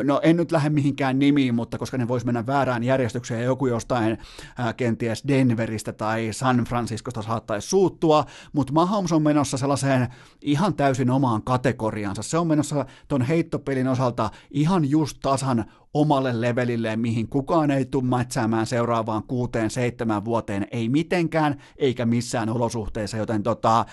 no 0.05 0.21
en 0.23 0.37
nyt 0.37 0.53
lähde 0.53 0.71
mihinkään 0.71 1.19
nimiin, 1.19 1.55
mutta 1.55 1.79
koska 1.79 1.99
ne 1.99 2.09
vois 2.09 2.25
mennä 2.25 2.47
väärään 2.47 2.85
järjestykseen 2.85 3.45
joku 3.45 3.67
jostain 3.67 4.19
äh, 4.61 4.77
kenties 4.77 5.25
Denveristä 5.29 5.93
tai 5.93 6.29
San 6.33 6.65
Franciscosta 6.65 7.23
saattaisi 7.23 7.69
suuttua, 7.69 8.25
mutta 8.53 8.73
Mahomes 8.73 9.13
on 9.13 9.23
menossa 9.23 9.57
sellaiseen 9.57 10.09
ihan 10.41 10.75
täysin 10.75 11.11
omaan 11.11 11.43
kategoriansa. 11.61 12.23
Se 12.23 12.39
on 12.39 12.47
menossa 12.47 12.87
ton 13.09 13.23
heittopelin 13.23 13.89
osalta 13.89 14.31
ihan 14.51 14.91
just 14.91 15.19
tasan 15.23 15.65
omalle 15.95 16.41
levelilleen, 16.41 17.01
mihin 17.01 17.29
kukaan 17.29 17.71
ei 17.71 17.85
tule 17.85 18.05
mätsäämään 18.05 18.67
seuraavaan 18.67 19.23
kuuteen, 19.23 19.71
seitsemän 19.71 20.25
vuoteen, 20.25 20.67
ei 20.71 20.89
mitenkään, 20.89 21.63
eikä 21.77 22.07
missään 22.07 22.49
olosuhteessa, 22.49 23.17
joten 23.17 23.43
tota, 23.43 23.85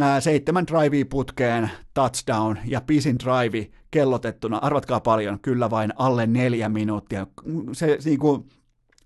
ää, 0.00 0.20
seitsemän 0.20 0.66
drivea 0.66 1.04
putkeen, 1.10 1.70
touchdown 1.94 2.56
ja 2.64 2.80
pisin 2.80 3.16
drive 3.18 3.70
kellotettuna, 3.90 4.58
arvatkaa 4.58 5.00
paljon, 5.00 5.40
kyllä 5.40 5.70
vain 5.70 5.92
alle 5.96 6.26
neljä 6.26 6.68
minuuttia. 6.68 7.26
Se 7.72 7.98
niin 8.04 8.18
kuin, 8.18 8.44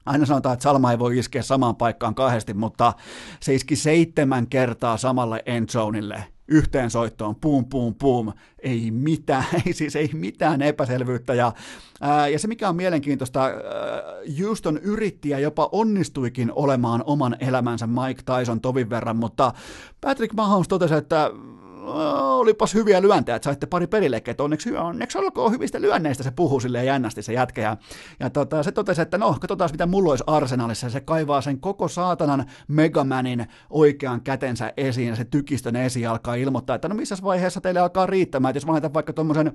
aina 0.06 0.26
sanotaan, 0.26 0.52
että 0.52 0.62
Salma 0.62 0.90
ei 0.90 0.98
voi 0.98 1.18
iskeä 1.18 1.42
samaan 1.42 1.76
paikkaan 1.76 2.14
kahdesti, 2.14 2.54
mutta 2.54 2.92
se 3.40 3.54
iski 3.54 3.76
seitsemän 3.76 4.46
kertaa 4.46 4.96
samalle 4.96 5.42
endzoneille 5.46 6.24
yhteen 6.48 6.90
soittoon, 6.90 7.36
pum 7.36 7.64
pum 7.64 7.94
pum, 7.94 8.32
ei 8.58 8.90
mitään, 8.90 9.44
ei 9.66 9.72
siis 9.72 9.96
ei 9.96 10.10
mitään 10.12 10.62
epäselvyyttä. 10.62 11.34
Ja, 11.34 11.52
ää, 12.00 12.28
ja 12.28 12.38
se 12.38 12.48
mikä 12.48 12.68
on 12.68 12.76
mielenkiintoista, 12.76 13.44
ää, 13.44 13.52
Houston 14.40 14.78
yritti 14.78 15.28
ja 15.28 15.38
jopa 15.38 15.68
onnistuikin 15.72 16.52
olemaan 16.54 17.02
oman 17.06 17.36
elämänsä 17.40 17.86
Mike 17.86 18.22
Tyson 18.24 18.60
tovin 18.60 18.90
verran, 18.90 19.16
mutta 19.16 19.52
Patrick 20.00 20.34
Mahomes 20.34 20.68
totesi, 20.68 20.94
että 20.94 21.30
olipas 22.38 22.74
hyviä 22.74 23.02
lyöntejä, 23.02 23.36
että 23.36 23.44
saitte 23.44 23.66
pari 23.66 23.86
perilekkeä, 23.86 24.30
että 24.32 24.42
onneksi, 24.42 24.76
onneksi 24.76 25.18
olkoon 25.18 25.52
hyvistä 25.52 25.80
lyönneistä, 25.80 26.22
se 26.22 26.30
puhuu 26.30 26.60
silleen 26.60 26.86
jännästi 26.86 27.22
se 27.22 27.32
jätkä, 27.32 27.60
ja, 27.60 27.76
ja 28.20 28.30
tota, 28.30 28.62
se 28.62 28.72
totesi, 28.72 29.02
että 29.02 29.18
no, 29.18 29.36
katsotaan 29.40 29.70
mitä 29.72 29.86
mulla 29.86 30.10
olisi 30.10 30.24
arsenaalissa, 30.26 30.86
ja 30.86 30.90
se 30.90 31.00
kaivaa 31.00 31.40
sen 31.40 31.60
koko 31.60 31.88
saatanan 31.88 32.46
Megamanin 32.68 33.46
oikean 33.70 34.20
kätensä 34.20 34.72
esiin, 34.76 35.08
ja 35.08 35.16
se 35.16 35.24
tykistön 35.24 35.76
esiin 35.76 36.08
alkaa 36.08 36.34
ilmoittaa, 36.34 36.76
että 36.76 36.88
no 36.88 36.94
missä 36.94 37.16
vaiheessa 37.22 37.60
teille 37.60 37.80
alkaa 37.80 38.06
riittämään, 38.06 38.50
että 38.50 38.56
jos 38.56 38.66
mä 38.66 38.72
laitan 38.72 38.94
vaikka 38.94 39.12
tuommoisen 39.12 39.52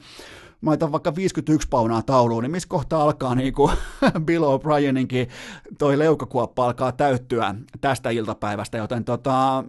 mä 0.62 0.70
laitan 0.70 0.92
vaikka 0.92 1.16
51 1.16 1.68
paunaa 1.68 2.02
tauluun, 2.02 2.44
niin 2.44 2.52
missä 2.52 2.70
kohtaa 2.70 3.04
alkaa 3.04 3.36
niin 3.36 3.54
kuin 3.54 3.72
Bill 4.26 4.44
O'Brieninkin 4.44 5.30
toi 5.78 6.00
leukakuoppa 6.00 6.66
alkaa 6.66 6.92
täyttyä 6.92 7.56
tästä 7.82 8.10
iltapäivästä, 8.10 8.78
joten 8.78 9.04
tota, 9.04 9.64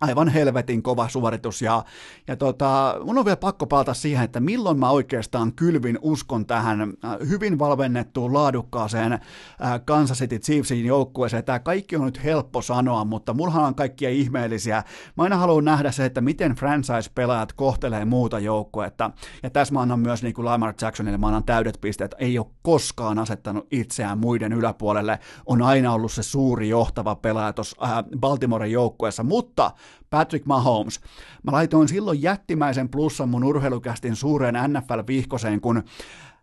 aivan 0.00 0.28
helvetin 0.28 0.82
kova 0.82 1.08
suoritus 1.08 1.62
ja, 1.62 1.84
ja 2.28 2.36
tota, 2.36 2.96
mun 3.04 3.18
on 3.18 3.24
vielä 3.24 3.36
pakko 3.36 3.66
palata 3.66 3.94
siihen, 3.94 4.24
että 4.24 4.40
milloin 4.40 4.78
mä 4.78 4.90
oikeastaan 4.90 5.52
kylvin 5.52 5.98
uskon 6.02 6.46
tähän 6.46 6.80
äh, 6.80 7.16
hyvin 7.28 7.58
valvennettuun 7.58 8.34
laadukkaaseen 8.34 9.12
äh, 9.12 9.20
Kansas 9.84 10.18
City 10.18 10.38
Chiefsin 10.38 10.86
joukkueeseen. 10.86 11.44
Tämä 11.44 11.58
kaikki 11.58 11.96
on 11.96 12.04
nyt 12.04 12.24
helppo 12.24 12.62
sanoa, 12.62 13.04
mutta 13.04 13.34
mullahan 13.34 13.64
on 13.64 13.74
kaikkia 13.74 14.10
ihmeellisiä. 14.10 14.82
Mä 15.16 15.22
aina 15.22 15.36
haluan 15.36 15.64
nähdä 15.64 15.90
se, 15.90 16.04
että 16.04 16.20
miten 16.20 16.52
franchise-pelaajat 16.52 17.52
kohtelee 17.52 18.04
muuta 18.04 18.38
joukkuetta. 18.38 19.10
Ja 19.42 19.50
tässä 19.50 19.74
mä 19.74 19.80
annan 19.80 20.00
myös 20.00 20.22
niin 20.22 20.34
kuin 20.34 20.44
Lamar 20.44 20.74
Jacksonille, 20.82 21.18
mä 21.18 21.26
annan 21.26 21.44
täydet 21.44 21.78
pisteet. 21.80 22.14
Ei 22.18 22.38
ole 22.38 22.46
koskaan 22.62 23.18
asettanut 23.18 23.66
itseään 23.70 24.18
muiden 24.18 24.52
yläpuolelle. 24.52 25.18
On 25.46 25.62
aina 25.62 25.92
ollut 25.92 26.12
se 26.12 26.22
suuri 26.22 26.68
johtava 26.68 27.14
pelaaja 27.14 27.52
tuossa 27.52 27.76
äh, 27.82 28.04
Baltimoren 28.20 28.72
joukkueessa, 28.72 29.22
mutta 29.22 29.70
Patrick 30.10 30.46
Mahomes. 30.46 31.00
Mä 31.42 31.52
laitoin 31.52 31.88
silloin 31.88 32.22
jättimäisen 32.22 32.88
plussan 32.88 33.28
mun 33.28 33.44
urheilukästin 33.44 34.16
suureen 34.16 34.54
NFL-vihkoseen, 34.54 35.60
kun 35.60 35.82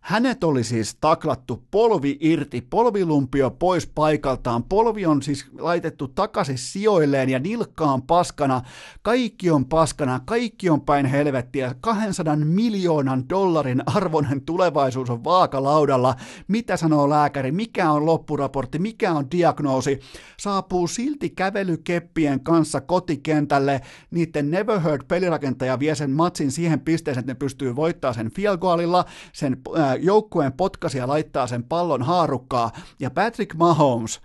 hänet 0.00 0.44
oli 0.44 0.64
siis 0.64 0.96
taklattu 1.00 1.62
polvi 1.70 2.16
irti, 2.20 2.60
polvilumpio 2.60 3.50
pois 3.50 3.86
paikaltaan, 3.86 4.64
polvi 4.64 5.06
on 5.06 5.22
siis 5.22 5.46
laitettu 5.58 6.08
takaisin 6.08 6.58
sijoilleen 6.58 7.28
ja 7.28 7.38
nilkkaan 7.38 8.02
paskana, 8.02 8.62
kaikki 9.02 9.50
on 9.50 9.64
paskana, 9.64 10.20
kaikki 10.24 10.70
on 10.70 10.80
päin 10.80 11.06
helvettiä, 11.06 11.74
200 11.80 12.36
miljoonan 12.36 13.28
dollarin 13.28 13.82
arvoinen 13.86 14.40
tulevaisuus 14.40 15.10
on 15.10 15.24
vaakalaudalla, 15.24 16.14
mitä 16.48 16.76
sanoo 16.76 17.10
lääkäri, 17.10 17.52
mikä 17.52 17.90
on 17.90 18.06
loppuraportti, 18.06 18.78
mikä 18.78 19.12
on 19.12 19.30
diagnoosi, 19.30 20.00
saapuu 20.38 20.86
silti 20.86 21.30
kävelykeppien 21.30 22.40
kanssa 22.40 22.80
kotikentälle, 22.80 23.80
niiden 24.10 24.50
Never 24.50 24.80
Heard 24.80 25.02
pelirakentaja 25.08 25.78
vie 25.78 25.94
sen 25.94 26.10
matsin 26.10 26.52
siihen 26.52 26.80
pisteeseen, 26.80 27.20
että 27.20 27.32
ne 27.32 27.38
pystyy 27.38 27.76
voittamaan 27.76 28.14
sen 28.14 28.30
field 28.30 28.58
goalilla, 28.58 29.04
sen 29.32 29.56
äh, 29.78 29.87
joukkueen 29.94 30.52
potkasia 30.52 31.08
laittaa 31.08 31.46
sen 31.46 31.64
pallon 31.64 32.02
haarukkaa, 32.02 32.70
ja 33.00 33.10
Patrick 33.10 33.54
Mahomes, 33.54 34.20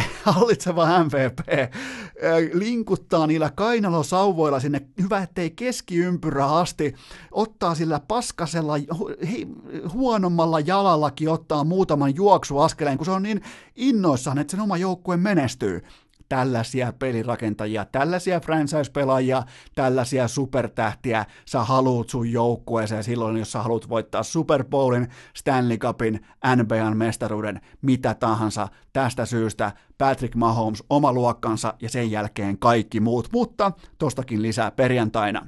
hallitseva 0.22 1.04
MVP, 1.04 1.38
linkuttaa 2.52 3.26
niillä 3.26 3.50
kainalosauvoilla 3.54 4.60
sinne, 4.60 4.80
hyvä 5.02 5.22
ettei 5.22 5.50
keskiympyrä 5.50 6.46
asti, 6.46 6.94
ottaa 7.30 7.74
sillä 7.74 8.00
paskasella, 8.08 8.74
huonommalla 9.92 10.60
jalallakin 10.60 11.28
ottaa 11.28 11.64
muutaman 11.64 12.16
juoksuaskeleen, 12.16 12.96
kun 12.96 13.04
se 13.04 13.10
on 13.10 13.22
niin 13.22 13.42
innoissaan, 13.76 14.38
että 14.38 14.50
sen 14.50 14.60
oma 14.60 14.76
joukkue 14.76 15.16
menestyy 15.16 15.82
tällaisia 16.32 16.92
pelirakentajia, 16.92 17.84
tällaisia 17.84 18.40
franchise-pelaajia, 18.40 19.42
tällaisia 19.74 20.28
supertähtiä 20.28 21.26
sä 21.46 21.64
haluut 21.64 22.10
sun 22.10 22.32
joukkueeseen 22.32 23.04
silloin, 23.04 23.36
jos 23.36 23.52
sä 23.52 23.62
haluat 23.62 23.88
voittaa 23.88 24.22
Super 24.22 24.64
Bowlin, 24.64 25.08
Stanley 25.36 25.76
Cupin, 25.76 26.26
NBAn 26.56 26.96
mestaruuden, 26.96 27.60
mitä 27.82 28.14
tahansa. 28.14 28.68
Tästä 28.92 29.26
syystä 29.26 29.72
Patrick 29.98 30.34
Mahomes 30.34 30.84
oma 30.90 31.12
luokkansa 31.12 31.74
ja 31.82 31.88
sen 31.88 32.10
jälkeen 32.10 32.58
kaikki 32.58 33.00
muut, 33.00 33.28
mutta 33.32 33.72
tostakin 33.98 34.42
lisää 34.42 34.70
perjantaina. 34.70 35.46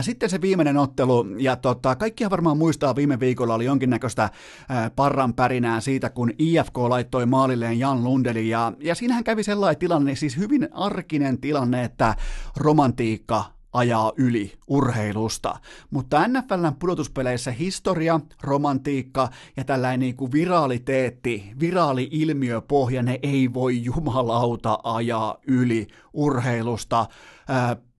Sitten 0.00 0.30
se 0.30 0.40
viimeinen 0.40 0.76
ottelu, 0.76 1.26
ja 1.38 1.56
tota, 1.56 1.96
kaikkia 1.96 2.30
varmaan 2.30 2.58
muistaa, 2.58 2.96
viime 2.96 3.20
viikolla 3.20 3.54
oli 3.54 3.64
jonkinnäköistä 3.64 4.30
ää, 4.68 4.90
parran 4.90 5.34
pärinää 5.34 5.80
siitä, 5.80 6.10
kun 6.10 6.30
IFK 6.38 6.78
laittoi 6.78 7.26
maalilleen 7.26 7.78
Jan 7.78 8.04
Lundelin, 8.04 8.48
ja, 8.48 8.72
ja 8.80 8.94
siinähän 8.94 9.24
kävi 9.24 9.42
sellainen 9.42 9.78
tilanne, 9.78 10.14
siis 10.14 10.36
hyvin 10.36 10.68
arkinen 10.72 11.40
tilanne, 11.40 11.84
että 11.84 12.16
romantiikka 12.56 13.44
ajaa 13.72 14.12
yli 14.16 14.52
urheilusta. 14.68 15.54
Mutta 15.90 16.28
NFLn 16.28 16.76
pudotuspeleissä 16.78 17.50
historia, 17.50 18.20
romantiikka 18.42 19.28
ja 19.56 19.64
tällainen 19.64 20.00
niin 20.00 20.16
kuin 20.16 20.32
viraaliteetti, 20.32 21.52
viraali-ilmiöpohja, 21.60 23.02
ne 23.02 23.18
ei 23.22 23.54
voi 23.54 23.84
jumalauta 23.84 24.78
ajaa 24.84 25.36
yli 25.46 25.86
urheilusta. 26.12 27.06
Mm, 27.48 27.91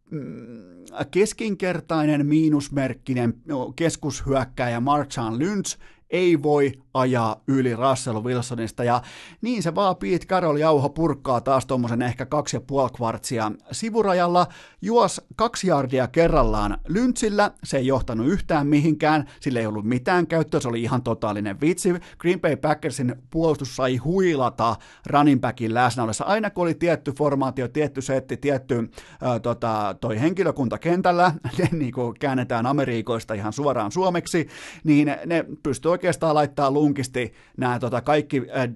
keskinkertainen 1.11 2.25
miinusmerkkinen 2.25 3.33
keskushyökkäjä 3.75 4.79
Marshawn 4.79 5.39
Lynch 5.39 5.77
ei 6.09 6.43
voi 6.43 6.71
ajaa 6.93 7.41
yli 7.47 7.75
Russell 7.75 8.23
Wilsonista, 8.23 8.83
ja 8.83 9.01
niin 9.41 9.63
se 9.63 9.75
vaan 9.75 9.95
Pete 9.95 10.25
Carroll 10.25 10.57
jauho 10.57 10.89
purkkaa 10.89 11.41
taas 11.41 11.65
tuommoisen 11.65 12.01
ehkä 12.01 12.25
kaksi 12.25 12.55
ja 12.55 12.61
puoli 12.61 12.89
kvartsia 12.89 13.51
sivurajalla, 13.71 14.47
juos 14.81 15.21
kaksi 15.35 15.67
jardia 15.67 16.07
kerrallaan 16.07 16.77
Lynchillä, 16.87 17.51
se 17.63 17.77
ei 17.77 17.87
johtanut 17.87 18.27
yhtään 18.27 18.67
mihinkään, 18.67 19.25
sillä 19.39 19.59
ei 19.59 19.65
ollut 19.65 19.85
mitään 19.85 20.27
käyttöä, 20.27 20.59
se 20.59 20.67
oli 20.67 20.81
ihan 20.81 21.03
totaalinen 21.03 21.61
vitsi. 21.61 21.93
Green 22.17 22.41
Bay 22.41 22.55
Packersin 22.55 23.15
puolustus 23.29 23.75
sai 23.75 23.97
huilata 23.97 24.75
running 25.07 25.41
backin 25.41 25.73
läsnä 25.73 26.03
ollessa, 26.03 26.25
aina 26.25 26.49
kun 26.49 26.63
oli 26.63 26.73
tietty 26.73 27.11
formaatio, 27.11 27.67
tietty 27.67 28.01
setti, 28.01 28.37
tietty 28.37 28.91
ää, 29.21 29.39
tota, 29.39 29.95
toi 30.01 30.21
henkilökunta 30.21 30.77
kentällä, 30.77 31.33
ne 31.57 31.69
niin 31.71 31.93
kuin 31.93 32.13
käännetään 32.19 32.65
Amerikoista 32.65 33.33
ihan 33.33 33.53
suoraan 33.53 33.91
suomeksi, 33.91 34.47
niin 34.83 35.11
ne 35.25 35.45
pystyy 35.63 35.91
oikeastaan 35.91 36.35
laittaa 36.35 36.71
lunkisti 36.83 37.33
nämä 37.57 37.79
tota, 37.79 38.01
kaikki 38.01 38.41
äh, 38.57 38.69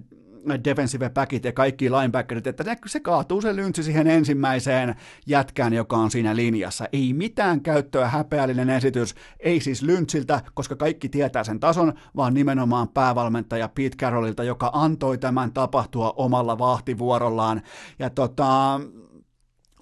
defensive 0.64 1.10
backit 1.10 1.44
ja 1.44 1.52
kaikki 1.52 1.90
linebackerit, 1.90 2.46
että 2.46 2.76
se 2.86 3.00
kaatuu 3.00 3.40
se 3.40 3.56
lyntsi 3.56 3.82
siihen 3.82 4.06
ensimmäiseen 4.06 4.94
jätkään, 5.26 5.72
joka 5.72 5.96
on 5.96 6.10
siinä 6.10 6.36
linjassa. 6.36 6.88
Ei 6.92 7.12
mitään 7.12 7.60
käyttöä, 7.60 8.08
häpeällinen 8.08 8.70
esitys, 8.70 9.14
ei 9.40 9.60
siis 9.60 9.82
lyntsiltä, 9.82 10.42
koska 10.54 10.76
kaikki 10.76 11.08
tietää 11.08 11.44
sen 11.44 11.60
tason, 11.60 11.92
vaan 12.16 12.34
nimenomaan 12.34 12.88
päävalmentaja 12.88 13.68
Pete 13.68 13.96
Carrollilta, 13.96 14.44
joka 14.44 14.70
antoi 14.72 15.18
tämän 15.18 15.52
tapahtua 15.52 16.14
omalla 16.16 16.58
vahtivuorollaan. 16.58 17.62
Ja 17.98 18.10
tota, 18.10 18.80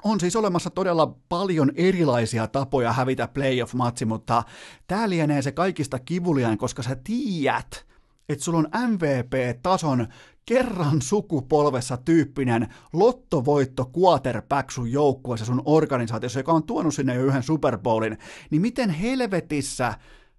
on 0.04 0.20
siis 0.20 0.36
olemassa 0.36 0.70
todella 0.70 1.16
paljon 1.28 1.72
erilaisia 1.74 2.46
tapoja 2.46 2.92
hävitä 2.92 3.28
playoff-matsi, 3.28 4.04
mutta 4.04 4.42
tämä 4.86 5.08
lienee 5.08 5.42
se 5.42 5.52
kaikista 5.52 5.98
kivuliain, 5.98 6.58
koska 6.58 6.82
sä 6.82 6.96
tiedät, 7.04 7.86
että 8.28 8.44
sulla 8.44 8.58
on 8.58 8.68
MVP-tason 8.90 10.06
kerran 10.46 11.02
sukupolvessa 11.02 11.96
tyyppinen 11.96 12.68
lottovoitto 12.92 13.90
quarterback 13.98 14.70
sun 14.70 14.92
joukkueessa 14.92 15.46
sun 15.46 15.62
organisaatiossa, 15.64 16.38
joka 16.40 16.52
on 16.52 16.62
tuonut 16.62 16.94
sinne 16.94 17.14
jo 17.14 17.24
yhden 17.24 17.42
Super 17.42 17.78
Bowlin, 17.78 18.18
niin 18.50 18.62
miten 18.62 18.90
helvetissä 18.90 19.94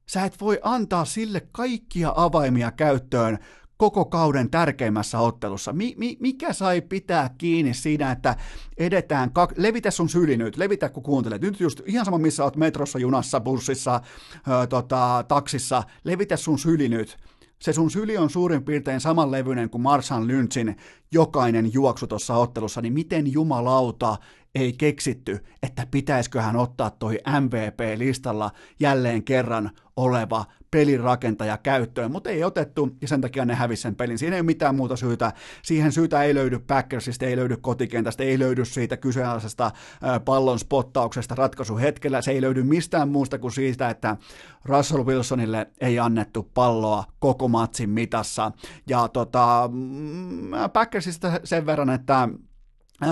sä 0.05 0.25
et 0.25 0.41
voi 0.41 0.59
antaa 0.63 1.05
sille 1.05 1.47
kaikkia 1.51 2.13
avaimia 2.15 2.71
käyttöön 2.71 3.37
koko 3.77 4.05
kauden 4.05 4.49
tärkeimmässä 4.49 5.19
ottelussa? 5.19 5.73
Mi- 5.73 5.95
mi- 5.97 6.17
mikä 6.19 6.53
sai 6.53 6.81
pitää 6.81 7.29
kiinni 7.37 7.73
siinä, 7.73 8.11
että 8.11 8.35
edetään, 8.77 9.29
kak- 9.29 9.53
levitä 9.57 9.91
sun 9.91 10.09
syli 10.09 10.37
nyt, 10.37 10.57
levitä 10.57 10.89
kun 10.89 11.03
kuuntelet, 11.03 11.41
nyt 11.41 11.59
just 11.59 11.81
ihan 11.85 12.05
sama 12.05 12.17
missä 12.17 12.43
oot 12.43 12.55
metrossa, 12.55 12.99
junassa, 12.99 13.39
bussissa, 13.39 14.01
öö, 14.47 14.67
tota, 14.67 15.25
taksissa, 15.27 15.83
levitä 16.03 16.37
sun 16.37 16.59
syli 16.59 16.89
nyt, 16.89 17.17
se 17.61 17.73
sun 17.73 17.91
syli 17.91 18.17
on 18.17 18.29
suurin 18.29 18.63
piirtein 18.63 18.99
samanlevyinen 18.99 19.69
kuin 19.69 19.81
Marsan 19.81 20.27
Lynchin 20.27 20.75
jokainen 21.11 21.73
juoksu 21.73 22.07
tuossa 22.07 22.35
ottelussa, 22.35 22.81
niin 22.81 22.93
miten 22.93 23.33
jumalauta 23.33 24.17
ei 24.55 24.73
keksitty, 24.73 25.45
että 25.63 25.87
pitäisiköhän 25.91 26.55
ottaa 26.55 26.89
toi 26.89 27.19
MVP-listalla 27.41 28.51
jälleen 28.79 29.23
kerran 29.23 29.71
oleva 29.95 30.45
pelirakentaja 30.71 31.57
käyttöön, 31.57 32.11
mutta 32.11 32.29
ei 32.29 32.43
otettu 32.43 32.89
ja 33.01 33.07
sen 33.07 33.21
takia 33.21 33.45
ne 33.45 33.55
hävisi 33.55 33.81
sen 33.81 33.95
pelin. 33.95 34.17
Siinä 34.17 34.35
ei 34.35 34.39
ole 34.39 34.45
mitään 34.45 34.75
muuta 34.75 34.95
syytä. 34.95 35.33
Siihen 35.63 35.91
syytä 35.91 36.23
ei 36.23 36.35
löydy 36.35 36.59
Packersista, 36.59 37.25
ei 37.25 37.37
löydy 37.37 37.57
kotikentästä, 37.57 38.23
ei 38.23 38.39
löydy 38.39 38.65
siitä 38.65 38.97
kyseenalaisesta 38.97 39.71
pallon 40.25 40.59
spottauksesta 40.59 41.35
ratkaisuhetkellä. 41.35 42.21
Se 42.21 42.31
ei 42.31 42.41
löydy 42.41 42.63
mistään 42.63 43.09
muusta 43.09 43.39
kuin 43.39 43.51
siitä, 43.51 43.89
että 43.89 44.17
Russell 44.65 45.05
Wilsonille 45.05 45.67
ei 45.81 45.99
annettu 45.99 46.51
palloa 46.53 47.03
koko 47.19 47.47
matsin 47.47 47.89
mitassa. 47.89 48.51
Ja 48.89 49.07
tota, 49.07 49.69
mm, 49.73 50.49
Packersista 50.73 51.31
sen 51.43 51.65
verran, 51.65 51.89
että 51.89 52.29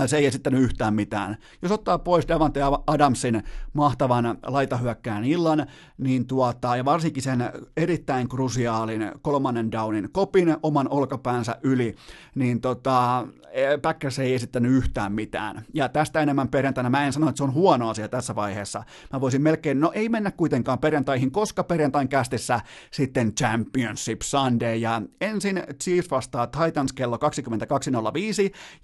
se 0.06 0.18
ei 0.18 0.26
esittänyt 0.26 0.62
yhtään 0.62 0.94
mitään. 0.94 1.38
Jos 1.62 1.72
ottaa 1.72 2.00
pois 2.00 2.28
Davante 2.28 2.62
Adamsin 2.88 3.44
mahtavan 3.74 4.38
laitahyökkään 4.46 5.24
illan, 5.24 5.68
niin 5.98 6.28
tuota, 6.28 6.76
ja 6.76 6.86
varsinkin 6.86 7.24
sen 7.24 7.50
erittäin 7.78 8.30
krusiaalin 8.30 9.12
kolmannen 9.22 9.72
downin 9.72 10.10
kopin 10.12 10.58
oman 10.64 10.90
olkapäänsä 10.90 11.56
yli, 11.64 11.96
niin 12.36 12.62
tota, 12.62 13.28
e, 13.52 13.78
Packers 13.78 14.20
ei 14.20 14.34
esittänyt 14.34 14.72
yhtään 14.72 15.12
mitään. 15.12 15.66
Ja 15.74 15.90
tästä 15.90 16.22
enemmän 16.22 16.48
perjantaina 16.48 16.90
mä 16.90 17.06
en 17.06 17.14
sano, 17.14 17.30
että 17.30 17.38
se 17.38 17.44
on 17.44 17.54
huono 17.54 17.90
asia 17.90 18.08
tässä 18.08 18.36
vaiheessa. 18.36 18.84
Mä 19.14 19.22
voisin 19.22 19.42
melkein, 19.42 19.80
no 19.80 19.92
ei 19.96 20.10
mennä 20.10 20.32
kuitenkaan 20.32 20.80
perjantaihin, 20.80 21.32
koska 21.32 21.64
perjantain 21.64 22.08
kästissä 22.08 22.60
sitten 22.92 23.36
Championship 23.36 24.22
Sunday, 24.22 24.76
ja 24.76 25.02
ensin 25.22 25.64
Chiefs 25.84 26.12
vastaa 26.12 26.48
Titans 26.48 26.94
kello 26.94 27.18
22.05, 27.18 27.22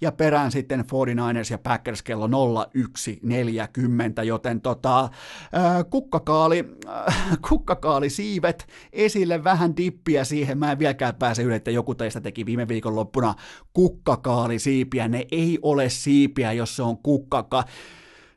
ja 0.00 0.12
perään 0.12 0.52
sitten 0.52 0.84
49ers 0.92 1.50
ja 1.50 1.58
Packers 1.58 2.02
kello 2.02 2.26
01.40, 2.26 4.24
joten 4.24 4.60
tota, 4.60 5.08
kukkakaali, 5.90 6.64
kukkakaali 7.48 8.10
siivet 8.10 8.66
esille, 8.92 9.44
vähän 9.44 9.76
dippiä 9.76 10.24
siihen, 10.24 10.58
mä 10.58 10.72
en 10.72 10.78
vieläkään 10.78 11.14
pääse 11.14 11.42
yli, 11.42 11.54
että 11.54 11.70
joku 11.70 11.94
teistä 11.94 12.20
teki 12.20 12.46
viime 12.46 12.68
viikon 12.68 12.96
loppuna 12.96 13.34
kukkakaali 13.72 14.58
siipiä, 14.58 15.08
ne 15.08 15.26
ei 15.32 15.58
ole 15.62 15.88
siipiä, 15.88 16.52
jos 16.52 16.76
se 16.76 16.82
on 16.82 16.98
kukkaka 16.98 17.64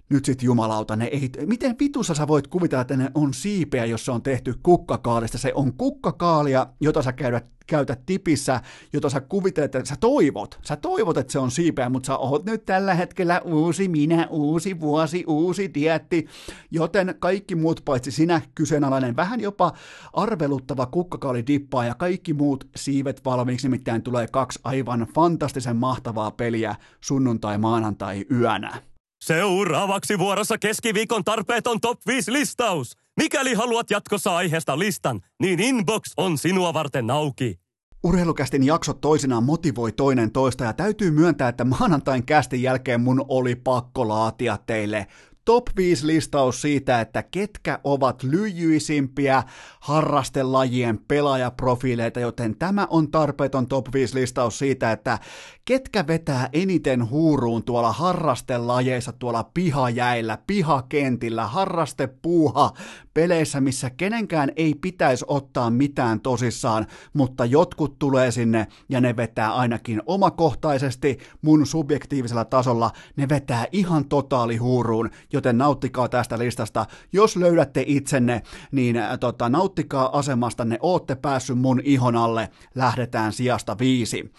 nyt 0.09 0.25
sit 0.25 0.43
jumalauta, 0.43 0.95
ne 0.95 1.05
ei, 1.05 1.31
miten 1.45 1.75
vitussa 1.79 2.13
sä 2.13 2.27
voit 2.27 2.47
kuvitella, 2.47 2.81
että 2.81 2.97
ne 2.97 3.11
on 3.15 3.33
siipeä, 3.33 3.85
jos 3.85 4.05
se 4.05 4.11
on 4.11 4.21
tehty 4.21 4.53
kukkakaalista? 4.63 5.37
Se 5.37 5.51
on 5.55 5.73
kukkakaalia, 5.73 6.67
jota 6.79 7.01
sä 7.01 7.13
käydät, 7.13 7.45
käytät 7.67 8.05
tipissä, 8.05 8.61
jota 8.93 9.09
sä 9.09 9.21
kuvittelet, 9.21 9.75
että 9.75 9.89
sä 9.89 9.95
toivot, 9.99 10.59
sä 10.61 10.75
toivot, 10.75 11.17
että 11.17 11.31
se 11.31 11.39
on 11.39 11.51
siipeä, 11.51 11.89
mutta 11.89 12.07
sä 12.07 12.17
oot 12.17 12.45
nyt 12.45 12.65
tällä 12.65 12.93
hetkellä 12.93 13.41
uusi 13.41 13.87
minä, 13.87 14.27
uusi 14.29 14.79
vuosi, 14.79 15.23
uusi 15.27 15.71
dietti, 15.73 16.27
joten 16.71 17.15
kaikki 17.19 17.55
muut 17.55 17.81
paitsi 17.85 18.11
sinä 18.11 18.41
kyseenalainen, 18.55 19.15
vähän 19.15 19.41
jopa 19.41 19.73
arveluttava 20.13 20.85
kukkakaali 20.85 21.47
dippaa 21.47 21.85
ja 21.85 21.95
kaikki 21.95 22.33
muut 22.33 22.67
siivet 22.75 23.25
valmiiksi, 23.25 23.67
nimittäin 23.67 24.03
tulee 24.03 24.27
kaksi 24.27 24.59
aivan 24.63 25.07
fantastisen 25.15 25.77
mahtavaa 25.77 26.31
peliä 26.31 26.75
sunnuntai-maanantai 27.01 28.25
yönä. 28.31 28.81
Seuraavaksi 29.25 30.19
vuorossa 30.19 30.57
keskiviikon 30.57 31.23
tarpeeton 31.23 31.81
top 31.81 31.99
5 32.07 32.33
listaus. 32.33 32.97
Mikäli 33.17 33.53
haluat 33.53 33.89
jatkossa 33.89 34.35
aiheesta 34.35 34.79
listan, 34.79 35.21
niin 35.39 35.59
inbox 35.59 36.01
on 36.17 36.37
sinua 36.37 36.73
varten 36.73 37.11
auki. 37.11 37.59
Urheilukästin 38.03 38.65
jaksot 38.65 39.01
toisinaan 39.01 39.43
motivoi 39.43 39.91
toinen 39.91 40.31
toista 40.31 40.63
ja 40.63 40.73
täytyy 40.73 41.11
myöntää, 41.11 41.49
että 41.49 41.65
maanantain 41.65 42.25
kästin 42.25 42.61
jälkeen 42.61 43.01
mun 43.01 43.25
oli 43.27 43.55
pakko 43.55 44.07
laatia 44.07 44.57
teille 44.65 45.07
top 45.45 45.65
5 45.77 46.07
listaus 46.07 46.61
siitä, 46.61 47.01
että 47.01 47.23
ketkä 47.23 47.79
ovat 47.83 48.23
lyijyisimpiä 48.23 49.43
harrastelajien 49.79 50.99
pelaajaprofiileita, 51.07 52.19
joten 52.19 52.55
tämä 52.57 52.87
on 52.89 53.11
tarpeeton 53.11 53.67
top 53.67 53.85
5 53.93 54.15
listaus 54.15 54.59
siitä, 54.59 54.91
että 54.91 55.19
ketkä 55.65 56.07
vetää 56.07 56.49
eniten 56.53 57.09
huuruun 57.09 57.63
tuolla 57.63 57.91
harrastelajeissa, 57.91 59.11
tuolla 59.11 59.43
pihajäillä, 59.53 60.37
pihakentillä, 60.47 61.47
harrastepuuha, 61.47 62.71
peleissä, 63.15 63.61
missä 63.61 63.89
kenenkään 63.89 64.51
ei 64.55 64.75
pitäisi 64.81 65.25
ottaa 65.27 65.69
mitään 65.69 66.21
tosissaan, 66.21 66.85
mutta 67.13 67.45
jotkut 67.45 67.99
tulee 67.99 68.31
sinne 68.31 68.67
ja 68.89 69.01
ne 69.01 69.15
vetää 69.15 69.55
ainakin 69.55 70.01
omakohtaisesti 70.05 71.17
mun 71.41 71.67
subjektiivisella 71.67 72.45
tasolla, 72.45 72.91
ne 73.15 73.29
vetää 73.29 73.65
ihan 73.71 74.05
totaali 74.05 74.57
huuruun, 74.57 75.09
joten 75.33 75.57
nauttikaa 75.57 76.09
tästä 76.09 76.39
listasta. 76.39 76.85
Jos 77.13 77.35
löydätte 77.35 77.83
itsenne, 77.87 78.41
niin 78.71 78.97
äh, 78.97 79.19
tota, 79.19 79.49
nauttikaa 79.49 80.17
asemastanne, 80.17 80.77
ootte 80.81 81.15
päässyt 81.15 81.57
mun 81.57 81.81
ihon 81.83 82.15
alle, 82.15 82.49
lähdetään 82.75 83.33
sijasta 83.33 83.77
viisi. 83.79 84.31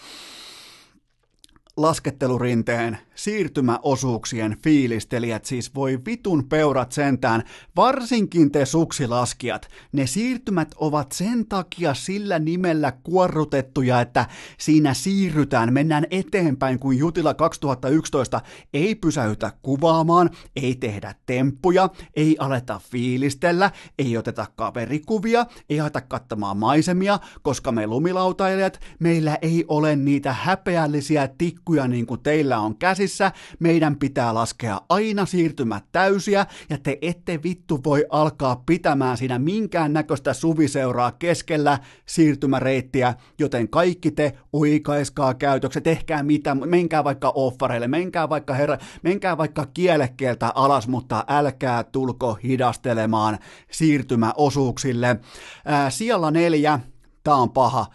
Laskettelurinteen 1.77 2.98
siirtymäosuuksien 3.17 4.57
fiilistelijät, 4.63 5.45
siis 5.45 5.75
voi 5.75 5.99
vitun 6.07 6.49
peurat 6.49 6.93
sentään, 6.93 7.43
varsinkin 7.77 8.53
te 8.53 8.67
suksilaskijat. 8.67 9.69
Ne 9.93 10.07
siirtymät 10.07 10.75
ovat 10.77 11.13
sen 11.13 11.47
takia 11.47 11.95
sillä 11.95 12.39
nimellä 12.39 12.93
kuorrutettuja, 12.93 14.01
että 14.01 14.27
siinä 14.59 14.95
siirrytään, 14.95 15.73
mennään 15.73 16.07
eteenpäin, 16.11 16.79
kun 16.79 16.99
Jutila 16.99 17.35
2011 17.35 18.41
ei 18.73 18.95
pysäytä 18.95 19.53
kuvaamaan, 19.63 20.31
ei 20.57 20.75
tehdä 20.75 21.15
temppuja, 21.27 21.89
ei 22.17 22.37
aleta 22.39 22.81
fiilistellä, 22.91 23.71
ei 23.99 24.17
oteta 24.17 24.47
kaverikuvia, 24.57 25.47
ei 25.71 25.81
aleta 25.81 26.01
kattamaan 26.01 26.57
maisemia, 26.57 27.19
koska 27.43 27.73
me 27.73 27.87
lumilautailijat, 27.87 28.81
meillä 28.99 29.39
ei 29.43 29.65
ole 29.69 29.97
niitä 29.97 30.33
häpeällisiä 30.33 31.29
tikkuja 31.39 31.89
niin 31.89 32.07
kuin 32.07 32.21
teillä 32.21 32.59
on 32.59 32.79
käsissä, 33.07 33.33
meidän 33.59 33.97
pitää 33.97 34.35
laskea 34.35 34.81
aina 34.89 35.27
siirtymät 35.27 35.85
täysiä, 35.93 36.47
ja 36.70 36.78
te 36.78 36.99
ette 37.03 37.43
vittu 37.43 37.81
voi 37.85 38.05
alkaa 38.11 38.62
pitämään 38.66 39.16
siinä 39.16 39.39
minkään 39.39 39.93
näköistä 39.93 40.35
suviseuraa 40.35 41.12
keskellä 41.12 41.78
siirtymäreittiä, 42.07 43.15
joten 43.39 43.69
kaikki 43.69 44.11
te 44.11 44.33
uikaiskaa 44.55 45.35
käytökset, 45.35 45.83
tehkää 45.83 46.23
mitä, 46.23 46.55
menkää 46.55 47.05
vaikka 47.05 47.33
offareille, 47.35 47.89
menkää 47.89 48.28
vaikka 48.28 48.55
herra, 48.55 48.78
menkää 49.03 49.37
vaikka 49.37 49.66
kielekkeeltä 49.74 50.53
alas, 50.55 50.89
mutta 50.89 51.24
älkää 51.28 51.85
tulko 51.85 52.39
hidastelemaan 52.45 53.39
siirtymäosuuksille. 53.70 55.20
Ää, 55.65 55.91
siellä 55.91 56.31
neljä, 56.31 56.81
tää 57.24 57.35
on 57.35 57.51
paha, 57.51 57.87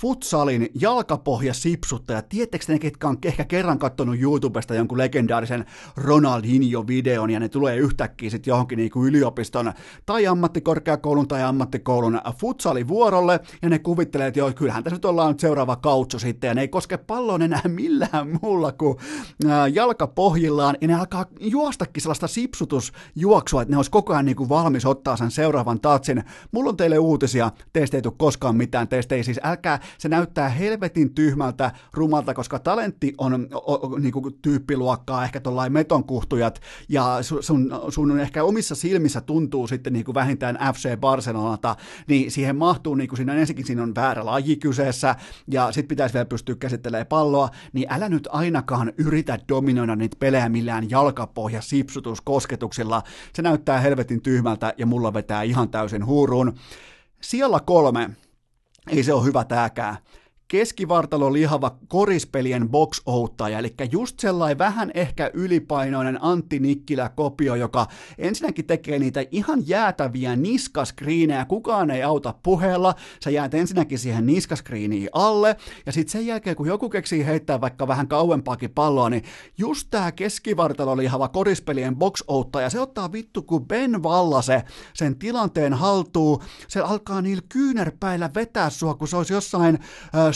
futsalin 0.00 0.68
jalkapohja 0.80 1.54
sipsuttaja. 1.54 2.22
Tiedättekö 2.22 2.64
ne, 2.68 2.78
ketkä 2.78 3.08
on 3.08 3.18
ehkä 3.24 3.44
kerran 3.44 3.78
katsonut 3.78 4.20
YouTubesta 4.20 4.74
jonkun 4.74 4.98
legendaarisen 4.98 5.64
Ronaldinho-videon 5.96 7.30
ja 7.30 7.40
ne 7.40 7.48
tulee 7.48 7.76
yhtäkkiä 7.76 8.30
sitten 8.30 8.50
johonkin 8.50 8.76
niin 8.76 8.90
kuin 8.90 9.08
yliopiston 9.08 9.72
tai 10.06 10.26
ammattikorkeakoulun 10.26 11.28
tai 11.28 11.42
ammattikoulun 11.42 12.20
futsalivuorolle 12.38 13.40
ja 13.62 13.68
ne 13.68 13.78
kuvittelee, 13.78 14.26
että 14.26 14.40
joo, 14.40 14.52
kyllähän 14.52 14.84
tässä 14.84 14.96
nyt 14.96 15.04
ollaan 15.04 15.28
nyt 15.28 15.40
seuraava 15.40 15.76
kautsu 15.76 16.18
sitten 16.18 16.48
ja 16.48 16.54
ne 16.54 16.60
ei 16.60 16.68
koske 16.68 16.96
palloon 16.96 17.42
enää 17.42 17.62
millään 17.68 18.38
muulla 18.42 18.72
kuin 18.72 18.96
jalkapohjillaan 19.72 20.76
ja 20.80 20.88
ne 20.88 20.94
alkaa 20.94 21.26
juostakin 21.40 22.02
sellaista 22.02 22.26
sipsutusjuoksua, 22.26 23.62
että 23.62 23.72
ne 23.72 23.76
olisi 23.76 23.90
koko 23.90 24.12
ajan 24.12 24.24
niin 24.24 24.36
kuin 24.36 24.48
valmis 24.48 24.86
ottaa 24.86 25.16
sen 25.16 25.30
seuraavan 25.30 25.80
tatsin. 25.80 26.24
Mulla 26.52 26.70
on 26.70 26.76
teille 26.76 26.98
uutisia, 26.98 27.50
teistä 27.72 27.96
ei 27.96 28.02
tule 28.02 28.14
koskaan 28.18 28.56
mitään, 28.56 28.88
teistä 28.88 29.14
ei 29.14 29.24
siis 29.24 29.40
älkää 29.42 29.80
se 29.98 30.08
näyttää 30.08 30.48
helvetin 30.48 31.14
tyhmältä, 31.14 31.70
rumalta, 31.92 32.34
koska 32.34 32.58
talentti 32.58 33.14
on 33.18 33.48
o, 33.54 33.74
o, 33.74 33.98
niin 33.98 34.12
kuin 34.12 34.38
tyyppiluokkaa, 34.42 35.24
ehkä 35.24 35.40
tuollain 35.40 35.72
metonkuhtujat, 35.72 36.60
ja 36.88 37.18
sun, 37.20 37.70
sun, 37.88 38.20
ehkä 38.20 38.44
omissa 38.44 38.74
silmissä 38.74 39.20
tuntuu 39.20 39.66
sitten 39.66 39.92
niin 39.92 40.04
kuin 40.04 40.14
vähintään 40.14 40.58
FC 40.74 40.96
Barcelonalta, 40.96 41.76
niin 42.08 42.30
siihen 42.30 42.56
mahtuu, 42.56 42.94
niin 42.94 43.08
kuin 43.08 43.16
siinä 43.16 43.34
ensinnäkin 43.34 43.66
siinä 43.66 43.82
on 43.82 43.94
väärä 43.94 44.26
laji 44.26 44.56
kyseessä, 44.56 45.16
ja 45.50 45.72
sitten 45.72 45.88
pitäisi 45.88 46.14
vielä 46.14 46.24
pystyä 46.24 46.54
käsittelemään 46.54 47.06
palloa, 47.06 47.50
niin 47.72 47.86
älä 47.90 48.08
nyt 48.08 48.28
ainakaan 48.32 48.92
yritä 48.98 49.38
dominoida 49.48 49.96
niitä 49.96 50.16
pelejä 50.20 50.48
millään 50.48 50.90
jalkapohja 50.90 51.60
sipsutuskosketuksilla. 51.60 53.02
Se 53.32 53.42
näyttää 53.42 53.80
helvetin 53.80 54.22
tyhmältä, 54.22 54.74
ja 54.78 54.86
mulla 54.86 55.14
vetää 55.14 55.42
ihan 55.42 55.68
täysin 55.68 56.06
huuruun. 56.06 56.54
Siellä 57.20 57.60
kolme, 57.60 58.10
ei 58.90 59.02
se 59.02 59.12
ole 59.12 59.24
hyvä 59.24 59.44
tääkään 59.44 59.96
keskivartalo 60.48 61.32
lihava 61.32 61.76
korispelien 61.88 62.68
box 62.68 63.02
eli 63.58 63.74
just 63.92 64.20
sellainen 64.20 64.58
vähän 64.58 64.90
ehkä 64.94 65.30
ylipainoinen 65.34 66.24
Antti 66.24 66.58
Nikkilä-kopio, 66.58 67.54
joka 67.54 67.86
ensinnäkin 68.18 68.66
tekee 68.66 68.98
niitä 68.98 69.24
ihan 69.30 69.68
jäätäviä 69.68 70.36
niskaskriinejä, 70.36 71.44
kukaan 71.44 71.90
ei 71.90 72.02
auta 72.02 72.34
puheella, 72.42 72.94
sä 73.24 73.30
jäät 73.30 73.54
ensinnäkin 73.54 73.98
siihen 73.98 74.26
niskaskriiniin 74.26 75.08
alle, 75.12 75.56
ja 75.86 75.92
sitten 75.92 76.12
sen 76.12 76.26
jälkeen, 76.26 76.56
kun 76.56 76.66
joku 76.66 76.88
keksii 76.88 77.26
heittää 77.26 77.60
vaikka 77.60 77.88
vähän 77.88 78.08
kauempaakin 78.08 78.70
palloa, 78.70 79.10
niin 79.10 79.24
just 79.58 79.88
tää 79.90 80.12
keskivartalo 80.12 80.96
lihava 80.96 81.28
korispelien 81.28 81.96
box 81.96 82.20
ja 82.62 82.70
se 82.70 82.80
ottaa 82.80 83.12
vittu 83.12 83.42
kuin 83.42 83.66
Ben 83.66 84.02
Vallase 84.02 84.62
sen 84.94 85.18
tilanteen 85.18 85.74
haltuun, 85.74 86.42
se 86.68 86.80
alkaa 86.80 87.22
niillä 87.22 87.42
kyynärpäillä 87.48 88.30
vetää 88.34 88.70
sua, 88.70 88.94
kun 88.94 89.08
se 89.08 89.16
olisi 89.16 89.32
jossain 89.32 89.78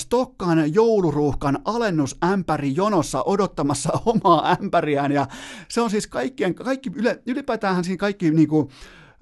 Stokkan 0.01 0.75
jouluruuhkan 0.75 1.59
alennusämpäri 1.65 2.75
jonossa 2.77 3.23
odottamassa 3.23 3.93
omaa 4.07 4.57
ämpäriään. 4.61 5.13
Ja 5.13 5.27
se 5.69 5.81
on 5.81 5.91
siis 5.91 6.07
kaikkien, 6.07 6.55
kaikki, 6.55 6.91
ylipäätään 7.27 7.85
siinä 7.85 7.97
kaikki 7.97 8.31
niinku, 8.31 8.71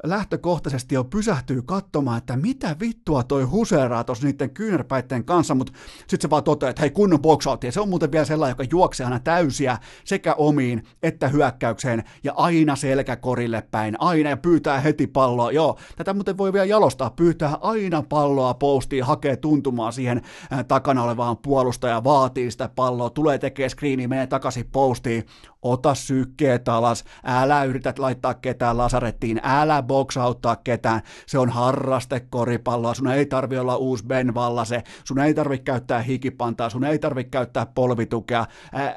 lähtökohtaisesti 0.04 0.94
jo 0.94 1.04
pysähtyy 1.04 1.62
katsomaan, 1.62 2.18
että 2.18 2.36
mitä 2.36 2.76
vittua 2.80 3.22
toi 3.22 3.42
huseeraa 3.42 4.04
tuossa 4.04 4.26
niiden 4.26 4.50
kyynärpäitten 4.50 5.24
kanssa, 5.24 5.54
mutta 5.54 5.72
sitten 5.98 6.20
se 6.22 6.30
vaan 6.30 6.44
toteaa, 6.44 6.70
että 6.70 6.82
hei 6.82 6.90
kunnon 6.90 7.22
boxoutti, 7.22 7.66
ja 7.66 7.72
se 7.72 7.80
on 7.80 7.88
muuten 7.88 8.12
vielä 8.12 8.24
sellainen, 8.24 8.52
joka 8.52 8.64
juoksee 8.70 9.04
aina 9.04 9.20
täysiä 9.20 9.78
sekä 10.04 10.34
omiin 10.34 10.82
että 11.02 11.28
hyökkäykseen, 11.28 12.04
ja 12.24 12.32
aina 12.36 12.76
selkäkorille 12.76 13.62
päin, 13.70 13.96
aina, 13.98 14.30
ja 14.30 14.36
pyytää 14.36 14.80
heti 14.80 15.06
palloa, 15.06 15.52
joo, 15.52 15.78
tätä 15.96 16.14
muuten 16.14 16.38
voi 16.38 16.52
vielä 16.52 16.66
jalostaa, 16.66 17.10
pyytää 17.10 17.58
aina 17.60 18.02
palloa 18.08 18.54
postiin, 18.54 19.04
hakee 19.04 19.36
tuntumaa 19.36 19.92
siihen 19.92 20.22
takana 20.68 21.04
olevaan 21.04 21.36
puolustajaan, 21.36 22.04
vaatii 22.04 22.50
sitä 22.50 22.68
palloa, 22.76 23.10
tulee 23.10 23.38
tekee 23.38 23.68
screeni, 23.68 24.08
menee 24.08 24.26
takaisin 24.26 24.68
postiin, 24.72 25.24
ota 25.62 25.94
sykkeet 25.94 26.68
alas, 26.68 27.04
älä 27.24 27.64
yritä 27.64 27.94
laittaa 27.98 28.34
ketään 28.34 28.78
lasarettiin, 28.78 29.40
älä 29.42 29.82
boksauttaa 29.82 30.56
ketään, 30.56 31.00
se 31.26 31.38
on 31.38 31.50
harraste 31.50 32.20
koripalloa, 32.20 32.94
sun 32.94 33.08
ei 33.08 33.26
tarvi 33.26 33.58
olla 33.58 33.76
uusi 33.76 34.04
Ben 34.06 34.34
Vallase, 34.34 34.82
sun 35.04 35.18
ei 35.18 35.34
tarvi 35.34 35.58
käyttää 35.58 36.02
hikipantaa, 36.02 36.70
sun 36.70 36.84
ei 36.84 36.98
tarvi 36.98 37.24
käyttää 37.24 37.66
polvitukea, 37.66 38.46
ää, 38.72 38.94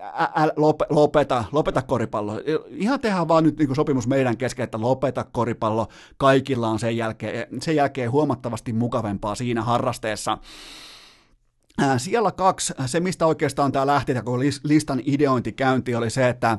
ä, 0.00 0.48
lopeta, 0.90 1.44
lopeta 1.52 1.82
koripallo. 1.82 2.32
Ihan 2.68 3.00
tehdään 3.00 3.28
vaan 3.28 3.44
nyt 3.44 3.58
niin 3.58 3.74
sopimus 3.74 4.06
meidän 4.06 4.36
kesken, 4.36 4.64
että 4.64 4.80
lopeta 4.80 5.24
koripallo. 5.32 5.86
Kaikilla 6.16 6.68
on 6.68 6.78
sen 6.78 6.96
jälkeen, 6.96 7.46
sen 7.62 7.76
jälkeen 7.76 8.10
huomattavasti 8.10 8.72
mukavempaa 8.72 9.34
siinä 9.34 9.62
harrasteessa. 9.62 10.38
Siellä 11.96 12.32
kaksi, 12.32 12.74
se 12.86 13.00
mistä 13.00 13.26
oikeastaan 13.26 13.72
tämä 13.72 13.86
lähti, 13.86 14.14
kun 14.24 14.40
listan 14.62 15.02
ideointi 15.04 15.52
käynti, 15.52 15.94
oli 15.94 16.10
se, 16.10 16.28
että 16.28 16.58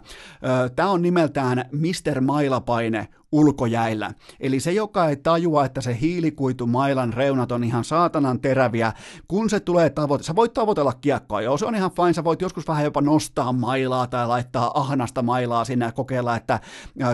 tämä 0.75 0.89
on 0.89 1.01
nimeltään 1.01 1.65
Mr. 1.71 2.21
Mailapaine 2.21 3.07
ulkojäillä. 3.31 4.11
Eli 4.39 4.59
se, 4.59 4.71
joka 4.71 5.09
ei 5.09 5.15
tajua, 5.15 5.65
että 5.65 5.81
se 5.81 5.97
hiilikuitu 6.01 6.67
mailan 6.67 7.13
reunat 7.13 7.51
on 7.51 7.63
ihan 7.63 7.83
saatanan 7.83 8.39
teräviä, 8.39 8.93
kun 9.27 9.49
se 9.49 9.59
tulee 9.59 9.89
tavoite, 9.89 10.23
sä 10.23 10.35
voit 10.35 10.53
tavoitella 10.53 10.93
kiekkoa, 10.93 11.41
joo, 11.41 11.57
se 11.57 11.65
on 11.65 11.75
ihan 11.75 11.91
fine, 11.91 12.13
sä 12.13 12.23
voit 12.23 12.41
joskus 12.41 12.67
vähän 12.67 12.83
jopa 12.83 13.01
nostaa 13.01 13.53
mailaa 13.53 14.07
tai 14.07 14.27
laittaa 14.27 14.79
ahnasta 14.79 15.21
mailaa 15.21 15.65
sinne 15.65 15.85
ja 15.85 15.91
kokeilla, 15.91 16.35
että 16.35 16.59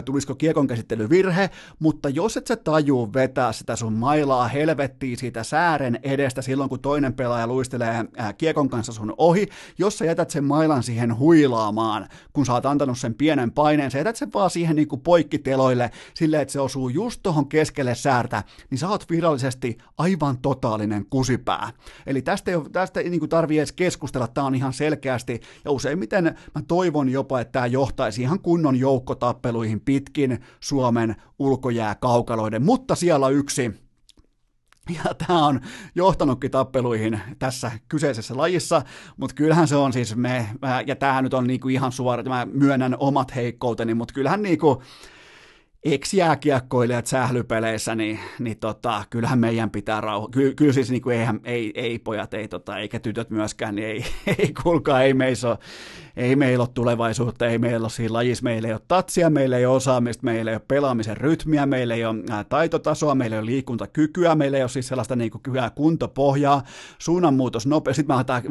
tulisiko 0.05 0.35
kiekon 0.35 0.67
käsittelyvirhe, 0.67 1.49
mutta 1.79 2.09
jos 2.09 2.37
et 2.37 2.47
sä 2.47 2.55
tajuu 2.55 3.13
vetää 3.13 3.53
sitä 3.53 3.75
sun 3.75 3.93
mailaa 3.93 4.47
helvettiin 4.47 5.17
siitä 5.17 5.43
säären 5.43 5.99
edestä 6.03 6.41
silloin, 6.41 6.69
kun 6.69 6.79
toinen 6.79 7.13
pelaaja 7.13 7.47
luistelee 7.47 8.05
kiekon 8.37 8.69
kanssa 8.69 8.93
sun 8.93 9.13
ohi, 9.17 9.47
jos 9.77 9.97
sä 9.97 10.05
jätät 10.05 10.29
sen 10.29 10.43
mailan 10.43 10.83
siihen 10.83 11.17
huilaamaan, 11.17 12.07
kun 12.33 12.45
sä 12.45 12.53
oot 12.53 12.65
antanut 12.65 12.97
sen 12.97 13.13
pienen 13.13 13.51
paineen, 13.51 13.91
sä 13.91 13.97
jätät 13.97 14.15
sen 14.15 14.33
vaan 14.33 14.49
siihen 14.49 14.75
niin 14.75 14.87
kuin 14.87 15.01
poikkiteloille, 15.01 15.91
silleen, 16.13 16.41
että 16.41 16.51
se 16.51 16.59
osuu 16.59 16.89
just 16.89 17.19
tuohon 17.23 17.49
keskelle 17.49 17.95
säärtä, 17.95 18.43
niin 18.69 18.77
sä 18.77 18.89
oot 18.89 19.09
virallisesti 19.09 19.77
aivan 19.97 20.37
totaalinen 20.37 21.05
kusipää. 21.09 21.71
Eli 22.07 22.21
tästä 22.21 22.51
ei, 22.51 22.57
tästä 22.71 22.99
ei 22.99 23.09
niin 23.09 23.29
tarvii 23.29 23.57
edes 23.57 23.71
keskustella, 23.71 24.27
tämä 24.27 24.47
on 24.47 24.55
ihan 24.55 24.73
selkeästi, 24.73 25.41
ja 25.65 25.71
useimmiten 25.71 26.23
mä 26.55 26.61
toivon 26.67 27.09
jopa, 27.09 27.39
että 27.39 27.51
tämä 27.51 27.65
johtaisi 27.65 28.21
ihan 28.21 28.39
kunnon 28.39 28.75
joukkotappeluihin 28.75 29.81
pitkin 29.81 30.39
Suomen 30.59 31.15
ulkojääkaukaloiden, 31.39 32.65
mutta 32.65 32.95
siellä 32.95 33.29
yksi, 33.29 33.71
ja 34.89 35.13
tämä 35.13 35.45
on 35.45 35.61
johtanutkin 35.95 36.51
tappeluihin 36.51 37.19
tässä 37.39 37.71
kyseisessä 37.87 38.37
lajissa, 38.37 38.81
mutta 39.17 39.35
kyllähän 39.35 39.67
se 39.67 39.75
on 39.75 39.93
siis 39.93 40.15
me, 40.15 40.47
ja 40.87 40.95
tämä 40.95 41.21
nyt 41.21 41.33
on 41.33 41.47
niinku 41.47 41.67
ihan 41.67 41.91
suora, 41.91 42.23
mä 42.23 42.47
myönnän 42.53 42.95
omat 42.99 43.35
heikkouteni, 43.35 43.93
mutta 43.93 44.13
kyllähän 44.13 44.41
niinku, 44.41 44.83
ex-jääkiekkoilijat 45.85 47.07
sählypeleissä, 47.07 47.95
niin, 47.95 48.19
niin 48.39 48.57
tota, 48.57 49.03
kyllähän 49.09 49.39
meidän 49.39 49.69
pitää 49.69 50.01
rauho. 50.01 50.27
Ky, 50.27 50.53
kyllä 50.55 50.73
siis 50.73 50.91
niin 50.91 51.01
kuin 51.01 51.17
eihän, 51.17 51.39
ei, 51.43 51.71
ei 51.75 51.99
pojat, 51.99 52.33
ei, 52.33 52.47
tota, 52.47 52.77
eikä 52.77 52.99
tytöt 52.99 53.29
myöskään, 53.29 53.75
niin 53.75 53.87
ei, 53.87 54.05
ei 54.39 54.53
kuulkaa, 54.63 55.01
ei 55.01 55.13
meissä 55.13 55.49
ole, 55.49 55.57
ei 56.17 56.35
meillä 56.35 56.61
ole 56.61 56.69
tulevaisuutta, 56.73 57.47
ei 57.47 57.57
meillä 57.57 57.85
ole 57.85 57.89
siinä 57.89 58.13
lajissa, 58.13 58.43
meillä 58.43 58.67
ei 58.67 58.73
ole 58.73 58.81
tatsia, 58.87 59.29
meillä 59.29 59.57
ei 59.57 59.65
ole 59.65 59.75
osaamista, 59.75 60.23
meillä 60.23 60.51
ei 60.51 60.55
ole 60.55 60.63
pelaamisen 60.67 61.17
rytmiä, 61.17 61.65
meillä 61.65 61.95
ei 61.95 62.05
ole 62.05 62.45
taitotasoa, 62.49 63.15
meillä 63.15 63.35
ei 63.35 63.39
ole 63.39 63.45
liikuntakykyä, 63.45 64.35
meillä 64.35 64.57
ei 64.57 64.63
ole 64.63 64.69
siis 64.69 64.87
sellaista 64.87 65.15
niin 65.15 65.31
kuin 65.31 65.41
hyvää 65.47 65.69
kuntopohjaa, 65.69 66.63
suunnanmuutos 66.99 67.67
nopea. 67.67 67.93
Sitten 67.93 68.15
mä 68.15 68.19
otan, 68.19 68.43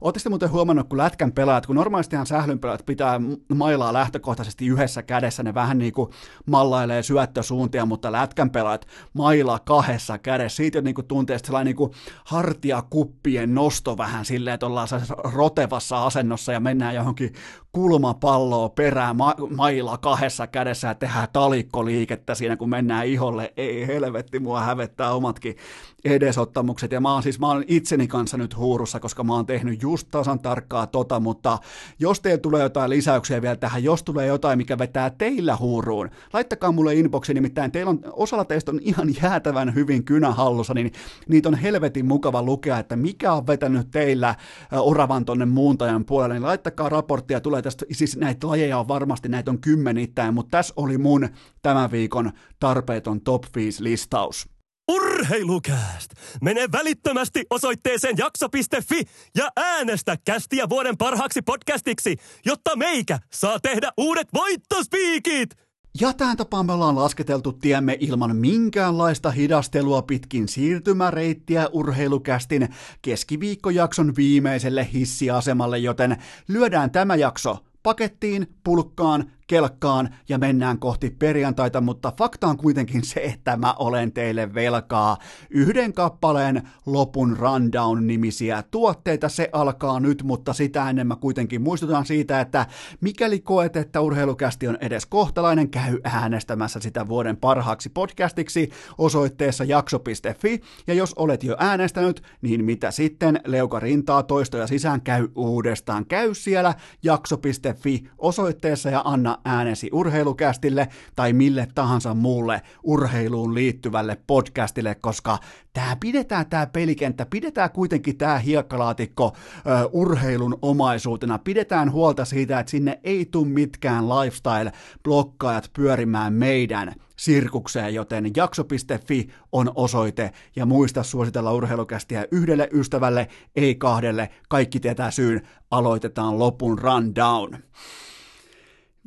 ootteko 0.00 0.30
muuten 0.30 0.50
huomannut, 0.50 0.88
kun 0.88 0.98
lätkän 0.98 1.32
pelaat, 1.32 1.66
kun 1.66 1.76
normaalistihan 1.76 2.26
sählyn 2.26 2.58
pelaat 2.58 2.86
pitää 2.86 3.20
mailaa 3.54 3.92
lähtökohtaisesti 3.92 4.66
yhdessä 4.66 5.02
kädessä, 5.02 5.42
ne 5.42 5.54
vähän 5.54 5.78
niin 5.78 5.92
kuin 5.92 6.10
mallailee 6.46 7.02
syöttösuuntia, 7.02 7.86
mutta 7.86 8.12
lätkän 8.12 8.50
pelaat 8.50 8.86
mailaa 9.12 9.58
kahdessa 9.58 10.18
kädessä. 10.18 10.56
Siitä 10.56 10.80
niin 10.80 10.94
kuin 10.94 11.06
tuntee 11.06 11.38
sellainen 11.38 11.66
niin 11.66 11.76
kuin 11.76 11.90
hartiakuppien 12.24 13.54
nosto 13.54 13.98
vähän 13.98 14.24
silleen, 14.24 14.54
että 14.54 14.66
ollaan 14.66 14.88
rotevassa 15.34 16.06
asennossa 16.06 16.52
ja 16.52 16.60
mennään 16.60 16.94
johonkin 17.12 17.32
kulmapalloa 17.72 18.68
perään 18.68 19.16
ma- 19.16 19.34
mailla 19.56 19.98
kahdessa 19.98 20.46
kädessä 20.46 20.88
ja 20.88 20.94
tehdään 20.94 21.28
talikkoliikettä 21.32 22.34
siinä, 22.34 22.56
kun 22.56 22.70
mennään 22.70 23.06
iholle. 23.06 23.52
Ei 23.56 23.86
helvetti, 23.86 24.38
mua 24.38 24.60
hävettää 24.60 25.12
omatkin 25.14 25.56
edesottamukset. 26.04 26.92
Ja 26.92 27.00
mä 27.00 27.12
oon 27.12 27.22
siis, 27.22 27.40
mä 27.40 27.48
oon 27.48 27.64
itseni 27.66 28.06
kanssa 28.08 28.36
nyt 28.36 28.56
huurussa, 28.56 29.00
koska 29.00 29.24
mä 29.24 29.34
oon 29.34 29.46
tehnyt 29.46 29.82
just 29.82 30.08
tasan 30.10 30.40
tarkkaa 30.40 30.86
tota, 30.86 31.20
mutta 31.20 31.58
jos 31.98 32.20
teillä 32.20 32.38
tulee 32.38 32.62
jotain 32.62 32.90
lisäyksiä 32.90 33.42
vielä 33.42 33.56
tähän, 33.56 33.84
jos 33.84 34.02
tulee 34.02 34.26
jotain, 34.26 34.58
mikä 34.58 34.78
vetää 34.78 35.10
teillä 35.10 35.56
huuruun, 35.56 36.10
laittakaa 36.32 36.72
mulle 36.72 36.94
inboxi, 36.94 37.34
nimittäin 37.34 37.72
teillä 37.72 37.90
on, 37.90 38.00
osalla 38.12 38.44
teistä 38.44 38.70
on 38.70 38.80
ihan 38.82 39.08
jäätävän 39.22 39.74
hyvin 39.74 40.04
kynä 40.04 40.30
hallussa, 40.30 40.74
niin 40.74 40.92
niitä 41.28 41.48
on 41.48 41.54
helvetin 41.54 42.06
mukava 42.06 42.42
lukea, 42.42 42.78
että 42.78 42.96
mikä 42.96 43.32
on 43.32 43.46
vetänyt 43.46 43.90
teillä 43.90 44.34
oravan 44.72 45.24
tonne 45.24 45.46
muuntajan 45.46 46.04
puolelle, 46.04 46.34
niin 46.34 46.46
laittakaa 46.46 46.88
raporttia, 46.88 47.40
tulee 47.40 47.61
tästä, 47.62 47.84
siis 47.92 48.16
näitä 48.16 48.46
lajeja 48.46 48.78
on 48.78 48.88
varmasti, 48.88 49.28
näitä 49.28 49.50
on 49.50 49.60
kymmenittäin, 49.60 50.34
mutta 50.34 50.56
tässä 50.56 50.74
oli 50.76 50.98
mun 50.98 51.28
tämän 51.62 51.90
viikon 51.90 52.32
tarpeeton 52.60 53.20
top 53.20 53.44
5 53.56 53.84
listaus. 53.84 54.48
Urheilukääst! 54.90 56.10
Mene 56.40 56.66
välittömästi 56.72 57.44
osoitteeseen 57.50 58.14
jakso.fi 58.18 59.02
ja 59.36 59.50
äänestä 59.56 60.16
kästiä 60.24 60.68
vuoden 60.68 60.96
parhaaksi 60.96 61.42
podcastiksi, 61.42 62.16
jotta 62.44 62.76
meikä 62.76 63.18
saa 63.32 63.60
tehdä 63.60 63.92
uudet 63.98 64.28
voittospiikit! 64.34 65.71
Ja 66.00 66.12
tähän 66.12 66.36
tapaan 66.36 66.66
me 66.66 66.72
ollaan 66.72 66.96
lasketeltu 66.96 67.52
tiemme 67.52 67.96
ilman 68.00 68.36
minkäänlaista 68.36 69.30
hidastelua 69.30 70.02
pitkin 70.02 70.48
siirtymäreittiä 70.48 71.68
urheilukästin 71.72 72.68
keskiviikkojakson 73.02 74.16
viimeiselle 74.16 74.88
hissiasemalle, 74.92 75.78
joten 75.78 76.16
lyödään 76.48 76.90
tämä 76.90 77.14
jakso 77.14 77.58
pakettiin, 77.82 78.46
pulkkaan 78.64 79.30
kelkkaan 79.52 80.14
ja 80.28 80.38
mennään 80.38 80.78
kohti 80.78 81.10
perjantaita, 81.10 81.80
mutta 81.80 82.12
fakta 82.18 82.46
on 82.46 82.56
kuitenkin 82.56 83.04
se, 83.04 83.20
että 83.20 83.56
mä 83.56 83.74
olen 83.78 84.12
teille 84.12 84.54
velkaa 84.54 85.18
yhden 85.50 85.92
kappaleen 85.92 86.62
lopun 86.86 87.36
rundown-nimisiä 87.36 88.62
tuotteita. 88.70 89.28
Se 89.28 89.48
alkaa 89.52 90.00
nyt, 90.00 90.22
mutta 90.22 90.52
sitä 90.52 90.90
ennen 90.90 91.06
mä 91.06 91.16
kuitenkin 91.16 91.62
muistutan 91.62 92.06
siitä, 92.06 92.40
että 92.40 92.66
mikäli 93.00 93.40
koet, 93.40 93.76
että 93.76 94.00
urheilukästi 94.00 94.68
on 94.68 94.78
edes 94.80 95.06
kohtalainen, 95.06 95.70
käy 95.70 95.98
äänestämässä 96.04 96.80
sitä 96.80 97.08
vuoden 97.08 97.36
parhaaksi 97.36 97.88
podcastiksi 97.88 98.70
osoitteessa 98.98 99.64
jakso.fi, 99.64 100.60
ja 100.86 100.94
jos 100.94 101.14
olet 101.14 101.44
jo 101.44 101.56
äänestänyt, 101.58 102.22
niin 102.42 102.64
mitä 102.64 102.90
sitten, 102.90 103.40
leuka 103.46 103.80
rintaa 103.80 104.22
toistoja 104.22 104.66
sisään, 104.66 105.00
käy 105.00 105.28
uudestaan. 105.34 106.06
Käy 106.06 106.34
siellä 106.34 106.74
jakso.fi 107.02 108.04
osoitteessa 108.18 108.90
ja 108.90 109.02
anna 109.04 109.41
äänesi 109.44 109.88
urheilukästille 109.92 110.88
tai 111.16 111.32
mille 111.32 111.68
tahansa 111.74 112.14
muulle 112.14 112.62
urheiluun 112.82 113.54
liittyvälle 113.54 114.18
podcastille, 114.26 114.94
koska 114.94 115.38
tämä 115.72 115.96
pidetään 116.00 116.46
tämä 116.46 116.66
pelikenttä, 116.66 117.26
pidetään 117.26 117.70
kuitenkin 117.70 118.18
tämä 118.18 118.38
hiekkalaatikko 118.38 119.32
ö, 119.56 119.88
urheilun 119.92 120.58
omaisuutena, 120.62 121.38
pidetään 121.38 121.92
huolta 121.92 122.24
siitä, 122.24 122.60
että 122.60 122.70
sinne 122.70 123.00
ei 123.04 123.26
tule 123.26 123.48
mitkään 123.48 124.04
lifestyle-blokkaajat 124.04 125.70
pyörimään 125.72 126.32
meidän 126.32 126.94
sirkukseen, 127.16 127.94
joten 127.94 128.30
jakso.fi 128.36 129.28
on 129.52 129.72
osoite. 129.74 130.32
Ja 130.56 130.66
muista 130.66 131.02
suositella 131.02 131.52
urheilukästiä 131.52 132.26
yhdelle 132.30 132.68
ystävälle, 132.72 133.28
ei 133.56 133.74
kahdelle, 133.74 134.28
kaikki 134.48 134.80
tietää 134.80 135.10
syyn, 135.10 135.48
aloitetaan 135.70 136.38
lopun 136.38 136.78
rundown. 136.78 137.58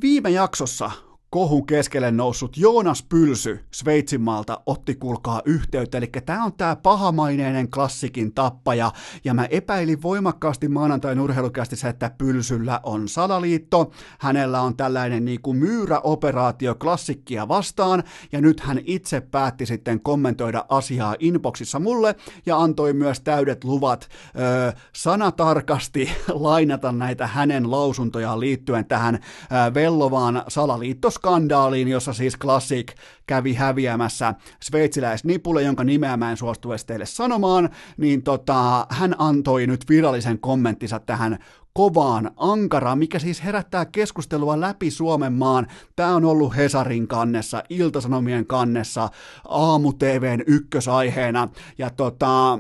Viime 0.01 0.30
jaksossa 0.30 0.91
kohun 1.36 1.66
keskelle 1.66 2.12
noussut 2.12 2.57
Joonas 2.57 3.03
Pylsy 3.03 3.60
Sveitsinmaalta 3.72 4.62
otti 4.66 4.95
kulkaa 4.95 5.41
yhteyttä, 5.45 5.98
eli 5.98 6.07
tämä 6.26 6.44
on 6.44 6.53
tämä 6.53 6.76
pahamaineinen 6.76 7.72
klassikin 7.72 8.34
tappaja, 8.34 8.91
ja 9.24 9.34
mä 9.34 9.45
epäilin 9.45 10.02
voimakkaasti 10.02 10.68
maanantain 10.68 11.20
urheilukästissä, 11.20 11.90
että 11.90 12.12
Pylsyllä 12.18 12.80
on 12.84 13.07
salaliitto, 13.07 13.91
hänellä 14.20 14.62
on 14.62 14.78
tällainen 14.78 15.26
niin 15.26 15.41
kuin 15.41 15.57
myyräoperaatio 15.57 16.76
klassikkia 16.76 17.48
vastaan, 17.48 18.03
ja 18.32 18.41
nyt 18.41 18.60
hän 18.60 18.80
itse 18.86 19.22
päätti 19.22 19.66
sitten 19.66 20.02
kommentoida 20.02 20.66
asiaa 20.70 21.16
inboxissa 21.20 21.80
mulle, 21.80 22.16
ja 22.45 22.57
antoi 22.57 22.94
myös 22.94 23.22
täydet 23.22 23.64
luvat. 23.64 24.10
Öö, 24.40 24.72
sanatarkasti 24.94 26.10
lainata 26.34 26.91
näitä 26.91 27.28
hänen 27.28 27.72
lausuntojaan 27.72 28.40
liittyen 28.40 28.86
tähän 28.86 29.16
öö, 29.16 29.74
vellovaan 29.74 30.44
salaliittos 30.48 31.20
skandaaliin, 31.26 31.88
jossa 31.88 32.14
siis 32.14 32.38
Classic 32.38 32.91
kävi 33.27 33.53
häviämässä 33.53 34.34
sveitsiläisnipulle, 34.64 35.64
jonka 35.64 35.84
nimeä 35.84 36.18
mä 36.18 36.31
en 36.31 36.38
suostu 36.38 36.72
edes 36.72 36.85
teille 36.85 37.06
sanomaan, 37.06 37.69
niin 37.97 38.23
tota, 38.23 38.88
hän 38.89 39.15
antoi 39.18 39.68
nyt 39.68 39.89
virallisen 39.89 40.39
kommenttinsa 40.39 40.99
tähän 40.99 41.38
kovaan 41.73 42.31
ankaraan, 42.38 42.97
mikä 42.97 43.19
siis 43.19 43.43
herättää 43.43 43.85
keskustelua 43.85 44.61
läpi 44.61 44.91
Suomen 44.91 45.34
maan. 45.34 45.68
Tämä 45.95 46.15
on 46.15 46.26
ollut 46.26 46.56
Hesarin 46.56 47.07
kannessa, 47.07 47.64
Iltasanomien 47.69 48.45
kannessa, 48.47 49.10
aamu-TVn 49.47 50.43
ykkösaiheena, 50.47 51.47
ja 51.77 51.89
tota, 51.89 52.60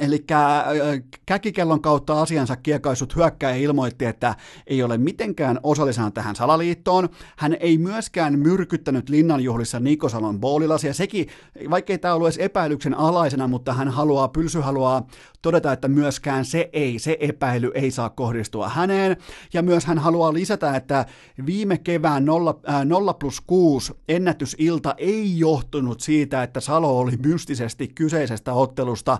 Eli 0.00 0.24
käkikellon 1.26 1.80
kautta 1.80 2.22
asiansa 2.22 2.56
kiekaisut 2.56 3.16
hyökkäjä 3.16 3.56
ilmoitti, 3.56 4.04
että 4.04 4.34
ei 4.66 4.82
ole 4.82 4.98
mitenkään 4.98 5.60
osallisena 5.62 6.10
tähän 6.10 6.36
salaliittoon. 6.36 7.08
Hän 7.36 7.56
ei 7.60 7.78
myöskään 7.78 8.38
myrkyttänyt 8.38 9.08
linnanjuhlissa 9.08 9.80
Nikosalon 9.80 10.40
boolilasia. 10.40 10.94
Sekin, 10.94 11.28
vaikkei 11.70 11.98
tämä 11.98 12.14
ollut 12.14 12.26
edes 12.26 12.38
epäilyksen 12.38 12.94
alaisena, 12.94 13.48
mutta 13.48 13.72
hän 13.72 13.88
haluaa, 13.88 14.28
Pylsy 14.28 14.60
haluaa 14.60 15.06
todeta, 15.42 15.72
että 15.72 15.88
myöskään 15.88 16.44
se 16.44 16.70
ei, 16.72 16.98
se 16.98 17.16
epäily 17.20 17.70
ei 17.74 17.90
saa 17.90 18.10
kohdistua 18.10 18.68
häneen. 18.68 19.16
Ja 19.52 19.62
myös 19.62 19.86
hän 19.86 19.98
haluaa 19.98 20.32
lisätä, 20.32 20.76
että 20.76 21.06
viime 21.46 21.78
kevään 21.78 22.24
0, 22.24 22.60
äh, 22.68 22.84
0 22.84 23.14
plus 23.14 23.40
6 23.40 23.92
ennätysilta 24.08 24.94
ei 24.98 25.38
johtunut 25.38 26.00
siitä, 26.00 26.42
että 26.42 26.60
Salo 26.60 26.98
oli 26.98 27.16
mystisesti 27.16 27.88
kyseisestä 27.88 28.52
ottelusta 28.52 29.18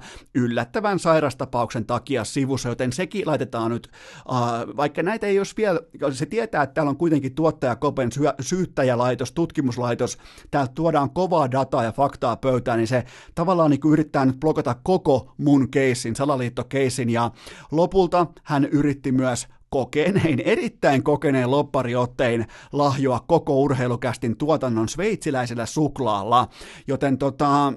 yllättävän 0.59 0.99
sairastapauksen 0.99 1.87
takia 1.87 2.25
sivussa, 2.25 2.69
joten 2.69 2.93
sekin 2.93 3.27
laitetaan 3.27 3.71
nyt, 3.71 3.91
äh, 4.33 4.77
vaikka 4.77 5.03
näitä 5.03 5.27
ei 5.27 5.39
olisi 5.39 5.55
vielä, 5.57 5.81
se 6.13 6.27
tietää, 6.27 6.63
että 6.63 6.75
täällä 6.75 6.91
on 6.91 6.97
kuitenkin 6.97 7.35
tuottajakopen 7.35 8.13
syö, 8.13 8.35
syyttäjälaitos, 8.41 9.33
tutkimuslaitos, 9.33 10.19
täältä 10.51 10.73
tuodaan 10.75 11.11
kovaa 11.11 11.51
dataa 11.51 11.85
ja 11.85 11.93
faktaa 11.93 12.37
pöytään, 12.37 12.79
niin 12.79 12.89
se 12.89 13.05
tavallaan 13.35 13.71
niin 13.71 13.81
yrittää 13.89 14.27
nyt 14.27 14.41
blokata 14.41 14.77
koko 14.83 15.33
mun 15.39 15.71
keissi 15.71 15.89
keissin, 15.89 16.17
salaliittokeissin, 16.17 17.11
ja 17.11 17.31
lopulta 17.71 18.27
hän 18.43 18.65
yritti 18.65 19.13
myös 19.13 19.49
kokeneen, 19.71 20.41
erittäin 20.41 21.03
kokeneen 21.03 21.51
loppariottein 21.51 22.47
lahjoa 22.73 23.21
koko 23.27 23.61
urheilukästin 23.61 24.37
tuotannon 24.37 24.89
sveitsiläisellä 24.89 25.67
suklaalla, 25.67 26.49
joten 26.87 27.19
tota, 27.19 27.73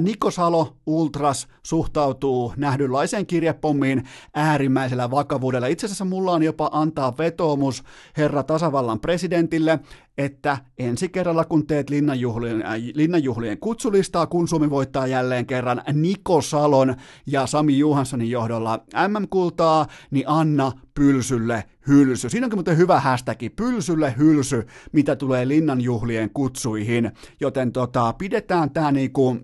Niko 0.00 0.30
Salo 0.30 0.76
Ultras 0.86 1.48
suhtautuu 1.62 2.52
nähdynlaiseen 2.56 3.26
kirjepommiin 3.26 4.08
äärimmäisellä 4.34 5.10
vakavuudella. 5.10 5.66
Itse 5.66 5.86
asiassa 5.86 6.04
mulla 6.04 6.32
on 6.32 6.42
jopa 6.42 6.70
antaa 6.72 7.18
vetoomus 7.18 7.82
herra 8.16 8.42
tasavallan 8.42 9.00
presidentille, 9.00 9.78
että 10.18 10.58
ensi 10.78 11.08
kerralla 11.08 11.44
kun 11.44 11.66
teet 11.66 11.90
linnanjuhlien, 11.90 12.66
äh, 12.66 12.74
linnanjuhlien 12.94 13.58
kutsulistaa, 13.58 14.26
kun 14.26 14.48
Suomi 14.48 14.70
voittaa 14.70 15.06
jälleen 15.06 15.46
kerran 15.46 15.82
Niko 15.92 16.40
Salon 16.40 16.94
ja 17.26 17.46
Sami 17.46 17.78
Juhanssonin 17.78 18.30
johdolla 18.30 18.84
MM-kultaa, 19.08 19.86
niin 20.10 20.28
anna 20.28 20.72
pylsylle 20.94 21.64
hylsy. 21.88 22.28
Siinä 22.28 22.46
onkin 22.46 22.56
muuten 22.56 22.76
hyvä 22.76 23.00
hashtag, 23.00 23.38
pylsylle 23.56 24.14
hylsy, 24.18 24.66
mitä 24.92 25.16
tulee 25.16 25.48
linnanjuhlien 25.48 26.30
kutsuihin, 26.30 27.12
joten 27.40 27.72
tota, 27.72 28.12
pidetään 28.12 28.70
tämä 28.70 28.92
niinku 28.92 29.36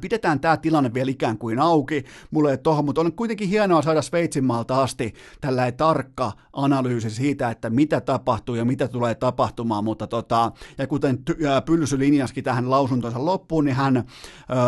Pidetään 0.00 0.40
tämä 0.40 0.56
tilanne 0.56 0.94
vielä 0.94 1.10
ikään 1.10 1.38
kuin 1.38 1.58
auki, 1.58 2.04
mulle 2.30 2.50
ei 2.50 2.58
tohon, 2.58 2.84
mutta 2.84 3.00
on 3.00 3.12
kuitenkin 3.12 3.48
hienoa 3.48 3.82
saada 3.82 4.02
Sveitsin 4.02 4.44
maalta 4.44 4.82
asti 4.82 5.14
tällä 5.40 5.72
tarkka 5.72 6.32
analyysi 6.52 7.10
siitä, 7.10 7.50
että 7.50 7.70
mitä 7.70 8.00
tapahtuu 8.00 8.54
ja 8.54 8.64
mitä 8.64 8.88
tulee 8.88 9.14
tapahtumaan, 9.14 9.84
mutta 9.84 10.06
tota, 10.06 10.52
ja 10.78 10.86
kuten 10.86 11.18
ty- 11.30 11.36
Pylsy 11.66 11.98
linjaskin 11.98 12.44
tähän 12.44 12.70
lausuntonsa 12.70 13.24
loppuun, 13.24 13.64
niin 13.64 13.76
hän, 13.76 13.96
ö, 13.96 14.02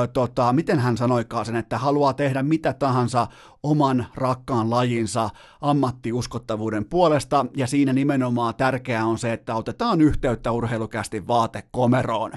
tota, 0.06 0.52
miten 0.52 0.78
hän 0.78 0.96
sanoikaan 0.96 1.46
sen, 1.46 1.56
että 1.56 1.78
haluaa 1.78 2.12
tehdä 2.12 2.42
mitä 2.42 2.72
tahansa 2.72 3.26
oman 3.62 4.06
rakkaan 4.14 4.70
lajinsa 4.70 5.30
ammattiuskottavuuden 5.60 6.84
puolesta, 6.84 7.46
ja 7.56 7.66
siinä 7.66 7.92
nimenomaan 7.92 8.54
tärkeää 8.54 9.06
on 9.06 9.18
se, 9.18 9.32
että 9.32 9.54
otetaan 9.54 10.00
yhteyttä 10.00 10.52
urheilukästi 10.52 11.26
vaatekomeroon. 11.26 12.32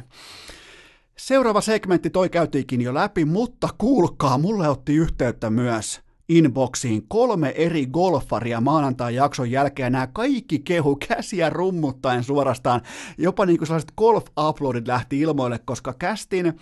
Seuraava 1.21 1.61
segmentti 1.61 2.09
toi 2.09 2.29
käytiinkin 2.29 2.81
jo 2.81 2.93
läpi, 2.93 3.25
mutta 3.25 3.69
kuulkaa, 3.77 4.37
mulle 4.37 4.69
otti 4.69 4.95
yhteyttä 4.95 5.49
myös 5.49 6.01
inboxiin 6.29 7.07
kolme 7.07 7.49
eri 7.49 7.85
golfaria 7.85 8.61
maanantai 8.61 9.15
jakson 9.15 9.51
jälkeen. 9.51 9.91
Nämä 9.91 10.07
kaikki 10.07 10.59
kehu 10.59 10.97
käsiä 11.07 11.49
rummuttaen 11.49 12.23
suorastaan. 12.23 12.81
Jopa 13.17 13.45
niin 13.45 13.57
kuin 13.57 13.67
sellaiset 13.67 13.91
golf-uploadit 14.01 14.87
lähti 14.87 15.19
ilmoille, 15.19 15.59
koska 15.65 15.93
kästin 15.99 16.45
ö, 16.45 16.53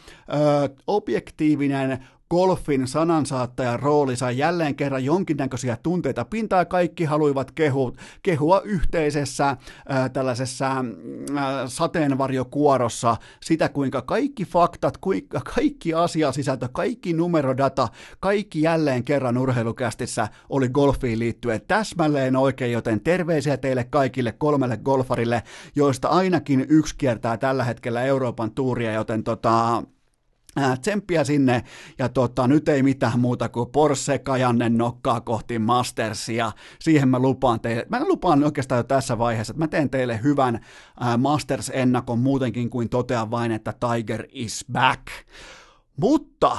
objektiivinen 0.88 2.07
golfin 2.30 2.88
sanansaattajan 2.88 3.80
rooli 3.80 4.15
sai 4.15 4.38
jälleen 4.38 4.76
kerran 4.76 5.06
jonkinnäköisiä 5.06 5.77
tunteita 5.84 6.26
pintaa. 6.26 6.65
Kaikki 6.65 7.06
haluivat 7.06 7.51
kehu, 7.51 7.95
kehua 8.23 8.61
yhteisessä 8.61 9.57
ää, 9.89 10.10
tällaisessa 10.10 10.68
ää, 11.35 11.68
sateenvarjokuorossa 11.68 13.18
sitä, 13.41 13.69
kuinka 13.69 14.01
kaikki 14.01 14.45
faktat, 14.45 14.97
kuinka 14.97 15.41
kaikki 15.56 15.93
asiasisältö, 15.93 16.69
kaikki 16.72 17.14
numerodata, 17.14 17.88
kaikki 18.19 18.61
jälleen 18.61 19.03
kerran 19.03 19.38
urheilukästissä 19.38 20.27
oli 20.49 20.69
golfiin 20.69 21.19
liittyen 21.19 21.61
täsmälleen 21.68 22.35
oikein, 22.35 22.72
joten 22.72 23.01
terveisiä 23.01 23.57
teille 23.57 23.84
kaikille 23.84 24.31
kolmelle 24.31 24.77
golfarille, 24.77 25.43
joista 25.76 26.07
ainakin 26.07 26.65
yksi 26.69 26.95
kiertää 26.97 27.38
tällä 27.38 27.64
hetkellä 27.64 28.03
Euroopan 28.03 28.51
tuuria, 28.51 28.93
joten 28.93 29.23
tota, 29.23 29.84
tsemppiä 30.82 31.24
sinne, 31.24 31.64
ja 31.98 32.10
tota, 32.10 32.48
nyt 32.48 32.70
ei 32.70 32.84
mitään 32.84 33.20
muuta 33.20 33.50
kuin 33.50 33.70
Porsche 33.70 34.20
Kajannen 34.20 34.78
nokkaa 34.78 35.22
kohti 35.22 35.60
Mastersia. 35.60 36.52
Siihen 36.80 37.10
mä 37.10 37.20
lupaan 37.20 37.60
teille, 37.60 37.86
mä 37.90 38.00
lupaan 38.08 38.44
oikeastaan 38.44 38.80
jo 38.80 38.84
tässä 38.84 39.18
vaiheessa, 39.18 39.52
että 39.52 39.64
mä 39.64 39.68
teen 39.68 39.90
teille 39.90 40.20
hyvän 40.24 40.60
Masters-ennakon 41.18 42.20
muutenkin 42.20 42.70
kuin 42.70 42.90
totean 42.90 43.32
vain, 43.32 43.52
että 43.52 43.74
Tiger 43.80 44.26
is 44.32 44.66
back. 44.72 45.08
Mutta 45.98 46.58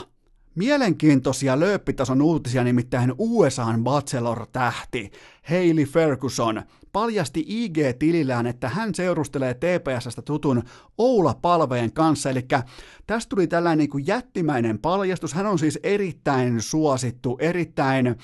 Mielenkiintoisia 0.54 1.60
lööppitason 1.60 2.22
uutisia 2.22 2.64
nimittäin 2.64 3.14
USAn 3.18 3.84
Bachelor-tähti 3.84 5.10
Hailey 5.42 5.84
Ferguson 5.84 6.62
paljasti 6.92 7.44
IG-tilillään, 7.48 8.46
että 8.46 8.68
hän 8.68 8.94
seurustelee 8.94 9.54
TPSstä 9.54 10.22
tutun 10.22 10.62
Oula 10.98 11.34
Palveen 11.42 11.92
kanssa, 11.92 12.30
eli 12.30 12.46
tästä 13.06 13.28
tuli 13.28 13.46
tällainen 13.46 13.78
niin 13.78 13.90
kuin 13.90 14.06
jättimäinen 14.06 14.78
paljastus. 14.78 15.34
Hän 15.34 15.46
on 15.46 15.58
siis 15.58 15.78
erittäin 15.82 16.62
suosittu, 16.62 17.36
erittäin 17.40 18.16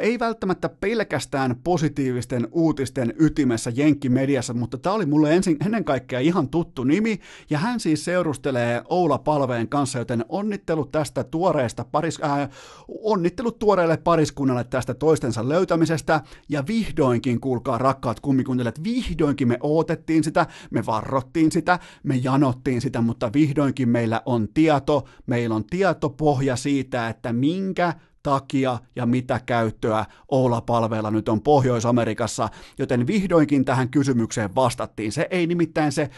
ei 0.00 0.18
välttämättä 0.18 0.68
pelkästään 0.68 1.56
positiivisten 1.64 2.48
uutisten 2.52 3.14
ytimessä 3.18 3.72
Jenkkimediassa, 3.74 4.54
mutta 4.54 4.78
tämä 4.78 4.94
oli 4.94 5.06
mulle 5.06 5.34
ensin, 5.34 5.56
ennen 5.64 5.84
kaikkea 5.84 6.20
ihan 6.20 6.48
tuttu 6.48 6.84
nimi, 6.84 7.20
ja 7.50 7.58
hän 7.58 7.80
siis 7.80 8.04
seurustelee 8.04 8.82
Oula 8.88 9.18
Palveen 9.18 9.68
kanssa, 9.68 9.98
joten 9.98 10.24
onnittelut 10.28 10.92
tästä 10.92 11.24
tuoreesta 11.24 11.84
paris, 11.84 12.20
äh, 12.24 12.48
onnittelut 12.88 13.58
tuoreelle 13.58 13.96
pariskunnalle 13.96 14.64
tästä 14.64 14.94
toistensa 14.94 15.48
löytämisestä, 15.48 16.20
ja 16.48 16.64
vihdoinkin, 16.66 17.40
kuulkaa 17.40 17.78
rakkaat 17.78 18.20
kummikuntelijat, 18.20 18.84
vihdoinkin 18.84 19.48
me 19.48 19.58
odotettiin 19.60 20.24
sitä, 20.24 20.46
me 20.70 20.86
varrottiin 20.86 21.52
sitä, 21.52 21.78
me 22.02 22.16
janottiin 22.16 22.80
sitä, 22.80 23.00
mutta 23.00 23.32
vihdoinkin 23.32 23.88
meillä 23.88 24.22
on 24.26 24.48
tieto, 24.54 25.04
meillä 25.26 25.56
on 25.56 25.64
tietopohja 25.64 26.56
siitä, 26.56 27.08
että 27.08 27.32
minkä 27.32 27.94
takia 28.24 28.78
ja 28.96 29.06
mitä 29.06 29.40
käyttöä 29.46 30.04
Oula-palveella 30.28 31.10
nyt 31.10 31.28
on 31.28 31.40
Pohjois-Amerikassa, 31.40 32.48
joten 32.78 33.06
vihdoinkin 33.06 33.64
tähän 33.64 33.88
kysymykseen 33.88 34.54
vastattiin. 34.54 35.12
Se 35.12 35.28
ei 35.30 35.46
nimittäin 35.46 35.92
se 35.92 36.10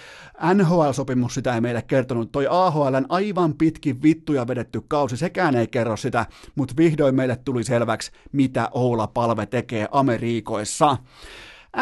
NHL-sopimus 0.55 1.35
sitä 1.35 1.55
ei 1.55 1.61
meille 1.61 1.83
kertonut, 1.83 2.33
toi 2.33 2.47
AHLn 2.51 3.07
aivan 3.09 3.55
pitkin 3.55 4.03
vittuja 4.03 4.47
vedetty 4.47 4.81
kausi, 4.89 5.17
sekään 5.17 5.55
ei 5.55 5.67
kerro 5.67 5.97
sitä, 5.97 6.27
mutta 6.55 6.75
vihdoin 6.77 7.15
meille 7.15 7.37
tuli 7.37 7.65
selväksi, 7.65 8.11
mitä 8.33 8.71
Oula-palve 8.73 9.47
tekee 9.47 9.89
Amerikoissa. 9.91 10.97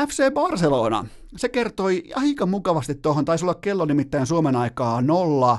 FC 0.08 0.34
Barcelona, 0.34 1.06
se 1.36 1.48
kertoi 1.48 2.02
aika 2.14 2.46
mukavasti 2.46 2.94
tuohon, 2.94 3.24
taisi 3.24 3.44
olla 3.44 3.54
kello 3.54 3.84
nimittäin 3.84 4.26
Suomen 4.26 4.56
aikaa 4.56 5.00
nolla 5.00 5.58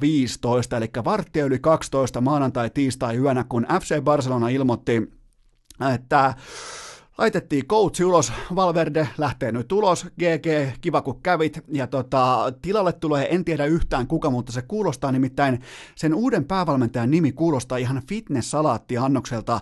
015, 0.00 0.76
eli 0.76 0.90
varttia 1.04 1.44
yli 1.44 1.58
12 1.58 2.20
maanantai-tiistai 2.20 3.16
yönä, 3.16 3.44
kun 3.48 3.66
FC 3.80 4.00
Barcelona 4.02 4.48
ilmoitti, 4.48 5.12
että 5.94 6.34
laitettiin 7.18 7.66
coach 7.66 8.04
ulos, 8.04 8.32
Valverde 8.54 9.08
lähtee 9.18 9.52
nyt 9.52 9.72
ulos, 9.72 10.04
GG, 10.04 10.76
kiva 10.80 11.02
kun 11.02 11.22
kävit, 11.22 11.60
ja 11.68 11.86
tota, 11.86 12.52
tilalle 12.62 12.92
tulee, 12.92 13.34
en 13.34 13.44
tiedä 13.44 13.64
yhtään 13.64 14.06
kuka, 14.06 14.30
mutta 14.30 14.52
se 14.52 14.62
kuulostaa 14.62 15.12
nimittäin, 15.12 15.60
sen 15.94 16.14
uuden 16.14 16.44
päävalmentajan 16.44 17.10
nimi 17.10 17.32
kuulostaa 17.32 17.78
ihan 17.78 18.02
fitness-salaattiannokselta, 18.08 19.60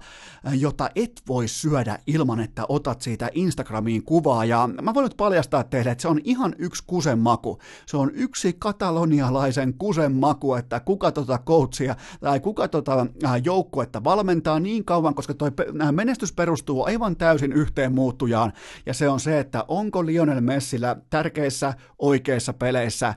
jota 0.59 0.91
et 0.95 1.23
voi 1.29 1.49
syödä 1.49 1.99
ilman, 2.07 2.41
että 2.41 2.65
otat 2.69 3.01
siitä 3.01 3.31
Instagramiin 3.35 4.05
kuvaa, 4.05 4.45
ja 4.45 4.69
mä 4.83 4.95
voin 4.95 5.05
nyt 5.05 5.17
paljastaa 5.17 5.65
teille, 5.65 5.91
että 5.91 6.03
se 6.03 6.09
on 6.09 6.21
ihan 6.25 6.55
yksi 6.59 6.85
kusen 6.87 7.19
maku, 7.19 7.59
se 7.87 7.97
on 7.97 8.11
yksi 8.15 8.57
katalonialaisen 8.59 9.75
kusen 9.75 10.13
maku, 10.13 10.55
että 10.55 10.81
kuka 10.81 11.13
tota 11.13 11.39
coachia, 11.47 11.97
tai 12.21 12.41
kuka 12.41 12.69
tota 12.69 13.07
joukkuetta 13.45 14.05
valmentaa 14.05 14.61
niin 14.61 14.85
kauan, 14.85 15.15
koska 15.15 15.35
toi 15.35 15.51
menestys 15.93 16.33
perustuu 16.33 16.85
aivan 16.85 17.17
täysin 17.17 17.44
täysin 17.45 17.63
yhteen 17.63 17.95
muuttujaan, 17.95 18.53
ja 18.87 18.95
se 18.95 19.09
on 19.09 19.21
se, 19.21 19.39
että 19.39 19.65
onko 19.69 20.07
Lionel 20.07 20.41
Messillä 20.41 20.97
tärkeissä 21.11 21.75
oikeissa 21.99 22.53
peleissä, 22.53 23.15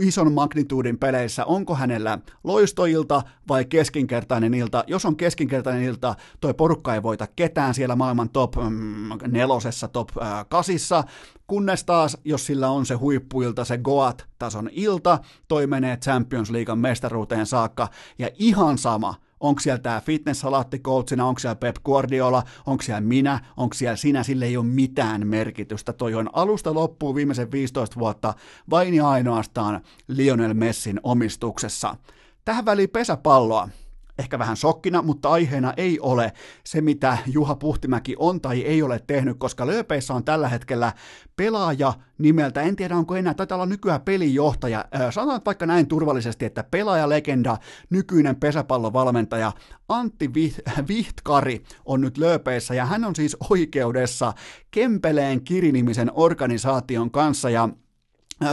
ison 0.00 0.32
magnituudin 0.32 0.98
peleissä, 0.98 1.44
onko 1.44 1.74
hänellä 1.74 2.18
loistoilta 2.44 3.22
vai 3.48 3.64
keskinkertainen 3.64 4.54
ilta. 4.54 4.84
Jos 4.86 5.04
on 5.04 5.16
keskinkertainen 5.16 5.82
ilta, 5.82 6.14
toi 6.40 6.54
porukka 6.54 6.94
ei 6.94 7.02
voita 7.02 7.26
ketään 7.36 7.74
siellä 7.74 7.96
maailman 7.96 8.30
top 8.30 8.54
mm, 8.56 9.08
nelosessa, 9.28 9.88
top 9.88 10.08
kasissa, 10.48 11.04
kunnes 11.46 11.84
taas, 11.84 12.16
jos 12.24 12.46
sillä 12.46 12.68
on 12.68 12.86
se 12.86 12.94
huippuilta, 12.94 13.64
se 13.64 13.78
Goat-tason 13.78 14.68
ilta, 14.72 15.18
toi 15.48 15.66
menee 15.66 15.96
Champions 15.96 16.50
Leaguean 16.50 16.78
mestaruuteen 16.78 17.46
saakka, 17.46 17.88
ja 18.18 18.28
ihan 18.38 18.78
sama, 18.78 19.14
Onko 19.40 19.60
siellä 19.60 19.78
tämä 19.78 20.00
fitness 20.00 20.44
coachina, 20.82 21.26
onko 21.26 21.38
siellä 21.38 21.56
Pep 21.56 21.76
Guardiola, 21.84 22.42
onko 22.66 22.82
siellä 22.82 23.00
minä, 23.00 23.40
onko 23.56 23.74
siellä 23.74 23.96
sinä, 23.96 24.22
sille 24.22 24.44
ei 24.44 24.56
ole 24.56 24.66
mitään 24.66 25.26
merkitystä. 25.26 25.92
Toi 25.92 26.14
on 26.14 26.30
alusta 26.32 26.74
loppuun 26.74 27.14
viimeisen 27.14 27.52
15 27.52 27.98
vuotta 27.98 28.34
vain 28.70 28.94
ja 28.94 29.08
ainoastaan 29.08 29.80
Lionel 30.08 30.54
Messin 30.54 31.00
omistuksessa. 31.02 31.96
Tähän 32.44 32.64
väliin 32.64 32.90
pesäpalloa 32.90 33.68
ehkä 34.18 34.38
vähän 34.38 34.56
sokkina, 34.56 35.02
mutta 35.02 35.30
aiheena 35.30 35.74
ei 35.76 36.00
ole 36.00 36.32
se, 36.64 36.80
mitä 36.80 37.18
Juha 37.26 37.54
Puhtimäki 37.54 38.16
on 38.18 38.40
tai 38.40 38.60
ei 38.60 38.82
ole 38.82 39.00
tehnyt, 39.06 39.36
koska 39.38 39.66
Lööpeissä 39.66 40.14
on 40.14 40.24
tällä 40.24 40.48
hetkellä 40.48 40.92
pelaaja 41.36 41.92
nimeltä, 42.18 42.62
en 42.62 42.76
tiedä 42.76 42.96
onko 42.96 43.16
enää, 43.16 43.34
taitaa 43.34 43.56
olla 43.56 43.66
nykyään 43.66 44.00
pelijohtaja, 44.00 44.84
sanotaan 45.10 45.42
vaikka 45.46 45.66
näin 45.66 45.86
turvallisesti, 45.86 46.44
että 46.44 46.64
pelaajalegenda, 46.70 47.56
nykyinen 47.90 48.36
pesäpallovalmentaja 48.36 49.52
Antti 49.88 50.30
Vihtkari 50.88 51.62
on 51.84 52.00
nyt 52.00 52.18
Lööpeissä 52.18 52.74
ja 52.74 52.86
hän 52.86 53.04
on 53.04 53.16
siis 53.16 53.36
oikeudessa 53.50 54.32
Kempeleen 54.70 55.44
kirinimisen 55.44 56.10
organisaation 56.14 57.10
kanssa 57.10 57.50
ja 57.50 57.68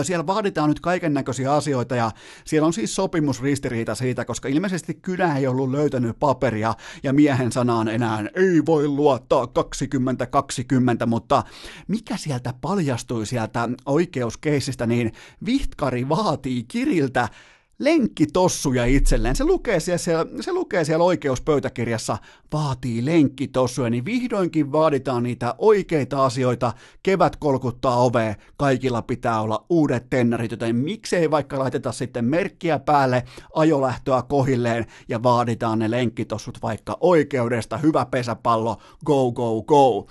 siellä 0.03 0.27
vaaditaan 0.27 0.69
nyt 0.69 0.79
kaiken 0.79 1.13
näköisiä 1.13 1.53
asioita 1.53 1.95
ja 1.95 2.11
siellä 2.45 2.65
on 2.65 2.73
siis 2.73 2.95
sopimusristiriita 2.95 3.95
siitä, 3.95 4.25
koska 4.25 4.47
ilmeisesti 4.47 4.93
kylä 4.93 5.37
ei 5.37 5.47
ollut 5.47 5.71
löytänyt 5.71 6.19
paperia 6.19 6.73
ja 7.03 7.13
miehen 7.13 7.51
sanaan 7.51 7.87
enää 7.87 8.19
ei 8.35 8.65
voi 8.65 8.87
luottaa 8.87 9.47
2020, 9.47 11.05
mutta 11.05 11.43
mikä 11.87 12.17
sieltä 12.17 12.53
paljastui 12.61 13.25
sieltä 13.25 13.69
oikeuskeisistä, 13.85 14.85
niin 14.85 15.11
Vihtkari 15.45 16.09
vaatii 16.09 16.63
Kiriltä 16.67 17.29
lenkkitossuja 17.79 18.85
itselleen. 18.85 19.35
Se 19.35 19.43
lukee 19.43 19.79
siellä, 19.79 20.25
se 20.41 20.53
lukee 20.53 20.83
siellä 20.83 21.05
oikeuspöytäkirjassa, 21.05 22.17
vaatii 22.53 23.05
lenkkitossuja, 23.05 23.89
niin 23.89 24.05
vihdoinkin 24.05 24.71
vaaditaan 24.71 25.23
niitä 25.23 25.55
oikeita 25.57 26.25
asioita. 26.25 26.73
Kevät 27.03 27.35
kolkuttaa 27.35 28.03
ovea, 28.03 28.35
kaikilla 28.57 29.01
pitää 29.01 29.41
olla 29.41 29.65
uudet 29.69 30.09
tennarit, 30.09 30.51
joten 30.51 30.75
miksei 30.75 31.31
vaikka 31.31 31.59
laiteta 31.59 31.91
sitten 31.91 32.25
merkkiä 32.25 32.79
päälle, 32.79 33.23
ajolähtöä 33.55 34.21
kohilleen 34.21 34.85
ja 35.07 35.23
vaaditaan 35.23 35.79
ne 35.79 35.91
lenkkitossut 35.91 36.61
vaikka 36.61 36.97
oikeudesta. 37.01 37.77
Hyvä 37.77 38.05
pesäpallo, 38.05 38.77
go, 39.05 39.31
go, 39.31 39.63
go. 39.63 40.07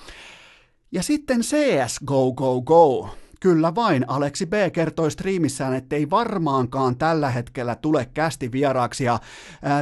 Ja 0.93 1.03
sitten 1.03 1.41
CS, 1.41 2.01
go, 2.07 2.33
go, 2.33 2.63
go. 2.63 3.09
Kyllä 3.43 3.75
vain, 3.75 4.05
Aleksi 4.09 4.47
B 4.47 4.53
kertoi 4.73 5.11
striimissään, 5.11 5.75
että 5.75 5.97
ei 5.97 6.11
varmaankaan 6.11 6.97
tällä 6.97 7.31
hetkellä 7.31 7.75
tule 7.75 8.09
kästi 8.15 8.53
vieraaksi. 8.53 9.05
Ja 9.05 9.19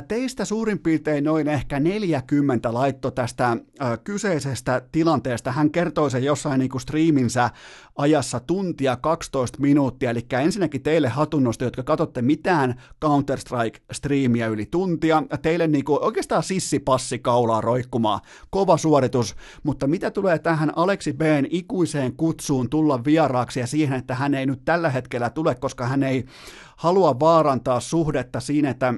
teistä 0.09 0.45
suurin 0.45 0.79
piirtein 0.79 1.25
noin 1.25 1.49
ehkä 1.49 1.81
40 1.81 2.75
laitto 2.75 3.11
tästä 3.11 3.57
kyseisestä 4.05 4.83
tilanteesta. 4.93 5.53
Hän 5.53 5.71
kertoi 5.71 6.11
sen 6.11 6.25
jossain 6.25 6.59
niin 6.59 6.69
kuin 6.71 6.81
striiminsä 6.81 7.51
ajassa 7.97 8.41
tuntia 8.41 8.97
12 8.97 9.59
minuuttia, 9.61 10.11
eli 10.11 10.27
ensinnäkin 10.43 10.83
teille 10.83 11.09
hatunnosta, 11.09 11.65
jotka 11.65 11.83
katsotte 11.83 12.23
mitään 12.23 12.83
Counter-Strike-striimiä 13.05 14.47
yli 14.49 14.67
tuntia, 14.67 15.23
teille 15.43 15.67
niin 15.67 15.85
kuin 15.85 16.05
oikeastaan 16.05 16.43
sissipassi 16.43 17.19
kaulaa 17.19 17.61
roikkumaan, 17.61 18.21
kova 18.51 18.77
suoritus, 18.77 19.37
mutta 19.63 19.87
mitä 19.87 20.11
tulee 20.11 20.39
tähän 20.39 20.73
Aleksi 20.77 21.13
B:n 21.13 21.47
ikuiseen 21.51 22.17
kutsuun 22.17 22.71
tulla 22.71 23.05
vieraaksi 23.05 23.50
ja 23.57 23.67
siihen, 23.67 23.99
että 23.99 24.15
hän 24.15 24.35
ei 24.35 24.47
nyt 24.47 24.65
tällä 24.65 24.91
hetkellä 24.91 25.31
tule, 25.31 25.55
koska 25.55 25.87
hän 25.87 26.03
ei 26.03 26.25
halua 26.77 27.21
vaarantaa 27.21 27.81
suhdetta 27.81 28.41
siinä, 28.41 28.71
että 28.71 28.95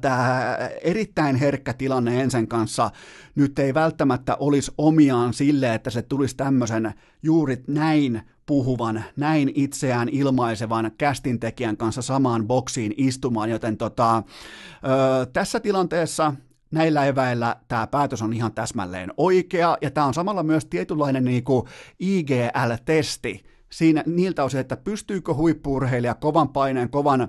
tämä 0.00 0.56
erittäin 0.82 1.36
herkkä 1.36 1.72
tilanne 1.72 2.22
Ensen 2.22 2.48
kanssa 2.48 2.90
nyt 3.34 3.58
ei 3.58 3.74
välttämättä 3.74 4.36
olisi 4.40 4.72
omiaan 4.78 5.34
sille, 5.34 5.74
että 5.74 5.90
se 5.90 6.02
tulisi 6.02 6.36
tämmöisen 6.36 6.94
juuri 7.22 7.64
näin 7.68 8.22
puhuvan, 8.46 9.04
näin 9.16 9.52
itseään 9.54 10.08
ilmaisevan 10.08 10.90
kästintekijän 10.98 11.76
kanssa 11.76 12.02
samaan 12.02 12.46
boksiin 12.46 12.94
istumaan, 12.96 13.50
joten 13.50 13.76
tota, 13.76 14.16
ö, 14.16 15.26
tässä 15.32 15.60
tilanteessa 15.60 16.34
näillä 16.72 17.06
eväillä 17.06 17.56
tämä 17.68 17.86
päätös 17.86 18.22
on 18.22 18.32
ihan 18.32 18.52
täsmälleen 18.52 19.12
oikea, 19.16 19.78
ja 19.80 19.90
tämä 19.90 20.06
on 20.06 20.14
samalla 20.14 20.42
myös 20.42 20.66
tietynlainen 20.66 21.24
niin 21.24 21.44
kuin 21.44 21.66
IGL-testi, 21.98 23.44
siinä 23.72 24.04
niiltä 24.06 24.44
osin, 24.44 24.60
että 24.60 24.76
pystyykö 24.76 25.34
huippuurheilija 25.34 26.14
kovan 26.14 26.48
paineen, 26.48 26.90
kovan, 26.90 27.20
öö, 27.20 27.28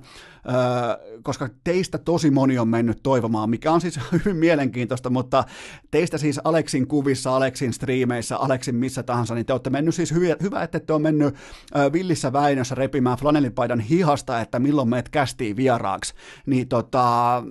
koska 1.23 1.49
teistä 1.63 1.97
tosi 1.97 2.31
moni 2.31 2.59
on 2.59 2.67
mennyt 2.67 2.99
toivomaan, 3.03 3.49
mikä 3.49 3.71
on 3.71 3.81
siis 3.81 3.99
hyvin 4.11 4.35
mielenkiintoista, 4.35 5.09
mutta 5.09 5.43
teistä 5.91 6.17
siis 6.17 6.39
Aleksin 6.43 6.87
kuvissa, 6.87 7.35
Aleksin 7.35 7.73
striimeissä, 7.73 8.37
Aleksin 8.37 8.75
missä 8.75 9.03
tahansa, 9.03 9.35
niin 9.35 9.45
te 9.45 9.53
olette 9.53 9.69
mennyt 9.69 9.95
siis 9.95 10.13
hyvä, 10.13 10.35
hyvä 10.41 10.63
että 10.63 10.79
te 10.79 10.93
on 10.93 11.01
mennyt 11.01 11.35
öö, 11.75 11.91
villissä 11.93 12.33
väinössä 12.33 12.75
repimään 12.75 13.17
flanellipaidan 13.17 13.79
hihasta, 13.79 14.41
että 14.41 14.59
milloin 14.59 14.89
meet 14.89 15.09
kästiin 15.09 15.55
vieraaksi, 15.55 16.13
niin 16.45 16.67
tota, 16.67 17.43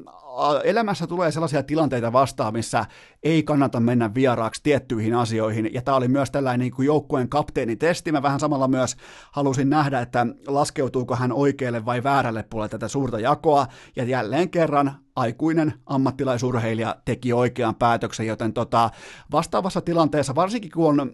elämässä 0.64 1.06
tulee 1.06 1.30
sellaisia 1.30 1.62
tilanteita 1.62 2.12
vastaan, 2.12 2.52
missä 2.52 2.86
ei 3.22 3.42
kannata 3.42 3.80
mennä 3.80 4.14
vieraaksi 4.14 4.60
tiettyihin 4.62 5.14
asioihin, 5.14 5.70
ja 5.74 5.82
tämä 5.82 5.96
oli 5.96 6.08
myös 6.08 6.30
tällainen 6.30 6.60
niin 6.60 6.72
kuin 6.72 6.86
joukkueen 6.86 7.28
kapteenitesti. 7.28 8.12
Mä 8.12 8.22
vähän 8.22 8.40
samalla 8.40 8.68
myös 8.68 8.96
halusin 9.32 9.70
nähdä, 9.70 10.00
että 10.00 10.26
laskeutuuko 10.46 11.16
hän 11.16 11.32
oikealle 11.32 11.84
vai 11.84 12.02
väärälle 12.02 12.42
puolelle 12.42 12.68
tätä 12.68 12.88
suurta 12.88 13.20
jakoa, 13.20 13.66
ja 13.96 14.04
jälleen 14.04 14.50
kerran 14.50 14.92
aikuinen 15.16 15.74
ammattilaisurheilija 15.86 16.96
teki 17.04 17.32
oikean 17.32 17.74
päätöksen, 17.74 18.26
joten 18.26 18.52
tota, 18.52 18.90
vastaavassa 19.32 19.80
tilanteessa, 19.80 20.34
varsinkin 20.34 20.70
kun 20.70 21.00
on 21.00 21.12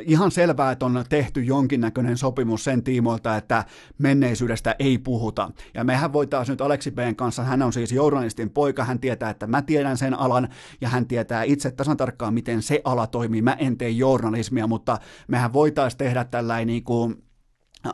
ihan 0.00 0.30
selvää, 0.30 0.72
että 0.72 0.86
on 0.86 1.04
tehty 1.08 1.42
jonkinnäköinen 1.42 2.16
sopimus 2.16 2.64
sen 2.64 2.82
tiimoilta, 2.82 3.36
että 3.36 3.64
menneisyydestä 3.98 4.76
ei 4.78 4.98
puhuta. 4.98 5.50
Ja 5.74 5.84
mehän 5.84 6.12
voitaisiin 6.12 6.52
nyt 6.52 6.60
Aleksi 6.60 6.90
B:n 6.90 7.16
kanssa, 7.16 7.44
hän 7.44 7.62
on 7.62 7.72
siis 7.72 7.92
journalistin 7.92 8.50
poika, 8.50 8.84
hän 8.84 8.98
tietää, 8.98 9.30
että 9.30 9.46
mä 9.46 9.62
tiedän 9.62 9.96
sen 9.96 10.14
alan, 10.14 10.48
ja 10.80 10.88
hän 10.88 11.06
tietää 11.06 11.42
itse 11.42 11.70
tasan 11.70 11.96
tarkkaan, 11.96 12.34
miten 12.34 12.62
se 12.62 12.80
ala 12.84 13.06
toimii. 13.06 13.42
Mä 13.42 13.52
en 13.52 13.78
tee 13.78 13.90
journalismia, 13.90 14.66
mutta 14.66 14.98
mehän 15.28 15.52
voitaisiin 15.52 15.98
tehdä 15.98 16.24
tällainen 16.24 16.66
niin 16.66 16.84
kuin 16.84 17.27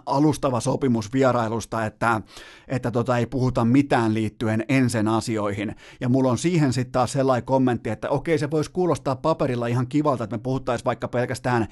alustava 0.06 0.60
sopimus 0.60 1.12
vierailusta, 1.12 1.84
että, 1.84 2.20
että 2.68 2.90
tota 2.90 3.18
ei 3.18 3.26
puhuta 3.26 3.64
mitään 3.64 4.14
liittyen 4.14 4.64
ensin 4.68 5.08
asioihin. 5.08 5.74
Ja 6.00 6.08
mulla 6.08 6.30
on 6.30 6.38
siihen 6.38 6.72
sitten 6.72 6.92
taas 6.92 7.12
sellainen 7.12 7.46
kommentti, 7.46 7.90
että 7.90 8.10
okei 8.10 8.38
se 8.38 8.50
voisi 8.50 8.70
kuulostaa 8.70 9.16
paperilla 9.16 9.66
ihan 9.66 9.86
kivalta, 9.86 10.24
että 10.24 10.36
me 10.36 10.42
puhuttaisiin 10.42 10.84
vaikka 10.84 11.08
pelkästään 11.08 11.66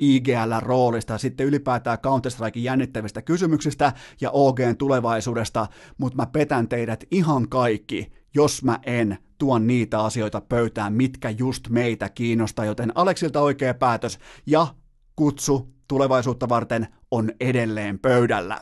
IGL-roolista 0.00 1.12
ja 1.12 1.18
sitten 1.18 1.46
ylipäätään 1.46 1.98
Counter-Strikein 1.98 2.64
jännittävistä 2.64 3.22
kysymyksistä 3.22 3.92
ja 4.20 4.30
OGn 4.30 4.76
tulevaisuudesta, 4.78 5.66
mutta 5.98 6.16
mä 6.16 6.26
petän 6.26 6.68
teidät 6.68 7.04
ihan 7.10 7.48
kaikki, 7.48 8.12
jos 8.34 8.64
mä 8.64 8.78
en 8.86 9.18
tuon 9.38 9.66
niitä 9.66 10.00
asioita 10.00 10.40
pöytään, 10.40 10.92
mitkä 10.92 11.30
just 11.30 11.68
meitä 11.68 12.08
kiinnostaa, 12.08 12.64
joten 12.64 12.92
Aleksilta 12.94 13.40
oikea 13.40 13.74
päätös 13.74 14.18
ja 14.46 14.66
kutsu 15.16 15.74
tulevaisuutta 15.88 16.48
varten 16.48 16.86
on 17.14 17.30
edelleen 17.40 17.98
pöydällä. 17.98 18.60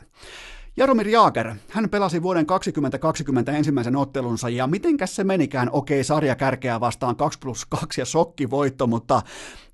Jaromir 0.77 1.07
Jaager, 1.07 1.55
hän 1.69 1.89
pelasi 1.89 2.21
vuoden 2.21 2.45
2020 2.45 3.51
ensimmäisen 3.51 3.95
ottelunsa 3.95 4.49
ja 4.49 4.67
mitenkäs 4.67 5.15
se 5.15 5.23
menikään, 5.23 5.69
okei 5.71 6.03
sarja 6.03 6.35
kärkeä 6.35 6.79
vastaan 6.79 7.15
2 7.15 7.39
plus 7.39 7.65
2 7.65 8.01
ja 8.01 8.05
sokkivoitto, 8.05 8.87
mutta 8.87 9.21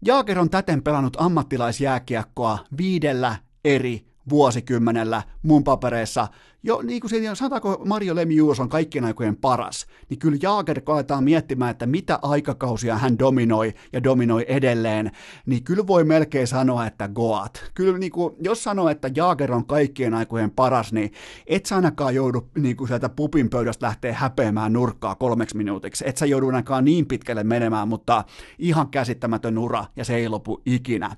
Jaager 0.06 0.40
on 0.40 0.50
täten 0.50 0.84
pelannut 0.84 1.18
ammattilaisjääkiekkoa 1.20 2.60
viidellä 2.78 3.36
eri 3.66 4.09
vuosikymmenellä 4.30 5.24
mun 5.44 5.64
papereissa 5.64 6.28
jo 6.64 6.82
niin 6.84 7.02
kuin 7.02 7.10
siinä, 7.10 7.36
sanotaanko 7.36 7.82
Mario 7.86 8.16
Lemieux 8.16 8.60
on 8.60 8.70
kaikkien 8.70 9.06
aikojen 9.06 9.36
paras, 9.36 9.86
niin 10.10 10.20
kyllä 10.20 10.38
Jaager 10.42 10.82
koetaan 10.82 11.24
miettimään, 11.24 11.72
että 11.72 11.86
mitä 11.86 12.20
aikakausia 12.22 12.98
hän 12.98 13.20
dominoi 13.20 13.74
ja 13.94 14.04
dominoi 14.04 14.46
edelleen, 14.48 15.12
niin 15.46 15.64
kyllä 15.64 15.88
voi 15.88 16.04
melkein 16.04 16.48
sanoa, 16.48 16.86
että 16.86 17.08
Goat. 17.08 17.72
Kyllä 17.74 17.98
niin 17.98 18.12
kuin, 18.12 18.36
jos 18.42 18.64
sanoo, 18.64 18.90
että 18.90 19.10
Jaager 19.16 19.52
on 19.52 19.66
kaikkien 19.66 20.14
aikojen 20.14 20.52
paras, 20.52 20.94
niin 20.94 21.12
et 21.48 21.66
sä 21.66 21.76
ainakaan 21.76 22.16
joudu 22.16 22.50
niin 22.56 22.78
kuin 22.78 22.88
sieltä 22.88 23.10
pupin 23.10 23.50
pöydästä 23.50 23.86
lähteä 23.86 24.14
häpeämään 24.14 24.74
nurkkaa 24.74 25.16
kolmeksi 25.16 25.58
minuutiksi. 25.58 26.04
Et 26.08 26.18
sä 26.18 26.26
joudu 26.26 26.48
ainakaan 26.48 26.86
niin 26.86 27.06
pitkälle 27.06 27.44
menemään, 27.44 27.88
mutta 27.88 28.24
ihan 28.58 28.88
käsittämätön 28.88 29.58
ura 29.58 29.86
ja 29.96 30.06
se 30.06 30.16
ei 30.16 30.30
lopu 30.30 30.62
ikinä. 30.66 31.16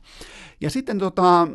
Ja 0.62 0.70
sitten 0.70 0.98
tota, 0.98 1.48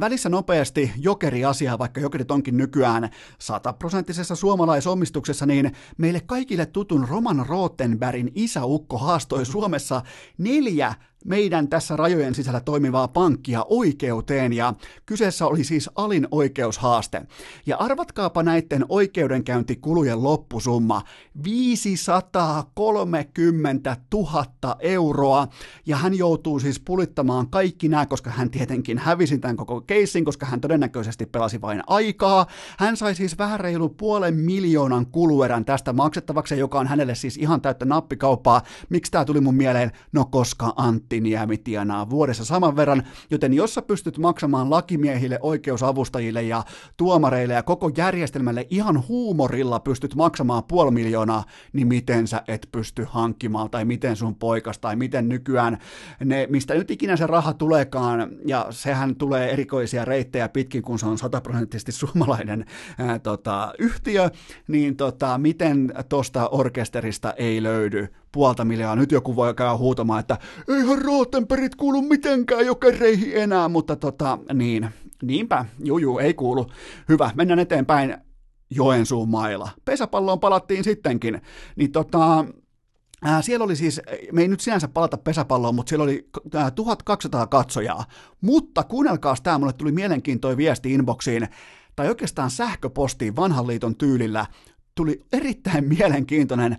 välissä 0.00 0.28
nopeasti 0.28 0.92
jokeri-asiaa, 0.98 1.78
vaikka 1.78 2.00
jokerit 2.00 2.30
onkin 2.30 2.56
nykyään 2.56 3.10
sataprosenttisessa 3.38 4.34
suomalaisomistuksessa, 4.36 5.46
niin 5.46 5.72
meille 5.98 6.20
kaikille 6.20 6.66
tutun 6.66 7.08
Roman 7.08 7.46
Rottenbergin 7.46 8.32
isäukko 8.34 8.98
haastoi 8.98 9.46
Suomessa 9.46 10.02
neljä 10.38 10.94
meidän 11.26 11.68
tässä 11.68 11.96
rajojen 11.96 12.34
sisällä 12.34 12.60
toimivaa 12.60 13.08
pankkia 13.08 13.64
oikeuteen 13.68 14.52
ja 14.52 14.74
kyseessä 15.06 15.46
oli 15.46 15.64
siis 15.64 15.90
alin 15.94 16.28
oikeushaaste. 16.30 17.22
Ja 17.66 17.76
arvatkaapa 17.76 18.42
näiden 18.42 18.84
oikeudenkäyntikulujen 18.88 20.22
loppusumma, 20.22 21.02
530 21.44 23.96
000 24.14 24.46
euroa 24.78 25.48
ja 25.86 25.96
hän 25.96 26.14
joutuu 26.14 26.60
siis 26.60 26.80
pulittamaan 26.80 27.50
kaikki 27.50 27.88
nämä, 27.88 28.06
koska 28.06 28.30
hän 28.30 28.50
tietenkin 28.50 28.98
hävisi 28.98 29.38
tämän 29.38 29.56
koko 29.56 29.80
keissin, 29.80 30.24
koska 30.24 30.46
hän 30.46 30.60
todennäköisesti 30.60 31.26
pelasi 31.26 31.60
vain 31.60 31.82
aikaa. 31.86 32.46
Hän 32.78 32.96
sai 32.96 33.14
siis 33.14 33.38
vähän 33.38 33.60
reilu 33.60 33.88
puolen 33.88 34.34
miljoonan 34.34 35.06
kuluerän 35.06 35.64
tästä 35.64 35.92
maksettavaksi, 35.92 36.58
joka 36.58 36.78
on 36.78 36.86
hänelle 36.86 37.14
siis 37.14 37.36
ihan 37.36 37.60
täyttä 37.60 37.84
nappikauppaa. 37.84 38.62
Miksi 38.88 39.12
tämä 39.12 39.24
tuli 39.24 39.40
mun 39.40 39.54
mieleen? 39.54 39.92
No 40.12 40.24
koska 40.24 40.72
Antti 40.76 41.15
Niemi 41.20 41.58
tienaa 41.58 42.10
vuodessa 42.10 42.44
saman 42.44 42.76
verran, 42.76 43.02
joten 43.30 43.54
jos 43.54 43.74
sä 43.74 43.82
pystyt 43.82 44.18
maksamaan 44.18 44.70
lakimiehille, 44.70 45.38
oikeusavustajille 45.42 46.42
ja 46.42 46.62
tuomareille 46.96 47.54
ja 47.54 47.62
koko 47.62 47.90
järjestelmälle 47.96 48.66
ihan 48.70 49.08
huumorilla 49.08 49.80
pystyt 49.80 50.14
maksamaan 50.14 50.64
puoli 50.64 50.90
miljoonaa, 50.90 51.44
niin 51.72 51.88
miten 51.88 52.26
sä 52.26 52.42
et 52.48 52.68
pysty 52.72 53.06
hankkimaan 53.08 53.70
tai 53.70 53.84
miten 53.84 54.16
sun 54.16 54.34
poikas 54.34 54.78
tai 54.78 54.96
miten 54.96 55.28
nykyään 55.28 55.78
ne, 56.24 56.46
mistä 56.50 56.74
nyt 56.74 56.90
ikinä 56.90 57.16
se 57.16 57.26
raha 57.26 57.52
tuleekaan, 57.52 58.28
ja 58.46 58.66
sehän 58.70 59.16
tulee 59.16 59.50
erikoisia 59.50 60.04
reittejä 60.04 60.48
pitkin, 60.48 60.82
kun 60.82 60.98
se 60.98 61.06
on 61.06 61.18
sataprosenttisesti 61.18 61.92
suomalainen 61.92 62.64
ää, 62.98 63.18
tota, 63.18 63.72
yhtiö, 63.78 64.30
niin 64.68 64.96
tota, 64.96 65.38
miten 65.38 65.92
tosta 66.08 66.48
orkesterista 66.48 67.32
ei 67.32 67.62
löydy 67.62 68.08
puolta 68.36 68.64
miljoonaa. 68.64 68.96
Nyt 68.96 69.12
joku 69.12 69.36
voi 69.36 69.54
käydä 69.54 69.76
huutamaan, 69.76 70.20
että 70.20 70.38
eihän 70.68 71.02
Rottenbergit 71.02 71.74
kuulu 71.74 72.02
mitenkään 72.02 72.66
jokereihin 72.66 73.36
enää, 73.36 73.68
mutta 73.68 73.96
tota, 73.96 74.38
niin, 74.54 74.88
niinpä, 75.22 75.64
juu, 75.84 76.18
ei 76.18 76.34
kuulu. 76.34 76.66
Hyvä, 77.08 77.30
mennään 77.34 77.58
eteenpäin. 77.58 78.16
Joensuun 78.70 79.28
mailla. 79.28 79.68
Pesäpalloon 79.84 80.40
palattiin 80.40 80.84
sittenkin. 80.84 81.42
Niin 81.76 81.92
tota, 81.92 82.44
siellä 83.40 83.64
oli 83.64 83.76
siis, 83.76 84.00
me 84.32 84.42
ei 84.42 84.48
nyt 84.48 84.60
sinänsä 84.60 84.88
palata 84.88 85.16
pesäpalloon, 85.16 85.74
mutta 85.74 85.88
siellä 85.88 86.02
oli 86.04 86.28
ää, 86.54 86.70
1200 86.70 87.46
katsojaa. 87.46 88.04
Mutta 88.40 88.82
kuunnelkaas 88.82 89.40
tämä, 89.40 89.58
mulle 89.58 89.72
tuli 89.72 89.92
mielenkiintoinen 89.92 90.56
viesti 90.56 90.92
inboxiin, 90.92 91.48
tai 91.96 92.08
oikeastaan 92.08 92.50
sähköpostiin 92.50 93.36
vanhan 93.36 93.66
liiton 93.66 93.96
tyylillä, 93.96 94.46
tuli 94.94 95.22
erittäin 95.32 95.84
mielenkiintoinen 95.98 96.76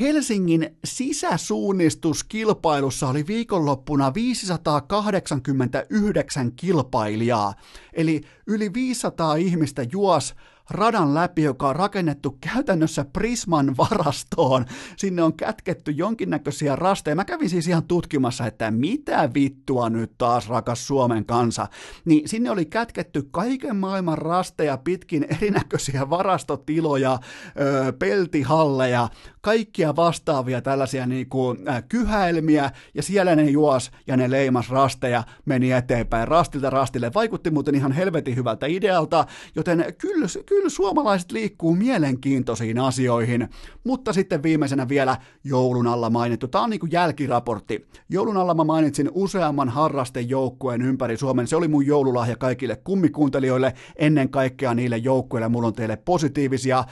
Helsingin 0.00 0.76
sisäsuunnistuskilpailussa 0.84 3.08
oli 3.08 3.26
viikonloppuna 3.26 4.14
589 4.14 6.52
kilpailijaa, 6.52 7.54
eli 7.92 8.20
yli 8.46 8.74
500 8.74 9.34
ihmistä 9.34 9.86
juos 9.92 10.34
radan 10.70 11.14
läpi, 11.14 11.42
joka 11.42 11.68
on 11.68 11.76
rakennettu 11.76 12.38
käytännössä 12.40 13.04
Prisman 13.04 13.76
varastoon. 13.76 14.64
Sinne 14.96 15.22
on 15.22 15.36
kätketty 15.36 15.90
jonkinnäköisiä 15.90 16.76
rasteja. 16.76 17.16
Mä 17.16 17.24
kävin 17.24 17.50
siis 17.50 17.68
ihan 17.68 17.84
tutkimassa, 17.84 18.46
että 18.46 18.70
mitä 18.70 19.30
vittua 19.34 19.90
nyt 19.90 20.12
taas, 20.18 20.48
rakas 20.48 20.86
Suomen 20.86 21.26
kansa. 21.26 21.66
Niin 22.04 22.28
sinne 22.28 22.50
oli 22.50 22.64
kätketty 22.64 23.28
kaiken 23.30 23.76
maailman 23.76 24.18
rasteja 24.18 24.76
pitkin 24.76 25.26
erinäköisiä 25.36 26.10
varastotiloja, 26.10 27.18
öö, 27.60 27.92
peltihalleja, 27.92 29.08
kaikkia 29.44 29.96
vastaavia 29.96 30.62
tällaisia 30.62 31.06
niin 31.06 31.28
kuin, 31.28 31.68
äh, 31.68 31.84
kyhäilmiä, 31.88 32.70
ja 32.94 33.02
siellä 33.02 33.36
ne 33.36 33.44
juos 33.44 33.90
ja 34.06 34.16
ne 34.16 34.30
leimas 34.30 34.70
rasteja, 34.70 35.22
meni 35.44 35.72
eteenpäin 35.72 36.28
rastilta 36.28 36.70
rastille. 36.70 37.10
Vaikutti 37.14 37.50
muuten 37.50 37.74
ihan 37.74 37.92
helvetin 37.92 38.36
hyvältä 38.36 38.66
idealta, 38.66 39.26
joten 39.54 39.94
kyllä, 39.98 40.26
kyllä 40.46 40.68
suomalaiset 40.68 41.32
liikkuu 41.32 41.74
mielenkiintoisiin 41.74 42.78
asioihin. 42.78 43.48
Mutta 43.84 44.12
sitten 44.12 44.42
viimeisenä 44.42 44.88
vielä 44.88 45.16
joulun 45.44 45.86
alla 45.86 46.10
mainittu. 46.10 46.48
Tämä 46.48 46.64
on 46.64 46.70
niin 46.70 46.80
kuin 46.80 46.92
jälkiraportti. 46.92 47.86
Joulun 48.08 48.36
alla 48.36 48.54
mä 48.54 48.64
mainitsin 48.64 49.10
useamman 49.12 49.68
harrastejoukkueen 49.68 50.82
ympäri 50.82 51.16
Suomen. 51.16 51.46
Se 51.46 51.56
oli 51.56 51.68
mun 51.68 51.86
joululahja 51.86 52.36
kaikille 52.36 52.76
kummikuuntelijoille, 52.76 53.74
ennen 53.96 54.28
kaikkea 54.28 54.74
niille 54.74 54.96
joukkueille. 54.96 55.48
Mulla 55.48 55.66
on 55.66 55.74
teille 55.74 55.96
positiivisia 55.96 56.78
äh, 56.78 56.86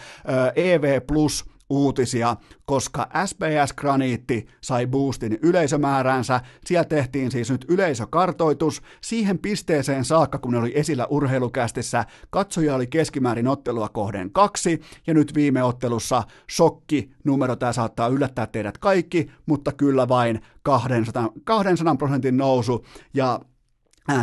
EV 0.56 1.00
Plus 1.06 1.51
uutisia, 1.72 2.36
koska 2.64 3.08
SBS 3.26 3.72
Graniitti 3.72 4.46
sai 4.60 4.86
boostin 4.86 5.38
yleisömääränsä. 5.42 6.40
Siellä 6.64 6.84
tehtiin 6.84 7.30
siis 7.30 7.50
nyt 7.50 7.64
yleisökartoitus 7.68 8.82
siihen 9.00 9.38
pisteeseen 9.38 10.04
saakka, 10.04 10.38
kun 10.38 10.52
ne 10.52 10.58
oli 10.58 10.72
esillä 10.74 11.06
urheilukästissä. 11.06 12.04
Katsoja 12.30 12.74
oli 12.74 12.86
keskimäärin 12.86 13.48
ottelua 13.48 13.88
kohden 13.88 14.32
kaksi, 14.32 14.80
ja 15.06 15.14
nyt 15.14 15.34
viime 15.34 15.62
ottelussa 15.62 16.22
shokki 16.50 17.10
numero, 17.24 17.56
tämä 17.56 17.72
saattaa 17.72 18.08
yllättää 18.08 18.46
teidät 18.46 18.78
kaikki, 18.78 19.30
mutta 19.46 19.72
kyllä 19.72 20.08
vain 20.08 20.40
200, 20.62 21.32
200 21.44 21.96
prosentin 21.96 22.36
nousu, 22.36 22.86
ja 23.14 23.40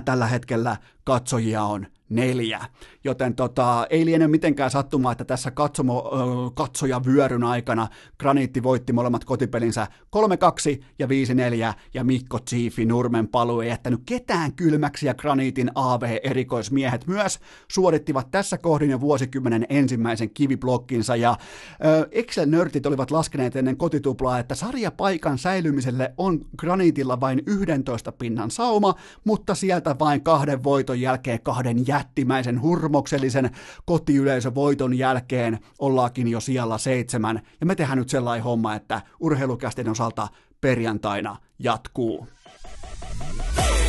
tällä 0.05 0.27
hetkellä 0.27 0.77
katsojia 1.03 1.63
on 1.63 1.87
neljä. 2.09 2.59
Joten 3.03 3.35
tota, 3.35 3.87
ei 3.89 4.05
liene 4.05 4.27
mitenkään 4.27 4.71
sattumaa, 4.71 5.11
että 5.11 5.25
tässä 5.25 5.51
katsomo, 5.51 6.11
katsoja 6.55 7.01
vyöryn 7.05 7.43
aikana 7.43 7.87
Graniitti 8.19 8.63
voitti 8.63 8.93
molemmat 8.93 9.25
kotipelinsä 9.25 9.87
3-2 10.79 10.83
ja 10.99 11.07
5-4 11.07 11.09
ja 11.93 12.03
Mikko 12.03 12.39
Chieffi 12.39 12.85
Nurmen 12.85 13.27
paluu 13.27 13.61
ei 13.61 13.69
jättänyt 13.69 14.01
ketään 14.05 14.53
kylmäksi 14.53 15.05
ja 15.07 15.13
Graniitin 15.13 15.71
AV-erikoismiehet 15.75 17.07
myös 17.07 17.39
suorittivat 17.71 18.31
tässä 18.31 18.57
kohdin 18.57 18.89
jo 18.89 19.01
vuosikymmenen 19.01 19.65
ensimmäisen 19.69 20.29
kiviblokkinsa 20.29 21.15
ja 21.15 21.37
Excel-nörtit 22.11 22.85
olivat 22.85 23.11
laskeneet 23.11 23.55
ennen 23.55 23.77
kotituplaa, 23.77 24.39
että 24.39 24.55
sarjapaikan 24.55 25.37
säilymiselle 25.37 26.13
on 26.17 26.45
Graniitilla 26.57 27.19
vain 27.19 27.43
11 27.45 28.11
pinnan 28.11 28.51
sauma, 28.51 28.95
mutta 29.23 29.55
sieltä 29.55 29.95
vain 29.99 30.23
kahden 30.23 30.63
voiton 30.63 31.01
jälkeen 31.01 31.41
kahden 31.41 31.87
jättimäisen 31.99 32.61
hurmoksellisen 32.61 33.49
kotiyleisövoiton 33.85 34.97
jälkeen 34.97 35.59
ollaakin 35.79 36.27
jo 36.27 36.39
siellä 36.39 36.77
seitsemän, 36.77 37.41
ja 37.59 37.65
me 37.65 37.75
tehdään 37.75 37.97
nyt 37.97 38.09
sellainen 38.09 38.43
homma, 38.43 38.75
että 38.75 39.01
urheilukästen 39.19 39.89
osalta 39.89 40.27
perjantaina 40.61 41.37
jatkuu. 41.59 42.27
Ei 43.57 43.88